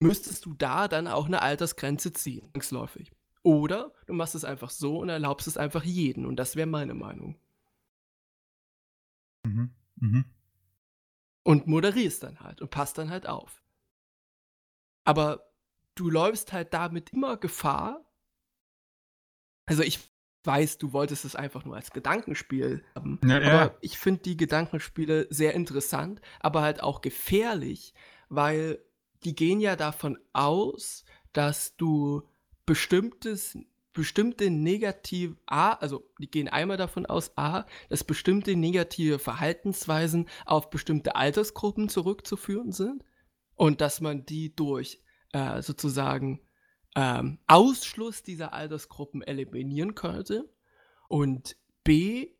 müsstest 0.00 0.44
du 0.44 0.54
da 0.54 0.88
dann 0.88 1.06
auch 1.06 1.26
eine 1.26 1.40
Altersgrenze 1.40 2.12
ziehen, 2.12 2.50
zwangsläufig. 2.50 3.12
Oder 3.44 3.92
du 4.08 4.12
machst 4.12 4.34
es 4.34 4.44
einfach 4.44 4.70
so 4.70 4.98
und 4.98 5.08
erlaubst 5.08 5.46
es 5.46 5.56
einfach 5.56 5.84
jeden. 5.84 6.26
Und 6.26 6.34
das 6.34 6.56
wäre 6.56 6.66
meine 6.66 6.94
Meinung. 6.94 7.38
Mhm. 9.44 9.70
Mhm. 10.00 10.24
Und 11.46 11.68
moderierst 11.68 12.24
dann 12.24 12.40
halt 12.40 12.60
und 12.60 12.70
passt 12.72 12.98
dann 12.98 13.08
halt 13.08 13.28
auf. 13.28 13.62
Aber 15.04 15.48
du 15.94 16.10
läufst 16.10 16.52
halt 16.52 16.74
damit 16.74 17.10
immer 17.10 17.36
Gefahr. 17.36 18.04
Also 19.66 19.84
ich 19.84 20.00
weiß, 20.42 20.78
du 20.78 20.92
wolltest 20.92 21.24
es 21.24 21.36
einfach 21.36 21.64
nur 21.64 21.76
als 21.76 21.92
Gedankenspiel 21.92 22.84
haben. 22.96 23.20
Ja, 23.24 23.36
aber 23.36 23.46
ja. 23.46 23.76
ich 23.80 23.96
finde 23.96 24.22
die 24.22 24.36
Gedankenspiele 24.36 25.28
sehr 25.30 25.54
interessant, 25.54 26.20
aber 26.40 26.62
halt 26.62 26.82
auch 26.82 27.00
gefährlich, 27.00 27.94
weil 28.28 28.80
die 29.22 29.36
gehen 29.36 29.60
ja 29.60 29.76
davon 29.76 30.18
aus, 30.32 31.04
dass 31.32 31.76
du 31.76 32.28
bestimmtes 32.64 33.56
bestimmte 33.96 34.50
negative 34.50 35.38
A, 35.46 35.72
also 35.72 36.06
die 36.20 36.30
gehen 36.30 36.48
einmal 36.48 36.76
davon 36.76 37.06
aus, 37.06 37.32
A, 37.38 37.64
dass 37.88 38.04
bestimmte 38.04 38.54
negative 38.54 39.18
Verhaltensweisen 39.18 40.28
auf 40.44 40.68
bestimmte 40.68 41.16
Altersgruppen 41.16 41.88
zurückzuführen 41.88 42.72
sind 42.72 43.02
und 43.54 43.80
dass 43.80 44.02
man 44.02 44.26
die 44.26 44.54
durch 44.54 45.02
äh, 45.32 45.62
sozusagen 45.62 46.42
ähm, 46.94 47.38
Ausschluss 47.46 48.22
dieser 48.22 48.52
Altersgruppen 48.52 49.22
eliminieren 49.22 49.94
könnte. 49.94 50.52
Und 51.08 51.56
B, 51.82 52.34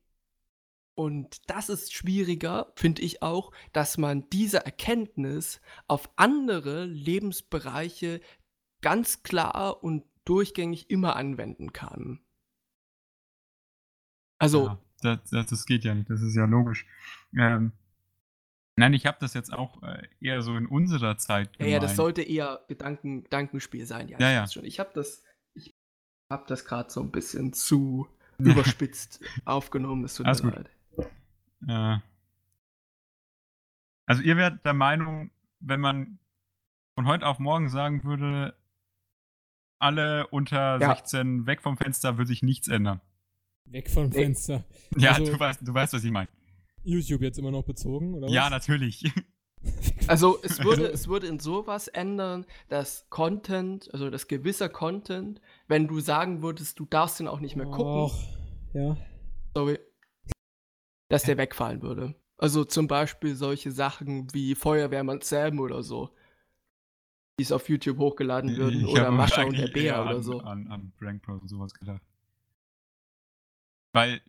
und 0.94 1.48
das 1.48 1.70
ist 1.70 1.94
schwieriger, 1.94 2.70
finde 2.76 3.00
ich 3.00 3.22
auch, 3.22 3.50
dass 3.72 3.96
man 3.96 4.28
diese 4.28 4.62
Erkenntnis 4.62 5.62
auf 5.88 6.10
andere 6.16 6.84
Lebensbereiche 6.84 8.20
ganz 8.82 9.22
klar 9.22 9.82
und 9.82 10.04
durchgängig 10.26 10.90
immer 10.90 11.16
anwenden 11.16 11.72
kann. 11.72 12.20
Also, 14.38 14.66
Ja, 14.66 14.78
das, 15.00 15.30
das, 15.30 15.46
das 15.46 15.66
geht 15.66 15.84
ja 15.84 15.94
nicht, 15.94 16.10
das 16.10 16.20
ist 16.20 16.36
ja 16.36 16.44
logisch. 16.44 16.86
Ähm, 17.34 17.72
nein, 18.76 18.92
ich 18.92 19.06
habe 19.06 19.16
das 19.20 19.32
jetzt 19.34 19.52
auch 19.52 19.82
äh, 19.82 20.06
eher 20.20 20.42
so 20.42 20.54
in 20.56 20.66
unserer 20.66 21.16
Zeit 21.16 21.50
ja, 21.58 21.66
ja, 21.66 21.72
das 21.78 21.92
gemeint. 21.92 21.96
sollte 21.96 22.22
eher 22.22 22.64
Gedanken, 22.68 23.24
Gedankenspiel 23.24 23.86
sein. 23.86 24.08
Ja, 24.08 24.18
Ja, 24.18 24.28
ich 24.28 24.34
ja. 24.34 24.46
schon. 24.48 24.64
Ich 24.64 24.78
habe 24.78 24.90
das, 24.94 25.22
ich 25.54 25.74
habe 26.30 26.44
das 26.48 26.64
gerade 26.66 26.90
so 26.90 27.00
ein 27.00 27.10
bisschen 27.10 27.52
zu 27.54 28.06
überspitzt 28.38 29.20
aufgenommen. 29.46 30.04
Es 30.04 30.14
tut 30.16 30.26
Alles 30.26 30.42
mir 30.42 30.52
gut. 30.52 30.70
leid. 30.98 32.00
Äh, 32.02 32.02
also 34.06 34.22
ihr 34.22 34.36
wärt 34.36 34.64
der 34.66 34.74
Meinung, 34.74 35.30
wenn 35.60 35.80
man 35.80 36.18
von 36.94 37.06
heute 37.06 37.26
auf 37.26 37.38
morgen 37.38 37.68
sagen 37.70 38.04
würde, 38.04 38.54
alle 39.78 40.26
unter 40.28 40.80
Ja. 40.80 40.94
16 40.94 41.46
weg 41.46 41.62
vom 41.62 41.76
Fenster, 41.76 42.16
würde 42.18 42.28
sich 42.28 42.42
nichts 42.42 42.68
ändern. 42.68 43.00
Weg 43.66 43.90
vom 43.90 44.08
Nee. 44.08 44.22
Fenster. 44.22 44.64
Ja, 44.96 45.12
Also- 45.12 45.32
du, 45.32 45.38
weißt, 45.40 45.60
du 45.66 45.74
weißt, 45.74 45.92
was 45.92 46.04
ich 46.04 46.10
meine. 46.10 46.28
YouTube 46.84 47.20
jetzt 47.22 47.38
immer 47.38 47.50
noch 47.50 47.64
bezogen, 47.64 48.14
oder 48.14 48.28
Ja, 48.28 48.44
was? 48.44 48.50
natürlich. 48.50 49.04
Also 50.06 50.38
es 50.44 50.62
würde, 50.62 50.86
es 50.86 51.08
würde 51.08 51.26
in 51.26 51.40
sowas 51.40 51.88
ändern, 51.88 52.46
dass 52.68 53.08
Content, 53.10 53.92
also 53.92 54.10
dass 54.10 54.28
gewisser 54.28 54.68
Content, 54.68 55.40
wenn 55.66 55.88
du 55.88 55.98
sagen 55.98 56.40
würdest, 56.42 56.78
du 56.78 56.84
darfst 56.84 57.18
den 57.18 57.26
auch 57.26 57.40
nicht 57.40 57.56
mehr 57.56 57.66
gucken, 57.66 57.84
Och, 58.02 58.16
ja. 58.74 58.96
sorry, 59.54 59.80
dass 61.08 61.24
der 61.24 61.36
wegfallen 61.38 61.82
würde. 61.82 62.14
Also 62.38 62.64
zum 62.64 62.86
Beispiel 62.86 63.34
solche 63.34 63.72
Sachen 63.72 64.32
wie 64.34 64.54
Feuerwehrmann 64.54 65.20
Sam 65.22 65.58
oder 65.58 65.82
so, 65.82 66.10
die 67.38 67.42
es 67.44 67.52
auf 67.52 67.68
YouTube 67.68 67.98
hochgeladen 67.98 68.56
würden, 68.56 68.80
Ich 68.86 68.86
oder 68.92 69.10
Mascha 69.10 69.44
und 69.44 69.56
der 69.58 69.68
Bär 69.68 70.00
oder 70.02 70.10
an, 70.16 70.22
so. 70.22 70.40
An, 70.40 70.66
an 70.68 70.92
Prank 70.98 71.22
Bros 71.22 71.42
und 71.42 71.48
sowas 71.48 71.74
gedacht. 71.74 72.02
Weil 73.94 74.22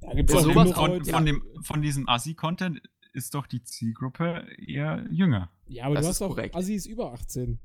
Da 0.00 0.12
gibt's 0.14 0.32
Ja, 0.32 0.38
auch 0.40 0.44
von, 0.44 0.52
sowas 0.52 0.72
von, 0.72 0.90
Leute. 0.90 1.10
von, 1.10 1.26
dem, 1.26 1.44
von 1.62 1.82
diesem 1.82 2.08
Assi-Content 2.08 2.82
ist 3.12 3.34
doch 3.34 3.46
die 3.46 3.62
Zielgruppe 3.62 4.46
eher 4.58 5.04
jünger. 5.10 5.50
Ja, 5.66 5.84
aber 5.86 5.96
Das 5.96 6.04
du 6.06 6.10
ist 6.10 6.16
hast 6.16 6.22
auch 6.22 6.28
korrekt. 6.34 6.54
Assis 6.54 6.86
über 6.86 7.12
18. 7.12 7.58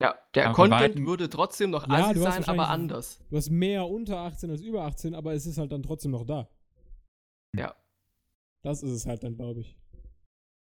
Ja, 0.00 0.16
der 0.34 0.46
Aber 0.46 0.54
Content 0.54 0.80
Weitem- 0.80 1.06
würde 1.06 1.28
trotzdem 1.28 1.70
noch 1.70 1.88
Ja, 1.88 2.08
assi 2.10 2.20
sein, 2.20 2.44
aber 2.44 2.68
anders. 2.68 3.20
Du 3.30 3.36
hast 3.36 3.50
mehr 3.50 3.86
unter 3.86 4.18
18 4.18 4.50
als 4.50 4.60
über 4.60 4.84
18, 4.84 5.14
aber 5.14 5.32
es 5.34 5.46
ist 5.46 5.58
halt 5.58 5.72
dann 5.72 5.82
trotzdem 5.82 6.12
noch 6.12 6.24
da. 6.24 6.48
Ja. 7.56 7.74
Das 8.62 8.82
ist 8.82 8.90
es 8.92 9.06
halt 9.06 9.24
dann, 9.24 9.34
glaube 9.36 9.60
ich. 9.60 9.76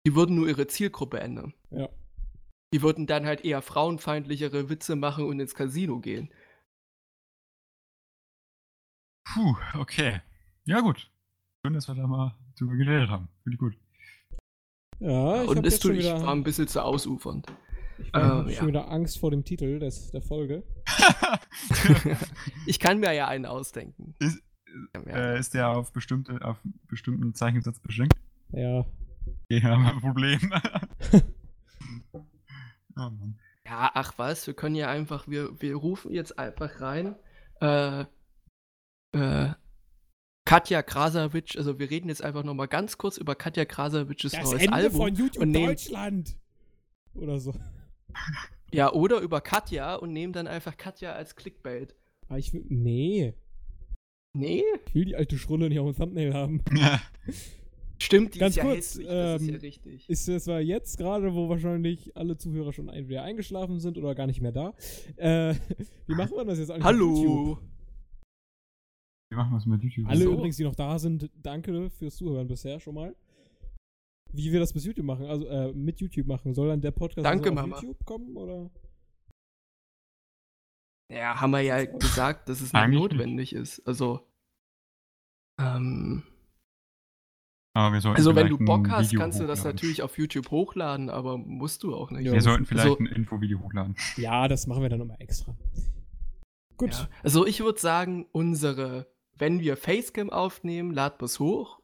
Die 0.08 0.16
würden 0.16 0.36
nur 0.36 0.48
ihre 0.48 0.66
Zielgruppe 0.68 1.20
ändern. 1.20 1.54
Ja. 1.70 1.90
Die 2.74 2.82
würden 2.82 3.08
dann 3.08 3.26
halt 3.26 3.46
eher 3.46 3.62
frauenfeindlichere 3.62 4.70
Witze 4.70 4.96
machen 4.96 5.26
und 5.26 5.40
ins 5.40 5.56
Casino 5.56 6.00
gehen. 6.00 6.30
Puh, 9.34 9.56
okay. 9.76 10.22
Ja, 10.66 10.82
gut. 10.82 11.10
Schön, 11.66 11.74
dass 11.74 11.88
wir 11.88 11.96
da 11.96 12.08
mal 12.08 12.36
drüber 12.58 12.76
geredet 12.76 13.10
haben. 13.10 13.30
Finde 13.44 13.56
ich 13.56 13.60
gut. 13.60 13.78
Ja, 15.00 15.44
ich 15.44 15.50
und 15.50 15.58
habe 15.58 15.68
es 15.68 15.80
tut 15.80 15.92
schon 15.92 16.00
ich 16.00 16.06
wieder, 16.06 16.22
war 16.22 16.34
ein 16.34 16.44
bisschen 16.44 16.68
zu 16.68 16.84
ausufernd. 16.84 17.48
ich 18.00 18.08
äh, 18.08 18.20
hab 18.20 18.48
ja. 18.48 18.54
schon 18.54 18.68
wieder 18.68 18.90
Angst 18.92 19.20
vor 19.20 19.32
dem 19.32 19.44
Titel 19.44 19.80
des, 19.80 20.12
der 20.12 20.22
Folge. 20.22 20.64
ich 22.66 22.80
kann 22.80 23.00
mir 23.00 23.14
ja 23.14 23.28
einen 23.28 23.46
ausdenken. 23.46 24.16
Ist- 24.20 24.42
äh, 25.08 25.40
ist 25.40 25.54
der 25.54 25.70
auf 25.70 25.92
bestimmte, 25.92 26.44
auf 26.44 26.58
bestimmten 26.88 27.34
Zeichensatz 27.34 27.80
beschränkt? 27.80 28.18
Ja. 28.52 28.86
Ja, 29.50 29.62
haben 29.64 29.84
wir 29.84 29.92
ein 29.92 30.02
Problem. 30.02 30.40
oh 32.98 33.10
Mann. 33.10 33.40
Ja, 33.66 33.92
ach 33.94 34.14
was, 34.18 34.48
wir 34.48 34.54
können 34.54 34.76
ja 34.76 34.90
einfach, 34.90 35.28
wir, 35.28 35.60
wir 35.62 35.76
rufen 35.76 36.12
jetzt 36.14 36.38
einfach 36.40 36.80
rein. 36.82 37.16
Äh, 37.62 38.06
äh, 39.14 39.54
Katja 40.46 40.82
Krasavitsch, 40.82 41.58
also 41.58 41.78
wir 41.78 41.90
reden 41.90 42.08
jetzt 42.08 42.24
einfach 42.24 42.44
nochmal 42.44 42.70
ganz 42.70 42.98
kurz 42.98 43.18
über 43.18 43.36
Katja 43.36 43.66
Krasavitsches 43.66 44.32
Das 44.32 44.44
neues 44.50 44.62
Ende 44.64 44.74
Album. 44.76 44.98
von 44.98 45.14
YouTube 45.16 45.44
und 45.44 45.52
nehmen- 45.52 45.68
Deutschland. 45.68 46.36
Oder 47.16 47.40
so. 47.40 47.54
Ja, 48.72 48.94
oder 48.94 49.20
über 49.20 49.42
Katja 49.42 49.96
und 49.96 50.14
nehmen 50.14 50.32
dann 50.34 50.48
einfach 50.48 50.78
Katja 50.78 51.14
als 51.14 51.36
Clickbait. 51.36 51.96
Aber 52.30 52.40
ich 52.40 52.54
will. 52.54 52.64
Nee. 52.70 53.34
Nee? 54.34 54.64
Ich 54.88 54.96
will 54.96 55.06
die 55.06 55.16
alte 55.16 55.38
Schrulle 55.38 55.68
nicht 55.68 55.80
auf 55.80 55.94
dem 55.94 55.98
Thumbnail 55.98 56.34
haben. 56.34 56.64
Stimmt, 58.00 58.36
die 58.36 58.40
Ganz 58.40 58.52
ist 58.52 58.58
ja 58.58 58.64
kurz, 58.64 58.76
hässlich, 58.78 59.08
das 59.08 59.42
ist 59.42 59.48
ja 59.48 59.54
ähm, 59.54 59.60
richtig. 59.60 60.10
Ist 60.10 60.28
es 60.30 60.44
zwar 60.44 60.62
jetzt 60.62 60.98
gerade, 60.98 61.34
wo 61.34 61.50
wahrscheinlich 61.50 62.16
alle 62.16 62.38
Zuhörer 62.38 62.72
schon 62.72 62.90
entweder 62.90 63.24
eingeschlafen 63.24 63.80
sind 63.80 63.98
oder 63.98 64.14
gar 64.14 64.28
nicht 64.28 64.42
mehr 64.42 64.52
da. 64.52 64.74
Äh, 65.16 65.56
wie 66.06 66.16
machen 66.16 66.36
wir 66.36 66.46
das 66.46 66.60
jetzt 66.60 66.70
eigentlich? 66.72 66.86
YouTube? 66.86 67.58
Hallo! 67.58 67.60
Wie 69.30 69.36
machen 69.36 69.52
wir 69.52 69.58
es 69.58 69.66
mit 69.66 69.84
YouTube? 69.84 70.08
Alle 70.08 70.24
So. 70.24 70.34
übrigens, 70.34 70.58
die 70.58 70.64
noch 70.64 70.76
da 70.76 71.00
sind, 71.00 71.30
danke 71.42 71.90
fürs 71.90 72.16
Zuhören 72.16 72.48
bisher 72.48 72.80
schon 72.80 72.96
mal. 72.96 73.16
Wie 74.32 74.52
wir 74.52 74.60
das 74.60 74.74
bis 74.74 74.86
YouTube 74.86 75.06
machen, 75.06 75.26
also 75.26 75.48
äh, 75.48 75.74
mit 75.74 76.00
YouTube 76.00 76.28
machen, 76.28 76.54
soll 76.54 76.68
dann 76.68 76.82
der 76.82 76.92
Podcast 76.92 77.26
Danke, 77.26 77.50
also 77.50 77.62
auf 77.62 77.68
Mama. 77.68 77.82
YouTube 77.82 78.06
kommen 78.06 78.38
oder? 78.38 78.70
Ja, 81.12 81.40
haben 81.40 81.52
wir 81.52 81.62
ja 81.62 81.86
gesagt, 81.86 82.50
dass 82.50 82.62
es 82.62 82.74
nicht 82.74 82.90
notwendig 82.90 83.54
ist. 83.54 83.80
Also, 83.88 84.28
ähm, 85.60 86.24
also 87.86 88.36
wenn 88.36 88.48
du 88.50 88.58
Bock 88.58 88.90
hast, 88.90 89.08
Video 89.12 89.20
kannst 89.22 89.40
du 89.40 89.48
das 89.48 89.64
natürlich 89.64 90.02
auf 90.02 90.18
YouTube 90.18 90.50
hochladen, 90.52 91.10
aber 91.10 91.38
musst 91.38 91.84
du 91.84 91.96
auch 91.96 92.12
nicht. 92.12 92.26
Ja, 92.26 92.34
Wir 92.34 92.42
sollten 92.42 92.66
vielleicht 92.66 92.88
Also- 92.88 93.00
ein 93.00 93.06
Infovideo 93.08 93.60
hochladen. 93.60 93.96
Ja, 94.16 94.48
das 94.48 94.68
machen 94.68 94.82
wir 94.82 94.90
dann 94.90 95.00
nochmal 95.00 95.18
extra. 95.20 95.56
Gut. 96.78 96.94
Ja. 96.94 97.08
Also 97.24 97.46
ich 97.46 97.60
würde 97.62 97.80
sagen, 97.80 98.26
unsere, 98.32 99.08
wenn 99.36 99.60
wir 99.60 99.78
Facecam 99.78 100.30
aufnehmen, 100.30 100.92
laden 100.92 101.20
wir 101.20 101.26
es 101.26 101.40
hoch. 101.40 101.80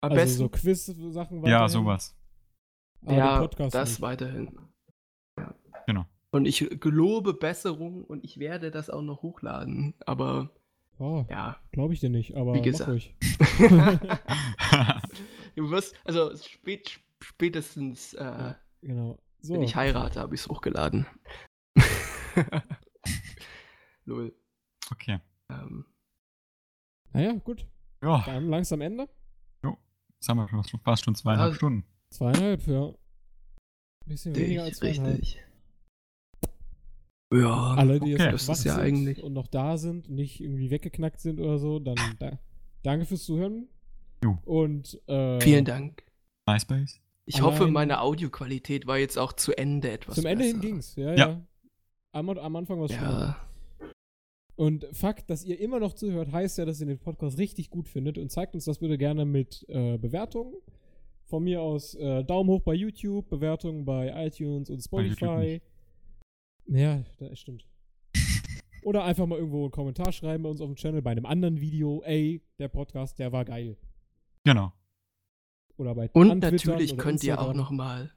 Am 0.00 0.12
also 0.12 0.22
besten. 0.22 0.38
so 0.38 0.48
Quiz-Sachen 0.48 1.46
Ja, 1.46 1.68
sowas. 1.68 2.16
aber 3.04 3.14
ja, 3.16 3.46
das 3.46 3.90
nicht. 3.90 4.00
weiterhin. 4.00 4.58
Genau. 5.86 6.06
Und 6.30 6.46
ich 6.46 6.68
gelobe 6.80 7.34
Besserung 7.34 8.04
und 8.04 8.24
ich 8.24 8.38
werde 8.38 8.70
das 8.70 8.88
auch 8.90 9.02
noch 9.02 9.22
hochladen. 9.22 9.94
Aber 10.06 10.50
Oh, 11.02 11.26
ja, 11.28 11.56
glaube 11.72 11.94
ich 11.94 12.00
dir 12.00 12.10
nicht, 12.10 12.36
aber 12.36 12.52
Wie 12.54 12.58
mach 12.58 12.64
gesagt. 12.64 12.90
ruhig. 12.90 13.16
du 15.56 15.70
wirst, 15.70 15.96
also 16.04 16.36
spät, 16.36 17.00
spätestens, 17.20 18.14
äh, 18.14 18.54
Genau. 18.82 19.18
So. 19.40 19.54
wenn 19.54 19.62
ich 19.62 19.74
heirate, 19.74 20.20
habe 20.20 20.34
ich 20.36 20.42
es 20.42 20.48
hochgeladen. 20.48 21.06
Null. 24.04 24.32
okay. 24.92 25.18
Ähm, 25.50 25.86
Naja, 27.12 27.32
gut. 27.32 27.66
Ja, 28.02 28.22
Dann 28.24 28.48
langsam 28.48 28.80
Ende. 28.80 29.08
jetzt 29.64 30.28
haben 30.28 30.38
wir 30.38 30.48
schon 30.48 30.62
fast 30.80 31.04
schon 31.04 31.14
zweieinhalb 31.16 31.50
Ja. 31.52 31.56
Stunden. 31.56 31.84
Zweieinhalb, 32.10 32.64
ja. 32.68 32.92
Bisschen 34.06 34.34
weniger 34.36 34.62
als 34.64 34.78
zweieinhalb. 34.78 35.18
richtig. 35.20 35.42
Ja, 37.32 37.74
Alle, 37.76 37.98
die 38.00 38.14
Okay. 38.14 38.24
jetzt 38.24 38.32
Das 38.32 38.42
noch 38.42 38.48
wach 38.54 38.58
ist 38.58 38.64
ja 38.64 38.74
sind 38.74 38.82
eigentlich- 38.84 39.22
und 39.22 39.32
noch 39.32 39.46
da 39.46 39.76
sind 39.78 40.08
und 40.08 40.14
nicht 40.16 40.40
irgendwie 40.40 40.70
weggeknackt 40.70 41.20
sind 41.20 41.40
oder 41.40 41.58
so, 41.58 41.78
dann 41.78 41.96
da, 42.18 42.38
danke 42.82 43.06
fürs 43.06 43.24
Zuhören. 43.24 43.68
Jo. 44.22 44.38
Und 44.44 45.00
äh, 45.08 45.40
vielen 45.40 45.64
Dank. 45.64 46.04
MySpace? 46.46 47.00
Ich 47.24 47.40
hoffe, 47.40 47.62
Allein- 47.62 47.72
meine 47.72 48.00
Audioqualität 48.00 48.86
war 48.86 48.98
jetzt 48.98 49.18
auch 49.18 49.32
zu 49.32 49.56
Ende 49.56 49.90
etwas 49.90 50.16
Zum 50.16 50.26
Ende 50.26 50.44
hin 50.44 50.60
ging's, 50.60 50.94
ja, 50.96 51.10
ja. 51.10 51.16
Ja. 51.16 51.40
Am, 52.12 52.28
am 52.28 52.56
Anfang 52.56 52.78
war 52.78 52.86
es. 52.86 52.92
Ja, 52.92 53.36
Und 54.56 54.86
Fakt, 54.92 55.30
dass 55.30 55.44
ihr 55.44 55.58
immer 55.60 55.80
noch 55.80 55.94
zuhört, 55.94 56.30
heißt 56.32 56.58
ja, 56.58 56.64
dass 56.64 56.80
ihr 56.80 56.86
den 56.86 56.98
Podcast 56.98 57.38
richtig 57.38 57.70
gut 57.70 57.88
findet 57.88 58.18
und 58.18 58.30
zeigt 58.30 58.54
uns 58.54 58.64
das 58.66 58.78
bitte 58.78 58.98
gerne 58.98 59.24
mit 59.24 59.64
äh, 59.68 59.96
Bewertungen. 59.98 60.54
Von 61.24 61.44
mir 61.44 61.62
aus 61.62 61.94
äh, 61.94 62.22
Daumen 62.24 62.50
hoch 62.50 62.60
bei 62.60 62.74
YouTube, 62.74 63.28
Bewertungen 63.30 63.84
bei 63.86 64.12
iTunes 64.26 64.68
und 64.68 64.80
Spotify. 64.82 65.62
Ja, 66.66 67.02
das 67.18 67.38
stimmt. 67.38 67.66
Oder 68.82 69.04
einfach 69.04 69.26
mal 69.26 69.38
irgendwo 69.38 69.62
einen 69.62 69.70
Kommentar 69.70 70.12
schreiben 70.12 70.42
bei 70.42 70.50
uns 70.50 70.60
auf 70.60 70.68
dem 70.68 70.76
Channel, 70.76 71.02
bei 71.02 71.12
einem 71.12 71.26
anderen 71.26 71.60
Video. 71.60 72.02
Ey, 72.04 72.42
der 72.58 72.68
Podcast, 72.68 73.18
der 73.18 73.32
war 73.32 73.44
geil. 73.44 73.76
Genau. 74.44 74.72
Oder 75.76 75.94
bei 75.94 76.10
und 76.12 76.40
natürlich 76.40 76.92
oder 76.92 77.02
könnt 77.02 77.24
ihr 77.24 77.40
auch 77.40 77.54
noch 77.54 77.70
mal 77.70 78.12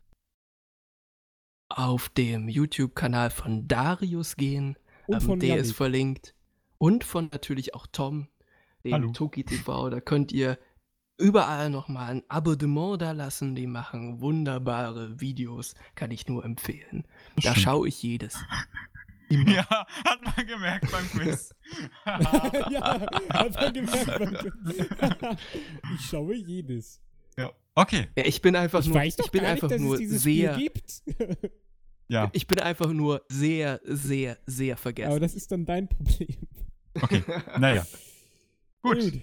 auf 1.70 2.10
dem 2.10 2.48
YouTube-Kanal 2.48 3.30
von 3.30 3.68
Darius 3.68 4.36
gehen. 4.36 4.78
Und 5.08 5.16
ähm, 5.16 5.22
von 5.22 5.40
der 5.40 5.56
ist 5.56 5.68
Yannick. 5.68 5.76
verlinkt. 5.76 6.36
Und 6.78 7.04
von 7.04 7.30
natürlich 7.32 7.74
auch 7.74 7.88
Tom, 7.88 8.28
dem 8.84 9.14
Toki 9.14 9.44
TV. 9.44 9.90
Da 9.90 10.02
könnt 10.02 10.32
ihr 10.32 10.58
überall 11.18 11.70
nochmal 11.70 12.12
ein 12.16 12.24
Abonnement 12.30 13.02
da 13.02 13.12
lassen. 13.12 13.56
Die 13.56 13.68
machen 13.68 14.20
wunderbare 14.22 15.20
Videos. 15.20 15.76
Kann 15.96 16.12
ich 16.12 16.28
nur 16.28 16.44
empfehlen. 16.46 17.06
Da 17.42 17.56
schaue 17.56 17.88
ich 17.88 18.02
jedes. 18.04 18.36
Immer. 19.30 19.50
Ja, 19.56 19.66
hat 19.68 20.22
man 20.24 20.46
gemerkt 20.46 20.92
beim 20.92 21.10
Quiz. 21.10 21.50
ja, 22.06 23.02
hat 23.34 23.56
man 23.56 23.74
gemerkt. 23.74 25.42
ich 25.96 26.06
schaue 26.06 26.36
jedes. 26.36 27.02
ja. 27.38 27.52
Okay, 27.74 28.08
Ja, 28.16 28.24
ich 28.26 28.42
bin 28.42 28.56
einfach 28.56 28.82
Ich 28.82 28.86
nur, 28.88 28.96
weiß 28.96 29.16
doch 29.18 29.26
ich 29.26 29.32
bin 29.32 29.42
gar 29.42 29.52
einfach 29.52 29.68
nicht, 29.70 29.80
dass 29.80 29.82
nur 29.86 29.94
es 29.96 30.00
dieses 30.00 30.22
sehr, 30.24 30.54
Spiel 30.54 30.70
gibt. 30.70 31.04
ja, 32.08 32.30
ich 32.34 32.46
bin 32.48 32.60
einfach 32.60 32.94
nur 32.94 33.26
sehr, 33.28 33.82
sehr, 33.84 34.38
sehr 34.46 34.78
vergessen. 34.78 35.10
Aber 35.12 35.20
das 35.20 35.34
ist 35.34 35.52
dann 35.52 35.66
dein 35.66 35.88
Problem. 35.90 36.38
okay. 37.02 37.24
Naja. 37.60 37.86
Gut. 38.84 39.14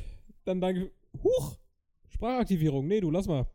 Dann 0.44 0.60
danke. 0.60 0.90
Huch! 1.22 1.56
Sprachaktivierung. 2.22 2.86
Nee, 2.86 3.00
du, 3.00 3.10
lass 3.10 3.26
mal. 3.26 3.46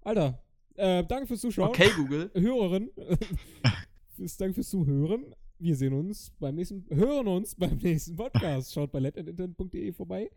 Alter, 0.00 0.42
äh, 0.74 1.04
danke 1.04 1.28
fürs 1.28 1.40
Zuschauen. 1.40 1.68
okay, 1.68 1.90
Google. 1.96 2.30
Hörerin. 2.34 2.90
danke 4.38 4.54
fürs 4.54 4.70
Zuhören. 4.70 5.36
Wir 5.60 5.76
sehen 5.76 5.92
uns 5.92 6.32
beim 6.40 6.56
nächsten, 6.56 6.84
hören 6.90 7.28
uns 7.28 7.54
beim 7.54 7.78
nächsten 7.78 8.16
Podcast. 8.16 8.72
Schaut 8.72 8.90
bei 8.90 8.98
letandinternet.de 8.98 9.92
vorbei. 9.92 10.30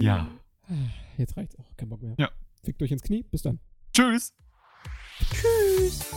Ja. 0.00 0.30
Jetzt 1.18 1.36
reicht's 1.36 1.58
auch. 1.58 1.76
Kein 1.76 1.90
Bock 1.90 2.00
mehr. 2.02 2.14
Ja. 2.18 2.30
Fickt 2.62 2.82
euch 2.82 2.90
ins 2.90 3.02
Knie. 3.02 3.22
Bis 3.24 3.42
dann. 3.42 3.60
Tschüss. 3.92 4.34
Tschüss. 5.30 6.10